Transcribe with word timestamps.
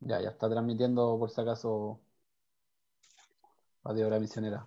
Ya, 0.00 0.20
ya 0.20 0.30
está 0.30 0.50
transmitiendo 0.50 1.16
por 1.18 1.30
si 1.30 1.40
acaso 1.40 2.00
Radio 3.84 4.06
Hora 4.08 4.18
Misionera. 4.18 4.66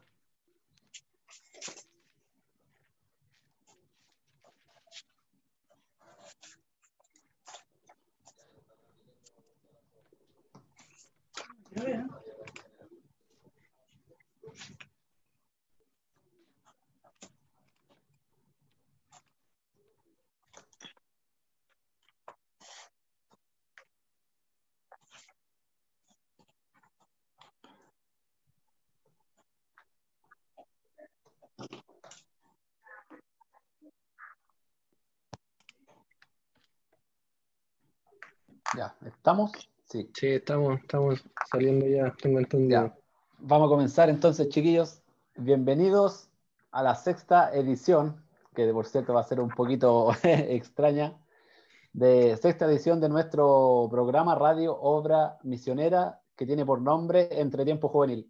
Ya, 38.75 38.94
¿estamos? 39.06 39.52
Sí. 40.26 40.31
Estamos, 40.31 40.80
estamos 40.80 41.23
saliendo 41.52 41.86
ya, 41.86 42.12
tengo 42.20 42.40
entendido. 42.40 42.88
Ya. 42.88 42.98
Vamos 43.38 43.68
a 43.68 43.70
comenzar 43.70 44.09
entonces, 44.09 44.50
chiquillos. 44.50 45.04
Bienvenidos 45.36 46.30
a 46.72 46.82
la 46.82 46.95
sexta 46.95 47.54
edición, 47.54 48.26
que 48.56 48.66
por 48.73 48.88
cierto 48.88 49.14
va 49.14 49.22
a 49.22 49.23
ser 49.23 49.40
un 49.40 49.50
poquito 49.50 50.09
extraña, 50.23 51.16
de 51.94 52.36
sexta 52.38 52.66
edición 52.66 53.00
de 53.00 53.09
nuestro 53.09 53.88
programa 53.92 54.34
Radio 54.34 54.76
Obra 54.76 55.38
Misionera, 55.44 56.20
que 56.36 56.48
tiene 56.48 56.66
por 56.66 56.82
nombre 56.82 57.28
Entre 57.30 57.64
Tiempo 57.64 57.89
Juvenil. 57.89 58.28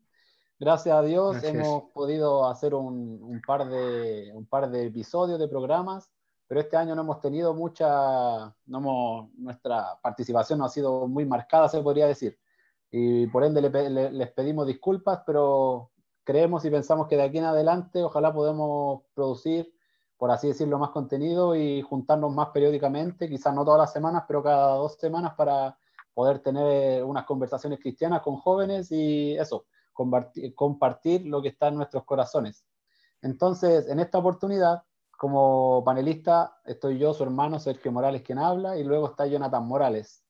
Gracias 0.59 0.93
a 0.93 1.01
Dios 1.01 1.41
hemos 1.45 1.91
podido 1.93 2.45
hacer 2.49 2.73
un, 2.73 3.23
un 3.23 3.41
par 3.47 3.69
de, 3.69 4.33
un 4.33 4.45
par 4.45 4.69
de 4.69 4.87
episodios 4.87 5.39
de 5.39 5.47
programas, 5.47 6.11
pero 6.47 6.61
este 6.61 6.77
año 6.77 6.95
no 6.95 7.01
hemos 7.01 7.19
tenido 7.21 7.53
mucha, 7.53 8.45
no 8.65 8.77
hemos- 8.77 9.29
nuestra 9.37 9.99
participación 10.01 10.59
no 10.59 10.65
ha 10.65 10.69
sido 10.69 11.07
muy 11.07 11.25
marcada, 11.25 11.69
se 11.69 11.81
podría 11.81 12.07
decir. 12.07 12.37
Y 12.91 13.27
por 13.27 13.43
ende 13.43 13.61
les 14.11 14.31
pedimos 14.31 14.67
disculpas, 14.67 15.21
pero 15.25 15.91
creemos 16.23 16.63
y 16.65 16.69
pensamos 16.69 17.07
que 17.07 17.17
de 17.17 17.23
aquí 17.23 17.39
en 17.39 17.45
adelante 17.45 18.03
ojalá 18.03 18.33
podamos 18.33 19.03
producir, 19.13 19.73
por 20.17 20.31
así 20.31 20.47
decirlo, 20.47 20.79
más 20.79 20.91
contenido 20.91 21.55
y 21.55 21.81
juntarnos 21.81 22.33
más 22.33 22.49
periódicamente, 22.49 23.27
quizás 23.27 23.53
no 23.53 23.65
todas 23.65 23.79
las 23.79 23.93
semanas, 23.93 24.23
pero 24.27 24.41
cada 24.41 24.75
dos 24.75 24.95
semanas 24.95 25.33
para 25.35 25.77
poder 26.13 26.39
tener 26.39 27.03
unas 27.03 27.25
conversaciones 27.25 27.79
cristianas 27.79 28.21
con 28.21 28.37
jóvenes 28.37 28.91
y 28.91 29.35
eso, 29.35 29.65
compartir, 29.91 30.55
compartir 30.55 31.25
lo 31.25 31.41
que 31.41 31.49
está 31.49 31.67
en 31.67 31.75
nuestros 31.75 32.05
corazones. 32.05 32.65
Entonces, 33.21 33.89
en 33.89 33.99
esta 33.99 34.19
oportunidad, 34.19 34.83
como 35.17 35.83
panelista, 35.85 36.59
estoy 36.65 36.97
yo, 36.97 37.13
su 37.13 37.23
hermano 37.23 37.59
Sergio 37.59 37.91
Morales, 37.91 38.21
quien 38.21 38.37
habla, 38.37 38.77
y 38.77 38.83
luego 38.83 39.09
está 39.09 39.25
Jonathan 39.27 39.65
Morales. 39.65 40.23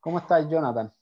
¿Cómo 0.00 0.18
estás, 0.18 0.48
Jonathan? 0.48 0.92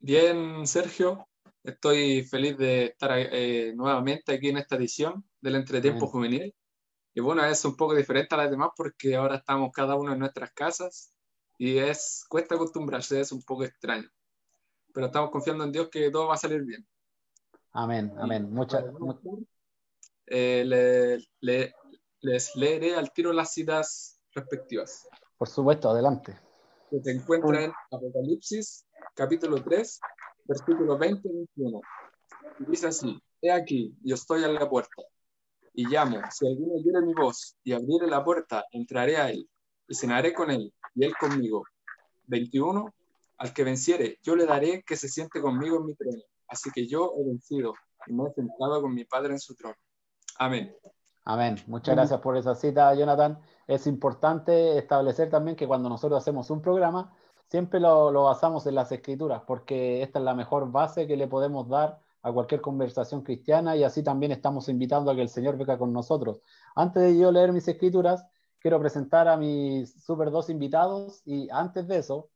Bien, 0.00 0.66
Sergio, 0.66 1.28
estoy 1.62 2.22
feliz 2.22 2.56
de 2.56 2.86
estar 2.86 3.10
eh, 3.14 3.72
nuevamente 3.74 4.34
aquí 4.34 4.48
en 4.48 4.58
esta 4.58 4.76
edición 4.76 5.24
del 5.40 5.56
Entretiempo 5.56 6.04
Amén. 6.04 6.12
Juvenil. 6.12 6.54
Y 7.14 7.20
bueno, 7.20 7.44
es 7.44 7.64
un 7.64 7.76
poco 7.76 7.94
diferente 7.94 8.34
a 8.34 8.38
las 8.38 8.50
demás 8.50 8.70
porque 8.76 9.16
ahora 9.16 9.36
estamos 9.36 9.70
cada 9.72 9.96
uno 9.96 10.12
en 10.12 10.18
nuestras 10.20 10.52
casas 10.52 11.12
y 11.56 11.78
es, 11.78 12.24
cuesta 12.28 12.54
acostumbrarse, 12.54 13.20
es 13.20 13.32
un 13.32 13.42
poco 13.42 13.64
extraño. 13.64 14.08
Pero 14.92 15.06
estamos 15.06 15.30
confiando 15.30 15.64
en 15.64 15.72
Dios 15.72 15.88
que 15.90 16.10
todo 16.10 16.28
va 16.28 16.34
a 16.34 16.38
salir 16.38 16.62
bien. 16.62 16.86
Amén, 17.72 18.14
amén. 18.18 18.50
Muchas, 18.52 18.84
mu- 18.92 19.44
Eh, 20.30 20.62
le- 20.66 21.26
le- 21.40 21.74
les 22.20 22.56
leeré 22.56 22.94
al 22.94 23.12
tiro 23.12 23.32
las 23.32 23.52
citas 23.52 24.20
respectivas. 24.34 25.08
por 25.36 25.48
supuesto, 25.48 25.90
adelante. 25.90 26.38
que 26.90 27.00
se 27.00 27.12
encuentra 27.12 27.64
en 27.64 27.72
Apocalipsis, 27.92 28.86
capítulo 29.14 29.62
3, 29.62 30.00
versículo 30.44 30.98
20 30.98 31.28
y 31.28 31.32
21. 31.32 31.80
Y 32.60 32.64
dice 32.70 32.88
así, 32.88 33.22
he 33.42 33.52
aquí, 33.52 33.94
yo 34.02 34.14
estoy 34.14 34.42
a 34.42 34.48
la 34.48 34.68
puerta, 34.68 35.02
y 35.74 35.86
llamo, 35.86 36.20
si 36.30 36.46
alguno 36.46 36.74
oyere 36.74 37.02
mi 37.02 37.14
voz 37.14 37.56
y 37.62 37.72
abriere 37.72 38.08
la 38.08 38.24
puerta, 38.24 38.64
entraré 38.72 39.16
a 39.16 39.30
él, 39.30 39.48
y 39.86 39.94
cenaré 39.94 40.32
con 40.32 40.50
él, 40.50 40.72
y 40.94 41.04
él 41.04 41.14
conmigo. 41.20 41.64
21, 42.26 42.92
al 43.38 43.52
que 43.54 43.64
venciere, 43.64 44.18
yo 44.22 44.34
le 44.34 44.44
daré 44.44 44.82
que 44.82 44.96
se 44.96 45.08
siente 45.08 45.40
conmigo 45.40 45.76
en 45.76 45.86
mi 45.86 45.94
trono, 45.94 46.22
así 46.48 46.70
que 46.72 46.86
yo 46.86 47.14
he 47.16 47.24
vencido, 47.24 47.74
y 48.06 48.12
me 48.12 48.28
he 48.28 48.32
sentado 48.32 48.82
con 48.82 48.92
mi 48.92 49.04
Padre 49.04 49.34
en 49.34 49.40
su 49.40 49.54
trono. 49.54 49.76
Amén. 50.38 50.74
Amén. 51.28 51.56
Muchas 51.66 51.94
gracias 51.94 52.20
por 52.20 52.38
esa 52.38 52.54
cita, 52.54 52.94
Jonathan. 52.94 53.38
Es 53.66 53.86
importante 53.86 54.78
establecer 54.78 55.28
también 55.28 55.58
que 55.58 55.66
cuando 55.66 55.90
nosotros 55.90 56.22
hacemos 56.22 56.48
un 56.48 56.62
programa, 56.62 57.12
siempre 57.50 57.80
lo, 57.80 58.10
lo 58.10 58.24
basamos 58.24 58.66
en 58.66 58.74
las 58.74 58.90
escrituras, 58.92 59.42
porque 59.46 60.02
esta 60.02 60.20
es 60.20 60.24
la 60.24 60.32
mejor 60.32 60.72
base 60.72 61.06
que 61.06 61.18
le 61.18 61.26
podemos 61.26 61.68
dar 61.68 62.00
a 62.22 62.32
cualquier 62.32 62.62
conversación 62.62 63.20
cristiana 63.20 63.76
y 63.76 63.84
así 63.84 64.02
también 64.02 64.32
estamos 64.32 64.70
invitando 64.70 65.10
a 65.10 65.14
que 65.14 65.20
el 65.20 65.28
Señor 65.28 65.58
venga 65.58 65.76
con 65.76 65.92
nosotros. 65.92 66.40
Antes 66.74 67.02
de 67.02 67.18
yo 67.18 67.30
leer 67.30 67.52
mis 67.52 67.68
escrituras, 67.68 68.24
quiero 68.58 68.80
presentar 68.80 69.28
a 69.28 69.36
mis 69.36 70.02
super 70.02 70.30
dos 70.30 70.48
invitados 70.48 71.20
y 71.26 71.50
antes 71.50 71.86
de 71.88 71.98
eso, 71.98 72.30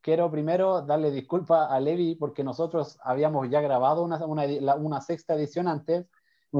quiero 0.00 0.30
primero 0.30 0.80
darle 0.80 1.10
disculpas 1.10 1.70
a 1.70 1.78
Levi 1.80 2.14
porque 2.14 2.42
nosotros 2.42 2.98
habíamos 3.02 3.50
ya 3.50 3.60
grabado 3.60 4.02
una, 4.02 4.24
una, 4.24 5.00
sexta 5.02 5.34
edición 5.34 5.68
antes 5.68 6.06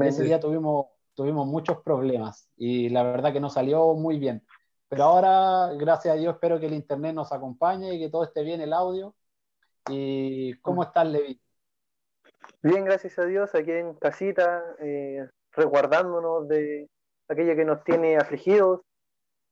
ese 0.01 0.23
día 0.23 0.39
tuvimos, 0.39 0.85
tuvimos 1.19 1.45
muchos 1.47 1.81
problemas 1.81 2.49
y 2.55 2.87
la 2.87 3.03
verdad 3.03 3.33
que 3.33 3.41
no 3.41 3.49
salió 3.49 3.93
muy 3.93 4.17
bien. 4.17 4.41
Pero 4.87 5.03
ahora, 5.03 5.73
gracias 5.73 6.13
a 6.13 6.17
Dios, 6.17 6.35
espero 6.35 6.61
que 6.61 6.67
el 6.67 6.73
internet 6.73 7.13
nos 7.13 7.33
acompañe 7.33 7.93
y 7.93 7.99
que 7.99 8.09
todo 8.09 8.23
esté 8.23 8.41
bien 8.41 8.61
el 8.61 8.71
audio. 8.71 9.13
¿Y 9.89 10.53
cómo 10.61 10.81
estás, 10.81 11.05
Levi? 11.07 11.37
Bien, 12.63 12.85
gracias 12.85 13.19
a 13.19 13.25
Dios, 13.25 13.53
aquí 13.53 13.69
en 13.69 13.95
casita, 13.95 14.63
eh, 14.79 15.27
resguardándonos 15.51 16.47
de 16.47 16.89
aquello 17.27 17.53
que 17.53 17.65
nos 17.65 17.83
tiene 17.83 18.15
afligidos, 18.15 18.79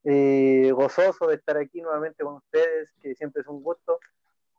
eh, 0.04 0.72
gozoso 0.72 1.26
de 1.26 1.34
estar 1.34 1.58
aquí 1.58 1.82
nuevamente 1.82 2.24
con 2.24 2.36
ustedes, 2.36 2.94
que 3.02 3.14
siempre 3.14 3.42
es 3.42 3.46
un 3.46 3.62
gusto. 3.62 3.98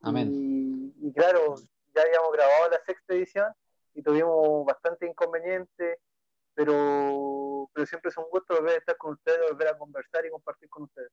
Amén. 0.03 0.29
Y, 0.31 1.07
y 1.07 1.11
claro, 1.11 1.55
ya 1.95 2.03
habíamos 2.03 2.31
grabado 2.33 2.69
la 2.69 2.79
sexta 2.85 3.15
edición 3.15 3.51
y 3.95 4.03
tuvimos 4.03 4.63
bastante 4.63 5.07
inconveniente, 5.07 5.97
pero, 6.59 7.69
pero 7.73 7.85
siempre 7.87 8.09
es 8.09 8.17
un 8.17 8.25
gusto 8.29 8.53
volver 8.53 8.73
a 8.75 8.77
estar 8.79 8.97
con 8.97 9.13
ustedes, 9.13 9.39
volver 9.49 9.69
a 9.69 9.77
conversar 9.77 10.25
y 10.25 10.29
compartir 10.29 10.69
con 10.69 10.83
ustedes. 10.83 11.09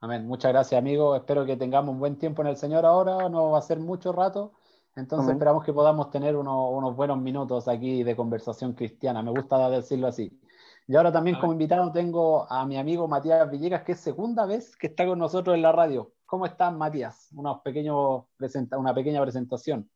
Amén. 0.00 0.28
Muchas 0.28 0.52
gracias, 0.52 0.78
amigo. 0.78 1.16
Espero 1.16 1.44
que 1.44 1.56
tengamos 1.56 1.92
un 1.92 1.98
buen 1.98 2.16
tiempo 2.18 2.42
en 2.42 2.48
el 2.48 2.56
Señor 2.56 2.86
ahora. 2.86 3.28
No 3.28 3.50
va 3.50 3.58
a 3.58 3.62
ser 3.62 3.80
mucho 3.80 4.12
rato. 4.12 4.52
Entonces 4.94 5.24
Amén. 5.24 5.36
esperamos 5.38 5.64
que 5.64 5.72
podamos 5.72 6.10
tener 6.12 6.36
uno- 6.36 6.70
unos 6.70 6.94
buenos 6.94 7.18
minutos 7.18 7.66
aquí 7.66 8.04
de 8.04 8.14
conversación 8.14 8.74
cristiana. 8.74 9.24
Me 9.24 9.32
gusta 9.32 9.68
decirlo 9.70 10.06
así. 10.06 10.40
Y 10.86 10.94
ahora 10.94 11.10
también 11.12 11.36
como 11.40 11.50
invitado 11.52 11.90
tengo 11.90 12.46
a 12.48 12.64
mi 12.64 12.78
amigo 12.78 13.08
Matías 13.08 13.50
Villegas, 13.50 13.82
que 13.82 13.92
es 13.92 14.00
segunda 14.00 14.46
vez 14.46 14.76
que 14.76 14.86
está 14.86 15.04
con 15.04 15.18
nosotros 15.18 15.56
en 15.56 15.62
la 15.62 15.72
radio. 15.72 16.12
¿Cómo 16.26 16.46
estás, 16.46 16.72
Matías? 16.72 17.28
Unos 17.34 17.60
pequeños 17.62 18.22
presenta- 18.36 18.78
una 18.78 18.94
pequeña 18.94 19.20
presentación. 19.20 19.90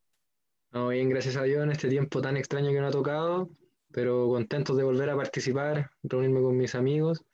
No, 0.72 0.88
bien, 0.88 1.08
gracias 1.10 1.36
a 1.36 1.42
Dios 1.44 1.62
en 1.62 1.70
este 1.70 1.88
tiempo 1.88 2.20
tan 2.20 2.36
extraño 2.36 2.70
que 2.70 2.80
nos 2.80 2.88
ha 2.88 2.92
tocado, 2.92 3.50
pero 3.92 4.28
contentos 4.28 4.76
de 4.76 4.84
volver 4.84 5.10
a 5.10 5.16
participar, 5.16 5.90
reunirme 6.02 6.40
con 6.40 6.56
mis 6.56 6.74
amigos 6.74 7.24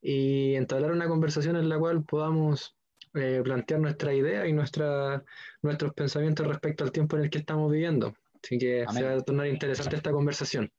y 0.00 0.54
entablar 0.54 0.92
una 0.92 1.08
conversación 1.08 1.56
en 1.56 1.68
la 1.68 1.78
cual 1.78 2.04
podamos 2.04 2.76
eh, 3.14 3.40
plantear 3.42 3.80
nuestra 3.80 4.14
idea 4.14 4.46
y 4.46 4.52
nuestra, 4.52 5.24
nuestros 5.62 5.92
pensamientos 5.94 6.46
respecto 6.46 6.84
al 6.84 6.92
tiempo 6.92 7.16
en 7.16 7.24
el 7.24 7.30
que 7.30 7.38
estamos 7.38 7.70
viviendo. 7.70 8.14
Así 8.42 8.58
que 8.58 8.84
Amén. 8.86 8.94
se 8.94 9.04
va 9.04 9.12
a 9.14 9.20
tornar 9.20 9.46
interesante 9.48 9.96
esta 9.96 10.12
conversación. 10.12 10.70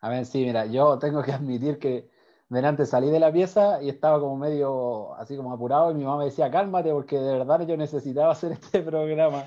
A 0.00 0.10
ver, 0.10 0.26
sí, 0.26 0.44
mira, 0.44 0.66
yo 0.66 0.98
tengo 0.98 1.22
que 1.22 1.32
admitir 1.32 1.78
que 1.78 2.08
delante 2.48 2.86
salí 2.86 3.10
de 3.10 3.20
la 3.20 3.32
pieza 3.32 3.82
y 3.82 3.88
estaba 3.88 4.18
como 4.18 4.36
medio 4.36 5.14
así 5.16 5.36
como 5.36 5.52
apurado 5.52 5.90
y 5.90 5.94
mi 5.94 6.04
mamá 6.04 6.18
me 6.18 6.24
decía, 6.26 6.50
cálmate 6.50 6.90
porque 6.92 7.18
de 7.18 7.32
verdad 7.38 7.66
yo 7.66 7.76
necesitaba 7.76 8.32
hacer 8.32 8.52
este 8.52 8.82
programa. 8.82 9.44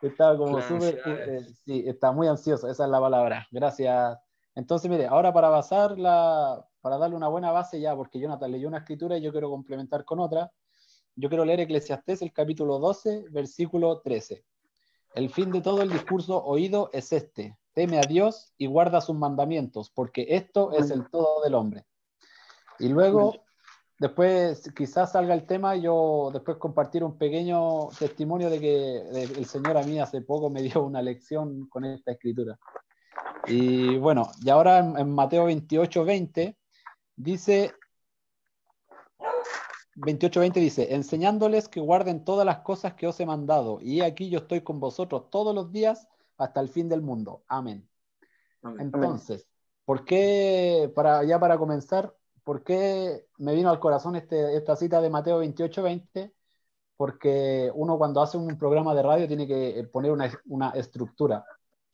Estaba 0.00 0.38
como 0.38 0.62
súper, 0.62 1.00
ansiedad. 1.04 1.28
eh, 1.28 1.46
sí, 1.64 1.84
está 1.86 2.12
muy 2.12 2.28
ansioso, 2.28 2.70
esa 2.70 2.84
es 2.84 2.90
la 2.90 3.00
palabra. 3.00 3.46
Gracias. 3.50 4.18
Entonces, 4.58 4.90
mire, 4.90 5.06
ahora 5.06 5.32
para 5.32 5.50
basar 5.50 5.96
la, 5.96 6.66
para 6.80 6.98
darle 6.98 7.14
una 7.14 7.28
buena 7.28 7.52
base 7.52 7.80
ya, 7.80 7.94
porque 7.94 8.18
Jonathan 8.18 8.50
leyó 8.50 8.66
una 8.66 8.78
escritura 8.78 9.16
y 9.16 9.22
yo 9.22 9.30
quiero 9.30 9.50
complementar 9.50 10.04
con 10.04 10.18
otra, 10.18 10.50
yo 11.14 11.28
quiero 11.28 11.44
leer 11.44 11.60
Eclesiastés, 11.60 12.22
el 12.22 12.32
capítulo 12.32 12.80
12, 12.80 13.26
versículo 13.30 14.00
13. 14.00 14.44
el 15.14 15.30
fin 15.30 15.52
de 15.52 15.60
todo 15.60 15.80
el 15.82 15.90
discurso 15.90 16.44
oído 16.44 16.90
es 16.92 17.12
este, 17.12 17.56
teme 17.72 17.98
a 17.98 18.02
Dios 18.02 18.52
y 18.58 18.66
guarda 18.66 19.00
sus 19.00 19.14
mandamientos, 19.14 19.90
porque 19.90 20.26
esto 20.28 20.72
es 20.72 20.90
el 20.90 21.08
todo 21.08 21.40
del 21.44 21.54
hombre. 21.54 21.84
Y 22.80 22.88
luego, 22.88 23.36
después 24.00 24.72
quizás 24.74 25.12
salga 25.12 25.34
el 25.34 25.46
tema, 25.46 25.76
yo 25.76 26.30
después 26.32 26.56
compartir 26.56 27.04
un 27.04 27.16
pequeño 27.16 27.90
testimonio 27.96 28.50
de 28.50 28.58
que 28.58 28.96
el 29.12 29.46
Señor 29.46 29.76
a 29.76 29.84
mí 29.84 30.00
hace 30.00 30.20
poco 30.20 30.50
me 30.50 30.62
dio 30.62 30.82
una 30.82 31.00
lección 31.00 31.68
con 31.68 31.84
esta 31.84 32.10
escritura. 32.10 32.58
Y 33.48 33.96
bueno, 33.98 34.30
y 34.42 34.50
ahora 34.50 34.78
en, 34.78 35.10
Mateo 35.10 35.46
28, 35.46 36.04
20 36.04 36.56
dice, 37.16 37.72
28.20 39.96 40.52
dice, 40.54 40.94
enseñándoles 40.94 41.68
que 41.68 41.80
guarden 41.80 42.24
todas 42.24 42.44
las 42.44 42.58
cosas 42.60 42.94
que 42.94 43.06
os 43.06 43.18
he 43.20 43.26
mandado, 43.26 43.78
y 43.80 44.00
aquí 44.02 44.30
yo 44.30 44.40
estoy 44.40 44.60
con 44.62 44.80
vosotros 44.80 45.30
todos 45.30 45.54
los 45.54 45.72
días 45.72 46.08
hasta 46.36 46.60
el 46.60 46.68
fin 46.68 46.88
del 46.88 47.02
mundo. 47.02 47.42
Amén. 47.48 47.88
Entonces, 48.78 49.46
¿por 49.84 50.04
qué, 50.04 50.90
para, 50.94 51.24
ya 51.24 51.38
para 51.40 51.58
comenzar, 51.58 52.14
por 52.44 52.62
qué 52.62 53.26
me 53.38 53.54
vino 53.54 53.70
al 53.70 53.80
corazón 53.80 54.16
este, 54.16 54.56
esta 54.56 54.76
cita 54.76 55.00
de 55.00 55.10
Mateo 55.10 55.42
28.20? 55.42 56.32
Porque 56.96 57.70
uno 57.74 57.96
cuando 57.96 58.20
hace 58.20 58.36
un 58.36 58.58
programa 58.58 58.94
de 58.94 59.02
radio 59.02 59.28
tiene 59.28 59.46
que 59.46 59.88
poner 59.92 60.10
una, 60.10 60.30
una 60.46 60.70
estructura. 60.70 61.44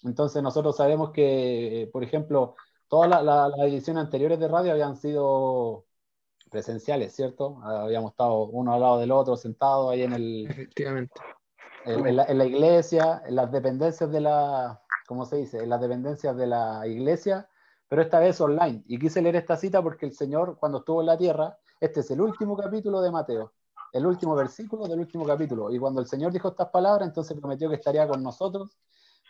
Entonces 0.04 0.42
nosotros 0.42 0.76
sabemos 0.76 1.10
que, 1.10 1.88
por 1.92 2.04
ejemplo, 2.04 2.56
todas 2.88 3.24
las 3.24 3.58
ediciones 3.60 4.04
anteriores 4.04 4.38
de 4.38 4.48
radio 4.48 4.72
habían 4.72 4.96
sido 4.96 5.86
presenciales, 6.50 7.14
¿cierto? 7.14 7.58
Habíamos 7.64 8.12
estado 8.12 8.44
uno 8.44 8.74
al 8.74 8.80
lado 8.80 8.98
del 8.98 9.10
otro, 9.10 9.36
sentados 9.36 9.90
ahí 9.90 10.02
en 10.02 10.12
el... 10.12 10.46
Efectivamente. 10.48 11.20
En, 11.86 12.16
la, 12.16 12.44
iglesia, 12.46 13.22
en 13.26 13.34
las 13.34 13.50
dependencias 13.50 14.10
de 14.10 14.20
la... 14.20 14.80
¿Cómo 15.06 15.26
se 15.26 15.36
dice? 15.36 15.62
En 15.62 15.68
las 15.68 15.80
dependencias 15.80 16.34
de 16.36 16.46
la 16.46 16.86
iglesia, 16.86 17.48
pero 17.88 18.02
esta 18.02 18.20
vez 18.20 18.40
online. 18.40 18.82
Y 18.86 18.98
quise 18.98 19.20
leer 19.20 19.36
esta 19.36 19.56
cita 19.56 19.82
porque 19.82 20.06
el 20.06 20.12
Señor, 20.12 20.56
cuando 20.58 20.78
estuvo 20.78 21.00
en 21.00 21.06
la 21.06 21.18
tierra, 21.18 21.58
este 21.80 22.00
es 22.00 22.10
el 22.10 22.20
último 22.20 22.56
capítulo 22.56 23.02
de 23.02 23.10
Mateo, 23.10 23.52
el 23.92 24.06
último 24.06 24.34
versículo 24.34 24.86
del 24.86 25.00
último 25.00 25.26
capítulo. 25.26 25.70
Y 25.70 25.78
cuando 25.78 26.00
el 26.00 26.06
Señor 26.06 26.32
dijo 26.32 26.48
estas 26.48 26.68
palabras, 26.70 27.06
entonces 27.06 27.38
prometió 27.38 27.68
que 27.68 27.76
estaría 27.76 28.08
con 28.08 28.22
nosotros 28.22 28.78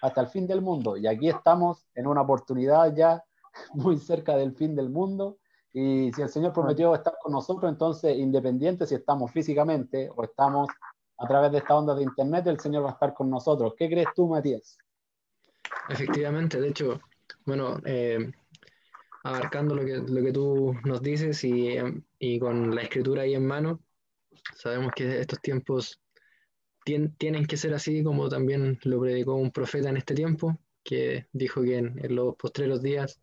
hasta 0.05 0.21
el 0.21 0.27
fin 0.27 0.47
del 0.47 0.61
mundo. 0.61 0.99
Y 0.99 1.07
aquí 1.07 1.31
estamos 1.31 1.87
en 1.95 2.07
una 2.07 2.21
oportunidad 2.21 2.95
ya 2.95 3.25
muy 3.75 3.97
cerca 3.99 4.37
del 4.37 4.55
fin 4.55 4.77
del 4.77 4.91
mundo 4.91 5.39
y 5.73 6.13
si 6.13 6.23
el 6.23 6.29
Señor 6.29 6.53
prometió 6.53 6.95
estar 6.95 7.15
con 7.21 7.33
nosotros, 7.33 7.71
entonces, 7.71 8.17
independiente 8.17 8.87
si 8.87 8.95
estamos 8.95 9.33
físicamente 9.33 10.09
o 10.15 10.23
estamos 10.23 10.69
a 11.19 11.27
través 11.27 11.51
de 11.51 11.59
esta 11.59 11.75
onda 11.75 11.95
de 11.95 12.03
Internet, 12.03 12.47
el 12.47 12.61
Señor 12.61 12.85
va 12.85 12.91
a 12.91 12.93
estar 12.93 13.13
con 13.15 13.29
nosotros. 13.29 13.75
¿Qué 13.77 13.89
crees 13.89 14.09
tú, 14.15 14.29
Matías? 14.29 14.79
Efectivamente, 15.89 16.61
de 16.61 16.69
hecho, 16.69 17.01
bueno, 17.45 17.79
eh, 17.87 18.31
abarcando 19.25 19.75
lo 19.75 19.85
que, 19.85 19.97
lo 19.97 20.23
que 20.23 20.33
tú 20.33 20.77
nos 20.85 21.03
dices 21.03 21.43
y, 21.43 21.77
y, 22.19 22.39
con 22.39 22.75
la 22.75 22.83
escritura 22.83 23.23
ahí 23.23 23.35
en 23.35 23.47
mano, 23.47 23.81
sabemos 24.55 24.93
que 24.95 25.21
estos 25.21 25.41
tiempos 25.41 26.01
tienen 26.85 27.47
que 27.47 27.57
ser 27.57 27.75
así 27.75 28.03
como 28.03 28.29
también 28.29 28.79
lo 28.85 29.01
predicó 29.01 29.35
un 29.35 29.51
profeta 29.51 29.89
en 29.89 29.97
este 29.97 30.15
tiempo, 30.15 30.59
que 30.83 31.27
dijo 31.33 31.63
que 31.63 31.79
en 31.79 32.15
los 32.15 32.37
postreros 32.37 32.83
días 32.83 33.21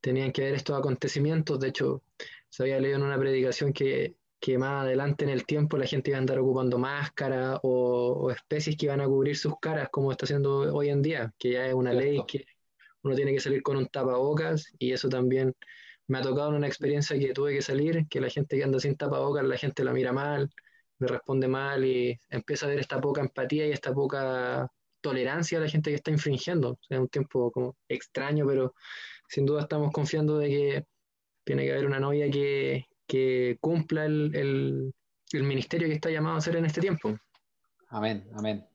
tenían 0.00 0.32
que 0.32 0.42
ver 0.42 0.54
estos 0.54 0.78
acontecimientos. 0.78 1.60
De 1.60 1.68
hecho, 1.68 2.02
se 2.48 2.62
había 2.64 2.80
leído 2.80 2.98
en 2.98 3.04
una 3.04 3.18
predicación 3.18 3.72
que, 3.72 4.16
que 4.40 4.58
más 4.58 4.84
adelante 4.84 5.24
en 5.24 5.30
el 5.30 5.46
tiempo 5.46 5.76
la 5.76 5.86
gente 5.86 6.10
iba 6.10 6.18
a 6.18 6.20
andar 6.20 6.38
ocupando 6.38 6.78
máscaras 6.78 7.60
o, 7.62 8.30
especies 8.30 8.76
que 8.76 8.86
iban 8.86 9.00
a 9.00 9.06
cubrir 9.06 9.36
sus 9.36 9.58
caras, 9.60 9.88
como 9.90 10.10
está 10.10 10.24
haciendo 10.24 10.74
hoy 10.74 10.88
en 10.88 11.02
día, 11.02 11.32
que 11.38 11.52
ya 11.52 11.66
es 11.66 11.74
una 11.74 11.92
ley 11.92 12.22
que 12.26 12.46
uno 13.02 13.14
tiene 13.14 13.32
que 13.32 13.40
salir 13.40 13.62
con 13.62 13.76
un 13.76 13.86
tapabocas 13.86 14.72
y 14.78 14.92
eso 14.92 15.08
también 15.08 15.54
me 16.06 16.18
ha 16.18 16.22
tocado 16.22 16.50
en 16.50 16.56
una 16.56 16.66
experiencia 16.66 17.18
que 17.18 17.32
tuve 17.32 17.54
que 17.54 17.62
salir, 17.62 18.06
que 18.08 18.20
la 18.20 18.28
gente 18.28 18.56
que 18.56 18.64
anda 18.64 18.80
sin 18.80 18.96
tapabocas, 18.96 19.44
la 19.44 19.56
gente 19.56 19.84
la 19.84 19.92
mira 19.92 20.12
mal, 20.12 20.50
me 21.00 21.08
responde 21.08 21.48
mal 21.48 21.84
y 21.84 22.18
empieza 22.28 22.66
a 22.66 22.68
ver 22.68 22.78
esta 22.78 23.00
poca 23.00 23.20
empatía 23.20 23.66
y 23.66 23.72
esta 23.72 23.92
poca 23.92 24.70
tolerancia 25.00 25.58
a 25.58 25.62
la 25.62 25.68
gente 25.68 25.90
que 25.90 25.96
está 25.96 26.10
infringiendo. 26.10 26.78
Es 26.88 26.98
un 26.98 27.08
tiempo 27.08 27.50
como 27.50 27.76
extraño, 27.88 28.46
pero 28.46 28.74
sin 29.28 29.46
duda 29.46 29.62
estamos 29.62 29.92
confiando 29.92 30.38
de 30.38 30.48
que 30.48 30.84
tiene 31.44 31.64
que 31.64 31.72
haber 31.72 31.86
una 31.86 31.98
novia 31.98 32.30
que, 32.30 32.86
cumpla 33.60 34.04
el, 34.04 34.92
ministerio 35.32 35.88
que 35.88 35.94
está 35.94 36.10
llamado 36.10 36.36
a 36.36 36.38
hacer 36.38 36.56
en 36.56 36.66
este 36.66 36.80
tiempo. 36.80 37.16
Amén, 37.88 38.28
amén. 38.34 38.66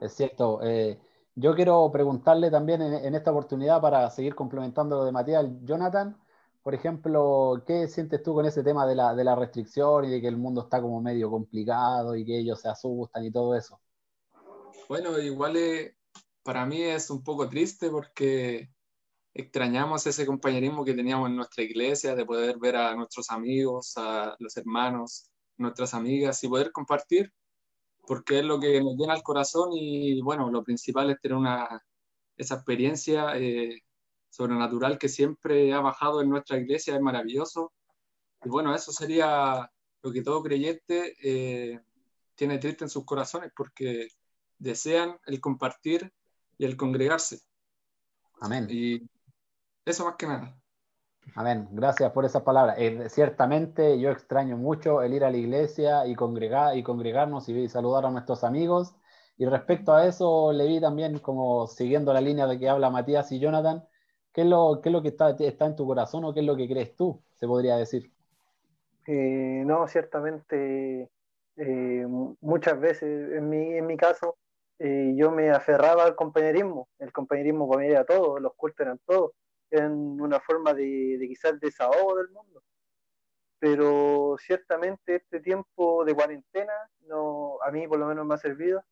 Es 0.00 0.14
cierto. 0.14 0.60
Eh, 0.62 0.98
yo 1.34 1.54
quiero 1.54 1.90
preguntarle 1.90 2.50
también 2.50 2.82
en, 2.82 3.14
esta 3.14 3.30
oportunidad 3.30 3.80
para 3.80 4.10
seguir 4.10 4.34
complementando 4.34 4.96
lo 4.96 5.04
de 5.04 5.12
Matías, 5.12 5.46
Jonathan, 5.62 6.16
por 6.62 6.74
ejemplo, 6.74 7.62
¿qué 7.66 7.88
sientes 7.88 8.22
tú 8.22 8.34
con 8.34 8.44
ese 8.44 8.62
tema 8.62 8.86
de 8.86 8.94
la, 8.94 9.14
de 9.14 9.24
la 9.24 9.34
restricción 9.34 10.04
y 10.04 10.10
de 10.10 10.20
que 10.20 10.28
el 10.28 10.36
mundo 10.36 10.62
está 10.62 10.80
como 10.80 11.00
medio 11.00 11.30
complicado 11.30 12.16
y 12.16 12.24
que 12.24 12.38
ellos 12.38 12.60
se 12.60 12.68
asustan 12.68 13.24
y 13.24 13.32
todo 13.32 13.54
eso? 13.54 13.80
Bueno, 14.88 15.18
igual 15.18 15.56
eh, 15.56 15.96
para 16.42 16.66
mí 16.66 16.82
es 16.82 17.10
un 17.10 17.22
poco 17.22 17.48
triste 17.48 17.88
porque 17.90 18.70
extrañamos 19.32 20.06
ese 20.06 20.26
compañerismo 20.26 20.84
que 20.84 20.94
teníamos 20.94 21.30
en 21.30 21.36
nuestra 21.36 21.62
iglesia, 21.62 22.14
de 22.14 22.26
poder 22.26 22.58
ver 22.58 22.76
a 22.76 22.94
nuestros 22.94 23.30
amigos, 23.30 23.94
a 23.96 24.36
los 24.38 24.56
hermanos, 24.56 25.30
nuestras 25.56 25.94
amigas 25.94 26.42
y 26.42 26.48
poder 26.48 26.72
compartir, 26.72 27.32
porque 28.06 28.40
es 28.40 28.44
lo 28.44 28.58
que 28.58 28.80
nos 28.80 28.96
llena 28.96 29.14
el 29.14 29.22
corazón 29.22 29.70
y 29.72 30.20
bueno, 30.22 30.50
lo 30.50 30.64
principal 30.64 31.10
es 31.10 31.20
tener 31.20 31.38
una, 31.38 31.82
esa 32.36 32.56
experiencia 32.56 33.36
eh, 33.36 33.82
sobrenatural 34.30 34.98
que 34.98 35.08
siempre 35.08 35.72
ha 35.72 35.80
bajado 35.80 36.22
en 36.22 36.30
nuestra 36.30 36.56
iglesia, 36.58 36.94
es 36.94 37.00
maravilloso. 37.00 37.72
Y 38.44 38.48
bueno, 38.48 38.74
eso 38.74 38.92
sería 38.92 39.70
lo 40.02 40.12
que 40.12 40.22
todo 40.22 40.42
creyente 40.42 41.16
eh, 41.22 41.80
tiene 42.34 42.58
triste 42.58 42.84
en 42.84 42.90
sus 42.90 43.04
corazones, 43.04 43.52
porque 43.54 44.08
desean 44.58 45.18
el 45.26 45.40
compartir 45.40 46.12
y 46.56 46.64
el 46.64 46.76
congregarse. 46.76 47.40
Amén. 48.40 48.66
Y 48.70 49.02
eso 49.84 50.04
más 50.04 50.16
que 50.16 50.26
nada. 50.26 50.56
Amén. 51.34 51.68
Gracias 51.70 52.10
por 52.12 52.24
esas 52.24 52.42
palabras. 52.42 52.76
Eh, 52.78 53.08
ciertamente 53.08 54.00
yo 54.00 54.10
extraño 54.10 54.56
mucho 54.56 55.02
el 55.02 55.14
ir 55.14 55.24
a 55.24 55.30
la 55.30 55.36
iglesia 55.36 56.06
y 56.06 56.14
congregar 56.14 56.76
y 56.76 56.82
congregarnos 56.82 57.48
y, 57.48 57.68
saludar 57.68 58.06
a 58.06 58.10
nuestros 58.10 58.42
amigos. 58.44 58.94
Y 59.36 59.46
respecto 59.46 59.94
a 59.94 60.06
eso, 60.06 60.52
le 60.52 60.66
vi 60.66 60.80
también 60.80 61.18
como 61.18 61.66
siguiendo 61.66 62.12
la 62.12 62.20
línea 62.20 62.46
de 62.46 62.58
que 62.58 62.68
habla 62.68 62.90
Matías 62.90 63.30
y 63.32 63.38
Jonathan, 63.38 63.86
¿qué 64.32 64.42
es 64.42 64.46
lo, 64.46 64.80
que 64.80 65.08
está, 65.08 65.30
está 65.38 65.66
en 65.66 65.76
tu 65.76 65.86
corazón 65.86 66.24
o 66.24 66.32
qué 66.32 66.40
es 66.40 66.46
lo 66.46 66.56
que 66.56 66.68
crees 66.68 66.94
tú? 66.96 67.22
Se 67.38 67.46
podría 67.46 67.76
decir. 67.76 68.10
Eh, 69.06 69.62
no, 69.66 69.86
ciertamente 69.88 71.10
eh, 71.56 72.06
muchas 72.40 72.78
veces 72.78 73.32
en 73.32 73.48
mi, 73.48 73.74
en 73.76 73.96
caso 73.96 74.36
yo 74.78 75.30
me 75.30 75.50
aferraba 75.50 76.04
al 76.04 76.16
compañerismo. 76.16 76.88
El 76.98 77.12
compañerismo 77.12 77.68
para 77.68 77.82
mí 77.82 77.88
era 77.88 78.04
todo, 78.04 78.38
los 78.38 78.54
cultos 78.54 78.86
eran 78.86 78.98
todos 79.04 79.32
en 79.70 80.20
una 80.20 80.40
forma 80.40 80.72
de, 80.74 81.16
de 81.18 81.28
quizás 81.28 81.60
desahogo 81.60 82.16
del 82.16 82.30
mundo. 82.30 82.62
Pero 83.58 84.36
ciertamente 84.38 85.16
este 85.16 85.40
tiempo 85.40 86.04
de 86.04 86.14
cuarentena 86.14 86.72
no, 87.02 87.58
a 87.62 87.70
mí 87.70 87.86
por 87.86 87.98
lo 87.98 88.06
menos 88.06 88.24
me 88.26 88.34
ha 88.34 88.38
servido 88.38 88.82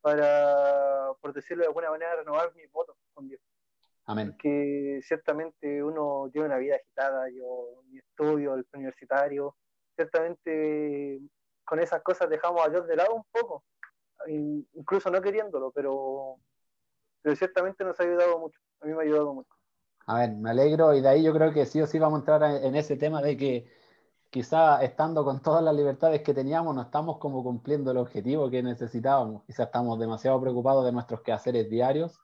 para, 0.00 1.08
por 1.20 1.32
decirlo 1.32 1.62
de 1.62 1.68
alguna 1.68 1.90
manera, 1.90 2.16
renovar 2.16 2.54
mi 2.54 2.66
voto 2.66 2.96
con 3.12 3.28
Dios. 3.28 3.40
Amén. 4.06 4.36
Que 4.38 5.00
ciertamente 5.02 5.82
uno 5.82 6.28
tiene 6.30 6.48
una 6.48 6.58
vida 6.58 6.76
agitada, 6.76 7.28
yo 7.30 7.82
mi 7.88 7.98
estudio, 7.98 8.54
el 8.54 8.66
universitario, 8.74 9.56
ciertamente 9.96 11.20
con 11.64 11.80
esas 11.80 12.02
cosas 12.02 12.28
dejamos 12.28 12.66
a 12.66 12.68
Dios 12.68 12.86
de 12.86 12.96
lado 12.96 13.14
un 13.14 13.24
poco, 13.32 13.64
incluso 14.26 15.10
no 15.10 15.22
queriéndolo, 15.22 15.70
pero, 15.70 16.36
pero 17.22 17.34
ciertamente 17.34 17.84
nos 17.84 17.98
ha 17.98 18.02
ayudado 18.02 18.38
mucho, 18.38 18.60
a 18.80 18.86
mí 18.86 18.92
me 18.92 18.98
ha 18.98 19.04
ayudado 19.04 19.32
mucho. 19.32 19.50
A 20.06 20.18
ver, 20.18 20.32
me 20.32 20.50
alegro 20.50 20.94
y 20.94 21.00
de 21.00 21.08
ahí 21.08 21.22
yo 21.22 21.32
creo 21.32 21.54
que 21.54 21.64
sí 21.64 21.80
o 21.80 21.86
sí 21.86 21.98
vamos 21.98 22.18
a 22.18 22.20
entrar 22.20 22.62
en 22.62 22.74
ese 22.74 22.96
tema 22.96 23.22
de 23.22 23.38
que 23.38 23.72
quizá 24.28 24.82
estando 24.82 25.24
con 25.24 25.40
todas 25.40 25.64
las 25.64 25.74
libertades 25.74 26.20
que 26.20 26.34
teníamos 26.34 26.74
no 26.74 26.82
estamos 26.82 27.16
como 27.16 27.42
cumpliendo 27.42 27.90
el 27.90 27.96
objetivo 27.96 28.50
que 28.50 28.62
necesitábamos. 28.62 29.44
Quizá 29.44 29.62
estamos 29.62 29.98
demasiado 29.98 30.38
preocupados 30.42 30.84
de 30.84 30.92
nuestros 30.92 31.22
quehaceres 31.22 31.70
diarios 31.70 32.20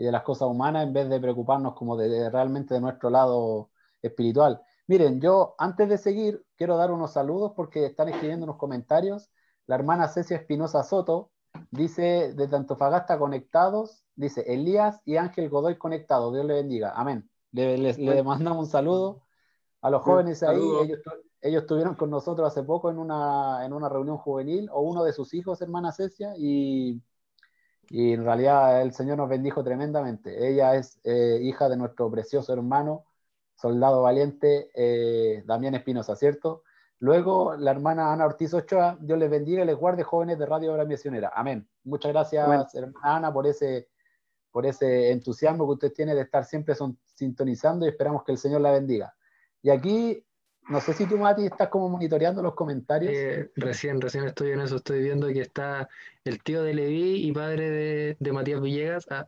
y 0.00 0.04
de 0.04 0.12
las 0.12 0.22
cosas 0.22 0.48
humanas 0.48 0.86
en 0.86 0.94
vez 0.94 1.10
de 1.10 1.20
preocuparnos 1.20 1.74
como 1.74 1.94
de, 1.94 2.30
realmente 2.30 2.72
de 2.72 2.80
nuestro 2.80 3.10
lado 3.10 3.68
espiritual. 4.00 4.62
Miren, 4.86 5.20
yo 5.20 5.54
antes 5.58 5.90
de 5.90 5.98
seguir 5.98 6.42
quiero 6.56 6.78
dar 6.78 6.90
unos 6.90 7.12
saludos 7.12 7.52
porque 7.54 7.84
están 7.84 8.08
escribiendo 8.08 8.44
unos 8.44 8.56
comentarios. 8.56 9.30
La 9.66 9.74
hermana 9.74 10.08
Cecia 10.08 10.38
Espinosa 10.38 10.84
Soto 10.84 11.32
dice 11.70 12.32
desde 12.34 12.56
Antofagasta 12.56 13.18
conectados 13.18 14.06
Dice 14.14 14.40
Elías 14.46 15.02
y 15.04 15.16
Ángel 15.16 15.50
Godoy 15.50 15.76
conectados. 15.76 16.32
Dios 16.32 16.46
le 16.46 16.54
bendiga. 16.54 16.92
Amén. 16.96 17.28
Le, 17.52 18.22
mandamos 18.22 18.64
un 18.64 18.70
saludo 18.70 19.22
a 19.82 19.90
los 19.90 20.02
jóvenes 20.02 20.42
ahí. 20.42 20.60
Ellos, 21.42 21.62
estuvieron 21.62 21.94
con 21.94 22.10
nosotros 22.10 22.46
hace 22.46 22.62
poco 22.62 22.90
en 22.90 22.98
una, 22.98 23.64
en 23.66 23.74
una 23.74 23.88
reunión 23.90 24.16
juvenil, 24.16 24.68
o 24.72 24.80
uno 24.80 25.04
de 25.04 25.12
sus 25.12 25.32
hijos, 25.34 25.62
hermana 25.62 25.92
Cecia, 25.92 26.34
y, 26.38 27.02
y 27.90 28.12
en 28.12 28.24
realidad 28.24 28.82
el 28.82 28.92
Señor 28.92 29.18
nos 29.18 29.28
bendijo 29.28 29.64
tremendamente. 29.64 30.48
Ella 30.48 30.76
es 30.76 31.00
eh, 31.02 31.40
hija 31.42 31.68
de 31.68 31.76
nuestro 31.76 32.08
precioso 32.08 32.52
hermano, 32.52 33.04
soldado 33.56 34.02
valiente, 34.02 34.70
eh, 34.74 35.42
Damián 35.44 35.74
Espinosa, 35.74 36.14
¿cierto? 36.14 36.62
Luego 37.00 37.56
la 37.56 37.72
hermana 37.72 38.12
Ana 38.12 38.26
Ortiz 38.26 38.54
Ochoa, 38.54 38.96
Dios 39.00 39.18
les 39.18 39.28
bendiga 39.28 39.64
y 39.64 39.66
les 39.66 39.76
guarde 39.76 40.04
jóvenes 40.04 40.38
de 40.38 40.46
Radio 40.46 40.72
Obra 40.72 40.84
Misionera. 40.84 41.32
Amén. 41.34 41.68
Muchas 41.82 42.12
gracias, 42.12 42.74
hermana 42.74 42.96
Ana, 43.02 43.32
por 43.32 43.48
ese, 43.48 43.88
por 44.52 44.66
ese 44.66 45.10
entusiasmo 45.10 45.66
que 45.66 45.72
usted 45.72 45.92
tiene 45.92 46.14
de 46.14 46.22
estar 46.22 46.44
siempre 46.44 46.76
son, 46.76 46.96
sintonizando 47.14 47.86
y 47.86 47.88
esperamos 47.88 48.22
que 48.22 48.30
el 48.30 48.38
Señor 48.38 48.60
la 48.60 48.70
bendiga. 48.70 49.12
Y 49.62 49.70
aquí 49.70 50.24
no 50.70 50.80
sé 50.80 50.92
si 50.94 51.06
tú, 51.06 51.18
Mati, 51.18 51.46
estás 51.46 51.68
como 51.68 51.88
monitoreando 51.88 52.42
los 52.42 52.54
comentarios. 52.54 53.12
Eh, 53.12 53.50
recién, 53.56 54.00
recién 54.00 54.24
estoy 54.24 54.52
en 54.52 54.60
eso, 54.60 54.76
estoy 54.76 55.02
viendo 55.02 55.26
que 55.28 55.40
está 55.40 55.88
el 56.24 56.42
tío 56.42 56.62
de 56.62 56.74
Levi 56.74 57.26
y 57.26 57.32
padre 57.32 58.16
de, 58.18 58.32
Matías 58.32 58.60
Villegas. 58.60 59.06
Ah. 59.10 59.26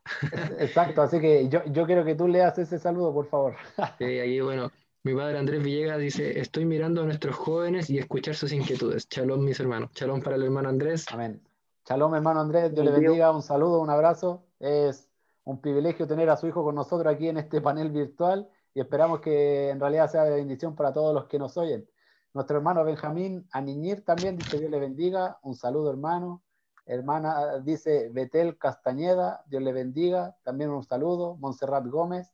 Exacto, 0.58 1.02
así 1.02 1.20
que 1.20 1.48
yo, 1.48 1.64
yo 1.66 1.84
quiero 1.84 2.04
que 2.04 2.14
tú 2.14 2.28
leas 2.28 2.56
ese 2.58 2.78
saludo, 2.78 3.12
por 3.12 3.26
favor. 3.26 3.56
Sí, 3.98 4.20
aquí, 4.20 4.40
bueno, 4.40 4.70
mi 5.02 5.14
padre 5.14 5.38
Andrés 5.38 5.62
Villegas 5.64 5.98
dice, 5.98 6.38
estoy 6.38 6.64
mirando 6.64 7.02
a 7.02 7.06
nuestros 7.06 7.34
jóvenes 7.34 7.90
y 7.90 7.98
escuchar 7.98 8.36
sus 8.36 8.52
inquietudes. 8.52 9.08
Chalón, 9.08 9.44
mis 9.44 9.58
hermanos. 9.58 9.90
Chalón 9.94 10.22
para 10.22 10.36
el 10.36 10.44
hermano 10.44 10.68
Andrés. 10.68 11.06
Amén. 11.10 11.42
Chalón, 11.84 12.14
hermano 12.14 12.40
Andrés, 12.40 12.72
Dios 12.72 12.86
le 12.86 12.92
bendiga, 12.92 13.32
un 13.32 13.42
saludo, 13.42 13.80
un 13.80 13.90
abrazo. 13.90 14.44
Es 14.60 15.08
un 15.42 15.60
privilegio 15.60 16.06
tener 16.06 16.30
a 16.30 16.36
su 16.36 16.46
hijo 16.46 16.62
con 16.62 16.76
nosotros 16.76 17.12
aquí 17.12 17.28
en 17.28 17.38
este 17.38 17.60
panel 17.60 17.90
virtual 17.90 18.48
y 18.74 18.80
esperamos 18.80 19.20
que 19.20 19.70
en 19.70 19.80
realidad 19.80 20.10
sea 20.10 20.24
de 20.24 20.34
bendición 20.34 20.74
para 20.74 20.92
todos 20.92 21.14
los 21.14 21.26
que 21.26 21.38
nos 21.38 21.56
oyen. 21.56 21.88
Nuestro 22.32 22.56
hermano 22.56 22.84
Benjamín 22.84 23.46
Aniñir 23.52 24.04
también 24.04 24.38
dice 24.38 24.58
Dios 24.58 24.70
le 24.70 24.80
bendiga, 24.80 25.38
un 25.42 25.54
saludo 25.54 25.90
hermano. 25.90 26.42
Hermana 26.84 27.58
dice 27.58 28.08
Betel 28.08 28.58
Castañeda, 28.58 29.44
Dios 29.46 29.62
le 29.62 29.72
bendiga, 29.72 30.36
también 30.42 30.70
un 30.70 30.82
saludo. 30.82 31.36
Montserrat 31.36 31.86
Gómez, 31.86 32.32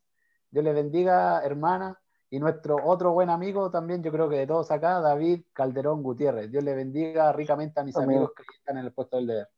Dios 0.50 0.64
le 0.64 0.72
bendiga 0.72 1.42
hermana. 1.44 2.00
Y 2.30 2.38
nuestro 2.38 2.76
otro 2.84 3.12
buen 3.12 3.30
amigo 3.30 3.70
también, 3.70 4.02
yo 4.02 4.12
creo 4.12 4.28
que 4.28 4.36
de 4.36 4.46
todos 4.46 4.70
acá, 4.70 5.00
David 5.00 5.44
Calderón 5.52 6.02
Gutiérrez. 6.02 6.50
Dios 6.50 6.62
le 6.62 6.74
bendiga 6.74 7.32
ricamente 7.32 7.80
a 7.80 7.84
mis 7.84 7.96
amigos 7.96 8.32
que 8.36 8.42
están 8.54 8.76
en 8.76 8.84
el 8.84 8.92
puesto 8.92 9.16
del 9.16 9.26
deber. 9.26 9.48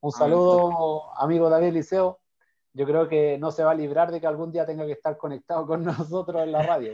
Un 0.00 0.12
saludo, 0.12 1.16
amigo 1.18 1.48
David 1.48 1.72
Liceo 1.72 2.20
yo 2.76 2.84
creo 2.84 3.08
que 3.08 3.38
no 3.38 3.50
se 3.50 3.64
va 3.64 3.70
a 3.70 3.74
librar 3.74 4.12
de 4.12 4.20
que 4.20 4.26
algún 4.26 4.52
día 4.52 4.66
tenga 4.66 4.84
que 4.84 4.92
estar 4.92 5.16
conectado 5.16 5.66
con 5.66 5.82
nosotros 6.22 6.42
en 6.42 6.52
la 6.52 6.62
radio, 6.62 6.92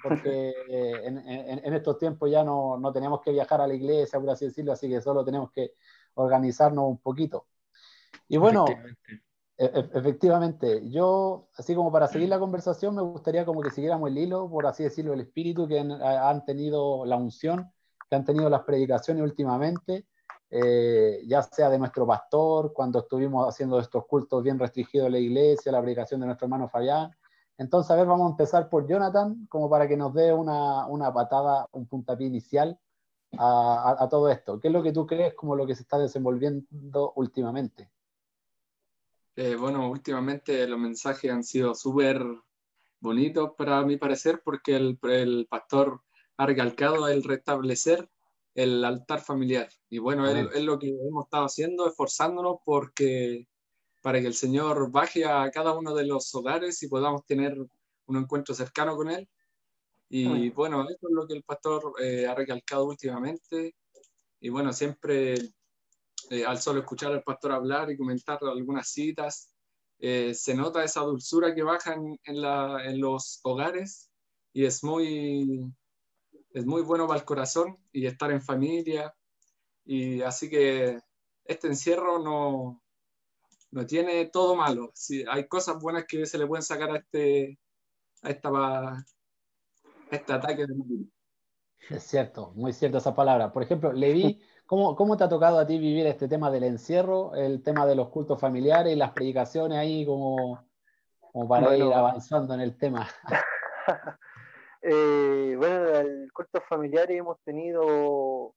porque 0.00 0.54
en, 0.68 1.74
estos 1.74 1.98
tiempos 1.98 2.30
ya 2.30 2.44
no, 2.44 2.78
no, 2.78 2.92
tenemos 2.92 3.20
que 3.22 3.32
viajar 3.32 3.60
a 3.60 3.66
la 3.66 3.74
iglesia, 3.74 4.20
por 4.20 4.30
así 4.30 4.46
decirlo, 4.46 4.72
así 4.72 4.88
que 4.88 5.00
solo 5.00 5.24
tenemos 5.24 5.50
que 5.50 5.72
organizarnos 6.14 6.84
un 6.84 6.98
poquito. 6.98 7.46
Y 8.28 8.36
bueno, 8.36 8.66
efectivamente. 9.58 10.76
E, 10.76 10.90
yo, 10.90 11.48
así 11.56 11.74
como 11.74 11.90
para 11.90 12.06
seguir 12.06 12.28
la 12.28 12.38
conversación, 12.38 12.94
me 12.94 13.02
gustaría 13.02 13.44
como 13.44 13.62
que 13.62 13.70
siguiéramos 13.70 14.08
el 14.08 14.18
hilo, 14.18 14.48
por 14.48 14.64
así 14.66 14.84
decirlo, 14.84 15.12
el 15.12 15.22
espíritu 15.22 15.66
que 15.66 15.80
han 15.80 16.44
tenido 16.44 17.04
la 17.04 17.16
unción, 17.16 17.72
que 18.08 18.14
han 18.14 18.24
tenido 18.24 18.48
las 18.48 18.62
predicaciones 18.62 19.24
últimamente 19.24 20.06
eh, 20.50 21.22
ya 21.26 21.42
sea 21.42 21.68
de 21.70 21.78
nuestro 21.78 22.06
pastor, 22.06 22.72
cuando 22.72 23.00
estuvimos 23.00 23.48
haciendo 23.48 23.80
estos 23.80 24.06
cultos 24.06 24.42
bien 24.42 24.58
restringidos 24.58 25.06
en 25.06 25.12
la 25.12 25.18
iglesia, 25.18 25.72
la 25.72 25.82
predicación 25.82 26.20
de 26.20 26.26
nuestro 26.26 26.46
hermano 26.46 26.68
Fabián. 26.68 27.10
Entonces, 27.58 27.90
a 27.90 27.96
ver, 27.96 28.06
vamos 28.06 28.26
a 28.26 28.30
empezar 28.30 28.68
por 28.68 28.86
Jonathan, 28.86 29.46
como 29.48 29.68
para 29.68 29.88
que 29.88 29.96
nos 29.96 30.12
dé 30.14 30.32
una, 30.32 30.86
una 30.86 31.12
patada, 31.12 31.66
un 31.72 31.86
puntapié 31.86 32.26
inicial 32.26 32.78
a, 33.38 33.96
a, 33.98 34.08
todo 34.08 34.28
esto. 34.28 34.60
¿Qué 34.60 34.68
es 34.68 34.74
lo 34.74 34.82
que 34.82 34.92
tú 34.92 35.06
crees 35.06 35.34
como 35.34 35.56
lo 35.56 35.66
que 35.66 35.74
se 35.74 35.82
está 35.82 35.98
desenvolviendo 35.98 37.12
últimamente? 37.16 37.90
Eh, 39.34 39.56
bueno, 39.56 39.90
últimamente 39.90 40.66
los 40.66 40.78
mensajes 40.78 41.30
han 41.30 41.44
sido 41.44 41.74
súper 41.74 42.22
bonitos 43.00 43.52
para 43.56 43.82
mi 43.84 43.96
parecer, 43.96 44.42
porque 44.44 44.76
el, 44.76 44.98
el 45.02 45.46
pastor 45.50 46.02
ha 46.36 46.46
recalcado 46.46 47.08
el 47.08 47.24
restablecer 47.24 48.08
el 48.56 48.82
altar 48.84 49.20
familiar. 49.20 49.68
Y 49.90 49.98
bueno, 49.98 50.26
es, 50.26 50.62
lo 50.62 50.78
que 50.78 50.88
hemos 50.88 51.26
estado 51.26 51.44
haciendo, 51.44 51.86
esforzándonos 51.86 52.56
porque 52.64 53.46
para 54.02 54.20
que 54.20 54.26
el 54.26 54.34
Señor 54.34 54.90
baje 54.90 55.26
a 55.26 55.50
cada 55.50 55.72
uno 55.72 55.94
de 55.94 56.06
los 56.06 56.34
hogares 56.34 56.82
y 56.82 56.88
podamos 56.88 57.26
tener 57.26 57.54
un 58.06 58.16
encuentro 58.16 58.54
cercano 58.54 58.96
con 58.96 59.10
Él. 59.10 59.28
Y 60.08 60.50
bueno, 60.50 60.84
eso 60.84 61.08
es 61.08 61.14
lo 61.14 61.26
que 61.26 61.34
el 61.34 61.42
pastor 61.42 61.92
eh, 62.00 62.26
ha 62.26 62.34
recalcado 62.34 62.86
últimamente. 62.86 63.74
Y 64.40 64.48
bueno, 64.48 64.72
siempre 64.72 65.34
eh, 66.30 66.44
al 66.46 66.58
solo 66.58 66.80
escuchar 66.80 67.12
al 67.12 67.22
pastor 67.22 67.52
hablar 67.52 67.90
y 67.90 67.98
comentar 67.98 68.38
algunas 68.42 68.88
citas, 68.88 69.52
eh, 69.98 70.32
se 70.32 70.54
nota 70.54 70.82
esa 70.82 71.00
dulzura 71.00 71.54
que 71.54 71.62
baja 71.62 71.94
en, 71.94 72.18
en 72.24 73.00
los 73.00 73.40
hogares 73.42 74.10
y 74.52 74.64
es 74.64 74.82
muy, 74.82 75.70
es 76.56 76.64
muy 76.64 76.80
bueno 76.80 77.06
para 77.06 77.20
el 77.20 77.26
corazón 77.26 77.76
y 77.92 78.06
estar 78.06 78.30
en 78.30 78.40
familia. 78.40 79.14
Y 79.84 80.22
así 80.22 80.48
que 80.48 80.98
este 81.44 81.66
encierro 81.66 82.18
no, 82.18 82.82
no 83.72 83.86
tiene 83.86 84.24
todo 84.26 84.56
malo. 84.56 84.90
Sí, 84.94 85.22
hay 85.30 85.48
cosas 85.48 85.78
buenas 85.78 86.06
que 86.06 86.24
se 86.24 86.38
le 86.38 86.46
pueden 86.46 86.62
sacar 86.62 86.90
a 86.92 86.96
este, 86.96 87.58
a 88.22 88.30
esta, 88.30 88.48
a 88.48 89.04
este 90.10 90.32
ataque 90.32 90.66
de 90.66 90.74
Es 91.90 92.04
cierto, 92.04 92.52
muy 92.54 92.72
cierta 92.72 92.98
esa 92.98 93.14
palabra. 93.14 93.52
Por 93.52 93.62
ejemplo, 93.62 93.92
Levi, 93.92 94.40
¿cómo, 94.64 94.96
¿cómo 94.96 95.18
te 95.18 95.24
ha 95.24 95.28
tocado 95.28 95.58
a 95.58 95.66
ti 95.66 95.78
vivir 95.78 96.06
este 96.06 96.26
tema 96.26 96.50
del 96.50 96.64
encierro, 96.64 97.34
el 97.34 97.62
tema 97.62 97.84
de 97.84 97.96
los 97.96 98.08
cultos 98.08 98.40
familiares 98.40 98.94
y 98.94 98.96
las 98.96 99.12
predicaciones 99.12 99.76
ahí 99.76 100.06
como, 100.06 100.66
como 101.20 101.46
para 101.46 101.76
ir 101.76 101.92
avanzando 101.92 102.54
en 102.54 102.62
el 102.62 102.78
tema? 102.78 103.06
Eh, 104.82 105.54
bueno, 105.56 105.88
el 105.88 106.32
cultos 106.32 106.62
familiares 106.68 107.18
hemos 107.18 107.40
tenido 107.42 108.54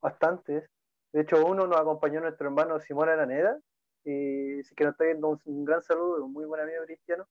bastantes. 0.00 0.68
De 1.12 1.22
hecho, 1.22 1.44
uno 1.44 1.66
nos 1.66 1.80
acompañó 1.80 2.20
nuestro 2.20 2.46
hermano 2.46 2.80
Simón 2.80 3.08
Araneda, 3.08 3.58
eh, 4.04 4.62
que 4.76 4.84
nos 4.84 4.92
está 4.92 5.04
viendo 5.04 5.38
un, 5.44 5.64
gran 5.64 5.82
saludo, 5.82 6.24
un 6.24 6.32
muy 6.32 6.44
buen 6.44 6.62
amigo 6.62 6.84
cristiano. 6.84 7.26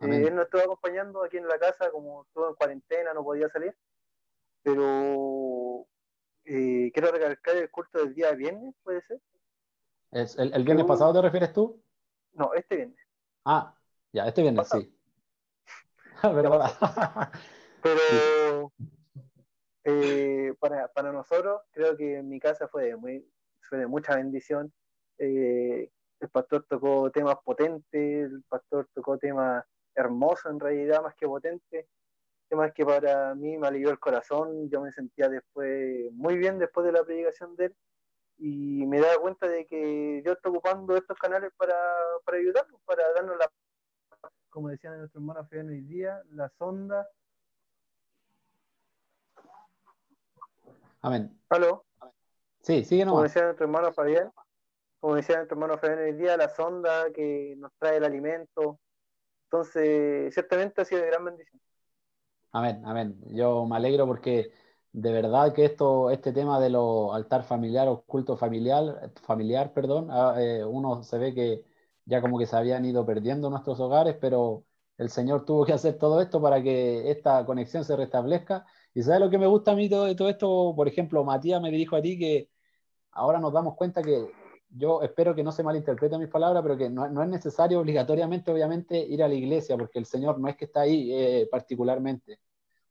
Eh, 0.00 0.26
él 0.26 0.34
nos 0.34 0.44
estuvo 0.44 0.62
acompañando 0.62 1.24
aquí 1.24 1.38
en 1.38 1.48
la 1.48 1.58
casa, 1.58 1.90
como 1.90 2.26
todo 2.32 2.50
en 2.50 2.54
cuarentena, 2.54 3.12
no 3.14 3.24
podía 3.24 3.48
salir. 3.48 3.74
Pero 4.62 5.86
eh, 6.44 6.90
quiero 6.92 7.10
recalcar 7.10 7.56
el 7.56 7.70
culto 7.70 7.98
del 7.98 8.14
día 8.14 8.32
viernes, 8.32 8.74
¿puede 8.82 9.02
ser? 9.02 9.20
¿Es 10.12 10.38
el, 10.38 10.64
viernes 10.64 10.86
pasado 10.86 11.12
te 11.12 11.22
refieres 11.22 11.52
tú? 11.52 11.82
No, 12.32 12.54
este 12.54 12.76
viernes. 12.76 12.98
Ah, 13.44 13.74
ya, 14.12 14.26
este 14.26 14.42
viernes, 14.42 14.68
sí. 14.68 14.97
¿Verdad? 16.22 16.70
Pero 17.82 18.72
eh, 19.84 20.54
para, 20.58 20.88
para, 20.88 21.12
nosotros, 21.12 21.62
creo 21.70 21.96
que 21.96 22.16
en 22.16 22.28
mi 22.28 22.40
casa 22.40 22.68
fue 22.68 22.86
de, 22.86 22.96
muy, 22.96 23.26
fue 23.62 23.78
de 23.78 23.86
mucha 23.86 24.16
bendición. 24.16 24.72
Eh, 25.18 25.90
el 26.20 26.28
pastor 26.30 26.66
tocó 26.68 27.10
temas 27.10 27.36
potentes, 27.44 28.30
el 28.30 28.42
pastor 28.48 28.88
tocó 28.92 29.16
temas 29.18 29.64
hermosos 29.94 30.50
en 30.50 30.60
realidad, 30.60 31.02
más 31.02 31.14
que 31.14 31.26
potentes, 31.26 31.86
temas 32.48 32.72
que 32.72 32.84
para 32.84 33.34
mí 33.34 33.56
me 33.56 33.68
alivió 33.68 33.90
el 33.90 34.00
corazón. 34.00 34.68
Yo 34.70 34.80
me 34.80 34.92
sentía 34.92 35.28
después 35.28 36.12
muy 36.12 36.36
bien 36.36 36.58
después 36.58 36.84
de 36.86 36.92
la 36.92 37.04
predicación 37.04 37.54
de 37.56 37.66
él 37.66 37.76
y 38.38 38.86
me 38.86 39.00
daba 39.00 39.20
cuenta 39.20 39.48
de 39.48 39.66
que 39.66 40.22
yo 40.24 40.32
estoy 40.32 40.50
ocupando 40.50 40.96
estos 40.96 41.18
canales 41.18 41.50
para, 41.56 41.76
para 42.24 42.38
ayudarnos, 42.38 42.80
para 42.84 43.12
darnos 43.12 43.36
la, 43.36 43.50
como 44.50 44.68
decía 44.68 44.90
nuestro 44.90 45.20
hermano 45.20 45.44
Fabián 45.44 45.68
hoy 45.68 45.80
día, 45.82 46.22
la 46.30 46.48
sonda 46.50 47.08
Amén. 51.00 51.38
¿Aló? 51.48 51.84
Sí, 52.60 52.84
sigue 52.84 53.06
Como 53.06 53.22
decía 53.22 53.44
nuestro 53.44 53.66
hermano 53.66 53.92
Fabián, 53.92 54.32
como 55.00 55.14
decía 55.14 55.36
nuestro 55.36 55.54
hermano 55.54 55.78
Fabián 55.78 56.00
hoy 56.00 56.12
día, 56.12 56.36
la 56.36 56.48
sonda 56.48 57.12
que 57.12 57.54
nos 57.56 57.72
trae 57.78 57.98
el 57.98 58.04
alimento. 58.04 58.80
Entonces, 59.44 60.34
ciertamente 60.34 60.82
ha 60.82 60.84
sido 60.84 61.00
de 61.02 61.06
gran 61.06 61.24
bendición. 61.24 61.60
Amén, 62.52 62.82
amén. 62.84 63.16
Yo 63.28 63.64
me 63.64 63.76
alegro 63.76 64.06
porque 64.06 64.50
de 64.92 65.12
verdad 65.12 65.54
que 65.54 65.64
esto, 65.64 66.10
este 66.10 66.32
tema 66.32 66.58
de 66.60 66.70
lo 66.70 67.14
altar 67.14 67.44
familiar 67.44 67.86
o 67.88 68.02
culto 68.02 68.36
familiar, 68.36 69.12
familiar, 69.22 69.72
perdón, 69.72 70.08
ah, 70.10 70.34
eh, 70.38 70.64
uno 70.64 71.02
se 71.04 71.18
ve 71.18 71.34
que 71.34 71.64
ya 72.08 72.22
como 72.22 72.38
que 72.38 72.46
se 72.46 72.56
habían 72.56 72.84
ido 72.86 73.04
perdiendo 73.04 73.50
nuestros 73.50 73.78
hogares, 73.80 74.16
pero 74.20 74.64
el 74.96 75.10
Señor 75.10 75.44
tuvo 75.44 75.66
que 75.66 75.74
hacer 75.74 75.98
todo 75.98 76.20
esto 76.22 76.40
para 76.40 76.62
que 76.62 77.10
esta 77.10 77.44
conexión 77.44 77.84
se 77.84 77.96
restablezca 77.96 78.66
y 78.94 79.02
sabes 79.02 79.20
lo 79.20 79.30
que 79.30 79.38
me 79.38 79.46
gusta 79.46 79.72
a 79.72 79.74
mí 79.76 79.88
de 79.88 80.14
todo 80.14 80.28
esto, 80.28 80.72
por 80.74 80.88
ejemplo, 80.88 81.22
Matías 81.22 81.60
me 81.60 81.70
dijo 81.70 81.96
a 81.96 82.02
ti 82.02 82.18
que 82.18 82.50
ahora 83.12 83.38
nos 83.38 83.52
damos 83.52 83.76
cuenta 83.76 84.02
que 84.02 84.26
yo 84.70 85.02
espero 85.02 85.34
que 85.34 85.42
no 85.42 85.52
se 85.52 85.62
malinterprete 85.62 86.18
mis 86.18 86.28
palabras, 86.28 86.62
pero 86.62 86.76
que 86.76 86.90
no, 86.90 87.22
es 87.22 87.28
necesario 87.28 87.80
obligatoriamente, 87.80 88.50
obviamente, 88.50 88.98
ir 88.98 89.22
a 89.22 89.28
la 89.28 89.34
iglesia, 89.34 89.76
porque 89.76 89.98
el 89.98 90.06
Señor 90.06 90.38
no 90.40 90.48
es 90.48 90.56
que 90.56 90.64
está 90.64 90.82
ahí 90.82 91.12
eh, 91.12 91.48
particularmente, 91.50 92.40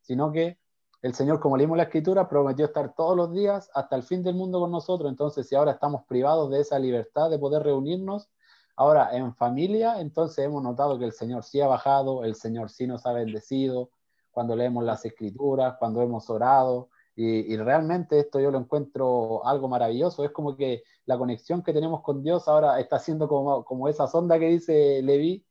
sino 0.02 0.32
que 0.32 0.60
el 1.02 1.14
Señor, 1.14 1.40
como 1.40 1.58
leímos 1.58 1.78
la 1.78 1.84
Escritura, 1.84 2.30
prometió 2.30 2.66
estar 2.66 2.94
todos 2.96 3.16
los 3.16 3.32
días 3.34 3.70
hasta 3.74 3.96
el 3.96 4.04
fin 4.04 4.24
del 4.24 4.36
mundo 4.36 4.60
con 4.60 4.72
nosotros. 4.72 5.10
Entonces, 5.10 5.48
si 5.48 5.56
ahora 5.56 5.72
estamos 5.72 6.06
privados 6.06 6.50
de 6.52 6.62
esa 6.62 6.80
libertad 6.80 7.30
de 7.30 7.40
poder 7.40 7.64
reunirnos, 7.64 8.30
Ahora, 8.78 9.10
en 9.12 9.36
familia, 9.36 10.00
entonces 10.00 10.46
hemos 10.46 10.64
notado 10.64 10.98
que 11.00 11.06
el 11.06 11.12
Señor 11.12 11.44
sí 11.44 11.60
ha 11.62 11.68
bajado, 11.68 12.24
el 12.24 12.36
Señor 12.36 12.70
sí 12.70 12.88
nos 12.88 13.06
ha 13.06 13.12
bendecido, 13.14 13.90
cuando 14.32 14.56
leemos 14.56 14.84
las 14.84 15.04
escrituras, 15.04 15.76
cuando 15.80 16.02
hemos 16.02 16.30
orado, 16.30 16.90
y, 17.20 17.58
realmente 17.58 18.20
esto 18.20 18.40
yo 18.40 18.52
lo 18.52 18.60
encuentro 18.60 19.44
algo 19.44 19.68
maravilloso. 19.68 20.24
Es 20.24 20.30
como 20.30 20.56
que 20.56 20.84
la 21.08 21.18
conexión 21.18 21.64
que 21.64 21.74
tenemos 21.74 22.04
con 22.04 22.22
Dios 22.22 22.48
ahora 22.48 22.80
está 22.80 23.00
siendo 23.00 23.28
como, 23.28 23.66
como 23.66 23.90
esa 23.90 24.06
sonda 24.08 24.38
que 24.38 24.50
dice 24.50 25.02
Levi, 25.02 25.44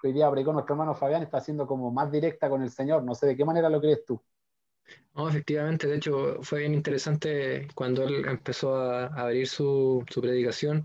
que 0.00 0.08
hoy 0.08 0.12
día 0.14 0.30
con 0.30 0.54
nuestro 0.54 0.74
hermano 0.74 0.94
Fabián, 0.94 1.24
está 1.24 1.40
siendo 1.40 1.66
como 1.66 1.90
más 1.90 2.12
directa 2.12 2.48
con 2.48 2.62
el 2.62 2.70
Señor. 2.70 3.02
No 3.02 3.16
sé 3.16 3.26
de 3.26 3.36
qué 3.36 3.44
manera 3.44 3.68
lo 3.68 3.80
crees 3.80 4.04
tú. 4.04 4.22
No, 5.14 5.28
efectivamente, 5.28 5.88
de 5.88 5.96
hecho 5.96 6.38
fue 6.42 6.60
bien 6.60 6.74
interesante 6.74 7.66
cuando 7.74 8.04
él 8.04 8.24
empezó 8.28 8.76
a, 8.76 9.06
abrir 9.06 9.48
su, 9.48 10.04
su, 10.08 10.20
predicación 10.20 10.84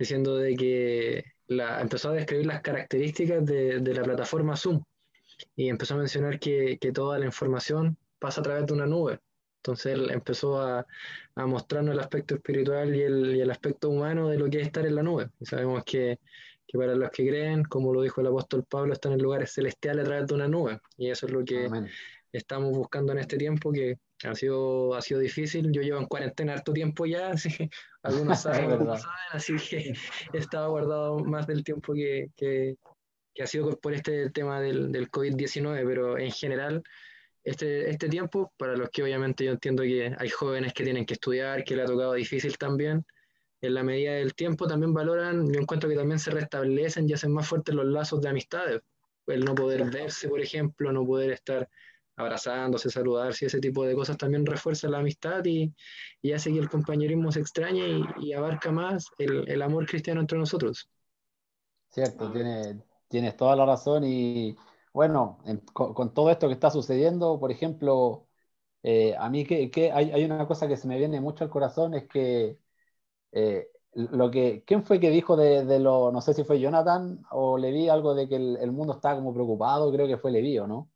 diciendo 0.00 0.36
de 0.36 0.56
que 0.56 1.24
la, 1.46 1.80
empezó 1.82 2.08
a 2.08 2.14
describir 2.14 2.46
las 2.46 2.62
características 2.62 3.44
de, 3.44 3.80
de, 3.80 3.94
la 3.94 4.02
plataforma 4.02 4.56
Zoom 4.56 4.82
y 5.54 5.68
empezó 5.68 5.94
a 5.94 5.98
mencionar 5.98 6.40
que, 6.40 6.78
que 6.80 6.90
toda 6.90 7.18
la 7.18 7.26
información 7.26 7.98
pasa 8.18 8.40
a 8.40 8.44
través 8.44 8.66
de 8.66 8.72
una 8.72 8.86
nube. 8.86 9.20
Entonces 9.58 9.92
él 9.92 10.10
empezó 10.10 10.58
a, 10.58 10.86
a 11.34 11.46
mostrarnos 11.46 11.92
el 11.92 12.00
aspecto 12.00 12.34
espiritual 12.34 12.96
y 12.96 13.02
el, 13.02 13.36
y 13.36 13.40
el, 13.40 13.50
aspecto 13.50 13.90
humano 13.90 14.28
de 14.28 14.38
lo 14.38 14.48
que 14.48 14.60
es 14.60 14.66
estar 14.68 14.86
en 14.86 14.94
la 14.94 15.02
nube. 15.02 15.28
Y 15.38 15.44
sabemos 15.44 15.84
que, 15.84 16.18
que, 16.66 16.78
para 16.78 16.94
los 16.94 17.10
que 17.10 17.28
creen, 17.28 17.64
como 17.64 17.92
lo 17.92 18.00
dijo 18.00 18.22
el 18.22 18.28
apóstol 18.28 18.64
Pablo, 18.64 18.94
están 18.94 19.12
en 19.12 19.20
lugares 19.20 19.52
celestiales 19.52 20.06
a 20.06 20.08
través 20.08 20.26
de 20.28 20.34
una 20.34 20.48
nube. 20.48 20.80
Y 20.96 21.10
eso 21.10 21.26
es 21.26 21.32
lo 21.32 21.44
que 21.44 21.68
estamos 22.32 22.72
buscando 22.72 23.12
en 23.12 23.18
este 23.18 23.36
tiempo, 23.36 23.70
que 23.70 23.98
ha 24.24 24.34
sido, 24.34 24.94
ha 24.94 25.02
sido 25.02 25.20
difícil. 25.20 25.70
Yo 25.72 25.82
llevo 25.82 26.00
en 26.00 26.06
cuarentena 26.06 26.54
harto 26.54 26.72
tiempo 26.72 27.04
ya, 27.04 27.30
así, 27.32 27.68
algunos 28.02 28.42
saben, 28.42 28.70
algunos 28.70 29.02
saben, 29.02 29.16
así 29.32 29.56
que 29.56 29.92
he 30.32 30.38
estado 30.38 30.70
guardado 30.70 31.18
más 31.18 31.46
del 31.46 31.64
tiempo 31.64 31.92
que, 31.92 32.28
que, 32.36 32.76
que 33.34 33.42
ha 33.42 33.46
sido 33.46 33.78
por 33.78 33.94
este 33.94 34.30
tema 34.30 34.60
del, 34.60 34.92
del 34.92 35.10
COVID-19, 35.10 35.84
pero 35.86 36.18
en 36.18 36.30
general 36.30 36.82
este, 37.42 37.88
este 37.90 38.08
tiempo, 38.08 38.52
para 38.56 38.76
los 38.76 38.90
que 38.90 39.02
obviamente 39.02 39.44
yo 39.44 39.52
entiendo 39.52 39.82
que 39.82 40.14
hay 40.18 40.28
jóvenes 40.28 40.72
que 40.74 40.84
tienen 40.84 41.06
que 41.06 41.14
estudiar, 41.14 41.64
que 41.64 41.74
le 41.74 41.82
ha 41.82 41.86
tocado 41.86 42.12
difícil 42.14 42.58
también, 42.58 43.04
en 43.62 43.74
la 43.74 43.82
medida 43.82 44.12
del 44.14 44.34
tiempo 44.34 44.66
también 44.66 44.94
valoran, 44.94 45.52
yo 45.52 45.60
encuentro 45.60 45.88
que 45.88 45.96
también 45.96 46.18
se 46.18 46.30
restablecen 46.30 47.08
y 47.08 47.12
hacen 47.12 47.32
más 47.32 47.46
fuertes 47.46 47.74
los 47.74 47.86
lazos 47.86 48.20
de 48.20 48.28
amistades. 48.28 48.80
El 49.26 49.44
no 49.44 49.54
poder 49.54 49.90
verse, 49.90 50.28
por 50.28 50.40
ejemplo, 50.40 50.92
no 50.92 51.04
poder 51.04 51.32
estar 51.32 51.68
abrazándose, 52.20 52.90
saludarse, 52.90 53.46
ese 53.46 53.60
tipo 53.60 53.84
de 53.84 53.94
cosas 53.94 54.16
también 54.16 54.46
refuerza 54.46 54.88
la 54.88 54.98
amistad 54.98 55.44
y, 55.44 55.74
y 56.22 56.32
hace 56.32 56.52
que 56.52 56.58
el 56.58 56.68
compañerismo 56.68 57.32
se 57.32 57.40
extrañe 57.40 58.02
y, 58.20 58.32
abarca 58.32 58.70
más 58.70 59.06
el, 59.18 59.60
amor 59.62 59.86
cristiano 59.86 60.20
entre 60.20 60.38
nosotros. 60.38 60.88
Cierto, 61.90 62.30
tiene, 62.30 62.80
tienes 63.08 63.36
toda 63.36 63.56
la 63.56 63.66
razón 63.66 64.04
y 64.04 64.56
bueno, 64.92 65.38
con, 65.72 66.14
todo 66.14 66.30
esto 66.30 66.48
que 66.48 66.54
está 66.54 66.70
sucediendo, 66.70 67.38
por 67.38 67.50
ejemplo, 67.50 68.26
eh, 68.82 69.14
a 69.18 69.28
mí 69.30 69.44
que, 69.44 69.92
hay, 69.92 70.24
una 70.24 70.46
cosa 70.46 70.68
que 70.68 70.76
se 70.76 70.88
me 70.88 70.98
viene 70.98 71.20
mucho 71.20 71.44
al 71.44 71.50
corazón, 71.50 71.94
es 71.94 72.08
que, 72.08 72.58
eh, 73.32 73.68
lo 73.92 74.30
que 74.30 74.64
¿quién 74.66 74.84
fue 74.84 75.00
que 75.00 75.10
dijo 75.10 75.36
de, 75.36 75.80
lo, 75.80 76.12
no 76.12 76.20
sé 76.20 76.34
si 76.34 76.44
fue 76.44 76.60
Jonathan 76.60 77.22
o 77.30 77.58
Levi, 77.58 77.88
algo 77.88 78.14
de 78.14 78.28
que 78.28 78.36
el, 78.36 78.72
mundo 78.72 78.94
está 78.94 79.14
como 79.14 79.34
preocupado, 79.34 79.92
creo 79.92 80.06
que 80.06 80.18
fue 80.18 80.30
Levi, 80.30 80.58
¿o 80.58 80.66
no? 80.66 80.90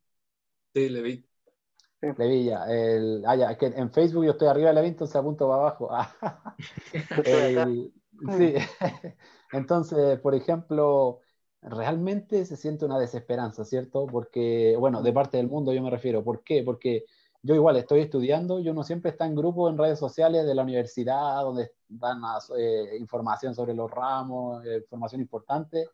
Sí, 0.75 0.89
Levi. 0.89 1.25
Levi, 2.01 2.43
ya, 2.43 2.65
el, 2.65 3.23
ah, 3.25 3.35
ya, 3.37 3.51
es 3.51 3.57
que 3.57 3.67
en 3.67 3.89
Facebook 3.93 4.25
yo 4.25 4.31
estoy 4.31 4.49
arriba 4.49 4.67
de 4.67 4.75
Levi, 4.75 4.89
entonces 4.89 5.15
apunto 5.15 5.47
para 5.47 5.61
abajo. 5.61 5.89
el, 7.25 7.93
sí, 8.37 8.53
entonces, 9.53 10.19
por 10.19 10.35
ejemplo, 10.35 11.21
realmente 11.61 12.45
se 12.45 12.57
siente 12.57 12.83
una 12.83 12.99
desesperanza, 12.99 13.63
¿cierto? 13.63 14.05
Porque, 14.05 14.75
bueno, 14.77 15.01
de 15.01 15.13
parte 15.13 15.37
del 15.37 15.47
mundo 15.47 15.71
yo 15.71 15.81
me 15.81 15.89
refiero. 15.89 16.25
¿Por 16.25 16.43
qué? 16.43 16.61
Porque 16.61 17.05
yo 17.41 17.55
igual 17.55 17.77
estoy 17.77 18.01
estudiando, 18.01 18.59
yo 18.59 18.73
no 18.73 18.83
siempre 18.83 19.11
está 19.11 19.25
en 19.25 19.35
grupo 19.35 19.69
en 19.69 19.77
redes 19.77 19.97
sociales 19.97 20.45
de 20.45 20.55
la 20.55 20.63
universidad 20.63 21.41
donde 21.41 21.71
dan 21.87 22.19
eh, 22.57 22.97
información 22.99 23.55
sobre 23.55 23.73
los 23.73 23.89
ramos, 23.89 24.65
eh, 24.65 24.79
información 24.79 25.21
importante, 25.21 25.87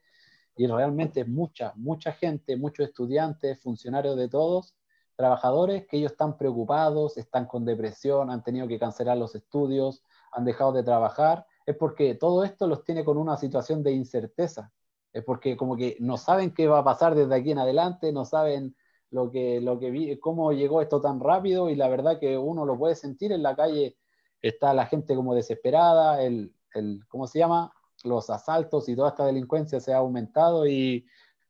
y 0.56 0.66
realmente 0.66 1.24
mucha, 1.24 1.74
mucha 1.76 2.14
gente, 2.14 2.58
muchos 2.58 2.88
estudiantes, 2.88 3.60
funcionarios 3.62 4.18
de 4.18 4.28
todos, 4.28 4.76
trabajadores, 5.22 5.86
que 5.86 5.98
ellos 5.98 6.14
están 6.14 6.36
preocupados, 6.36 7.18
están 7.18 7.46
con 7.46 7.64
depresión, 7.64 8.32
han 8.32 8.44
tenido 8.44 8.68
que 8.68 8.80
cancelar 8.80 9.18
los 9.18 9.36
estudios, 9.36 10.04
han 10.32 10.46
dejado 10.46 10.72
de 10.74 10.84
trabajar, 10.84 11.46
es 11.66 11.78
porque 11.78 12.16
todo 12.16 12.44
esto 12.44 12.66
los 12.66 12.84
tiene 12.84 13.06
con 13.06 13.18
una 13.18 13.38
situación 13.38 13.84
de 13.84 13.92
incerteza, 13.92 14.72
es 15.14 15.24
porque 15.24 15.56
como 15.56 15.78
que 15.78 15.96
no 16.00 16.18
saben 16.18 16.54
qué 16.56 16.68
va 16.68 16.80
a 16.80 16.84
pasar 16.84 17.14
desde 17.14 17.36
aquí 17.36 17.52
en 17.52 17.60
adelante, 17.60 18.12
no 18.12 18.26
saben 18.26 18.76
lo 19.12 19.30
que, 19.30 19.62
lo 19.62 19.78
que 19.78 19.92
vi, 19.92 20.18
cómo 20.20 20.54
llegó 20.54 20.82
esto 20.82 21.00
tan 21.00 21.20
rápido 21.20 21.70
y 21.70 21.76
la 21.76 21.88
verdad 21.88 22.20
que 22.20 22.38
uno 22.38 22.66
lo 22.66 22.78
puede 22.78 22.96
sentir 22.96 23.32
en 23.32 23.44
la 23.44 23.56
calle, 23.56 23.98
está 24.42 24.74
la 24.74 24.88
gente 24.88 25.16
como 25.16 25.36
desesperada, 25.36 26.24
el, 26.24 26.56
el 26.74 27.06
¿cómo 27.08 27.28
se 27.28 27.38
llama? 27.38 27.72
Los 28.04 28.32
asaltos 28.32 28.90
y 28.90 28.96
toda 28.96 29.10
esta 29.10 29.26
delincuencia 29.26 29.80
se 29.80 29.94
ha 29.94 29.98
aumentado 29.98 30.66
y 30.66 31.06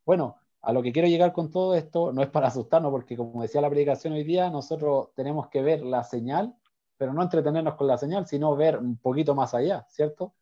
bueno, 0.06 0.41
a 0.62 0.74
lo 0.74 0.84
que 0.84 0.92
quiero 0.92 1.08
llegar 1.08 1.34
con 1.34 1.50
todo 1.50 1.76
esto 1.76 2.14
no 2.14 2.22
es 2.22 2.30
para 2.30 2.48
asustarnos, 2.48 2.92
porque 2.92 3.18
como 3.18 3.42
decía 3.42 3.62
la 3.62 3.70
predicación 3.70 4.14
hoy 4.14 4.24
día, 4.24 4.50
nosotros 4.50 5.10
tenemos 5.16 5.48
que 5.50 5.62
ver 5.62 5.82
la 5.82 6.04
señal, 6.04 6.56
pero 6.98 7.14
no 7.14 7.24
entretenernos 7.24 7.76
con 7.76 7.88
la 7.88 7.98
señal, 7.98 8.28
sino 8.28 8.56
ver 8.56 8.78
un 8.78 8.98
poquito 8.98 9.34
más 9.34 9.54
allá, 9.54 9.86
¿cierto? 9.90 10.34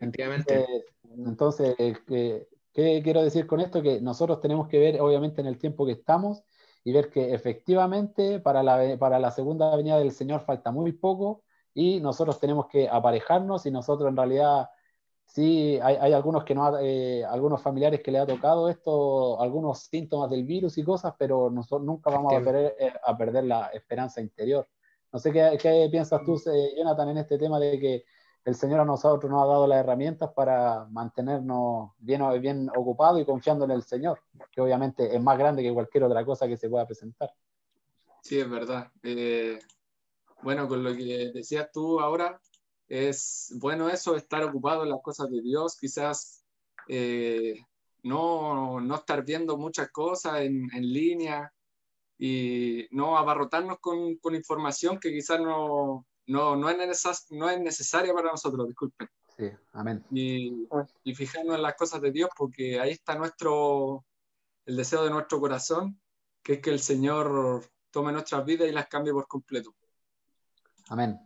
Entonces, 0.00 0.84
entonces 1.16 1.76
¿qué, 2.06 2.48
¿qué, 2.72 3.02
quiero 3.02 3.22
decir 3.22 3.46
con 3.46 3.60
esto? 3.60 3.82
Que 3.82 4.00
nosotros 4.00 4.40
tenemos 4.40 4.68
que 4.68 4.78
ver, 4.78 5.00
obviamente, 5.00 5.42
en 5.42 5.46
el 5.46 5.58
tiempo 5.58 5.84
que 5.84 5.92
estamos 5.92 6.42
y 6.82 6.92
ver 6.92 7.10
que 7.10 7.34
efectivamente 7.34 8.40
para 8.40 8.62
la, 8.62 8.96
para 8.98 9.18
la 9.18 9.30
segunda 9.30 9.74
venida 9.76 9.98
del 9.98 10.12
Señor 10.12 10.40
falta 10.40 10.70
muy 10.70 10.92
poco 10.92 11.42
y 11.74 12.00
nosotros 12.00 12.38
tenemos 12.38 12.66
que 12.68 12.88
aparejarnos 12.88 13.66
y 13.66 13.70
nosotros 13.70 14.08
en 14.08 14.16
realidad 14.16 14.70
sí 15.26 15.78
hay, 15.82 15.96
hay 16.00 16.12
algunos 16.12 16.44
que 16.44 16.54
no 16.54 16.78
eh, 16.78 17.24
algunos 17.24 17.62
familiares 17.62 18.00
que 18.02 18.10
le 18.10 18.18
ha 18.18 18.26
tocado 18.26 18.68
esto 18.68 19.40
algunos 19.40 19.80
síntomas 19.80 20.30
del 20.30 20.44
virus 20.44 20.78
y 20.78 20.84
cosas 20.84 21.14
pero 21.18 21.50
nosotros 21.50 21.86
nunca 21.86 22.10
vamos 22.10 22.32
a 22.34 22.40
perder, 22.40 22.74
eh, 22.78 22.92
a 23.04 23.16
perder 23.16 23.44
la 23.44 23.66
esperanza 23.68 24.20
interior 24.20 24.68
no 25.12 25.18
sé 25.18 25.32
qué, 25.32 25.58
qué 25.60 25.88
piensas 25.90 26.22
tú 26.24 26.40
eh, 26.46 26.74
Jonathan 26.76 27.08
en 27.10 27.18
este 27.18 27.38
tema 27.38 27.58
de 27.58 27.78
que 27.78 28.04
el 28.44 28.54
Señor 28.54 28.80
a 28.80 28.84
nosotros 28.84 29.30
nos 29.30 29.42
ha 29.42 29.46
dado 29.46 29.66
las 29.66 29.78
herramientas 29.78 30.30
para 30.34 30.86
mantenernos 30.90 31.92
bien, 31.98 32.22
bien 32.40 32.70
ocupados 32.76 33.20
y 33.20 33.24
confiando 33.24 33.64
en 33.64 33.70
el 33.70 33.82
Señor, 33.82 34.20
que 34.52 34.60
obviamente 34.60 35.14
es 35.14 35.22
más 35.22 35.38
grande 35.38 35.62
que 35.62 35.72
cualquier 35.72 36.04
otra 36.04 36.24
cosa 36.24 36.46
que 36.46 36.58
se 36.58 36.68
pueda 36.68 36.86
presentar. 36.86 37.30
Sí, 38.22 38.38
es 38.38 38.48
verdad. 38.48 38.90
Eh, 39.02 39.58
bueno, 40.42 40.68
con 40.68 40.84
lo 40.84 40.94
que 40.94 41.30
decías 41.32 41.70
tú 41.72 42.00
ahora, 42.00 42.38
es 42.88 43.52
bueno 43.58 43.88
eso, 43.88 44.16
estar 44.16 44.42
ocupado 44.44 44.82
en 44.82 44.90
las 44.90 45.02
cosas 45.02 45.30
de 45.30 45.40
Dios, 45.40 45.76
quizás 45.78 46.44
eh, 46.88 47.64
no, 48.02 48.80
no, 48.80 48.94
estar 48.94 49.24
viendo 49.24 49.56
muchas 49.56 49.90
cosas 49.90 50.40
en, 50.42 50.68
en 50.74 50.92
línea 50.92 51.52
y 52.18 52.86
no 52.90 53.16
abarrotarnos 53.16 53.78
con, 53.80 54.16
con 54.16 54.34
información 54.34 54.98
que 54.98 55.10
quizás 55.10 55.40
no, 55.40 56.06
no, 56.26 56.56
no, 56.56 56.70
es, 56.70 57.26
no 57.30 57.50
es 57.50 57.60
necesaria 57.60 58.12
para 58.14 58.30
nosotros, 58.30 58.68
disculpen. 58.68 59.08
Sí, 59.36 59.50
amén. 59.72 60.04
Y, 60.12 60.68
y 61.02 61.14
fijarnos 61.14 61.56
en 61.56 61.62
las 61.62 61.74
cosas 61.74 62.00
de 62.00 62.12
Dios, 62.12 62.30
porque 62.36 62.78
ahí 62.78 62.92
está 62.92 63.16
nuestro, 63.16 64.04
el 64.64 64.76
deseo 64.76 65.04
de 65.04 65.10
nuestro 65.10 65.40
corazón, 65.40 66.00
que 66.42 66.54
es 66.54 66.60
que 66.60 66.70
el 66.70 66.78
Señor 66.78 67.64
tome 67.90 68.12
nuestras 68.12 68.44
vidas 68.44 68.68
y 68.68 68.72
las 68.72 68.86
cambie 68.86 69.12
por 69.12 69.26
completo. 69.26 69.74
Amén. 70.88 71.18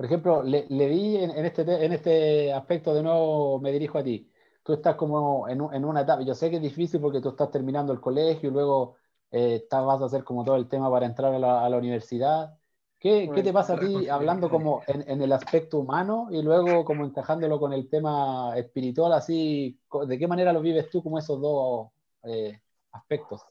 Por 0.00 0.06
ejemplo, 0.06 0.42
le, 0.42 0.64
vi 0.88 1.18
en, 1.18 1.44
este, 1.44 1.60
en 1.84 1.92
este 1.92 2.54
aspecto, 2.54 2.94
de 2.94 3.02
nuevo 3.02 3.60
me 3.60 3.70
dirijo 3.70 3.98
a 3.98 4.02
ti. 4.02 4.32
Tú 4.62 4.72
estás 4.72 4.94
como 4.94 5.46
en, 5.46 5.60
en, 5.74 5.84
una 5.84 6.00
etapa, 6.00 6.22
yo 6.22 6.34
sé 6.34 6.48
que 6.48 6.56
es 6.56 6.62
difícil 6.62 7.02
porque 7.02 7.20
tú 7.20 7.28
estás 7.28 7.50
terminando 7.50 7.92
el 7.92 8.00
colegio 8.00 8.48
y 8.48 8.52
luego 8.54 8.96
eh, 9.30 9.66
vas 9.70 10.00
a 10.00 10.06
hacer 10.06 10.24
como 10.24 10.42
todo 10.42 10.56
el 10.56 10.68
tema 10.68 10.90
para 10.90 11.04
entrar 11.04 11.34
a 11.34 11.38
la, 11.38 11.62
a 11.62 11.68
la 11.68 11.76
universidad. 11.76 12.56
¿Qué, 12.98 13.30
¿Qué, 13.34 13.42
te 13.42 13.52
pasa 13.52 13.74
a 13.74 13.78
ti 13.78 14.08
hablando 14.08 14.48
como 14.48 14.80
en, 14.86 15.04
en, 15.06 15.20
el 15.20 15.32
aspecto 15.34 15.80
humano 15.80 16.28
y 16.30 16.40
luego 16.40 16.82
como 16.82 17.04
encajándolo 17.04 17.60
con 17.60 17.74
el 17.74 17.90
tema 17.90 18.56
espiritual, 18.56 19.12
así, 19.12 19.78
¿de 20.06 20.18
qué 20.18 20.26
manera 20.26 20.54
lo 20.54 20.62
vives 20.62 20.88
tú 20.88 21.02
como 21.02 21.18
esos 21.18 21.38
dos 21.42 21.88
eh, 22.22 22.58
aspectos? 22.92 23.44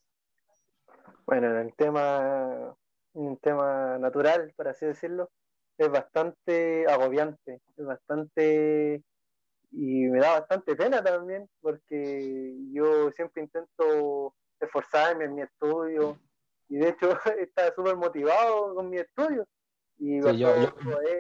Bueno, 1.28 1.52
en 1.52 1.68
el 1.68 1.76
tema, 1.76 2.76
en 3.14 3.28
el 3.28 3.38
tema 3.38 4.00
natural, 4.00 4.52
por 4.58 4.68
así 4.68 4.88
decirlo, 4.88 5.30
es 5.80 5.90
bastante 5.92 6.86
agobiante, 6.88 7.62
es 7.78 7.86
bastante, 7.86 9.04
y 9.72 10.08
me 10.08 10.20
da 10.20 10.40
bastante 10.40 10.76
pena 10.76 11.04
también, 11.04 11.50
porque 11.62 12.54
yo 12.74 13.12
siempre 13.12 13.44
intento 13.44 14.36
esforzarme 14.60 15.26
en 15.26 15.36
mi 15.36 15.42
estudio, 15.42 16.20
y 16.68 16.78
de 16.78 16.90
hecho 16.90 17.10
estaba 17.40 17.74
súper 17.74 17.96
motivado 17.96 18.76
con 18.76 18.90
mi 18.90 18.98
estudio 18.98 19.46
Y 19.98 20.22
Sí, 20.22 20.38
yo, 20.38 20.56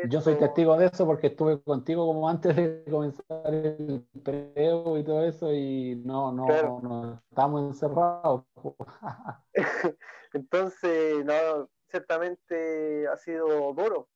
yo- 0.10 0.22
soy 0.22 0.36
testigo 0.36 0.78
de 0.78 0.88
eso 0.88 1.06
porque 1.06 1.28
estuve 1.28 1.62
contigo 1.62 2.06
como 2.06 2.30
antes 2.30 2.56
de 2.56 2.84
comenzar 2.90 3.54
el 3.54 4.06
preo 4.24 4.98
y 4.98 5.04
todo 5.04 5.24
eso 5.24 5.54
y 5.54 5.96
no, 6.06 6.32
no, 6.32 6.46
Claro. 6.46 6.80
no 6.82 7.22
estamos 7.30 7.62
encerrados. 7.64 8.44
Entonces, 10.34 11.26
no, 11.26 11.70
ciertamente 11.90 13.08
ha 13.08 13.18
sido 13.18 13.74
duro, 13.74 14.08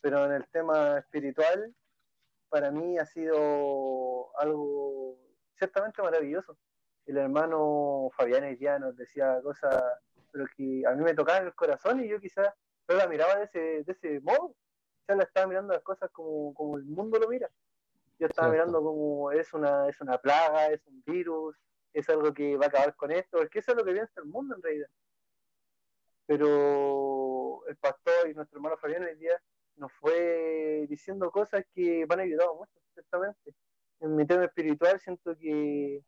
pero 0.00 0.24
en 0.24 0.32
el 0.32 0.48
tema 0.48 0.98
espiritual, 0.98 1.74
para 2.48 2.70
mí 2.70 2.98
ha 2.98 3.06
sido 3.06 4.36
algo 4.38 5.16
ciertamente 5.56 6.02
maravilloso. 6.02 6.56
El 7.06 7.18
hermano 7.18 8.10
Fabián 8.16 8.56
día 8.56 8.78
nos 8.78 8.96
decía 8.96 9.40
cosas, 9.42 9.82
pero 10.32 10.46
que 10.56 10.82
a 10.86 10.92
mí 10.92 11.02
me 11.02 11.14
tocaban 11.14 11.46
el 11.46 11.54
corazón 11.54 12.04
y 12.04 12.08
yo 12.08 12.20
quizás 12.20 12.52
no 12.88 12.96
la 12.96 13.06
miraba 13.06 13.36
de 13.36 13.44
ese, 13.44 13.58
de 13.84 13.92
ese 13.92 14.20
modo. 14.20 14.54
Quizás 15.00 15.16
la 15.16 15.24
estaba 15.24 15.46
mirando 15.46 15.72
las 15.72 15.82
cosas 15.82 16.10
como, 16.10 16.54
como 16.54 16.76
el 16.76 16.84
mundo 16.84 17.18
lo 17.18 17.28
mira. 17.28 17.50
Yo 18.18 18.26
estaba 18.26 18.48
Cierto. 18.48 18.66
mirando 18.66 18.82
como 18.82 19.32
es 19.32 19.52
una, 19.52 19.88
es 19.88 20.00
una 20.00 20.18
plaga, 20.18 20.66
es 20.68 20.86
un 20.86 21.02
virus, 21.06 21.56
es 21.92 22.08
algo 22.08 22.32
que 22.34 22.56
va 22.56 22.66
a 22.66 22.68
acabar 22.68 22.94
con 22.96 23.10
esto, 23.10 23.38
porque 23.38 23.60
eso 23.60 23.72
es 23.72 23.78
lo 23.78 23.84
que 23.84 23.92
piensa 23.92 24.20
el 24.20 24.26
mundo 24.26 24.56
en 24.56 24.62
realidad 24.62 24.90
pero 26.30 27.66
el 27.66 27.74
pastor 27.78 28.28
y 28.30 28.34
nuestro 28.34 28.58
hermano 28.58 28.76
Fabián 28.76 29.02
hoy 29.02 29.16
día 29.16 29.42
nos 29.80 29.92
fue 29.94 30.86
diciendo 30.88 31.30
cosas 31.30 31.64
que 31.74 32.06
me 32.06 32.14
han 32.14 32.20
ayudado 32.20 32.54
mucho, 32.54 32.72
ciertamente. 32.92 33.54
En 34.00 34.14
mi 34.14 34.26
tema 34.26 34.44
espiritual 34.44 35.00
siento 35.00 35.36
que, 35.36 36.04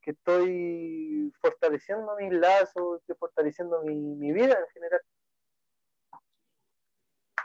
que 0.00 0.10
estoy 0.12 1.32
fortaleciendo 1.40 2.16
mis 2.16 2.32
lazos, 2.32 3.00
estoy 3.00 3.16
fortaleciendo 3.16 3.82
mi, 3.82 3.94
mi 3.94 4.32
vida 4.32 4.58
en 4.58 4.66
general. 4.72 5.00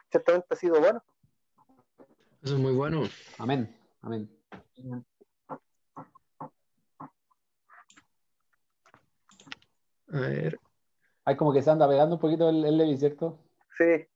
Ciertamente 0.09 0.47
ha 0.49 0.55
sido 0.55 0.79
bueno. 0.79 1.03
Eso 2.41 2.55
es 2.55 2.59
muy 2.59 2.73
bueno. 2.73 3.03
Amén, 3.38 3.75
amén. 4.01 4.29
A 10.07 10.19
ver, 10.19 10.59
Hay 11.25 11.35
como 11.35 11.51
que 11.51 11.61
se 11.61 11.69
anda 11.69 11.89
pegando 11.89 12.15
un 12.15 12.21
poquito 12.21 12.47
el, 12.47 12.63
el 12.63 12.77
Levi, 12.77 12.97
¿cierto? 12.97 13.39
Sí, 13.77 14.07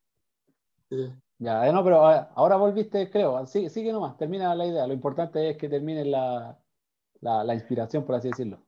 Sí. 0.90 1.14
Ya, 1.40 1.66
eh, 1.68 1.72
no, 1.74 1.84
pero 1.84 2.06
ah, 2.06 2.32
ahora 2.36 2.58
volviste, 2.58 3.10
creo. 3.10 3.46
Sí, 3.48 3.70
sigue 3.70 3.92
nomás, 3.94 4.18
termina 4.18 4.54
la 4.56 4.66
idea. 4.66 4.86
Lo 4.88 4.94
importante 4.94 5.50
es 5.50 5.58
que 5.58 5.70
termine 5.70 6.06
la, 6.06 6.60
la, 7.22 7.44
la 7.44 7.54
inspiración, 7.56 8.06
por 8.06 8.16
así 8.16 8.30
decirlo. 8.30 8.66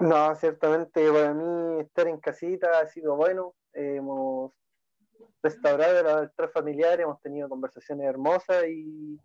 no, 0.00 0.34
ciertamente 0.36 1.10
para 1.12 1.34
mí 1.34 1.80
estar 1.80 2.08
en 2.08 2.18
casita 2.20 2.80
ha 2.80 2.86
sido 2.86 3.16
bueno. 3.16 3.54
Hemos 3.72 4.52
restaurado 5.42 6.00
el 6.00 6.06
altar 6.06 6.50
familiar, 6.50 7.00
hemos 7.00 7.20
tenido 7.20 7.48
conversaciones 7.48 8.06
hermosas 8.06 8.64
y, 8.68 9.20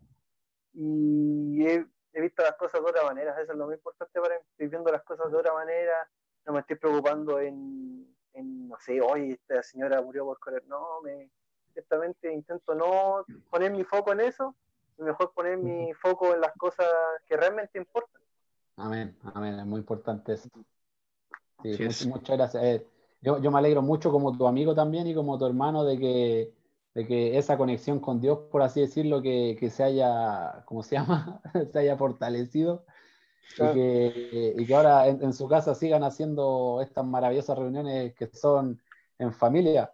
y 0.74 1.66
he, 1.66 1.86
he 2.14 2.22
visto 2.22 2.44
las 2.44 2.56
cosas 2.58 2.84
de 2.84 2.90
otra 2.90 3.04
manera. 3.04 3.40
Eso 3.42 3.52
es 3.54 3.58
lo 3.58 3.68
más 3.68 3.76
importante 3.76 4.20
para 4.20 4.36
mí. 4.36 4.42
Estoy 4.52 4.68
viendo 4.68 4.92
las 4.92 5.04
cosas 5.04 5.32
de 5.32 5.38
otra 5.38 5.54
manera. 5.54 6.10
No 6.46 6.54
me 6.54 6.60
estoy 6.62 6.78
preocupando 6.78 7.40
en, 7.40 8.16
en 8.34 8.68
no 8.70 8.78
sé, 8.80 9.02
hoy 9.02 9.32
esta 9.32 9.64
señora 9.64 10.02
murió 10.02 10.26
por 10.26 10.40
correr. 10.40 10.66
No, 10.68 11.02
me, 11.02 11.32
ciertamente 11.78 12.34
intento 12.34 12.74
no 12.74 13.24
poner 13.52 13.72
mi 13.72 13.84
foco 13.84 14.12
en 14.12 14.22
eso 14.22 14.56
y 14.98 15.04
mejor 15.04 15.32
poner 15.34 15.58
mi 15.60 15.94
foco 15.94 16.34
en 16.34 16.42
las 16.42 16.54
cosas 16.58 16.88
que 17.28 17.38
realmente 17.38 17.78
importan. 17.78 18.20
Amén, 18.78 19.16
amén, 19.36 19.60
es 19.60 19.66
muy 19.66 19.80
importante 19.82 20.34
eso. 20.34 20.50
Sí, 21.62 21.70
Así 21.70 21.84
much- 21.84 21.90
es. 21.90 22.06
muchas 22.08 22.38
gracias. 22.38 22.64
Eh, 22.64 22.88
yo, 23.22 23.40
yo 23.40 23.52
me 23.52 23.60
alegro 23.60 23.84
mucho 23.84 24.12
como 24.12 24.36
tu 24.36 24.48
amigo 24.48 24.74
también 24.74 25.06
y 25.06 25.14
como 25.14 25.38
tu 25.38 25.46
hermano 25.46 25.84
de 25.84 26.00
que, 26.00 26.54
de 26.96 27.06
que 27.08 27.38
esa 27.38 27.58
conexión 27.58 28.00
con 28.00 28.20
Dios, 28.22 28.40
por 28.52 28.64
así 28.64 28.82
decirlo, 28.82 29.22
que, 29.22 29.56
que 29.60 29.70
se 29.70 29.84
haya, 29.84 30.64
¿cómo 30.66 30.82
se 30.82 30.96
llama? 30.96 31.42
se 31.72 31.78
haya 31.80 31.96
fortalecido 31.96 32.86
y 33.54 33.56
Claro. 33.56 33.74
que, 33.74 34.54
y 34.58 34.66
que 34.68 34.76
ahora 34.76 35.08
en, 35.08 35.24
en 35.24 35.34
su 35.34 35.48
casa 35.48 35.76
sigan 35.76 36.04
haciendo 36.04 36.80
estas 36.82 37.06
maravillosas 37.06 37.58
reuniones 37.58 38.16
que 38.16 38.28
son 38.34 38.80
en 39.20 39.32
familia. 39.34 39.94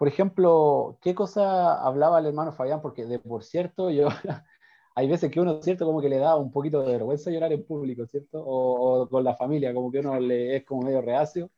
Por 0.00 0.08
ejemplo, 0.08 0.96
¿qué 1.02 1.14
cosa 1.14 1.74
hablaba 1.74 2.20
el 2.20 2.24
hermano 2.24 2.52
Fabián? 2.52 2.80
Porque 2.80 3.04
de 3.04 3.18
por 3.18 3.44
cierto, 3.44 3.90
yo 3.90 4.08
hay 4.94 5.06
veces 5.06 5.30
que 5.30 5.38
uno, 5.42 5.60
¿cierto? 5.60 5.84
Como 5.84 6.00
que 6.00 6.08
le 6.08 6.16
da 6.16 6.36
un 6.36 6.50
poquito 6.50 6.80
de 6.80 6.92
vergüenza 6.92 7.30
llorar 7.30 7.52
en 7.52 7.66
público, 7.66 8.06
¿cierto? 8.06 8.42
O, 8.42 9.02
o 9.02 9.08
con 9.10 9.22
la 9.22 9.36
familia, 9.36 9.74
como 9.74 9.92
que 9.92 9.98
uno 9.98 10.18
le 10.18 10.56
es 10.56 10.64
como 10.64 10.84
medio 10.84 11.02
reacio. 11.02 11.50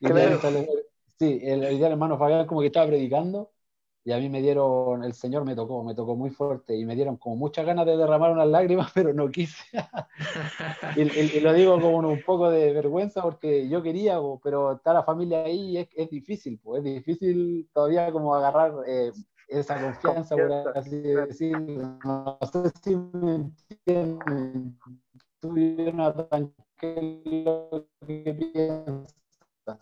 Y 0.00 0.06
Claro. 0.06 0.36
sí, 1.16 1.38
el, 1.44 1.62
el 1.62 1.76
día 1.76 1.84
del 1.84 1.92
hermano 1.92 2.18
Fabián 2.18 2.48
como 2.48 2.60
que 2.60 2.66
estaba 2.66 2.88
predicando 2.88 3.52
y 4.06 4.12
a 4.12 4.18
mí 4.18 4.28
me 4.28 4.40
dieron, 4.40 5.02
el 5.02 5.14
Señor 5.14 5.44
me 5.44 5.56
tocó, 5.56 5.82
me 5.82 5.92
tocó 5.92 6.14
muy 6.14 6.30
fuerte 6.30 6.76
y 6.76 6.84
me 6.84 6.94
dieron 6.94 7.16
como 7.16 7.34
muchas 7.34 7.66
ganas 7.66 7.84
de 7.86 7.96
derramar 7.96 8.30
unas 8.30 8.46
lágrimas, 8.46 8.92
pero 8.94 9.12
no 9.12 9.28
quise. 9.30 9.64
Y, 10.96 11.02
y- 11.02 11.36
y 11.36 11.40
lo 11.40 11.52
digo 11.52 11.80
como 11.80 11.98
un, 12.08 12.22
poco 12.22 12.48
de 12.48 12.72
vergüenza 12.72 13.20
porque 13.20 13.68
yo 13.68 13.82
quería, 13.82 14.18
pero 14.42 14.72
está 14.72 14.94
la 14.94 15.02
familia 15.02 15.44
ahí 15.44 15.72
y 15.72 15.78
es, 15.78 15.88
es 15.94 16.08
difícil, 16.08 16.58
po, 16.58 16.76
es 16.76 16.84
difícil 16.84 17.68
todavía 17.74 18.10
como 18.12 18.34
agarrar 18.34 18.72
eh, 18.86 19.10
esa 19.48 19.78
confianza, 19.80 20.36
por 20.36 20.76
así 20.76 21.00
decirlo. 21.02 21.98
No 22.04 22.38
sé 22.50 22.70
si 22.82 22.96
me 22.96 23.34
entienden. 23.34 24.78
¿qué 26.80 26.94
es 26.98 27.44
lo 27.44 27.86
que 28.06 28.34
piensas? 28.52 29.80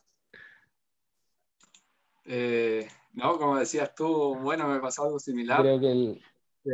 Eh, 2.24 2.88
no, 3.14 3.38
como 3.38 3.58
decías 3.58 3.94
tú, 3.94 4.34
bueno, 4.36 4.68
me 4.68 4.80
pasó 4.80 5.04
algo 5.04 5.18
similar. 5.18 5.60
Creo 5.60 5.80
que 5.80 5.92
el... 5.92 6.22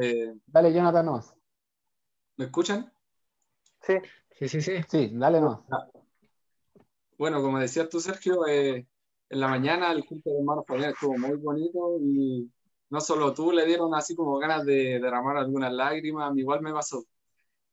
Eh, 0.01 0.35
Dale, 0.47 0.73
Jonathan, 0.73 1.07
no. 1.07 1.21
¿Me 2.37 2.47
escuchan? 2.47 2.91
Sí, 3.83 3.95
sí, 4.31 4.49
sí, 4.49 4.63
sí. 4.63 4.73
Sí, 4.89 5.11
dale, 5.13 5.41
no. 5.41 5.67
Bueno, 7.19 7.43
como 7.43 7.59
decías 7.59 7.89
tú, 7.91 8.01
Sergio, 8.01 8.47
eh, 8.47 8.87
en 9.29 9.41
la 9.41 9.49
mañana 9.49 9.93
el 9.93 10.07
culto 10.07 10.31
de 10.31 10.39
hermano 10.39 10.65
Fabián 10.67 10.93
estuvo 10.93 11.19
muy 11.19 11.37
bonito 11.37 11.99
y 12.01 12.51
no 12.89 13.01
solo 13.01 13.35
tú 13.35 13.53
le 13.53 13.67
dieron 13.67 13.95
así 13.95 14.17
como 14.17 14.39
ganas 14.39 14.65
de 14.65 14.99
derramar 14.99 15.37
algunas 15.37 15.73
lágrimas, 15.73 16.31
a 16.31 16.33
mí 16.33 16.41
igual 16.41 16.63
me 16.63 16.73
pasó. 16.73 17.05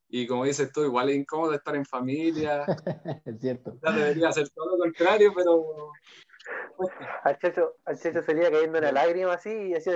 Y 0.09 0.27
como 0.27 0.43
dices 0.43 0.71
tú, 0.71 0.83
igual 0.83 1.09
es 1.09 1.17
incómodo 1.17 1.53
estar 1.53 1.75
en 1.75 1.85
familia, 1.85 2.65
es 3.25 3.39
cierto. 3.39 3.77
ya 3.81 3.91
debería 3.91 4.31
ser 4.31 4.49
todo 4.49 4.71
lo 4.71 4.77
contrario, 4.77 5.31
pero 5.33 5.93
al 7.23 7.37
Checho, 7.37 7.75
al 7.85 7.97
Checho 7.99 8.21
salía 8.21 8.51
cayendo 8.51 8.79
una 8.79 8.91
lágrima 8.91 9.33
así 9.33 9.49
y 9.49 9.73
así 9.75 9.89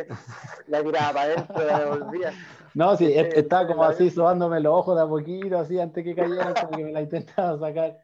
la 0.67 0.83
tiraba 0.83 1.13
para 1.13 1.21
adentro, 1.33 1.65
la 1.65 1.79
devolvía. 1.79 2.33
No, 2.73 2.95
sí, 2.95 3.05
es- 3.13 3.35
estaba 3.35 3.67
como 3.67 3.83
así 3.83 4.09
sobándome 4.09 4.59
los 4.59 4.73
ojos 4.73 4.95
de 4.95 5.01
a 5.01 5.07
poquito, 5.07 5.57
así 5.57 5.79
antes 5.79 6.03
que 6.03 6.15
cayeran, 6.15 6.53
como 6.53 6.77
que 6.77 6.83
me 6.85 6.91
la 6.91 7.01
intentaba 7.01 7.59
sacar. 7.59 7.97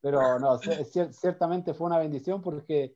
Pero 0.00 0.38
no, 0.38 0.56
cier- 0.58 0.84
cier- 0.86 1.12
ciertamente 1.12 1.74
fue 1.74 1.86
una 1.88 1.98
bendición 1.98 2.40
porque 2.42 2.94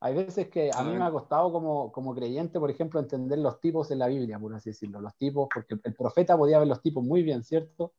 hay 0.00 0.14
veces 0.14 0.48
que 0.48 0.70
a 0.72 0.84
mí 0.84 0.96
me 0.96 1.04
ha 1.04 1.10
costado 1.10 1.50
como, 1.52 1.90
como 1.92 2.14
creyente, 2.14 2.60
por 2.60 2.70
ejemplo, 2.70 3.00
entender 3.00 3.38
los 3.38 3.60
tipos 3.60 3.90
en 3.90 3.98
la 3.98 4.06
Biblia, 4.08 4.38
por 4.38 4.54
así 4.54 4.70
decirlo, 4.70 5.00
los 5.00 5.16
tipos, 5.16 5.48
porque 5.52 5.76
el 5.82 5.94
profeta 5.94 6.36
podía 6.36 6.58
ver 6.58 6.68
los 6.68 6.82
tipos 6.82 7.02
muy 7.04 7.22
bien, 7.22 7.42
¿cierto? 7.42 7.94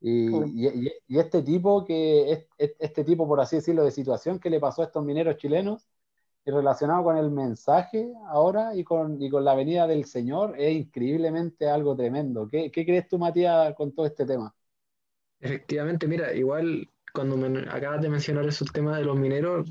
Y, 0.00 0.28
y- 0.68 0.92
y- 1.08 1.18
este 1.18 1.42
tipo 1.42 1.84
que, 1.84 2.32
es- 2.32 2.46
es- 2.58 2.76
este 2.78 3.04
tipo, 3.04 3.26
por 3.26 3.40
así 3.40 3.56
decirlo, 3.56 3.84
de 3.84 3.90
situación 3.90 4.38
que 4.38 4.50
le 4.50 4.60
pasó 4.60 4.82
a 4.82 4.86
estos 4.86 5.04
mineros 5.04 5.36
chilenos, 5.38 5.88
y 6.46 6.50
relacionado 6.52 7.02
con 7.02 7.16
el 7.18 7.30
mensaje 7.30 8.08
ahora 8.28 8.74
y 8.74 8.84
con, 8.84 9.20
y 9.20 9.28
con 9.28 9.44
la 9.44 9.56
venida 9.56 9.88
del 9.88 10.04
Señor, 10.04 10.54
es 10.56 10.76
increíblemente 10.76 11.68
algo 11.68 11.96
tremendo. 11.96 12.48
¿Qué, 12.48 12.70
qué 12.70 12.86
crees 12.86 13.08
tú, 13.08 13.18
Matías, 13.18 13.74
con 13.74 13.92
todo 13.92 14.06
este 14.06 14.24
tema? 14.24 14.54
Efectivamente, 15.40 16.06
mira, 16.06 16.32
igual 16.32 16.88
cuando 17.12 17.36
me 17.36 17.68
acabas 17.68 18.00
de 18.00 18.10
mencionar 18.10 18.46
eso, 18.46 18.64
el 18.64 18.70
tema 18.70 18.96
de 18.96 19.04
los 19.04 19.18
mineros, 19.18 19.68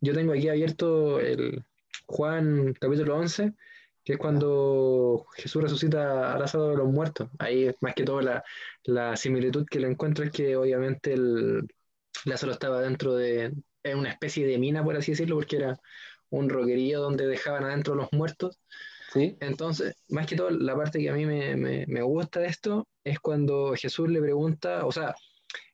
yo 0.00 0.14
tengo 0.14 0.32
aquí 0.32 0.48
abierto 0.48 1.18
el 1.18 1.64
Juan 2.06 2.74
capítulo 2.78 3.16
11, 3.16 3.52
que 4.04 4.12
es 4.12 4.18
cuando 4.18 5.26
Jesús 5.34 5.62
resucita 5.64 6.32
a 6.32 6.38
Lázaro 6.38 6.68
de 6.68 6.76
los 6.76 6.88
muertos. 6.92 7.28
Ahí 7.40 7.74
más 7.80 7.94
que 7.94 8.04
todo 8.04 8.20
la, 8.20 8.44
la 8.84 9.16
similitud 9.16 9.66
que 9.68 9.80
le 9.80 9.88
encuentro 9.88 10.24
es 10.24 10.30
que 10.30 10.54
obviamente 10.54 11.14
el, 11.14 11.66
Lázaro 12.24 12.52
estaba 12.52 12.80
dentro 12.80 13.14
de 13.14 13.52
en 13.84 13.98
una 13.98 14.10
especie 14.10 14.46
de 14.46 14.58
mina, 14.58 14.84
por 14.84 14.96
así 14.96 15.12
decirlo, 15.12 15.36
porque 15.36 15.56
era 15.56 15.78
un 16.30 16.48
roquerío 16.48 17.00
donde 17.00 17.26
dejaban 17.26 17.64
adentro 17.64 17.94
los 17.94 18.08
muertos. 18.12 18.58
¿Sí? 19.12 19.36
Entonces, 19.40 19.94
más 20.08 20.26
que 20.26 20.36
todo, 20.36 20.48
la 20.50 20.74
parte 20.74 20.98
que 20.98 21.10
a 21.10 21.14
mí 21.14 21.26
me, 21.26 21.54
me- 21.56 21.84
me 21.86 22.02
gusta 22.02 22.40
de 22.40 22.46
esto 22.46 22.88
es 23.04 23.20
cuando 23.20 23.74
Jesús 23.76 24.08
le 24.08 24.20
pregunta, 24.20 24.86
o 24.86 24.92
sea, 24.92 25.14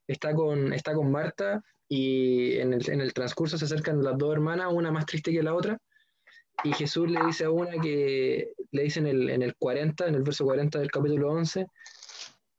está 0.07 0.33
con, 0.33 0.73
está 0.73 0.93
con 0.93 1.11
Marta 1.11 1.61
y 1.87 2.57
en 2.57 2.73
el, 2.73 2.89
en 2.89 3.01
el 3.01 3.13
transcurso 3.13 3.57
se 3.57 3.65
acercan 3.65 4.03
las 4.03 4.17
dos 4.17 4.33
hermanas, 4.33 4.67
una 4.71 4.91
más 4.91 5.05
triste 5.05 5.31
que 5.31 5.41
la 5.43 5.55
otra, 5.55 5.77
y 6.63 6.73
Jesús 6.73 7.09
le 7.09 7.23
dice 7.25 7.45
a 7.45 7.51
una 7.51 7.79
que, 7.81 8.51
le 8.71 8.83
dice 8.83 8.99
en 8.99 9.07
el, 9.07 9.29
en 9.29 9.41
el 9.41 9.55
40, 9.55 10.07
en 10.07 10.15
el 10.15 10.23
verso 10.23 10.43
40 10.45 10.79
del 10.79 10.91
capítulo 10.91 11.31
11, 11.31 11.65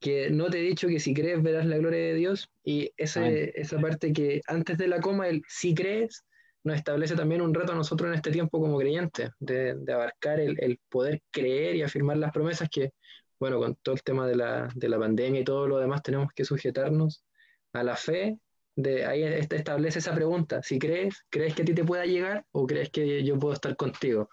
que 0.00 0.30
no 0.30 0.48
te 0.50 0.58
he 0.58 0.62
dicho 0.62 0.88
que 0.88 0.98
si 0.98 1.14
crees 1.14 1.42
verás 1.42 1.66
la 1.66 1.76
gloria 1.76 2.00
de 2.00 2.14
Dios, 2.14 2.50
y 2.64 2.90
Amén. 3.16 3.52
esa 3.54 3.78
parte 3.80 4.12
que 4.12 4.40
antes 4.46 4.78
de 4.78 4.88
la 4.88 5.00
coma, 5.00 5.28
el 5.28 5.42
si 5.46 5.74
crees, 5.74 6.24
nos 6.64 6.76
establece 6.76 7.16
también 7.16 7.40
un 7.40 7.54
reto 7.54 7.72
a 7.72 7.76
nosotros 7.76 8.08
en 8.08 8.14
este 8.14 8.30
tiempo 8.30 8.60
como 8.60 8.78
creyentes, 8.78 9.30
de, 9.38 9.76
abarcar 9.92 10.40
el, 10.40 10.78
poder 10.88 11.22
creer 11.30 11.76
y 11.76 11.82
afirmar 11.82 12.18
las 12.18 12.32
promesas 12.32 12.68
que, 12.70 12.92
bueno, 13.38 13.58
con 13.58 13.76
todo 13.76 13.94
el 13.94 14.02
tema 14.02 14.26
de 14.26 14.36
la, 14.36 14.68
de 14.74 14.88
la 14.88 14.98
pandemia 14.98 15.40
y 15.40 15.44
todo 15.44 15.66
lo 15.66 15.78
demás, 15.78 16.02
tenemos 16.02 16.28
que 16.34 16.44
sujetarnos 16.44 17.24
a 17.72 17.82
la 17.82 17.96
fe. 17.96 18.38
De, 18.76 19.04
ahí 19.04 19.22
establece 19.22 19.98
esa 19.98 20.14
pregunta, 20.14 20.62
si 20.62 20.78
crees, 20.78 21.24
¿crees 21.28 21.54
que 21.54 21.62
a 21.62 21.64
ti 21.64 21.74
te 21.74 21.84
pueda 21.84 22.06
llegar 22.06 22.44
o 22.52 22.66
crees 22.66 22.90
que 22.90 23.24
yo 23.24 23.38
puedo 23.38 23.54
estar 23.54 23.76
contigo? 23.76 24.30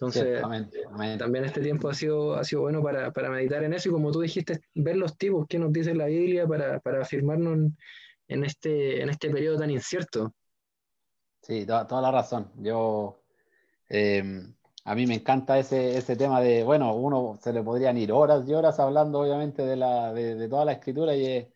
Entonces, 0.00 0.40
también 1.18 1.44
este 1.44 1.60
tiempo 1.60 1.90
ha 1.90 1.94
sido, 1.94 2.34
ha 2.34 2.42
sido 2.42 2.62
bueno 2.62 2.82
para, 2.82 3.12
para, 3.12 3.28
meditar 3.28 3.62
en 3.64 3.74
eso 3.74 3.90
y 3.90 3.92
como 3.92 4.10
tú 4.10 4.22
dijiste, 4.22 4.62
ver 4.74 4.96
los 4.96 5.18
tipos 5.18 5.46
que 5.46 5.58
nos 5.58 5.70
dice 5.74 5.94
la 5.94 6.06
Biblia 6.06 6.46
para, 6.46 6.80
para 6.80 7.02
afirmarnos 7.02 7.52
en, 7.52 7.76
en, 8.28 8.44
este, 8.44 9.02
en 9.02 9.10
este 9.10 9.28
periodo 9.28 9.58
tan 9.58 9.70
incierto. 9.70 10.32
Sí, 11.42 11.66
toda, 11.66 12.00
la 12.00 12.10
razón. 12.10 12.50
Yo, 12.56 13.20
em, 13.90 14.54
a 14.84 14.94
mí 14.94 15.06
me 15.06 15.16
encanta 15.16 15.58
ese, 15.58 15.98
ese 15.98 16.16
tema 16.16 16.40
de, 16.40 16.64
bueno, 16.64 16.94
uno 16.94 17.38
se 17.42 17.52
le 17.52 17.62
podrían 17.62 17.98
ir 17.98 18.10
horas 18.10 18.48
y 18.48 18.54
horas 18.54 18.80
hablando 18.80 19.20
obviamente 19.20 19.66
de, 19.66 19.76
la, 19.76 20.14
de, 20.14 20.48
toda 20.48 20.64
la 20.64 20.72
escritura 20.72 21.14
y 21.14 21.26
es 21.26 21.48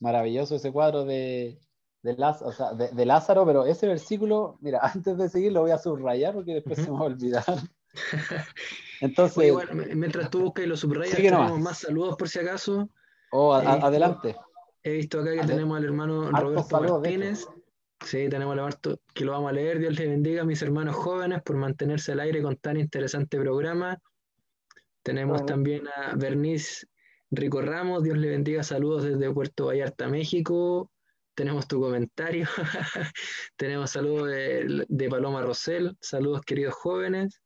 maravilloso 0.00 0.56
ese 0.56 0.72
cuadro 0.72 1.04
de, 1.04 1.60
de, 2.02 2.16
Lázaro, 2.16 2.74
de, 2.74 3.06
Lázaro, 3.06 3.46
pero 3.46 3.64
ese 3.64 3.86
versículo, 3.86 4.58
mira, 4.60 4.80
antes 4.92 5.16
de 5.16 5.28
seguir 5.28 5.52
lo 5.52 5.60
voy 5.60 5.70
a 5.70 5.78
subrayar 5.78 6.34
porque 6.34 6.54
después 6.54 6.80
se 6.80 6.90
me 6.90 6.98
va 6.98 7.02
a 7.02 7.04
olvidar. 7.04 7.44
Entonces, 9.00 9.52
mientras 9.94 10.30
tú 10.30 10.40
buscas 10.40 10.64
y 10.64 10.68
lo 10.68 10.76
subrayas, 10.76 11.16
tenemos 11.16 11.60
más 11.60 11.78
saludos 11.78 12.16
por 12.16 12.28
si 12.28 12.38
acaso. 12.38 12.88
Oh, 13.30 13.52
adelante. 13.54 14.36
He 14.82 14.92
visto 14.92 15.20
acá 15.20 15.32
que 15.32 15.46
tenemos 15.46 15.76
al 15.78 15.84
hermano 15.84 16.30
Roberto 16.30 16.80
Martínez. 16.80 17.46
Sí, 18.04 18.28
tenemos 18.28 18.58
a 18.58 18.60
Alberto 18.60 19.00
que 19.14 19.24
lo 19.24 19.32
vamos 19.32 19.50
a 19.50 19.52
leer. 19.52 19.78
Dios 19.78 19.98
les 19.98 20.08
bendiga 20.08 20.42
a 20.42 20.44
mis 20.44 20.60
hermanos 20.62 20.96
jóvenes 20.96 21.40
por 21.42 21.56
mantenerse 21.56 22.12
al 22.12 22.20
aire 22.20 22.42
con 22.42 22.56
tan 22.56 22.76
interesante 22.76 23.38
programa. 23.38 23.98
Tenemos 25.02 25.46
también 25.46 25.88
a 25.88 26.14
Bernice 26.16 26.86
Rico 27.30 27.60
Ramos. 27.60 28.02
Dios 28.02 28.18
le 28.18 28.28
bendiga. 28.28 28.62
Saludos 28.62 29.04
desde 29.04 29.32
Puerto 29.32 29.66
Vallarta, 29.66 30.08
México. 30.08 30.90
Tenemos 31.34 31.68
tu 31.68 31.80
comentario. 31.80 32.46
tenemos 33.56 33.90
saludos 33.90 34.28
de, 34.28 34.84
de 34.88 35.08
Paloma 35.08 35.42
Rosell. 35.42 35.96
Saludos, 36.00 36.42
queridos 36.42 36.74
jóvenes. 36.74 37.40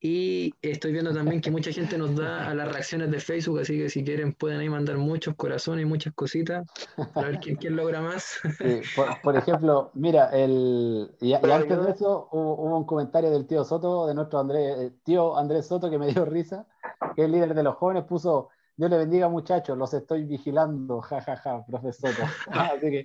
Y 0.00 0.54
estoy 0.62 0.92
viendo 0.92 1.12
también 1.12 1.40
que 1.40 1.50
mucha 1.50 1.72
gente 1.72 1.98
nos 1.98 2.14
da 2.14 2.48
a 2.48 2.54
las 2.54 2.70
reacciones 2.70 3.10
de 3.10 3.18
Facebook, 3.18 3.58
así 3.58 3.76
que 3.78 3.90
si 3.90 4.04
quieren 4.04 4.32
pueden 4.32 4.60
ahí 4.60 4.68
mandar 4.68 4.96
muchos 4.96 5.34
corazones 5.34 5.82
y 5.82 5.88
muchas 5.88 6.14
cositas 6.14 6.64
para 7.14 7.30
ver 7.30 7.40
quién, 7.40 7.56
quién 7.56 7.74
logra 7.74 8.00
más. 8.00 8.38
por, 9.24 9.36
ejemplo, 9.36 9.90
mira, 9.94 10.30
el, 10.30 11.10
y, 11.20 11.32
antes 11.32 11.84
de 11.84 11.90
eso 11.90 12.28
hubo, 12.30 12.76
un 12.76 12.84
comentario 12.84 13.30
del 13.30 13.46
tío 13.48 13.64
Soto, 13.64 14.06
de 14.06 14.14
nuestro 14.14 14.38
Andrés, 14.38 14.78
eh, 14.78 14.92
tío 15.02 15.36
Andrés 15.36 15.66
Soto, 15.66 15.90
que 15.90 15.98
me 15.98 16.12
dio 16.12 16.24
risa, 16.24 16.64
que 17.16 17.22
es 17.22 17.26
el 17.26 17.32
líder 17.32 17.54
de 17.54 17.64
los 17.64 17.74
jóvenes, 17.74 18.04
puso, 18.04 18.50
Dios 18.76 18.90
le 18.90 18.98
bendiga 18.98 19.28
muchachos, 19.28 19.76
los 19.76 19.92
estoy 19.94 20.24
vigilando, 20.24 21.00
jajaja, 21.00 21.36
ja, 21.42 21.58
ja, 21.58 21.66
profesor 21.66 22.12
Soto. 22.12 22.28
así 22.52 22.90
que 22.90 23.04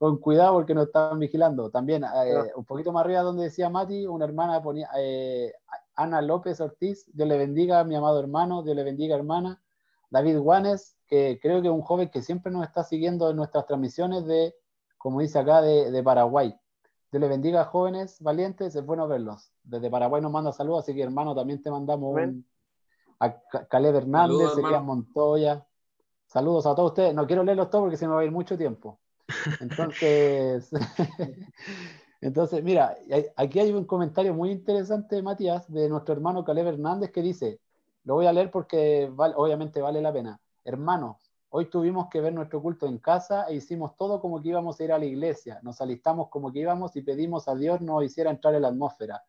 con 0.00 0.16
cuidado 0.16 0.54
porque 0.54 0.72
nos 0.72 0.86
están 0.86 1.18
vigilando. 1.18 1.68
También, 1.70 2.04
eh, 2.04 2.52
un 2.56 2.64
poquito 2.64 2.90
más 2.90 3.04
arriba 3.04 3.20
donde 3.20 3.44
decía 3.44 3.68
Mati, 3.68 4.06
una 4.06 4.24
hermana 4.24 4.62
ponía, 4.62 4.88
eh, 4.98 5.52
Ana 6.02 6.22
López 6.22 6.60
Ortiz, 6.60 7.04
Dios 7.12 7.28
le 7.28 7.36
bendiga, 7.36 7.84
mi 7.84 7.94
amado 7.94 8.20
hermano, 8.20 8.62
Dios 8.62 8.74
le 8.74 8.84
bendiga, 8.84 9.16
hermana. 9.16 9.60
David 10.10 10.38
Guanes, 10.38 10.96
que 11.06 11.38
creo 11.40 11.60
que 11.60 11.68
es 11.68 11.74
un 11.74 11.82
joven 11.82 12.08
que 12.08 12.22
siempre 12.22 12.50
nos 12.50 12.64
está 12.64 12.82
siguiendo 12.84 13.30
en 13.30 13.36
nuestras 13.36 13.66
transmisiones 13.66 14.24
de, 14.26 14.54
como 14.98 15.20
dice 15.20 15.38
acá, 15.38 15.60
de, 15.60 16.02
Paraguay. 16.02 16.58
Dios 17.12 17.20
le 17.20 17.28
bendiga, 17.28 17.64
jóvenes 17.64 18.20
valientes, 18.20 18.74
es 18.74 18.84
bueno 18.84 19.06
verlos. 19.08 19.52
Desde 19.62 19.90
Paraguay 19.90 20.22
nos 20.22 20.32
manda 20.32 20.52
saludos, 20.52 20.84
así 20.84 20.94
que 20.94 21.02
hermano, 21.02 21.34
también 21.34 21.60
te 21.62 21.70
mandamos 21.70 22.16
un, 22.16 22.46
a 23.18 23.38
Caleb 23.68 23.96
Hernández, 23.96 24.54
Sería 24.54 24.80
Montoya. 24.80 25.66
Saludos 26.26 26.64
a 26.66 26.74
todos 26.74 26.92
ustedes. 26.92 27.14
No 27.14 27.26
quiero 27.26 27.44
leerlos 27.44 27.68
todos 27.70 27.84
porque 27.84 27.96
se 27.96 28.08
me 28.08 28.14
va 28.14 28.20
a 28.20 28.24
ir 28.24 28.30
mucho 28.30 28.56
tiempo. 28.56 29.00
Entonces, 29.60 30.70
Entonces, 32.20 32.62
mira, 32.62 32.96
aquí 33.36 33.60
hay 33.60 33.72
un 33.72 33.84
comentario 33.84 34.34
muy 34.34 34.50
interesante, 34.50 35.22
Matías, 35.22 35.70
de 35.72 35.88
nuestro 35.88 36.14
hermano 36.14 36.44
Caleb 36.44 36.66
Hernández, 36.66 37.10
que 37.10 37.22
dice, 37.22 37.60
lo 38.04 38.14
voy 38.14 38.26
a 38.26 38.32
leer 38.32 38.50
porque 38.50 39.10
obviamente 39.16 39.80
vale 39.80 40.02
la 40.02 40.12
pena. 40.12 40.38
Hermanos, 40.64 41.32
hoy 41.48 41.70
tuvimos 41.70 42.08
que 42.10 42.20
ver 42.20 42.34
nuestro 42.34 42.60
culto 42.60 42.86
en 42.86 42.98
casa 42.98 43.46
e 43.48 43.54
hicimos 43.54 43.96
todo 43.96 44.20
como 44.20 44.42
que 44.42 44.50
íbamos 44.50 44.78
a 44.78 44.84
ir 44.84 44.92
a 44.92 44.98
la 44.98 45.06
iglesia. 45.06 45.60
Nos 45.62 45.80
alistamos 45.80 46.28
como 46.28 46.52
que 46.52 46.60
íbamos 46.60 46.94
y 46.96 47.02
pedimos 47.02 47.48
a 47.48 47.54
Dios 47.54 47.80
nos 47.80 48.04
hiciera 48.04 48.30
entrar 48.30 48.54
en 48.54 48.62
la 48.62 48.68
atmósfera, 48.68 49.22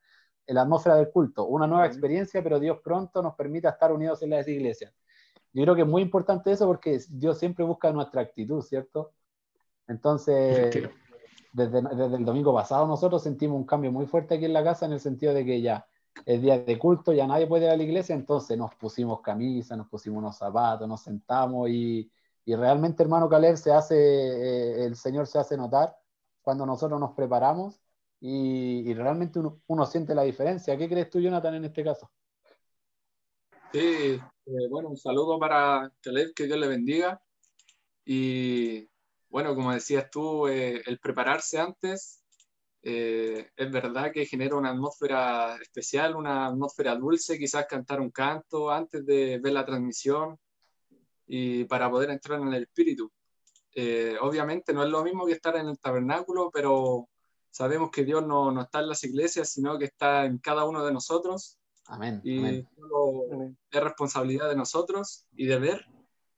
en 0.45 0.55
la 0.55 0.63
atmósfera 0.63 0.95
del 0.95 1.11
culto. 1.11 1.45
Una 1.45 1.67
nueva 1.67 1.85
experiencia, 1.85 2.43
pero 2.43 2.59
Dios 2.59 2.79
pronto 2.83 3.21
nos 3.21 3.35
permite 3.35 3.69
estar 3.69 3.93
unidos 3.93 4.21
en 4.21 4.31
las 4.31 4.47
iglesias. 4.47 4.93
Yo 5.53 5.63
creo 5.63 5.75
que 5.75 5.81
es 5.81 5.87
muy 5.87 6.01
importante 6.01 6.51
eso 6.51 6.67
porque 6.67 6.99
Dios 7.09 7.37
siempre 7.37 7.63
busca 7.63 7.91
nuestra 7.91 8.21
actitud, 8.21 8.61
¿cierto? 8.61 9.11
Entonces, 9.87 10.89
desde, 11.51 11.79
el 11.79 12.25
domingo 12.25 12.53
pasado 12.53 12.87
nosotros 12.87 13.23
sentimos 13.23 13.57
un 13.57 13.65
cambio 13.65 13.91
muy 13.91 14.05
fuerte 14.05 14.35
aquí 14.35 14.45
en 14.45 14.53
la 14.53 14.63
casa 14.63 14.85
en 14.85 14.93
el 14.93 14.99
sentido 14.99 15.33
de 15.33 15.45
que 15.45 15.61
ya 15.61 15.85
es 16.25 16.41
día 16.41 16.59
de 16.59 16.77
culto, 16.77 17.13
ya 17.13 17.27
nadie 17.27 17.47
puede 17.47 17.65
ir 17.65 17.71
a 17.71 17.77
la 17.77 17.83
iglesia, 17.83 18.15
entonces 18.15 18.57
nos 18.57 18.75
pusimos 18.75 19.21
camisa, 19.21 19.75
nos 19.75 19.87
pusimos 19.87 20.19
unos 20.19 20.37
zapatos, 20.37 20.87
nos 20.87 21.01
sentamos 21.01 21.69
y, 21.69 22.11
y 22.45 22.55
realmente, 22.55 23.03
hermano 23.03 23.29
Caleb, 23.29 23.55
se 23.55 23.71
hace, 23.71 23.95
eh, 23.95 24.85
el 24.85 24.95
Señor 24.95 25.27
se 25.27 25.39
hace 25.39 25.57
notar 25.57 25.95
cuando 26.41 26.65
nosotros 26.65 26.99
nos 26.99 27.13
preparamos 27.13 27.79
y, 28.19 28.89
y 28.89 28.93
realmente 28.93 29.39
uno, 29.39 29.61
uno, 29.67 29.85
siente 29.85 30.13
la 30.13 30.23
diferencia. 30.23 30.77
¿Qué 30.77 30.89
crees 30.89 31.09
tú, 31.09 31.19
Jonathan, 31.19 31.55
en 31.55 31.65
este 31.65 31.83
caso? 31.83 32.11
Sí, 33.71 34.19
eh, 34.45 34.67
bueno, 34.69 34.89
un 34.89 34.97
saludo 34.97 35.39
para 35.39 35.91
Caleb, 36.01 36.33
que 36.35 36.45
Dios 36.45 36.59
le 36.59 36.67
bendiga. 36.67 37.21
Y 38.03 38.89
bueno, 39.31 39.55
como 39.55 39.73
decías 39.73 40.09
tú, 40.11 40.47
eh, 40.47 40.83
el 40.85 40.99
prepararse 40.99 41.57
antes 41.57 42.21
eh, 42.83 43.49
es 43.55 43.71
verdad 43.71 44.11
que 44.11 44.25
genera 44.25 44.57
una 44.57 44.71
atmósfera 44.71 45.55
especial, 45.61 46.15
una 46.15 46.47
atmósfera 46.47 46.95
dulce, 46.95 47.39
quizás 47.39 47.65
cantar 47.65 48.01
un 48.01 48.11
canto 48.11 48.69
antes 48.69 49.05
de 49.05 49.39
ver 49.39 49.53
la 49.53 49.65
transmisión 49.65 50.37
y 51.27 51.63
para 51.63 51.89
poder 51.89 52.09
entrar 52.09 52.41
en 52.41 52.53
el 52.53 52.63
espíritu. 52.63 53.09
Eh, 53.73 54.17
obviamente 54.19 54.73
no 54.73 54.83
es 54.83 54.89
lo 54.89 55.01
mismo 55.01 55.25
que 55.25 55.33
estar 55.33 55.55
en 55.55 55.67
el 55.67 55.79
tabernáculo, 55.79 56.51
pero 56.51 57.07
sabemos 57.49 57.89
que 57.89 58.03
Dios 58.03 58.27
no, 58.27 58.51
no, 58.51 58.63
está 58.63 58.79
en 58.79 58.89
las 58.89 59.03
iglesias, 59.05 59.49
sino 59.49 59.77
que 59.77 59.85
está 59.85 60.25
en 60.25 60.39
cada 60.39 60.65
uno 60.65 60.83
de 60.83 60.91
nosotros. 60.91 61.57
Amén. 61.85 62.19
Y 62.25 62.43
es 62.47 62.65
responsabilidad 63.71 64.49
de 64.49 64.57
nosotros 64.57 65.25
y 65.33 65.45
de 65.45 65.57
ver 65.57 65.85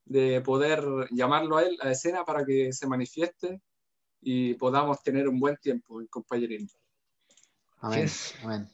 de 0.06 0.42
poder 0.42 0.84
llamarlo 1.12 1.58
a 1.58 1.64
él 1.64 1.78
a 1.82 1.92
escena 1.92 2.26
para 2.26 2.46
que 2.46 2.74
se 2.74 2.88
manifieste 2.88 3.62
y 4.22 4.54
podamos 4.56 5.02
tener 5.04 5.28
un 5.28 5.40
buen 5.40 5.58
tiempo 5.58 6.02
en 6.02 6.08
compañerismo. 6.08 6.70
Amén. 7.80 8.08
Amén. 8.44 8.70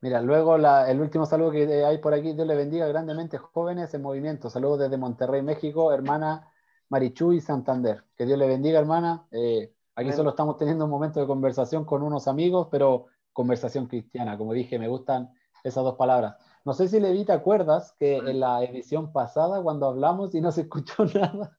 Mira, 0.00 0.20
luego 0.20 0.56
el 0.56 1.00
último 1.00 1.24
saludo 1.24 1.50
que 1.52 1.84
hay 1.84 1.98
por 1.98 2.12
aquí, 2.12 2.32
Dios 2.34 2.46
le 2.46 2.54
bendiga 2.54 2.86
grandemente, 2.86 3.38
jóvenes 3.38 3.92
en 3.94 4.02
movimiento. 4.02 4.50
Saludos 4.50 4.80
desde 4.80 4.98
Monterrey, 4.98 5.42
México, 5.42 5.92
hermana 5.92 6.52
Marichuy 6.90 7.40
Santander. 7.40 8.04
Que 8.16 8.26
Dios 8.26 8.38
le 8.38 8.46
bendiga, 8.46 8.78
hermana. 8.78 9.26
Eh, 9.30 9.72
aquí 9.94 10.12
solo 10.12 10.30
estamos 10.30 10.58
teniendo 10.58 10.84
un 10.84 10.90
momento 10.90 11.18
de 11.18 11.26
conversación 11.26 11.84
con 11.84 12.02
unos 12.02 12.28
amigos, 12.28 12.68
pero 12.70 13.06
conversación 13.32 13.86
cristiana. 13.86 14.36
Como 14.36 14.52
dije, 14.52 14.78
me 14.78 14.88
gustan 14.88 15.30
esas 15.64 15.82
dos 15.82 15.96
palabras. 15.96 16.36
No 16.66 16.72
sé 16.72 16.88
si 16.88 16.98
Levi 16.98 17.24
te 17.24 17.32
acuerdas 17.32 17.94
que 17.96 18.16
en 18.16 18.40
la 18.40 18.64
edición 18.64 19.12
pasada, 19.12 19.62
cuando 19.62 19.86
hablamos 19.86 20.34
y 20.34 20.40
no 20.40 20.50
se 20.50 20.62
escuchó 20.62 21.04
nada. 21.14 21.56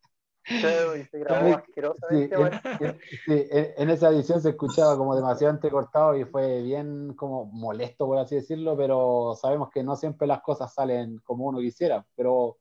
en, 3.26 3.89
esa 3.89 4.10
edición 4.10 4.41
se 4.41 4.50
escuchaba 4.50 4.98
como 4.98 5.15
demasiado 5.15 5.54
entrecortado 5.54 6.17
y 6.17 6.26
fue 6.26 6.62
bien 6.62 7.13
como 7.13 7.46
molesto, 7.46 8.06
por 8.06 8.17
así 8.17 8.36
decirlo, 8.36 8.76
pero 8.76 9.34
sabemos 9.41 9.70
que 9.70 9.82
no 9.82 9.96
siempre 9.96 10.28
las 10.28 10.41
cosas 10.41 10.74
salen 10.74 11.20
como 11.24 11.46
uno 11.46 11.60
quisiera. 11.60 12.06
Pero 12.17 12.58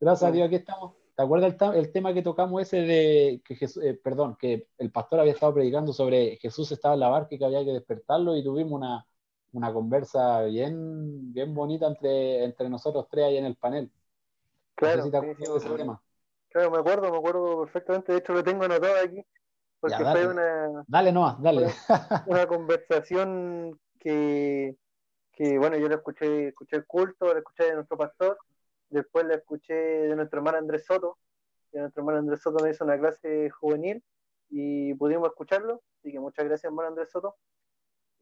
gracias 0.00 0.30
a 0.30 0.32
Dios 0.32 0.46
aquí 0.46 0.54
estamos. 0.54 0.94
¿Te 1.14 1.22
acuerdas 1.22 1.54
el, 1.74 1.92
tema 1.92 2.14
que 2.14 2.22
tocamos 2.22 2.62
ese 2.62 2.78
de 2.78 3.42
que 3.44 3.56
Jesús, 3.56 3.84
eh, 3.84 3.92
perdón, 3.92 4.38
que 4.40 4.68
el 4.78 4.90
pastor 4.90 5.20
había 5.20 5.34
estado 5.34 5.52
predicando 5.52 5.92
sobre 5.92 6.36
Jesús 6.36 6.72
estaba 6.72 6.94
en 6.94 7.00
la 7.00 7.10
barca 7.10 7.34
y 7.34 7.38
que 7.38 7.44
había 7.44 7.62
que 7.62 7.72
despertarlo 7.72 8.34
y 8.38 8.42
tuvimos 8.42 8.72
una, 8.72 9.06
una 9.52 9.72
conversa 9.72 10.42
bien, 10.42 11.32
bien 11.32 11.54
bonita 11.54 11.86
entre, 11.86 12.44
entre 12.44 12.68
nosotros 12.68 13.06
tres 13.10 13.26
ahí 13.26 13.36
en 13.36 13.46
el 13.46 13.56
panel. 13.56 13.90
Claro, 14.74 15.10
Claro, 16.48 16.70
me 16.70 16.78
acuerdo, 16.78 17.10
me 17.10 17.16
acuerdo 17.16 17.60
perfectamente. 17.60 18.12
De 18.12 18.18
hecho, 18.18 18.32
lo 18.32 18.42
tengo 18.42 18.64
anotado 18.64 18.94
aquí. 19.04 19.24
Porque 19.78 19.96
fue 19.96 20.26
una. 20.26 20.84
Dale 20.86 21.12
nomás, 21.12 21.40
dale. 21.40 21.68
Una, 22.26 22.46
conversación 22.46 23.78
que, 23.98 24.76
que, 25.32 25.58
bueno, 25.58 25.76
yo 25.78 25.88
la 25.88 25.96
escuché, 25.96 26.48
escuché 26.48 26.76
el 26.76 26.86
culto, 26.86 27.32
la 27.32 27.38
escuché 27.38 27.64
de 27.64 27.74
nuestro 27.74 27.96
pastor, 27.96 28.38
después 28.90 29.26
la 29.26 29.36
escuché 29.36 29.74
de 29.74 30.16
nuestro 30.16 30.38
hermano 30.38 30.58
Andrés 30.58 30.84
Soto, 30.84 31.18
que 31.70 31.78
nuestro 31.78 32.02
hermano 32.02 32.18
Andrés 32.18 32.42
Soto 32.42 32.62
me 32.62 32.70
hizo 32.70 32.84
una 32.84 32.98
clase 32.98 33.48
juvenil 33.50 34.02
y 34.50 34.92
pudimos 34.94 35.28
escucharlo 35.28 35.80
Así 36.00 36.12
que 36.12 36.20
muchas 36.20 36.46
gracias, 36.46 36.64
hermano 36.64 36.88
Andrés 36.88 37.10
Soto. 37.10 37.36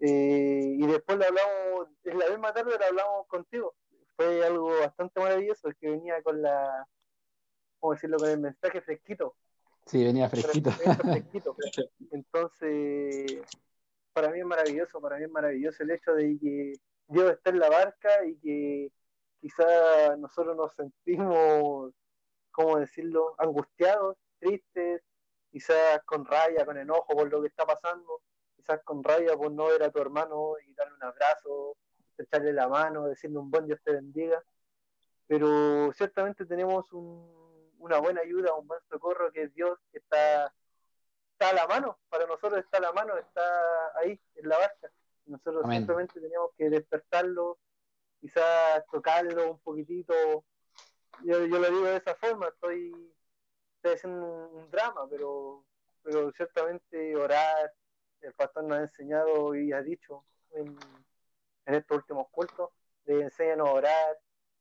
Eh, 0.01 0.77
y 0.79 0.87
después 0.87 1.19
le 1.19 1.27
hablamos, 1.27 1.89
en 2.05 2.19
la 2.19 2.29
misma 2.29 2.53
tarde 2.53 2.79
le 2.79 2.85
hablamos 2.85 3.27
contigo. 3.27 3.75
Fue 4.17 4.45
algo 4.45 4.69
bastante 4.81 5.21
maravilloso, 5.21 5.69
que 5.81 5.91
venía 5.91 6.23
con 6.23 6.41
la, 6.43 6.87
¿cómo 7.79 7.95
decirlo?, 7.95 8.19
con 8.19 8.29
el 8.29 8.41
mensaje 8.41 8.81
fresquito. 8.81 9.35
Sí, 9.87 10.05
venía 10.05 10.29
fresquito. 10.29 10.71
fresquito. 11.03 11.57
Entonces, 12.11 13.41
para 14.13 14.31
mí 14.31 14.41
es 14.41 14.47
maravilloso, 14.47 15.01
para 15.01 15.17
mí 15.17 15.25
es 15.25 15.31
maravilloso 15.31 15.83
el 15.83 15.91
hecho 15.93 16.13
de 16.15 16.39
que 16.39 16.73
Dios 17.07 17.31
está 17.31 17.51
en 17.51 17.59
la 17.59 17.71
barca 17.71 18.25
y 18.27 18.37
que 18.37 18.93
quizá 19.41 20.17
nosotros 20.17 20.57
nos 20.57 20.75
sentimos, 20.75 21.93
¿cómo 22.51 22.79
decirlo?, 22.79 23.35
angustiados, 23.39 24.17
tristes, 24.39 25.03
quizás 25.51 26.03
con 26.05 26.25
rabia, 26.25 26.65
con 26.65 26.77
enojo 26.77 27.15
por 27.15 27.31
lo 27.31 27.41
que 27.41 27.49
está 27.49 27.65
pasando, 27.65 28.21
quizás 28.59 28.83
con 28.85 29.03
rabia 29.05 29.37
por 29.37 29.53
no 29.53 29.67
ver 29.67 29.85
a 29.85 29.91
tu 29.91 30.01
hermano 30.01 30.55
y 30.67 30.75
darle 30.75 30.95
un 30.97 31.05
abrazo, 31.05 31.77
echarle 32.19 32.53
la 32.53 32.69
mano, 32.69 33.07
decirle 33.07 33.39
un 33.39 33.51
buen 33.51 33.67
Dios 33.67 33.81
te 33.85 33.93
bendiga. 33.93 34.43
Pero 35.27 35.93
ciertamente 35.93 36.45
tenemos 36.45 36.87
una 36.93 37.99
buena 37.99 38.23
ayuda, 38.23 38.55
un 38.55 38.67
buen 38.67 38.81
socorro 38.91 39.31
que 39.31 39.45
es 39.45 39.55
Dios, 39.55 39.79
que 39.93 39.99
está, 39.99 40.53
está 41.33 41.51
a 41.51 41.55
la 41.55 41.67
mano, 41.67 41.99
para 42.09 42.27
nosotros 42.27 42.59
está 42.59 42.79
a 42.79 42.83
la 42.83 42.93
mano, 42.93 43.17
está 43.17 43.43
ahí, 43.97 44.21
en 44.35 44.49
la 44.49 44.59
barca. 44.59 44.91
Nosotros 45.27 45.65
simplemente 45.71 46.21
tenemos 46.21 46.51
que 46.57 46.71
despertarlo, 46.71 47.59
quizás 48.21 48.85
tocarlo 48.91 49.53
un 49.53 49.59
poquitito. 49.61 50.15
Yo, 51.23 51.45
yo 51.45 51.59
lo 51.59 51.71
digo 51.71 51.85
de 51.85 51.97
esa 51.97 52.15
forma, 52.15 52.49
estoy, 52.49 53.13
estoy 53.77 53.93
haciendo 53.93 54.27
un, 54.27 54.71
drama, 54.71 55.07
pero, 55.11 55.65
pero 56.03 56.33
ciertamente 56.33 57.15
orar, 57.17 57.73
el 58.21 58.33
pastor 58.35 58.65
nos 58.65 58.79
ha 58.79 58.83
enseñado 58.83 59.55
y 59.55 59.73
ha 59.73 59.83
dicho 59.83 60.25
en, 60.53 60.77
estos 61.67 61.99
últimos 61.99 62.29
cultos, 62.31 62.71
de 63.05 63.23
enséñanos 63.23 63.69
a 63.69 63.73
orar, 63.73 64.19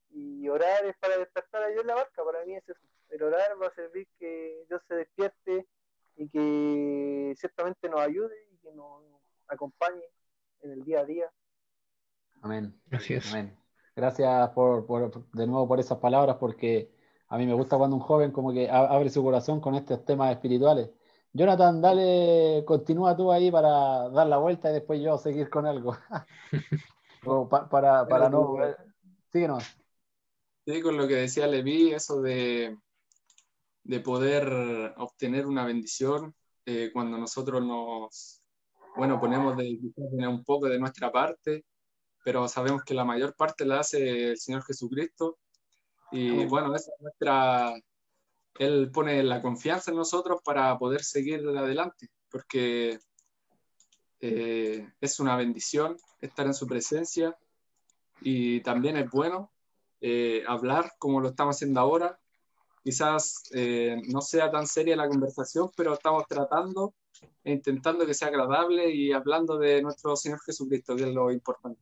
y 0.09 0.47
orar 0.49 0.85
es 0.85 0.95
para 0.97 1.17
despertar 1.17 1.63
a 1.63 1.67
Dios 1.67 1.81
en 1.81 1.87
la 1.87 1.95
barca, 1.95 2.23
para 2.23 2.43
mí 2.45 2.55
es 2.55 2.67
eso. 2.67 2.79
El 3.09 3.23
orar 3.23 3.61
va 3.61 3.67
a 3.67 3.73
servir 3.73 4.07
que 4.19 4.65
Dios 4.67 4.81
se 4.87 4.95
despierte 4.95 5.67
y 6.15 6.29
que 6.29 7.33
ciertamente 7.37 7.87
nos 7.89 8.01
ayude 8.01 8.35
y 8.51 8.57
que 8.57 8.71
nos 8.73 9.03
acompañe 9.47 10.03
en 10.61 10.71
el 10.71 10.83
día 10.83 11.01
a 11.01 11.05
día. 11.05 11.31
Amén. 12.41 12.79
Gracias. 12.87 13.31
Amén. 13.31 13.57
Gracias 13.95 14.49
por, 14.51 14.85
de 15.33 15.47
nuevo 15.47 15.67
por 15.67 15.79
esas 15.79 15.97
palabras, 15.97 16.37
porque 16.39 16.91
a 17.29 17.37
mí 17.37 17.45
me 17.45 17.53
gusta 17.53 17.77
cuando 17.77 17.95
un 17.95 18.01
joven 18.01 18.31
como 18.31 18.53
que 18.53 18.69
abre 18.69 19.09
su 19.09 19.23
corazón 19.23 19.59
con 19.59 19.75
estos 19.75 20.05
temas 20.05 20.31
espirituales. 20.31 20.89
Jonathan, 21.33 21.81
dale, 21.81 22.63
continúa 22.65 23.15
tú 23.15 23.31
ahí 23.31 23.51
para 23.51 24.09
dar 24.09 24.27
la 24.27 24.37
vuelta 24.37 24.69
y 24.69 24.73
después 24.73 25.01
yo 25.01 25.17
seguir 25.17 25.49
con 25.49 25.65
algo. 25.65 25.95
para, 27.69 28.07
para 28.07 28.29
no... 28.29 28.55
Síguenos. 29.31 29.63
Sí, 30.65 30.81
con 30.81 30.97
lo 30.97 31.07
que 31.07 31.15
decía 31.15 31.47
Levi, 31.47 31.93
eso 31.93 32.21
de, 32.21 32.77
de 33.83 33.99
poder 33.99 34.93
obtener 34.97 35.45
una 35.45 35.65
bendición 35.65 36.35
eh, 36.65 36.89
cuando 36.91 37.17
nosotros 37.17 37.63
nos, 37.63 38.43
bueno, 38.97 39.19
ponemos 39.21 39.55
de, 39.55 39.79
un 40.27 40.43
poco 40.43 40.67
de 40.67 40.77
nuestra 40.77 41.09
parte, 41.09 41.63
pero 42.25 42.47
sabemos 42.49 42.83
que 42.83 42.93
la 42.93 43.05
mayor 43.05 43.33
parte 43.35 43.63
la 43.63 43.79
hace 43.79 44.31
el 44.31 44.37
Señor 44.37 44.63
Jesucristo. 44.63 45.37
Y 46.11 46.45
bueno, 46.45 46.75
esa 46.75 46.91
es 46.91 47.01
nuestra, 47.01 47.73
él 48.65 48.91
pone 48.91 49.23
la 49.23 49.41
confianza 49.41 49.91
en 49.91 49.97
nosotros 49.97 50.41
para 50.43 50.77
poder 50.77 51.03
seguir 51.03 51.47
adelante, 51.47 52.09
porque 52.29 52.99
eh, 54.19 54.87
es 54.99 55.19
una 55.19 55.35
bendición 55.35 55.97
estar 56.21 56.45
en 56.47 56.53
su 56.53 56.65
presencia 56.65 57.37
y 58.21 58.61
también 58.61 58.97
es 58.97 59.09
bueno 59.11 59.51
eh, 60.01 60.43
hablar 60.47 60.93
como 60.97 61.21
lo 61.21 61.29
estamos 61.29 61.55
haciendo 61.55 61.79
ahora. 61.79 62.19
Quizás 62.83 63.43
eh, 63.53 64.01
no 64.07 64.21
sea 64.21 64.49
tan 64.49 64.65
seria 64.65 64.95
la 64.95 65.09
conversación, 65.09 65.69
pero 65.75 65.93
estamos 65.93 66.23
tratando 66.27 66.93
e 67.43 67.51
intentando 67.51 68.05
que 68.05 68.13
sea 68.13 68.29
agradable 68.29 68.89
y 68.91 69.11
hablando 69.11 69.57
de 69.57 69.81
nuestro 69.81 70.15
Señor 70.15 70.39
Jesucristo, 70.41 70.95
que 70.95 71.03
es 71.03 71.13
lo 71.13 71.31
importante. 71.31 71.81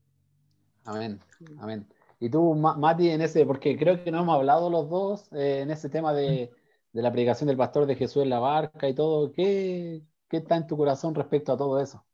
Amén, 0.83 1.19
amén. 1.59 1.87
Y 2.19 2.29
tú, 2.29 2.55
Mati, 2.55 3.09
en 3.09 3.21
ese, 3.21 3.45
porque 3.45 3.77
creo 3.77 4.03
que 4.03 4.11
no 4.11 4.21
hemos 4.21 4.35
hablado 4.35 4.69
los 4.69 4.89
dos 4.89 5.31
en 5.31 5.69
ese 5.69 5.89
tema 5.89 6.13
de, 6.13 6.51
de 6.95 7.01
la 7.01 7.11
predicación 7.11 7.49
del 7.49 7.57
pastor 7.57 7.85
de 7.85 7.95
Jesús 7.95 8.23
en 8.23 8.29
la 8.29 8.39
barca 8.39 8.87
y 8.87 8.95
todo, 8.95 9.29
¿qué, 9.33 10.01
qué 10.29 10.37
está 10.37 10.55
en 10.55 10.65
tu 10.65 10.77
corazón 10.77 11.13
respecto 11.13 11.51
a 11.51 11.57
todo 11.57 11.81
eso? 11.81 12.05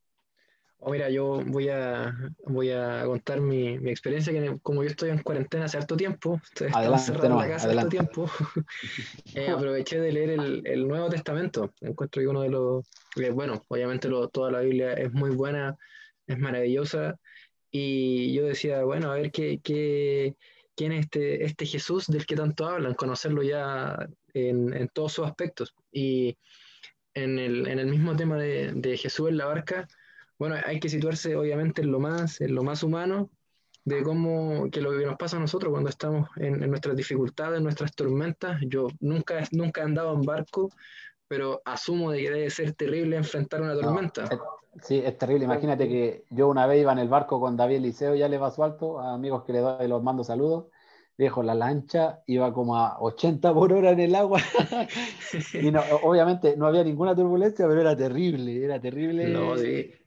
Oh, 0.79 0.89
mira, 0.89 1.11
yo 1.11 1.43
voy 1.45 1.69
a, 1.69 2.11
voy 2.47 2.71
a 2.71 3.03
contar 3.05 3.39
mi, 3.41 3.77
mi, 3.77 3.91
experiencia, 3.91 4.33
que 4.33 4.57
como 4.63 4.81
yo 4.81 4.89
estoy 4.89 5.11
en 5.11 5.21
cuarentena 5.21 5.65
hace 5.65 5.77
harto 5.77 5.95
tiempo, 5.95 6.41
encerrado 6.59 7.25
en 7.25 7.37
la 7.37 7.47
casa 7.47 7.69
harto 7.69 7.89
tiempo, 7.89 8.25
eh, 9.35 9.49
aproveché 9.49 9.99
de 9.99 10.11
leer 10.11 10.31
el, 10.31 10.63
el, 10.65 10.87
Nuevo 10.87 11.09
Testamento. 11.09 11.71
Encuentro 11.81 12.19
que 12.19 12.27
uno 12.27 12.41
de 12.41 12.49
los, 12.49 12.83
bueno, 13.35 13.61
obviamente 13.67 14.09
lo, 14.09 14.29
toda 14.29 14.49
la 14.49 14.61
Biblia 14.61 14.93
es 14.93 15.13
muy 15.13 15.29
buena, 15.29 15.77
es 16.25 16.39
maravillosa, 16.39 17.19
y 17.69 18.33
yo 18.33 18.45
decía, 18.45 18.83
bueno, 18.83 19.11
a 19.11 19.13
ver 19.13 19.31
qué, 19.31 19.59
qué, 19.63 20.35
quién 20.75 20.93
es 20.93 21.01
este, 21.01 21.45
este 21.45 21.67
Jesús 21.67 22.07
del 22.07 22.25
que 22.25 22.35
tanto 22.35 22.65
hablan, 22.65 22.95
conocerlo 22.95 23.43
ya 23.43 24.07
en, 24.33 24.73
en 24.73 24.87
todos 24.89 25.13
sus 25.13 25.25
aspectos. 25.25 25.75
Y 25.91 26.37
en 27.13 27.39
el, 27.39 27.67
en 27.67 27.79
el 27.79 27.87
mismo 27.87 28.15
tema 28.15 28.37
de, 28.37 28.71
de, 28.73 28.97
Jesús 28.97 29.29
en 29.29 29.37
la 29.37 29.45
barca, 29.45 29.87
bueno, 30.37 30.55
hay 30.65 30.79
que 30.79 30.89
situarse 30.89 31.35
obviamente 31.35 31.81
en 31.81 31.91
lo 31.91 31.99
más, 31.99 32.41
en 32.41 32.55
lo 32.55 32.63
más 32.63 32.83
humano, 32.83 33.29
de 33.83 34.03
cómo, 34.03 34.69
que 34.71 34.81
lo 34.81 34.91
que 34.91 35.05
nos 35.05 35.17
pasa 35.17 35.37
a 35.37 35.39
nosotros 35.39 35.71
cuando 35.71 35.89
estamos 35.89 36.29
en, 36.37 36.63
en 36.63 36.69
nuestras 36.69 36.95
dificultades, 36.95 37.57
en 37.57 37.63
nuestras 37.63 37.93
tormentas. 37.93 38.59
Yo 38.67 38.87
nunca, 38.99 39.43
nunca 39.51 39.81
he 39.81 39.83
andado 39.83 40.13
en 40.13 40.21
barco, 40.21 40.69
pero 41.27 41.61
asumo 41.65 42.11
de 42.11 42.21
que 42.21 42.29
debe 42.29 42.49
ser 42.49 42.73
terrible 42.73 43.15
enfrentar 43.17 43.61
una 43.61 43.73
tormenta. 43.73 44.29
sí, 44.83 45.01
es 45.03 45.17
terrible. 45.17 45.45
Imagínate 45.45 45.87
que 45.87 46.25
yo 46.29 46.47
una 46.47 46.67
vez 46.67 46.81
iba 46.81 46.91
en 46.91 46.99
el 46.99 47.09
barco 47.09 47.39
con 47.39 47.57
David 47.57 47.79
Liceo, 47.79 48.15
ya 48.15 48.27
le 48.27 48.37
va 48.37 48.51
su 48.51 48.63
alto, 48.63 48.99
a 48.99 49.13
amigos 49.13 49.43
que 49.43 49.53
le 49.53 49.59
doy 49.59 49.87
los 49.87 50.03
mando 50.03 50.23
saludos, 50.23 50.65
Viejo, 51.17 51.43
la 51.43 51.53
lancha 51.53 52.21
iba 52.27 52.53
como 52.53 52.75
a 52.77 52.99
80 52.99 53.53
por 53.53 53.73
hora 53.73 53.91
en 53.91 53.99
el 53.99 54.15
agua. 54.15 54.41
y 55.53 55.71
no, 55.71 55.81
obviamente 56.03 56.55
no 56.57 56.67
había 56.67 56.83
ninguna 56.83 57.15
turbulencia, 57.15 57.67
pero 57.67 57.81
era 57.81 57.95
terrible, 57.95 58.63
era 58.63 58.79
terrible. 58.79 59.27
No, 59.29 59.55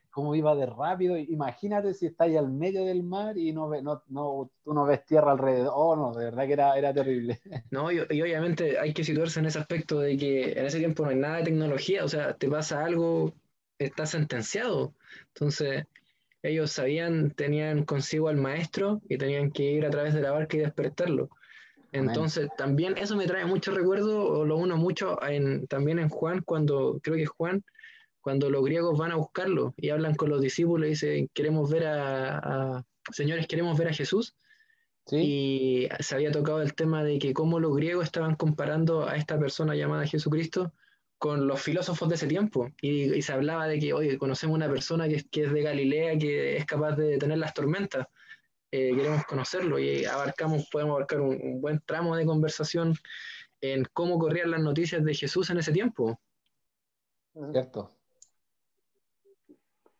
Cómo 0.09 0.33
iba 0.33 0.55
de 0.55 0.65
rápido. 0.65 1.17
Imagínate 1.17 1.93
si 1.93 2.05
estáis 2.05 2.37
al 2.37 2.49
medio 2.49 2.85
del 2.85 3.03
mar 3.03 3.37
y 3.37 3.51
no, 3.51 3.69
no, 3.81 4.01
no, 4.07 4.49
tú 4.63 4.73
no 4.73 4.85
ves 4.85 5.05
tierra 5.05 5.31
alrededor. 5.31 5.73
Oh, 5.75 5.95
no, 5.97 6.13
de 6.13 6.25
verdad 6.25 6.47
que 6.47 6.53
era, 6.53 6.77
era 6.77 6.93
terrible. 6.93 7.41
No, 7.69 7.91
y, 7.91 7.97
y, 8.09 8.21
obviamente 8.21 8.79
hay 8.79 8.93
que 8.93 9.03
situarse 9.03 9.41
en 9.41 9.47
ese 9.47 9.59
aspecto 9.59 9.99
de 9.99 10.15
que 10.15 10.53
en 10.53 10.65
ese 10.65 10.79
tiempo 10.79 11.03
no 11.03 11.09
hay 11.09 11.17
nada 11.17 11.37
de 11.37 11.43
tecnología. 11.43 12.05
O 12.05 12.07
sea, 12.07 12.33
te 12.33 12.49
pasa 12.49 12.85
algo, 12.85 13.33
está 13.77 14.05
sentenciado. 14.05 14.93
Entonces 15.33 15.85
ellos 16.47 16.71
sabían, 16.71 17.31
tenían 17.31 17.83
consigo 17.83 18.29
al 18.29 18.37
maestro 18.37 19.01
y 19.09 19.17
tenían 19.17 19.51
que 19.51 19.63
ir 19.63 19.85
a 19.85 19.89
través 19.89 20.13
de 20.13 20.21
la 20.21 20.31
barca 20.31 20.57
y 20.57 20.61
despertarlo. 20.61 21.29
Entonces, 21.91 22.49
también 22.57 22.97
eso 22.97 23.15
me 23.15 23.25
trae 23.25 23.45
mucho 23.45 23.71
recuerdo, 23.71 24.27
o 24.27 24.45
lo 24.45 24.57
uno 24.57 24.75
mucho 24.75 25.21
en, 25.23 25.65
también 25.67 25.97
en 25.97 26.09
Juan, 26.09 26.41
cuando, 26.41 26.99
creo 27.01 27.15
que 27.15 27.23
es 27.23 27.29
Juan, 27.29 27.63
cuando 28.19 28.49
los 28.49 28.65
griegos 28.65 28.97
van 28.97 29.11
a 29.11 29.15
buscarlo 29.15 29.73
y 29.77 29.91
hablan 29.91 30.15
con 30.15 30.29
los 30.29 30.41
discípulos 30.41 30.87
y 30.87 30.89
dicen, 30.89 31.29
queremos 31.33 31.69
ver 31.71 31.85
a, 31.87 32.83
señores, 33.11 33.47
queremos 33.47 33.77
ver 33.77 33.89
a 33.89 33.93
Jesús. 33.93 34.35
Y 35.11 35.87
se 35.99 36.15
había 36.15 36.31
tocado 36.31 36.63
el 36.63 36.73
tema 36.73 37.03
de 37.03 37.19
que 37.19 37.33
cómo 37.33 37.59
los 37.59 37.75
griegos 37.75 38.05
estaban 38.05 38.35
comparando 38.35 39.07
a 39.07 39.15
esta 39.15 39.37
persona 39.37 39.75
llamada 39.75 40.07
Jesucristo 40.07 40.73
con 41.25 41.47
los 41.47 41.59
filósofos 41.59 42.07
de 42.07 42.13
ese 42.13 42.27
tiempo 42.27 42.69
y, 42.79 43.19
se 43.23 43.33
hablaba 43.33 43.65
de 43.65 43.79
que, 43.79 43.93
oye, 43.93 44.15
conocemos 44.15 44.55
una 44.55 44.69
persona 44.69 45.07
que, 45.07 45.23
que, 45.31 45.45
es 45.45 45.51
de 45.51 45.63
Galilea, 45.63 46.19
que 46.19 46.57
es 46.57 46.65
capaz 46.67 46.95
de 46.95 47.05
detener 47.07 47.39
las 47.39 47.51
tormentas, 47.51 48.05
eh, 48.69 48.95
queremos 48.95 49.25
conocerlo 49.25 49.79
y 49.79 50.05
abarcamos, 50.05 50.69
podemos 50.71 50.97
abarcar 50.97 51.21
un, 51.21 51.59
buen 51.59 51.81
tramo 51.83 52.15
de 52.15 52.27
conversación 52.27 52.93
en 53.59 53.85
cómo 53.91 54.19
corrían 54.19 54.51
las 54.51 54.61
noticias 54.61 55.03
de 55.03 55.15
Jesús 55.15 55.49
en 55.49 55.57
ese 55.57 55.71
tiempo. 55.71 56.19
Cierto. 57.51 57.89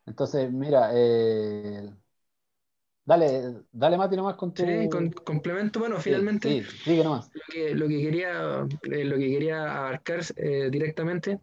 Entonces, 0.06 0.52
mira, 0.52 0.92
eh, 0.94 1.90
Dale, 3.06 3.66
dale 3.72 3.98
Mati 3.98 4.16
nomás 4.16 4.36
con 4.36 4.52
tu... 4.52 4.66
Sí, 4.66 4.90
con, 4.90 5.12
complemento, 5.12 5.80
bueno, 5.80 6.00
finalmente 6.00 6.64
sí, 6.64 7.04
nomás. 7.04 7.30
Lo, 7.34 7.42
que, 7.54 7.76
lo, 7.76 7.88
que, 7.88 8.02
quería, 8.02 8.68
eh, 8.92 9.06
lo 9.06 9.18
que 9.18 9.30
quería 9.30 9.78
abarcar 9.78 10.22
eh, 10.38 10.70
directamente, 10.72 11.40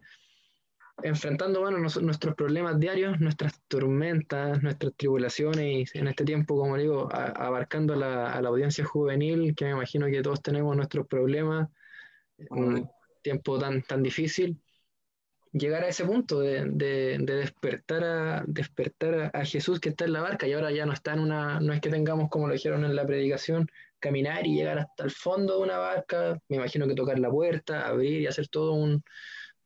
enfrentando 1.01 1.61
bueno, 1.61 1.77
nuestros 1.79 2.35
problemas 2.35 2.77
diarios, 2.79 3.17
nuestras 3.21 3.61
tormentas, 3.69 4.61
nuestras 4.61 4.93
tribulaciones, 4.97 5.95
y 5.95 5.97
en 5.97 6.07
este 6.09 6.25
tiempo, 6.25 6.57
como 6.57 6.75
digo, 6.77 7.07
abarcando 7.13 7.95
la, 7.95 8.33
a 8.33 8.41
la 8.41 8.49
audiencia 8.49 8.83
juvenil, 8.83 9.55
que 9.55 9.63
me 9.63 9.71
imagino 9.71 10.07
que 10.07 10.21
todos 10.21 10.41
tenemos 10.41 10.75
nuestros 10.75 11.07
problemas, 11.07 11.69
un 12.49 12.89
tiempo 13.21 13.57
tan, 13.57 13.83
tan 13.83 14.03
difícil, 14.03 14.61
llegar 15.53 15.83
a 15.83 15.87
ese 15.87 16.03
punto 16.03 16.39
de, 16.39 16.65
despertar, 17.19 18.03
a, 18.03 18.43
despertar 18.47 19.31
a, 19.33 19.45
Jesús 19.45 19.79
que 19.79 19.89
está 19.89 20.05
en 20.05 20.13
la 20.13 20.21
barca 20.21 20.47
y 20.47 20.53
ahora 20.53 20.71
ya 20.71 20.85
no 20.85 20.93
está 20.93 21.13
en 21.13 21.19
una, 21.19 21.59
no 21.59 21.73
es 21.73 21.79
que 21.79 21.89
tengamos, 21.89 22.29
como 22.29 22.47
lo 22.47 22.53
dijeron 22.53 22.83
en 22.83 22.95
la 22.95 23.05
predicación, 23.05 23.67
caminar 23.99 24.45
y 24.45 24.55
llegar 24.55 24.79
hasta 24.79 25.03
el 25.03 25.11
fondo 25.11 25.57
de 25.57 25.63
una 25.63 25.77
barca, 25.77 26.39
me 26.49 26.57
imagino 26.57 26.87
que 26.87 26.95
tocar 26.95 27.19
la 27.19 27.29
puerta, 27.29 27.87
abrir 27.87 28.21
y 28.21 28.27
hacer 28.27 28.47
todo 28.47 28.73
un, 28.73 29.03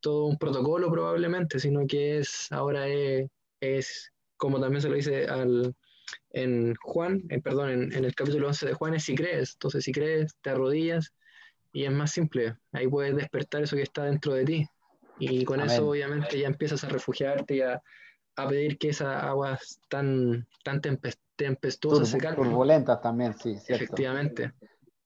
todo 0.02 0.26
un 0.26 0.38
protocolo 0.38 0.92
probablemente, 0.92 1.60
sino 1.60 1.88
que 1.88 2.20
es, 2.20 2.52
ahora 2.52 2.86
es, 2.88 4.12
como 4.36 4.60
también 4.60 4.82
se 4.82 4.90
lo 4.90 4.96
dice 4.96 5.26
al, 5.28 5.74
en 6.32 6.76
Juan, 6.76 7.24
en, 7.30 7.42
perdón, 7.42 7.70
en, 7.70 7.94
en, 7.94 8.06
el 8.06 8.14
capítulo 8.14 8.48
11 8.48 8.68
de 8.68 8.74
Juan, 8.74 8.94
es 8.94 9.04
si 9.06 9.16
crees, 9.16 9.54
entonces 9.54 9.86
si 9.86 9.92
crees, 9.94 10.36
te 10.42 10.50
arrodillas 10.52 11.14
y 11.72 11.86
es 11.86 11.92
más 11.92 12.12
simple, 12.12 12.56
ahí 12.74 12.88
puedes 12.88 13.16
despertar 13.16 13.64
eso 13.64 13.76
que 13.76 13.84
está 13.84 14.04
dentro 14.04 14.34
de 14.34 14.46
ti. 14.46 14.68
Y 15.20 15.46
con 15.46 15.62
eso 15.62 15.90
obviamente 15.90 16.40
ya 16.40 16.48
empiezas 16.48 16.84
a 16.84 16.90
refugiarte 16.90 17.56
y 17.56 17.62
a, 17.62 17.82
pedir 18.48 18.78
que 18.78 18.90
esas 18.90 19.24
aguas 19.24 19.80
tan, 19.90 20.48
tan 20.64 20.80
tempestuosas 21.36 22.08
se 22.08 22.20
calmen. 22.20 22.50
Turbulentas 22.50 23.02
también, 23.02 23.34
sí. 23.34 23.58
Cierto. 23.58 23.86
Efectivamente. 23.86 24.54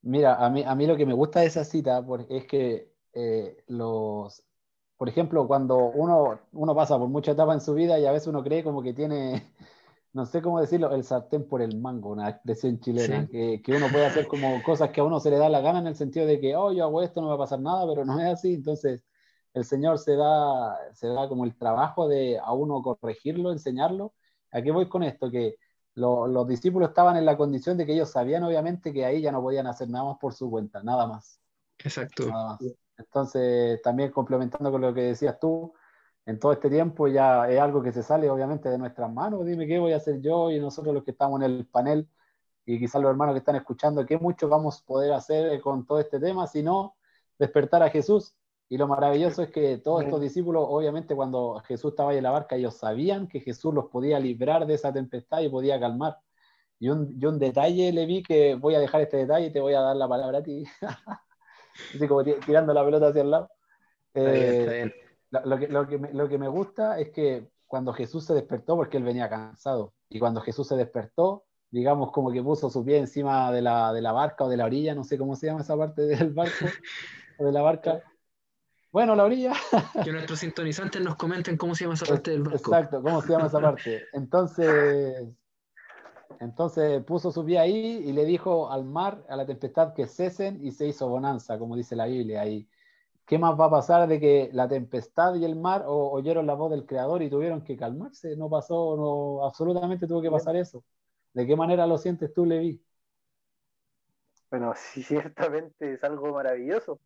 Mira, 0.01 0.36
a 0.36 0.49
mí, 0.49 0.64
a 0.66 0.76
mí 0.76 0.88
lo 0.88 0.97
que 0.97 1.05
me 1.05 1.14
gusta 1.14 1.41
de 1.41 1.45
esa 1.45 1.64
cita 1.64 2.03
es 2.30 2.45
que 2.45 2.91
eh, 3.14 3.64
los, 3.68 4.43
por 4.97 5.07
ejemplo, 5.09 5.47
cuando 5.47 5.78
uno, 5.78 6.39
uno 6.53 6.76
pasa 6.76 6.97
por 6.97 7.07
mucha 7.07 7.32
etapa 7.32 7.53
en 7.53 7.62
su 7.62 7.74
vida 7.74 7.99
y 7.99 8.05
a 8.05 8.12
veces 8.12 8.28
uno 8.28 8.43
cree 8.43 8.64
como 8.64 8.82
que 8.82 8.93
tiene, 8.93 9.53
no 10.14 10.26
sé 10.26 10.41
cómo 10.41 10.59
decirlo, 10.59 10.93
el 10.93 11.03
sartén 11.03 11.47
por 11.47 11.62
el 11.62 11.80
mango, 11.80 12.09
una 12.09 12.30
expresión 12.30 12.80
chilena, 12.80 13.28
que, 13.28 13.62
que, 13.64 13.76
uno 13.76 13.88
puede 13.91 14.07
hacer 14.07 14.28
como 14.28 14.62
cosas 14.64 14.89
que 14.89 15.01
a 15.01 15.03
uno 15.03 15.20
se 15.20 15.30
le 15.30 15.38
da 15.38 15.49
la 15.49 15.62
gana 15.62 15.80
en 15.80 15.88
el 15.88 15.95
sentido 15.95 16.26
de 16.26 16.39
que, 16.39 16.55
oh, 16.55 16.74
yo 16.74 16.84
hago 16.84 17.01
esto, 17.01 17.22
no 17.22 17.28
me 17.28 17.32
va 17.32 17.36
a 17.36 17.45
pasar 17.45 17.59
nada, 17.62 17.86
pero 17.88 18.03
no 18.03 18.20
es 18.20 18.26
así. 18.26 18.53
Entonces, 18.55 19.03
el 19.53 19.65
Señor 19.65 19.99
se 19.99 20.15
da, 20.15 20.77
se 20.93 21.07
da 21.07 21.27
como 21.27 21.45
el 21.45 21.57
trabajo 21.57 22.07
de 22.07 22.39
a 22.39 22.53
uno 22.53 22.81
corregirlo, 22.81 23.51
enseñarlo. 23.51 24.13
¿A 24.51 24.61
qué 24.61 24.71
voy 24.71 24.87
con 24.87 25.03
esto? 25.03 25.29
Que 25.29 25.57
los 25.95 26.47
discípulos 26.47 26.89
estaban 26.89 27.17
en 27.17 27.25
la 27.25 27.37
condición 27.37 27.77
de 27.77 27.85
que 27.85 27.93
ellos 27.93 28.09
sabían 28.09 28.43
obviamente 28.43 28.93
que 28.93 29.05
ahí 29.05 29.21
ya 29.21 29.31
no 29.31 29.41
podían 29.41 29.67
hacer 29.67 29.89
nada 29.89 30.05
más 30.05 30.17
por 30.19 30.33
su 30.33 30.49
cuenta, 30.49 30.81
nada 30.83 31.05
más. 31.05 31.39
Exacto. 31.79 32.23
Entonces, 32.97 33.81
también 33.81 34.11
complementando 34.11 34.71
con 34.71 34.81
lo 34.81 34.93
que 34.93 35.01
decías 35.01 35.39
tú, 35.39 35.73
en 36.25 36.39
todo 36.39 36.53
este 36.53 36.69
tiempo 36.69 37.07
ya 37.07 37.49
es 37.49 37.59
algo 37.59 37.81
que 37.81 37.91
se 37.91 38.03
sale 38.03 38.29
obviamente 38.29 38.69
de 38.69 38.77
nuestras 38.77 39.11
manos. 39.11 39.45
Dime 39.45 39.67
qué 39.67 39.79
voy 39.79 39.91
a 39.91 39.97
hacer 39.97 40.21
yo 40.21 40.51
y 40.51 40.59
nosotros 40.59 40.93
los 40.93 41.03
que 41.03 41.11
estamos 41.11 41.41
en 41.41 41.51
el 41.51 41.65
panel 41.65 42.07
y 42.65 42.79
quizás 42.79 43.01
los 43.01 43.09
hermanos 43.09 43.33
que 43.33 43.39
están 43.39 43.55
escuchando, 43.55 44.05
qué 44.05 44.17
mucho 44.17 44.47
vamos 44.47 44.81
a 44.81 44.85
poder 44.85 45.13
hacer 45.13 45.59
con 45.61 45.85
todo 45.85 45.99
este 45.99 46.19
tema, 46.19 46.45
si 46.47 46.61
no 46.61 46.95
despertar 47.39 47.81
a 47.81 47.89
Jesús 47.89 48.35
y 48.72 48.78
lo 48.78 48.88
maravilloso 48.88 49.43
es 49.43 49.49
que 49.49 49.80
todos 49.80 50.05
estos 50.05 50.22
discípulos, 50.22 50.63
obviamente 50.65 51.13
cuando 51.13 51.61
Jesús 51.65 51.91
estaba 51.91 52.11
ahí 52.11 52.19
en 52.19 52.24
la 52.24 52.32
barca, 52.32 52.55
ellos 52.55 52.78
sabían 52.78 53.28
que 53.28 53.41
Jesús 53.41 53.74
los 53.74 53.88
podía 53.88 54.17
librar 54.17 54.65
de 54.65 54.76
esa 54.76 54.93
tempestad 54.93 55.41
y 55.41 55.49
podía 55.49 55.78
calmar. 55.78 56.19
Y 56.80 56.88
un, 56.88 57.19
un 57.22 57.38
detalle 57.38 57.91
le 57.91 58.05
vi 58.05 58.24
que 58.24 58.55
voy 58.55 58.76
a 58.76 58.80
dejar 58.80 59.01
este 59.01 59.17
detalle 59.17 59.47
y 59.47 59.51
te 59.51 59.59
voy 59.59 59.74
a 59.74 59.82
dar 59.82 59.97
la 59.97 60.07
palabra 60.07 60.38
a 60.38 60.43
ti. 60.43 60.63
Así 61.93 62.07
como 62.07 62.24
tirando 62.24 62.74
la 62.74 62.86
pelota 62.86 63.07
hacia 63.07 63.24
el 63.24 63.32
lado. 63.32 63.49
Eh, 64.13 64.89
lo, 65.32 65.59
que, 65.59 65.67
lo, 65.67 65.86
que 65.86 65.97
me, 65.97 66.13
lo 66.13 66.30
que 66.30 66.38
me 66.38 66.47
gusta 66.47 66.97
es 66.97 67.09
que 67.09 67.49
cuando 67.67 67.91
Jesús 67.91 68.24
se 68.24 68.34
despertó, 68.34 68.78
porque 68.78 68.95
él 68.95 69.03
venía 69.03 69.28
cansado, 69.28 69.91
y 70.07 70.17
cuando 70.17 70.39
Jesús 70.39 70.69
se 70.69 70.78
despertó, 70.78 71.43
digamos 71.72 72.13
como 72.13 72.32
que 72.32 72.41
puso 72.41 72.69
su 72.69 72.86
pie 72.86 72.99
encima 72.99 73.51
de 73.51 73.63
la, 73.63 73.91
de 73.91 74.01
la 74.01 74.13
barca 74.13 74.45
o 74.45 74.49
de 74.49 74.55
la 74.55 74.63
orilla, 74.63 74.95
no 74.95 75.03
sé 75.03 75.17
cómo 75.17 75.36
se 75.36 75.47
llama 75.47 75.59
esa 75.59 75.76
parte 75.76 76.03
del 76.03 76.32
barco, 76.32 76.53
o 77.38 77.43
de 77.43 77.51
la 77.51 77.61
barca, 77.61 78.01
bueno, 78.91 79.15
la 79.15 79.23
orilla. 79.23 79.53
que 80.03 80.11
nuestros 80.11 80.39
sintonizantes 80.39 81.01
nos 81.01 81.15
comenten 81.15 81.57
cómo 81.57 81.75
se 81.75 81.85
llama 81.85 81.93
esa 81.95 82.05
parte 82.05 82.31
del 82.31 82.43
barco. 82.43 82.57
Exacto, 82.57 83.01
cómo 83.01 83.21
se 83.21 83.29
llama 83.29 83.47
esa 83.47 83.61
parte. 83.61 84.03
Entonces, 84.13 85.29
entonces 86.39 87.03
puso 87.03 87.31
su 87.31 87.45
pie 87.45 87.59
ahí 87.59 88.03
y 88.05 88.11
le 88.11 88.25
dijo 88.25 88.69
al 88.69 88.83
mar, 88.83 89.23
a 89.29 89.35
la 89.35 89.45
tempestad, 89.45 89.93
que 89.93 90.07
cesen 90.07 90.63
y 90.65 90.71
se 90.71 90.87
hizo 90.87 91.07
bonanza, 91.07 91.57
como 91.57 91.75
dice 91.75 91.95
la 91.95 92.05
Biblia 92.05 92.41
ahí. 92.41 92.67
¿Qué 93.25 93.37
más 93.37 93.57
va 93.57 93.65
a 93.65 93.69
pasar 93.69 94.09
de 94.09 94.19
que 94.19 94.49
la 94.51 94.67
tempestad 94.67 95.35
y 95.35 95.45
el 95.45 95.55
mar 95.55 95.85
oyeron 95.87 96.45
la 96.45 96.53
voz 96.55 96.71
del 96.71 96.85
Creador 96.85 97.21
y 97.21 97.29
tuvieron 97.29 97.63
que 97.63 97.77
calmarse? 97.77 98.35
No 98.35 98.49
pasó, 98.49 98.97
no, 98.97 99.45
absolutamente 99.45 100.05
tuvo 100.05 100.21
que 100.21 100.29
pasar 100.29 100.57
eso. 100.57 100.83
¿De 101.33 101.47
qué 101.47 101.55
manera 101.55 101.87
lo 101.87 101.97
sientes 101.97 102.33
tú, 102.33 102.45
Levi? 102.45 102.83
Bueno, 104.49 104.73
sí, 104.75 105.01
ciertamente 105.03 105.93
es 105.93 106.03
algo 106.03 106.33
maravilloso 106.33 106.99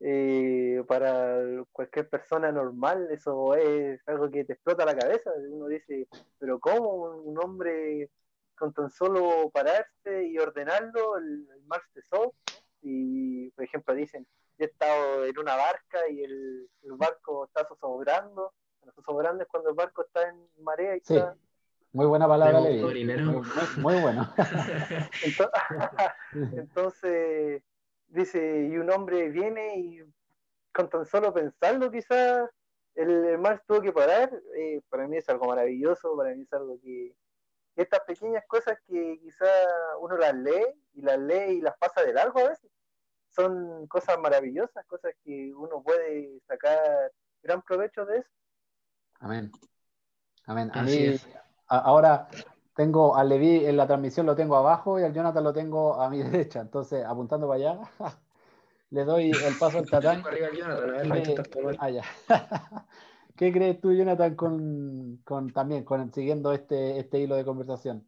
eh, 0.00 0.84
para 0.86 1.40
cualquier 1.72 2.08
persona 2.08 2.52
normal 2.52 3.08
eso 3.10 3.54
es 3.56 4.00
algo 4.06 4.30
que 4.30 4.44
te 4.44 4.52
explota 4.52 4.84
la 4.84 4.96
cabeza. 4.96 5.30
Uno 5.50 5.66
dice, 5.66 6.06
pero 6.38 6.60
¿cómo 6.60 7.20
un 7.24 7.36
hombre 7.38 8.10
con 8.56 8.72
tan 8.72 8.90
solo 8.90 9.50
pararse 9.52 10.26
y 10.26 10.38
ordenarlo, 10.38 11.16
el, 11.18 11.46
mar 11.66 11.82
cesó? 11.92 12.34
Y, 12.80 13.50
por 13.50 13.64
ejemplo, 13.64 13.94
dicen, 13.94 14.26
yo 14.58 14.64
he 14.64 14.68
estado 14.68 15.24
en 15.24 15.38
una 15.38 15.56
barca 15.56 16.08
y 16.08 16.22
el, 16.22 16.68
barco 16.96 17.46
está 17.46 17.66
zozobrando. 17.66 18.52
Zozobrando 18.94 19.42
es 19.42 19.48
cuando 19.48 19.70
el 19.70 19.74
barco 19.74 20.02
está 20.02 20.28
en 20.28 20.48
marea 20.62 20.94
y 20.94 20.98
está... 20.98 21.36
Muy 21.92 22.06
buena 22.06 22.28
palabra, 22.28 22.60
Levi. 22.60 23.04
Muy, 23.04 23.42
muy, 23.78 24.00
bueno. 24.00 24.32
entonces 26.32 27.62
dice, 28.08 28.68
y 28.70 28.76
un 28.76 28.90
hombre 28.90 29.28
viene 29.28 29.78
y 29.78 30.02
con 30.72 30.88
tan 30.88 31.06
solo 31.06 31.32
pensarlo 31.32 31.90
quizás 31.90 32.48
el, 32.94 33.38
mar 33.38 33.62
tuvo 33.66 33.80
que 33.80 33.92
parar, 33.92 34.30
eh, 34.56 34.80
para 34.88 35.06
mí 35.06 35.16
es 35.16 35.28
algo 35.28 35.46
maravilloso, 35.46 36.16
para 36.16 36.34
mí 36.34 36.42
es 36.42 36.52
algo 36.52 36.80
que 36.80 37.14
estas 37.76 38.00
pequeñas 38.00 38.44
cosas 38.48 38.76
que 38.88 39.18
quizás 39.22 39.66
uno 40.00 40.16
las 40.16 40.34
lee 40.34 40.66
y 40.94 41.02
las 41.02 41.18
lee 41.18 41.58
y 41.58 41.60
las 41.60 41.76
pasa 41.78 42.02
de 42.02 42.12
largo 42.12 42.40
a 42.40 42.48
veces, 42.48 42.70
son 43.28 43.86
cosas 43.86 44.18
maravillosas, 44.18 44.84
cosas 44.86 45.14
que 45.22 45.52
uno 45.54 45.80
puede 45.82 46.40
sacar 46.48 47.12
gran 47.42 47.62
provecho 47.62 48.04
de 48.04 48.18
eso. 48.18 48.30
Amén. 49.20 49.52
Amén. 50.46 50.70
A 50.74 50.82
mí, 50.82 51.20
ahora 51.68 52.28
tengo 52.78 53.16
a 53.16 53.24
Levi 53.24 53.66
en 53.66 53.76
la 53.76 53.88
transmisión, 53.88 54.24
lo 54.24 54.36
tengo 54.36 54.54
abajo 54.54 55.00
y 55.00 55.02
al 55.02 55.12
Jonathan 55.12 55.42
lo 55.42 55.52
tengo 55.52 56.00
a 56.00 56.08
mi 56.08 56.18
derecha. 56.22 56.60
Entonces, 56.60 57.04
apuntando 57.04 57.48
para 57.48 57.58
allá, 57.58 57.80
le 58.90 59.04
doy 59.04 59.32
el 59.32 59.58
paso 59.58 59.78
al 59.78 59.86
Tatán. 59.90 60.22
¿Qué 63.36 63.52
crees 63.52 63.80
tú, 63.80 63.92
Jonathan, 63.92 64.36
con, 64.36 65.52
también 65.52 65.82
con, 65.82 66.12
siguiendo 66.12 66.52
este, 66.52 67.00
este 67.00 67.18
hilo 67.18 67.34
de 67.34 67.44
conversación? 67.44 68.06